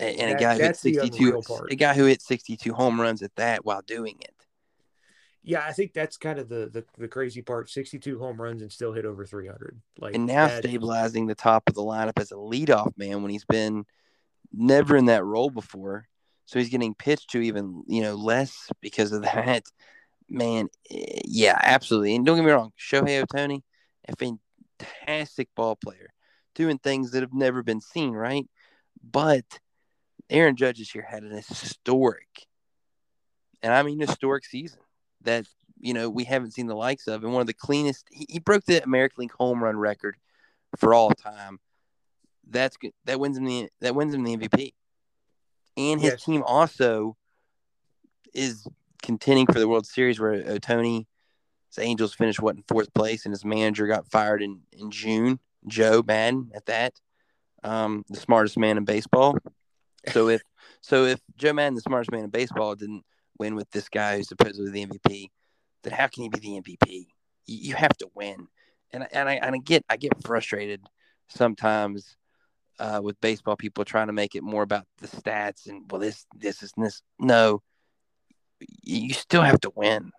And, 0.03 0.31
a 0.31 0.39
guy 0.39 0.55
who 0.55 0.63
hit 0.63 0.77
62 0.77 1.41
a 1.69 1.75
guy 1.75 1.93
who 1.93 2.05
hit 2.05 2.21
62 2.21 2.73
home 2.73 2.99
runs 2.99 3.21
at 3.21 3.35
that 3.35 3.65
while 3.65 3.81
doing 3.81 4.17
it. 4.21 4.33
Yeah, 5.45 5.63
I 5.65 5.73
think 5.73 5.93
that's 5.93 6.15
kind 6.17 6.39
of 6.39 6.47
the 6.47 6.69
the, 6.71 6.85
the 6.97 7.07
crazy 7.09 7.41
part. 7.41 7.69
Sixty 7.69 7.99
two 7.99 8.17
home 8.17 8.41
runs 8.41 8.61
and 8.61 8.71
still 8.71 8.93
hit 8.93 9.03
over 9.05 9.25
three 9.25 9.47
hundred. 9.47 9.81
Like 9.99 10.15
And 10.15 10.25
now 10.25 10.47
that- 10.47 10.63
stabilizing 10.63 11.27
the 11.27 11.35
top 11.35 11.63
of 11.67 11.75
the 11.75 11.81
lineup 11.81 12.17
as 12.17 12.31
a 12.31 12.35
leadoff 12.35 12.97
man 12.97 13.21
when 13.21 13.29
he's 13.31 13.43
been 13.45 13.85
never 14.53 14.95
in 14.95 15.05
that 15.05 15.25
role 15.25 15.49
before. 15.49 16.07
So 16.45 16.59
he's 16.59 16.69
getting 16.69 16.93
pitched 16.95 17.31
to 17.31 17.41
even, 17.41 17.83
you 17.87 18.01
know, 18.01 18.15
less 18.15 18.69
because 18.81 19.11
of 19.11 19.21
that. 19.23 19.63
Man, 20.29 20.69
eh, 20.89 21.21
yeah, 21.25 21.59
absolutely. 21.61 22.15
And 22.15 22.25
don't 22.25 22.37
get 22.37 22.45
me 22.45 22.51
wrong, 22.51 22.71
Shohei 22.79 23.25
Ohtani, 23.25 23.61
a 24.07 24.15
fantastic 24.15 25.49
ball 25.55 25.75
player, 25.75 26.09
doing 26.55 26.77
things 26.77 27.11
that 27.11 27.21
have 27.21 27.33
never 27.33 27.63
been 27.63 27.81
seen, 27.81 28.13
right? 28.13 28.45
But 29.03 29.59
Aaron 30.33 30.55
Judge 30.55 30.79
this 30.79 30.93
year 30.95 31.05
had 31.07 31.23
an 31.23 31.31
historic, 31.31 32.47
and 33.61 33.71
I 33.71 33.83
mean 33.83 33.99
historic 33.99 34.45
season 34.45 34.79
that 35.21 35.45
you 35.79 35.93
know 35.93 36.09
we 36.09 36.23
haven't 36.23 36.51
seen 36.51 36.67
the 36.67 36.75
likes 36.75 37.07
of, 37.07 37.23
and 37.23 37.31
one 37.31 37.41
of 37.41 37.47
the 37.47 37.53
cleanest. 37.53 38.07
He, 38.11 38.25
he 38.27 38.39
broke 38.39 38.65
the 38.65 38.83
American 38.83 39.21
League 39.21 39.33
home 39.33 39.63
run 39.63 39.77
record 39.77 40.17
for 40.77 40.93
all 40.93 41.11
time. 41.11 41.59
That's 42.49 42.75
good. 42.77 42.93
That 43.05 43.19
wins 43.19 43.37
him 43.37 43.45
the 43.45 43.69
that 43.79 43.95
wins 43.95 44.13
him 44.13 44.23
the 44.23 44.35
MVP, 44.35 44.73
and 45.77 46.01
his 46.01 46.13
Yes. 46.13 46.23
team 46.23 46.43
also 46.43 47.15
is 48.33 48.67
contending 49.03 49.45
for 49.45 49.59
the 49.59 49.67
World 49.67 49.85
Series 49.85 50.19
where 50.19 50.43
Ohtani. 50.43 51.05
His 51.69 51.83
Angels 51.83 52.13
finished 52.13 52.39
what 52.39 52.55
in 52.55 52.63
fourth 52.67 52.93
place, 52.93 53.25
and 53.25 53.33
his 53.33 53.43
manager 53.43 53.87
got 53.87 54.07
fired 54.07 54.43
in, 54.43 54.61
in 54.71 54.91
June. 54.91 55.39
Joe 55.65 56.03
Maddon 56.05 56.51
at 56.53 56.67
that, 56.67 56.99
um, 57.63 58.03
the 58.09 58.19
smartest 58.19 58.59
man 58.59 58.77
in 58.77 58.85
baseball. 58.85 59.37
So 60.09 60.29
if 60.29 60.41
so 60.81 61.05
if 61.05 61.19
Joe 61.37 61.53
Maddon, 61.53 61.75
the 61.75 61.81
smartest 61.81 62.11
man 62.11 62.25
in 62.25 62.29
baseball, 62.29 62.75
didn't 62.75 63.03
win 63.39 63.55
with 63.55 63.69
this 63.71 63.89
guy 63.89 64.17
who's 64.17 64.27
supposedly 64.27 64.71
the 64.71 64.85
MVP, 64.85 65.27
then 65.83 65.93
how 65.93 66.07
can 66.07 66.23
he 66.23 66.29
be 66.29 66.39
the 66.39 66.61
MVP? 66.61 67.07
You, 67.45 67.69
you 67.69 67.75
have 67.75 67.95
to 67.97 68.09
win, 68.13 68.47
and 68.91 69.07
and 69.11 69.29
I 69.29 69.33
and 69.35 69.55
I 69.55 69.59
get 69.59 69.85
I 69.89 69.97
get 69.97 70.11
frustrated 70.23 70.81
sometimes 71.29 72.17
uh, 72.79 72.99
with 73.03 73.19
baseball 73.21 73.55
people 73.55 73.85
trying 73.85 74.07
to 74.07 74.13
make 74.13 74.35
it 74.35 74.43
more 74.43 74.63
about 74.63 74.85
the 74.99 75.07
stats 75.07 75.67
and 75.67 75.89
well 75.89 76.01
this 76.01 76.25
this 76.35 76.63
is 76.63 76.73
this 76.77 77.01
no, 77.19 77.61
you 78.81 79.13
still 79.13 79.41
have 79.41 79.59
to 79.61 79.71
win. 79.75 80.11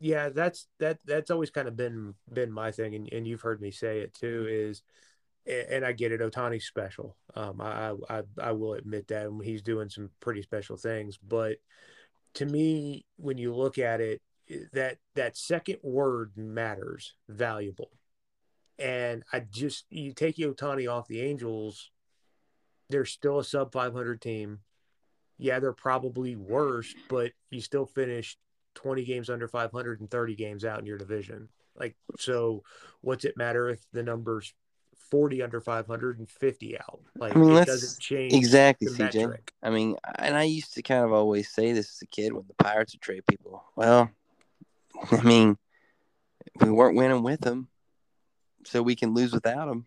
yeah, 0.00 0.30
that's 0.30 0.66
that 0.78 0.98
that's 1.04 1.30
always 1.30 1.50
kind 1.50 1.68
of 1.68 1.76
been 1.76 2.14
been 2.32 2.50
my 2.52 2.70
thing, 2.72 2.94
and, 2.94 3.12
and 3.12 3.26
you've 3.26 3.42
heard 3.42 3.60
me 3.60 3.70
say 3.70 4.00
it 4.00 4.14
too. 4.14 4.46
Is 4.48 4.82
and 5.50 5.84
I 5.84 5.92
get 5.92 6.12
it. 6.12 6.20
Ohtani's 6.20 6.66
special. 6.66 7.16
Um, 7.34 7.60
I, 7.60 7.94
I 8.08 8.22
I 8.40 8.52
will 8.52 8.74
admit 8.74 9.08
that 9.08 9.28
he's 9.42 9.62
doing 9.62 9.88
some 9.88 10.10
pretty 10.20 10.42
special 10.42 10.76
things. 10.76 11.18
But 11.18 11.58
to 12.34 12.46
me, 12.46 13.04
when 13.16 13.38
you 13.38 13.54
look 13.54 13.78
at 13.78 14.00
it, 14.00 14.22
that 14.72 14.98
that 15.14 15.36
second 15.36 15.78
word 15.82 16.32
matters, 16.36 17.14
valuable. 17.28 17.90
And 18.78 19.24
I 19.32 19.40
just 19.40 19.86
you 19.90 20.12
take 20.12 20.36
Ohtani 20.36 20.90
off 20.90 21.08
the 21.08 21.20
Angels, 21.20 21.90
they're 22.88 23.04
still 23.04 23.38
a 23.38 23.44
sub 23.44 23.72
500 23.72 24.20
team. 24.20 24.60
Yeah, 25.38 25.58
they're 25.58 25.72
probably 25.72 26.36
worse, 26.36 26.94
but 27.08 27.32
you 27.50 27.60
still 27.60 27.86
finished 27.86 28.38
20 28.74 29.04
games 29.04 29.30
under 29.30 29.48
500 29.48 30.00
and 30.00 30.10
30 30.10 30.34
games 30.34 30.64
out 30.64 30.78
in 30.78 30.86
your 30.86 30.98
division. 30.98 31.48
Like, 31.74 31.96
so 32.18 32.62
what's 33.00 33.24
it 33.24 33.38
matter 33.38 33.70
if 33.70 33.80
the 33.92 34.02
number's 34.02 34.52
40 35.10 35.42
under 35.42 35.60
500 35.60 36.18
and 36.18 36.28
50 36.28 36.78
out? 36.78 37.00
Like, 37.16 37.36
I 37.36 37.38
mean, 37.38 37.56
it 37.56 37.66
doesn't 37.66 38.00
change 38.00 38.32
Exactly, 38.32 38.88
CJ. 38.88 38.98
metric. 38.98 39.52
I 39.62 39.70
mean, 39.70 39.96
and 40.18 40.36
I 40.36 40.44
used 40.44 40.74
to 40.74 40.82
kind 40.82 41.04
of 41.04 41.12
always 41.12 41.48
say 41.50 41.72
this 41.72 41.96
as 41.96 42.02
a 42.02 42.06
kid 42.06 42.32
when 42.32 42.44
the 42.46 42.54
Pirates 42.54 42.94
would 42.94 43.00
trade 43.02 43.24
people. 43.28 43.64
Well, 43.76 44.10
I 45.12 45.22
mean, 45.22 45.56
we 46.60 46.70
weren't 46.70 46.96
winning 46.96 47.22
with 47.22 47.40
them, 47.40 47.68
so 48.64 48.82
we 48.82 48.96
can 48.96 49.14
lose 49.14 49.32
without 49.32 49.66
them. 49.66 49.86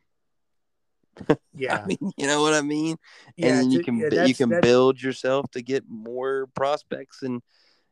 Yeah. 1.55 1.77
I 1.83 1.85
mean, 1.85 2.11
you 2.17 2.25
know 2.25 2.41
what 2.41 2.55
I 2.55 2.61
mean? 2.61 2.97
yeah. 3.37 3.49
and 3.49 3.57
then 3.59 3.71
you 3.71 3.83
can 3.83 3.99
yeah, 3.99 4.25
you 4.25 4.33
can 4.33 4.49
that's- 4.49 4.63
build 4.67 4.99
yourself 4.99 5.49
to 5.51 5.61
get 5.61 5.83
more 5.87 6.47
prospects 6.55 7.21
and 7.21 7.43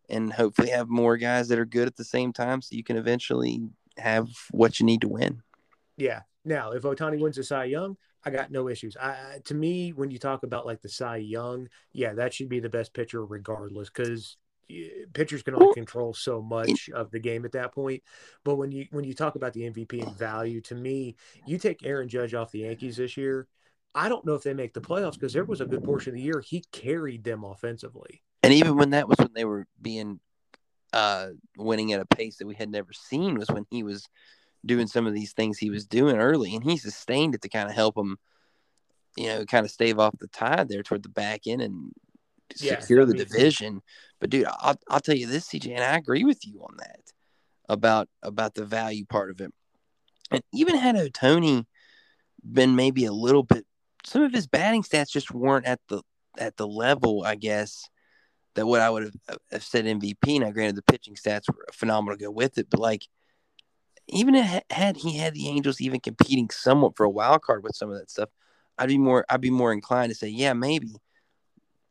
and 0.09 0.33
hopefully 0.33 0.69
have 0.71 0.89
more 0.89 1.15
guys 1.17 1.47
that 1.49 1.59
are 1.59 1.65
good 1.65 1.85
at 1.87 1.95
the 1.95 2.03
same 2.03 2.33
time, 2.33 2.61
so 2.63 2.75
you 2.75 2.83
can 2.83 2.97
eventually 2.97 3.61
have 3.97 4.27
what 4.49 4.79
you 4.79 4.85
need 4.87 5.01
to 5.01 5.07
win. 5.07 5.43
Yeah. 5.97 6.21
Now, 6.43 6.71
if 6.71 6.83
Ohtani 6.83 7.19
wins 7.19 7.35
the 7.35 7.43
Cy 7.43 7.65
Young, 7.65 7.97
I 8.23 8.29
got 8.29 8.51
no 8.51 8.67
issues. 8.67 8.97
I, 8.97 9.39
to 9.45 9.53
me, 9.53 9.91
when 9.91 10.11
you 10.11 10.19
talk 10.19 10.43
about 10.43 10.65
like 10.65 10.81
the 10.81 10.89
Cy 10.89 11.17
Young, 11.17 11.67
yeah, 11.93 12.13
that 12.13 12.33
should 12.33 12.49
be 12.49 12.59
the 12.59 12.69
best 12.69 12.93
pitcher 12.93 13.23
regardless, 13.25 13.89
because 13.89 14.37
pitchers 15.13 15.43
can 15.43 15.55
only 15.55 15.73
control 15.73 16.13
so 16.13 16.41
much 16.41 16.89
of 16.93 17.11
the 17.11 17.19
game 17.19 17.45
at 17.45 17.51
that 17.53 17.73
point. 17.73 18.03
But 18.43 18.55
when 18.55 18.71
you 18.71 18.87
when 18.91 19.03
you 19.03 19.13
talk 19.13 19.35
about 19.35 19.53
the 19.53 19.69
MVP 19.69 20.01
and 20.01 20.17
value, 20.17 20.61
to 20.61 20.75
me, 20.75 21.15
you 21.45 21.57
take 21.57 21.85
Aaron 21.85 22.09
Judge 22.09 22.33
off 22.33 22.51
the 22.51 22.59
Yankees 22.59 22.97
this 22.97 23.17
year. 23.17 23.47
I 23.93 24.07
don't 24.07 24.25
know 24.25 24.35
if 24.35 24.43
they 24.43 24.53
make 24.53 24.73
the 24.73 24.81
playoffs 24.81 25.13
because 25.13 25.33
there 25.33 25.43
was 25.43 25.61
a 25.61 25.65
good 25.65 25.83
portion 25.83 26.11
of 26.11 26.15
the 26.15 26.21
year 26.21 26.39
he 26.39 26.63
carried 26.71 27.23
them 27.23 27.43
offensively. 27.43 28.23
And 28.43 28.53
even 28.53 28.77
when 28.77 28.91
that 28.91 29.07
was 29.07 29.17
when 29.17 29.33
they 29.33 29.45
were 29.45 29.67
being 29.81 30.19
uh 30.93 31.29
winning 31.57 31.93
at 31.93 32.01
a 32.01 32.05
pace 32.05 32.37
that 32.37 32.47
we 32.47 32.55
had 32.55 32.69
never 32.69 32.91
seen 32.93 33.35
was 33.35 33.49
when 33.49 33.65
he 33.69 33.83
was 33.83 34.07
doing 34.65 34.87
some 34.87 35.07
of 35.07 35.13
these 35.13 35.33
things 35.33 35.57
he 35.57 35.69
was 35.69 35.85
doing 35.85 36.17
early 36.17 36.55
and 36.55 36.63
he 36.63 36.77
sustained 36.77 37.35
it 37.35 37.41
to 37.41 37.49
kind 37.49 37.69
of 37.69 37.75
help 37.75 37.97
him 37.97 38.17
you 39.17 39.27
know 39.27 39.45
kind 39.45 39.65
of 39.65 39.71
stave 39.71 39.99
off 39.99 40.17
the 40.19 40.27
tide 40.27 40.69
there 40.69 40.83
toward 40.83 41.03
the 41.03 41.09
back 41.09 41.41
end 41.47 41.61
and 41.61 41.91
Yeah, 42.59 42.79
secure 42.79 43.05
the 43.05 43.13
division 43.13 43.81
but 44.19 44.29
dude 44.29 44.45
I'll, 44.59 44.79
I'll 44.89 44.99
tell 44.99 45.15
you 45.15 45.27
this 45.27 45.47
cj 45.47 45.73
and 45.73 45.83
i 45.83 45.97
agree 45.97 46.23
with 46.23 46.45
you 46.45 46.61
on 46.61 46.75
that 46.77 47.01
about 47.67 48.07
about 48.21 48.53
the 48.53 48.65
value 48.65 49.05
part 49.05 49.31
of 49.31 49.41
it 49.41 49.51
and 50.29 50.41
even 50.53 50.77
had 50.77 50.95
Ohtani 50.95 51.65
been 52.43 52.75
maybe 52.75 53.05
a 53.05 53.13
little 53.13 53.43
bit 53.43 53.65
some 54.05 54.23
of 54.23 54.33
his 54.33 54.47
batting 54.47 54.83
stats 54.83 55.11
just 55.11 55.31
weren't 55.31 55.65
at 55.65 55.79
the 55.89 56.01
at 56.37 56.57
the 56.57 56.67
level 56.67 57.23
i 57.25 57.35
guess 57.35 57.87
that 58.55 58.65
what 58.65 58.81
I 58.81 58.89
would 58.89 59.03
have, 59.03 59.15
uh, 59.29 59.35
have 59.51 59.63
said 59.63 59.85
MVP. 59.85 60.39
Now, 60.39 60.51
granted, 60.51 60.75
the 60.75 60.83
pitching 60.83 61.15
stats 61.15 61.47
were 61.47 61.65
phenomenal 61.71 62.17
to 62.17 62.23
go 62.25 62.31
with 62.31 62.57
it, 62.57 62.69
but 62.69 62.79
like 62.79 63.07
even 64.11 64.35
ha- 64.35 64.61
had 64.69 64.97
he 64.97 65.17
had 65.17 65.33
the 65.33 65.47
Angels 65.47 65.81
even 65.81 65.99
competing 65.99 66.49
somewhat 66.49 66.95
for 66.95 67.05
a 67.05 67.09
wild 67.09 67.41
card 67.41 67.63
with 67.63 67.75
some 67.75 67.89
of 67.89 67.97
that 67.97 68.11
stuff, 68.11 68.29
I'd 68.77 68.89
be 68.89 68.97
more 68.97 69.25
I'd 69.29 69.41
be 69.41 69.49
more 69.49 69.73
inclined 69.73 70.11
to 70.11 70.15
say 70.15 70.27
yeah 70.27 70.53
maybe. 70.53 70.95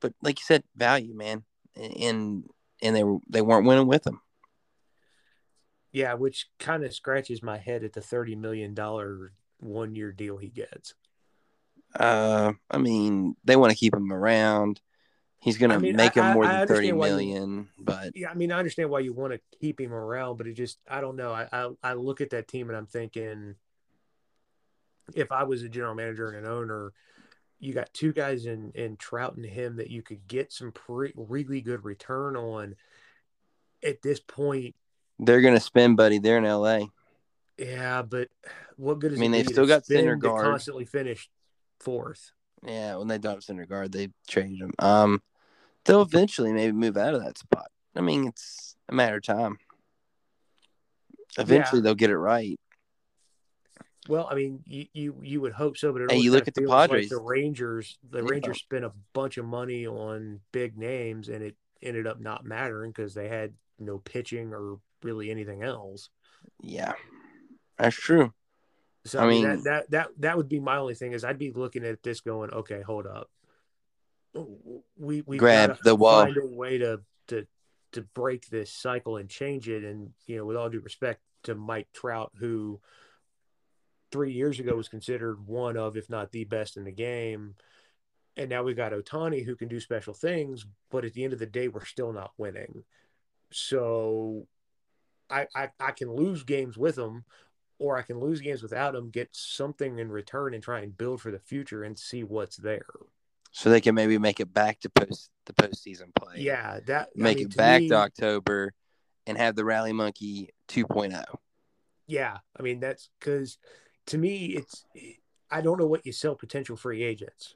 But 0.00 0.14
like 0.22 0.38
you 0.38 0.44
said, 0.44 0.64
value 0.76 1.14
man, 1.14 1.44
and 1.76 2.44
and 2.82 2.96
they 2.96 3.04
were 3.04 3.18
they 3.28 3.42
weren't 3.42 3.66
winning 3.66 3.86
with 3.86 4.06
him. 4.06 4.20
Yeah, 5.92 6.14
which 6.14 6.48
kind 6.58 6.84
of 6.84 6.94
scratches 6.94 7.42
my 7.42 7.58
head 7.58 7.84
at 7.84 7.92
the 7.92 8.00
thirty 8.00 8.36
million 8.36 8.74
dollar 8.74 9.32
one 9.58 9.94
year 9.94 10.12
deal 10.12 10.36
he 10.36 10.48
gets. 10.48 10.94
Uh, 11.94 12.52
I 12.70 12.78
mean, 12.78 13.34
they 13.44 13.56
want 13.56 13.72
to 13.72 13.78
keep 13.78 13.94
him 13.94 14.12
around. 14.12 14.80
He's 15.40 15.56
going 15.56 15.70
I 15.70 15.76
to 15.76 15.80
mean, 15.80 15.96
make 15.96 16.16
I- 16.16 16.28
him 16.28 16.34
more 16.34 16.44
I- 16.44 16.58
than 16.58 16.68
thirty 16.68 16.88
understand 16.92 16.94
you- 16.94 16.96
but 17.78 18.16
Yeah, 18.16 18.30
I 18.30 18.34
mean, 18.34 18.52
I 18.52 18.58
understand 18.58 18.90
why 18.90 19.00
you 19.00 19.12
want 19.14 19.32
to 19.32 19.40
keep 19.58 19.80
him 19.80 19.92
around, 19.92 20.36
but 20.36 20.46
it 20.46 20.52
just 20.54 20.78
I 20.88 21.00
don't 21.00 21.16
know. 21.16 21.32
I, 21.32 21.48
I 21.52 21.70
I 21.82 21.92
look 21.94 22.20
at 22.20 22.30
that 22.30 22.46
team 22.46 22.68
and 22.68 22.76
I'm 22.76 22.86
thinking, 22.86 23.54
if 25.14 25.32
I 25.32 25.44
was 25.44 25.62
a 25.62 25.68
general 25.68 25.94
manager 25.94 26.28
and 26.28 26.44
an 26.46 26.52
owner, 26.52 26.92
you 27.58 27.72
got 27.72 27.92
two 27.94 28.12
guys 28.12 28.44
in 28.46 28.72
in 28.74 28.96
Trout 28.96 29.36
and 29.36 29.44
him 29.46 29.76
that 29.76 29.90
you 29.90 30.02
could 30.02 30.26
get 30.28 30.52
some 30.52 30.72
pre, 30.72 31.12
really 31.16 31.60
good 31.62 31.84
return 31.84 32.36
on. 32.36 32.76
At 33.82 34.02
this 34.02 34.20
point, 34.20 34.74
they're 35.18 35.40
going 35.40 35.54
to 35.54 35.60
spend, 35.60 35.96
buddy. 35.96 36.18
They're 36.18 36.36
in 36.36 36.44
L.A. 36.44 36.90
yeah, 37.56 38.02
but 38.02 38.28
what 38.76 38.98
good 38.98 39.12
is 39.12 39.18
I 39.18 39.20
mean, 39.22 39.32
they've 39.32 39.46
still 39.46 39.66
got 39.66 39.86
spend 39.86 40.20
guard 40.20 40.44
constantly 40.44 40.84
finished 40.84 41.30
fourth? 41.78 42.32
Yeah, 42.62 42.96
when 42.96 43.08
they 43.08 43.16
don't 43.16 43.36
have 43.36 43.42
Syndergaard, 43.42 43.90
they 43.92 44.10
traded 44.28 44.60
him. 44.60 44.72
Um, 44.78 45.22
they'll 45.84 46.02
eventually 46.02 46.52
maybe 46.52 46.72
move 46.72 46.96
out 46.96 47.14
of 47.14 47.22
that 47.24 47.38
spot. 47.38 47.70
I 47.96 48.00
mean, 48.00 48.28
it's 48.28 48.76
a 48.88 48.94
matter 48.94 49.16
of 49.16 49.22
time. 49.24 49.58
Eventually, 51.38 51.80
they'll 51.80 51.94
get 51.94 52.10
it 52.10 52.18
right. 52.18 52.58
Well, 54.08 54.26
I 54.30 54.34
mean, 54.34 54.60
you 54.66 54.86
you, 54.92 55.16
you 55.22 55.40
would 55.40 55.52
hope 55.52 55.76
so, 55.76 55.92
but 55.92 56.02
it 56.02 56.10
Hey, 56.10 56.18
you 56.18 56.32
look 56.32 56.48
at 56.48 56.54
the 56.54 56.62
feels 56.62 56.70
like 56.70 56.90
Padres. 56.90 57.10
the 57.10 57.18
Rangers, 57.20 57.98
the 58.10 58.18
Yeah. 58.22 58.28
Rangers 58.30 58.58
spent 58.58 58.84
a 58.84 58.92
bunch 59.12 59.36
of 59.38 59.44
money 59.44 59.86
on 59.86 60.40
big 60.52 60.76
names, 60.76 61.28
and 61.28 61.42
it 61.44 61.56
ended 61.82 62.06
up 62.06 62.18
not 62.20 62.44
mattering 62.44 62.90
because 62.90 63.14
they 63.14 63.28
had 63.28 63.52
no 63.78 63.98
pitching 63.98 64.52
or 64.52 64.78
really 65.02 65.30
anything 65.30 65.62
else. 65.62 66.08
Yeah, 66.62 66.94
that's 67.78 67.94
true. 67.96 68.32
So 69.04 69.20
I 69.20 69.28
mean- 69.28 69.44
that, 69.44 69.64
that 69.64 69.90
that 69.90 70.08
that 70.18 70.36
would 70.36 70.48
be 70.48 70.60
my 70.60 70.78
only 70.78 70.94
thing 70.94 71.12
is 71.12 71.24
I'd 71.24 71.38
be 71.38 71.52
looking 71.52 71.84
at 71.84 72.02
this 72.02 72.20
going, 72.20 72.50
okay, 72.50 72.80
hold 72.82 73.06
up, 73.06 73.30
we 74.96 75.22
we 75.22 75.38
Grab 75.38 75.78
the 75.82 75.94
wall. 75.94 76.24
find 76.24 76.36
a 76.36 76.46
way 76.46 76.78
to 76.78 77.00
to 77.28 77.46
to 77.92 78.02
break 78.14 78.46
this 78.48 78.72
cycle 78.72 79.16
and 79.16 79.28
change 79.28 79.68
it. 79.68 79.84
And 79.84 80.10
you 80.26 80.36
know, 80.36 80.44
with 80.44 80.56
all 80.56 80.70
due 80.70 80.80
respect 80.80 81.20
to 81.44 81.54
Mike 81.54 81.88
Trout, 81.92 82.32
who 82.38 82.80
three 84.12 84.32
years 84.32 84.58
ago 84.60 84.74
was 84.74 84.88
considered 84.88 85.46
one 85.46 85.76
of, 85.76 85.96
if 85.96 86.10
not 86.10 86.32
the 86.32 86.44
best 86.44 86.76
in 86.76 86.84
the 86.84 86.92
game. 86.92 87.54
And 88.36 88.48
now 88.48 88.62
we've 88.62 88.76
got 88.76 88.92
Ohtani 88.92 89.44
who 89.44 89.56
can 89.56 89.68
do 89.68 89.80
special 89.80 90.14
things, 90.14 90.64
but 90.90 91.04
at 91.04 91.12
the 91.12 91.24
end 91.24 91.32
of 91.32 91.38
the 91.38 91.46
day, 91.46 91.68
we're 91.68 91.84
still 91.84 92.12
not 92.12 92.32
winning. 92.38 92.84
So 93.52 94.46
I, 95.28 95.46
I, 95.54 95.68
I 95.78 95.90
can 95.92 96.12
lose 96.12 96.44
games 96.44 96.78
with 96.78 96.96
him, 96.96 97.24
or 97.78 97.98
I 97.98 98.02
can 98.02 98.18
lose 98.20 98.40
games 98.40 98.62
without 98.62 98.94
him, 98.94 99.10
get 99.10 99.28
something 99.32 99.98
in 99.98 100.10
return, 100.10 100.54
and 100.54 100.62
try 100.62 100.80
and 100.80 100.96
build 100.96 101.20
for 101.20 101.30
the 101.30 101.38
future 101.38 101.82
and 101.82 101.98
see 101.98 102.22
what's 102.22 102.56
there. 102.56 102.86
So 103.52 103.68
they 103.68 103.80
can 103.80 103.94
maybe 103.94 104.16
make 104.18 104.38
it 104.40 104.52
back 104.52 104.80
to 104.80 104.90
post 104.90 105.30
the 105.46 105.52
postseason 105.52 106.14
play. 106.14 106.36
Yeah, 106.36 106.80
that 106.86 107.08
I 107.18 107.22
make 107.22 107.38
mean, 107.38 107.46
it 107.46 107.50
to 107.52 107.56
back 107.56 107.82
me- 107.82 107.88
to 107.88 107.96
October, 107.96 108.72
and 109.26 109.36
have 109.36 109.56
the 109.56 109.64
Rally 109.64 109.92
Monkey 109.92 110.50
oh. 110.52 110.72
2.0. 110.72 111.24
Yeah, 112.06 112.38
I 112.58 112.62
mean 112.62 112.80
that's 112.80 113.08
because 113.18 113.58
to 114.06 114.18
me 114.18 114.46
it's 114.46 114.84
I 115.50 115.60
don't 115.60 115.78
know 115.78 115.86
what 115.86 116.06
you 116.06 116.12
sell 116.12 116.34
potential 116.34 116.76
free 116.76 117.02
agents. 117.02 117.54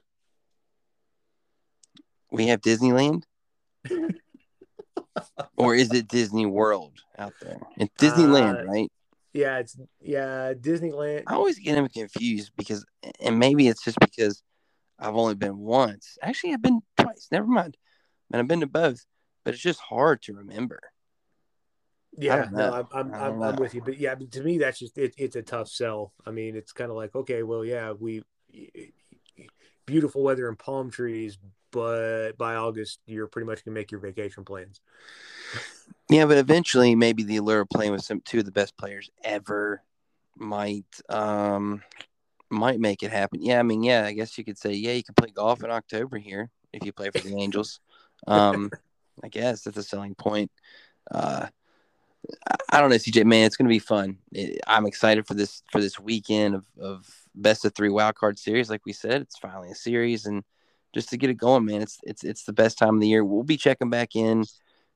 We 2.31 2.47
have 2.47 2.61
Disneyland, 2.61 3.23
or 5.57 5.75
is 5.75 5.93
it 5.93 6.07
Disney 6.07 6.45
World 6.45 6.99
out 7.17 7.33
there? 7.41 7.59
It's 7.77 7.93
Disneyland, 7.95 8.61
Uh, 8.63 8.65
right? 8.65 8.91
Yeah, 9.33 9.59
it's 9.59 9.77
yeah 10.01 10.53
Disneyland. 10.53 11.23
I 11.27 11.35
always 11.35 11.59
get 11.59 11.75
them 11.75 11.87
confused 11.89 12.51
because, 12.57 12.85
and 13.21 13.37
maybe 13.39 13.67
it's 13.67 13.83
just 13.83 13.99
because 13.99 14.41
I've 14.99 15.15
only 15.15 15.35
been 15.35 15.57
once. 15.57 16.17
Actually, 16.21 16.53
I've 16.53 16.61
been 16.61 16.81
twice. 16.97 17.27
Never 17.31 17.47
mind. 17.47 17.77
And 18.31 18.39
I've 18.39 18.47
been 18.47 18.61
to 18.61 18.67
both, 18.67 19.05
but 19.43 19.53
it's 19.53 19.63
just 19.63 19.79
hard 19.79 20.21
to 20.23 20.33
remember. 20.33 20.79
Yeah, 22.17 22.47
no. 22.51 22.71
I'm 22.71 22.87
I'm, 22.91 23.13
I'm, 23.13 23.43
I'm 23.43 23.55
with 23.57 23.75
you, 23.75 23.81
but 23.81 23.97
yeah, 23.97 24.15
to 24.15 24.41
me 24.41 24.57
that's 24.57 24.79
just 24.79 24.97
it, 24.97 25.13
it's 25.17 25.35
a 25.35 25.41
tough 25.41 25.67
sell. 25.67 26.13
I 26.25 26.31
mean, 26.31 26.55
it's 26.55 26.71
kind 26.71 26.89
of 26.89 26.95
like 26.97 27.13
okay, 27.13 27.43
well, 27.43 27.65
yeah, 27.65 27.91
we 27.91 28.23
beautiful 29.85 30.23
weather 30.23 30.47
and 30.47 30.57
palm 30.57 30.89
trees, 30.89 31.37
but 31.71 32.33
by 32.37 32.55
August 32.55 32.99
you're 33.05 33.27
pretty 33.27 33.45
much 33.45 33.65
gonna 33.65 33.75
make 33.75 33.91
your 33.91 33.99
vacation 33.99 34.45
plans. 34.45 34.79
Yeah, 36.09 36.25
but 36.25 36.37
eventually, 36.37 36.95
maybe 36.95 37.23
the 37.23 37.37
allure 37.37 37.61
of 37.61 37.69
playing 37.69 37.91
with 37.91 38.03
some 38.03 38.21
two 38.21 38.39
of 38.39 38.45
the 38.45 38.51
best 38.51 38.77
players 38.77 39.09
ever 39.23 39.81
might 40.37 40.85
um 41.09 41.81
might 42.49 42.79
make 42.79 43.03
it 43.03 43.11
happen. 43.11 43.41
Yeah, 43.41 43.59
I 43.59 43.63
mean, 43.63 43.83
yeah, 43.83 44.05
I 44.05 44.13
guess 44.13 44.37
you 44.37 44.43
could 44.43 44.57
say, 44.57 44.73
yeah, 44.73 44.93
you 44.93 45.03
can 45.03 45.15
play 45.15 45.29
golf 45.29 45.63
in 45.63 45.71
October 45.71 46.17
here 46.17 46.49
if 46.73 46.85
you 46.85 46.93
play 46.93 47.09
for 47.09 47.19
the 47.19 47.35
Angels. 47.35 47.79
Um, 48.27 48.71
I 49.23 49.29
guess 49.29 49.61
that's 49.61 49.77
a 49.77 49.83
selling 49.83 50.15
point. 50.15 50.51
Uh, 51.09 51.47
I- 52.71 52.81
don't 52.81 52.89
know, 52.89 52.95
CJ. 52.95 53.25
Man, 53.25 53.45
it's 53.45 53.55
going 53.55 53.67
to 53.67 53.73
be 53.73 53.79
fun. 53.79 54.17
It, 54.31 54.59
I'm 54.67 54.85
excited 54.85 55.27
for 55.27 55.33
this 55.33 55.63
for 55.71 55.79
this 55.79 55.99
weekend 55.99 56.55
of, 56.55 56.65
of 56.79 57.09
best 57.35 57.65
of 57.65 57.73
three 57.73 57.89
wild 57.89 58.15
card 58.15 58.37
series. 58.39 58.69
Like 58.69 58.85
we 58.85 58.93
said, 58.93 59.21
it's 59.21 59.37
finally 59.37 59.71
a 59.71 59.75
series, 59.75 60.25
and 60.25 60.43
just 60.93 61.09
to 61.09 61.17
get 61.17 61.29
it 61.29 61.37
going, 61.37 61.65
man, 61.65 61.81
it's 61.81 61.99
it's 62.03 62.23
it's 62.23 62.43
the 62.43 62.53
best 62.53 62.77
time 62.77 62.95
of 62.95 63.01
the 63.01 63.07
year. 63.07 63.23
We'll 63.23 63.43
be 63.43 63.57
checking 63.57 63.89
back 63.89 64.15
in 64.15 64.43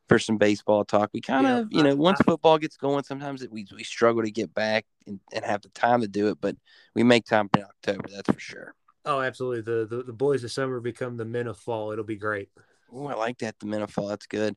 for 0.09 0.19
some 0.19 0.37
baseball 0.37 0.83
talk. 0.83 1.11
We 1.13 1.21
kind 1.21 1.45
Yeah, 1.45 1.59
of, 1.59 1.71
you 1.71 1.83
know, 1.83 1.95
once 1.95 2.19
football 2.21 2.57
gets 2.57 2.75
going, 2.77 3.03
sometimes 3.03 3.41
it, 3.43 3.51
we 3.51 3.65
we 3.75 3.83
struggle 3.83 4.23
to 4.23 4.31
get 4.31 4.53
back 4.53 4.85
and, 5.07 5.19
and 5.33 5.45
have 5.45 5.61
the 5.61 5.69
time 5.69 6.01
to 6.01 6.07
do 6.07 6.27
it, 6.27 6.39
but 6.41 6.55
we 6.95 7.03
make 7.03 7.25
time 7.25 7.49
in 7.55 7.63
October. 7.63 8.09
That's 8.11 8.31
for 8.31 8.39
sure. 8.39 8.75
Oh, 9.05 9.21
absolutely. 9.21 9.61
The, 9.61 9.85
the 9.85 10.03
the 10.03 10.13
boys 10.13 10.43
of 10.43 10.51
summer 10.51 10.79
become 10.79 11.17
the 11.17 11.25
men 11.25 11.47
of 11.47 11.57
fall. 11.57 11.91
It'll 11.91 12.03
be 12.03 12.15
great. 12.17 12.49
Oh, 12.91 13.07
I 13.07 13.13
like 13.13 13.37
that. 13.39 13.59
The 13.59 13.67
men 13.67 13.81
of 13.81 13.91
fall. 13.91 14.07
That's 14.07 14.25
good. 14.27 14.55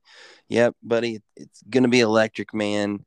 Yep, 0.48 0.76
buddy. 0.82 1.20
It's 1.36 1.62
gonna 1.68 1.88
be 1.88 2.00
electric, 2.00 2.54
man. 2.54 3.04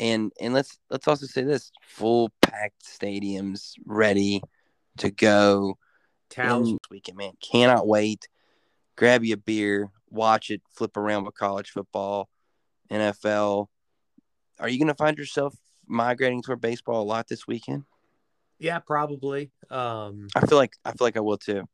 And 0.00 0.32
and 0.40 0.52
let's 0.52 0.78
let's 0.90 1.06
also 1.08 1.26
say 1.26 1.42
this: 1.42 1.70
full 1.82 2.30
packed 2.42 2.84
stadiums 2.84 3.74
ready 3.86 4.42
to 4.98 5.10
go 5.10 5.78
Towels. 6.30 6.76
weekend, 6.90 7.18
man. 7.18 7.32
Cannot 7.40 7.86
wait. 7.86 8.28
Grab 8.96 9.24
you 9.24 9.34
a 9.34 9.36
beer, 9.36 9.90
watch 10.14 10.50
it, 10.50 10.62
flip 10.70 10.96
around 10.96 11.24
with 11.24 11.34
college 11.34 11.70
football, 11.70 12.28
NFL. 12.90 13.66
Are 14.60 14.68
you 14.68 14.78
gonna 14.78 14.94
find 14.94 15.18
yourself 15.18 15.54
migrating 15.86 16.42
toward 16.42 16.60
baseball 16.60 17.02
a 17.02 17.04
lot 17.04 17.28
this 17.28 17.46
weekend? 17.46 17.84
Yeah, 18.58 18.78
probably. 18.78 19.50
Um, 19.70 20.28
I 20.34 20.46
feel 20.46 20.58
like 20.58 20.76
I 20.84 20.90
feel 20.92 21.06
like 21.06 21.16
I 21.16 21.20
will 21.20 21.38
too. 21.38 21.64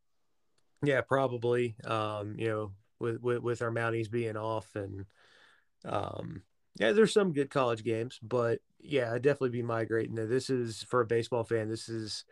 yeah, 0.83 1.03
probably. 1.03 1.77
Um, 1.85 2.37
you 2.39 2.49
know, 2.49 2.73
with, 2.99 3.21
with 3.21 3.43
with 3.43 3.62
our 3.62 3.71
Mounties 3.71 4.11
being 4.11 4.37
off 4.37 4.75
and 4.75 5.05
um 5.85 6.43
yeah, 6.79 6.93
there's 6.93 7.12
some 7.12 7.33
good 7.33 7.51
college 7.51 7.85
games, 7.85 8.19
but 8.23 8.61
yeah, 8.79 9.12
I'd 9.12 9.23
definitely 9.23 9.51
be 9.51 9.62
migrating. 9.62 10.15
Now, 10.15 10.27
This 10.27 10.49
is 10.49 10.83
for 10.85 11.01
a 11.01 11.07
baseball 11.07 11.45
fan. 11.45 11.69
This 11.69 11.89
is 11.89 12.25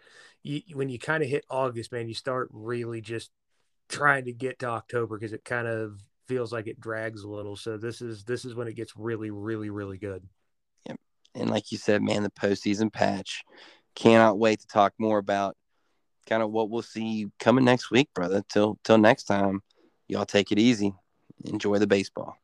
you, 0.42 0.62
when 0.72 0.88
you 0.88 0.98
kind 0.98 1.22
of 1.22 1.28
hit 1.28 1.44
August, 1.50 1.92
man. 1.92 2.08
You 2.08 2.14
start 2.14 2.48
really 2.52 3.00
just 3.00 3.30
trying 3.88 4.24
to 4.26 4.32
get 4.32 4.58
to 4.60 4.66
October 4.66 5.18
because 5.18 5.32
it 5.32 5.44
kind 5.44 5.66
of 5.66 6.00
feels 6.26 6.52
like 6.52 6.66
it 6.66 6.80
drags 6.80 7.22
a 7.22 7.28
little. 7.28 7.56
So 7.56 7.76
this 7.76 8.00
is 8.02 8.24
this 8.24 8.44
is 8.44 8.54
when 8.54 8.68
it 8.68 8.76
gets 8.76 8.92
really, 8.96 9.30
really, 9.30 9.70
really 9.70 9.98
good. 9.98 10.22
Yep. 10.86 10.98
And 11.34 11.50
like 11.50 11.72
you 11.72 11.78
said, 11.78 12.02
man, 12.02 12.22
the 12.22 12.30
postseason 12.30 12.92
patch. 12.92 13.44
Cannot 13.94 14.38
wait 14.38 14.60
to 14.60 14.66
talk 14.68 14.92
more 14.98 15.18
about 15.18 15.56
kind 16.28 16.42
of 16.42 16.52
what 16.52 16.70
we'll 16.70 16.82
see 16.82 17.26
coming 17.40 17.64
next 17.64 17.90
week, 17.90 18.08
brother. 18.14 18.44
Till 18.48 18.78
till 18.84 18.98
next 18.98 19.24
time, 19.24 19.62
y'all 20.06 20.26
take 20.26 20.52
it 20.52 20.58
easy. 20.58 20.94
Enjoy 21.44 21.78
the 21.78 21.86
baseball. 21.86 22.36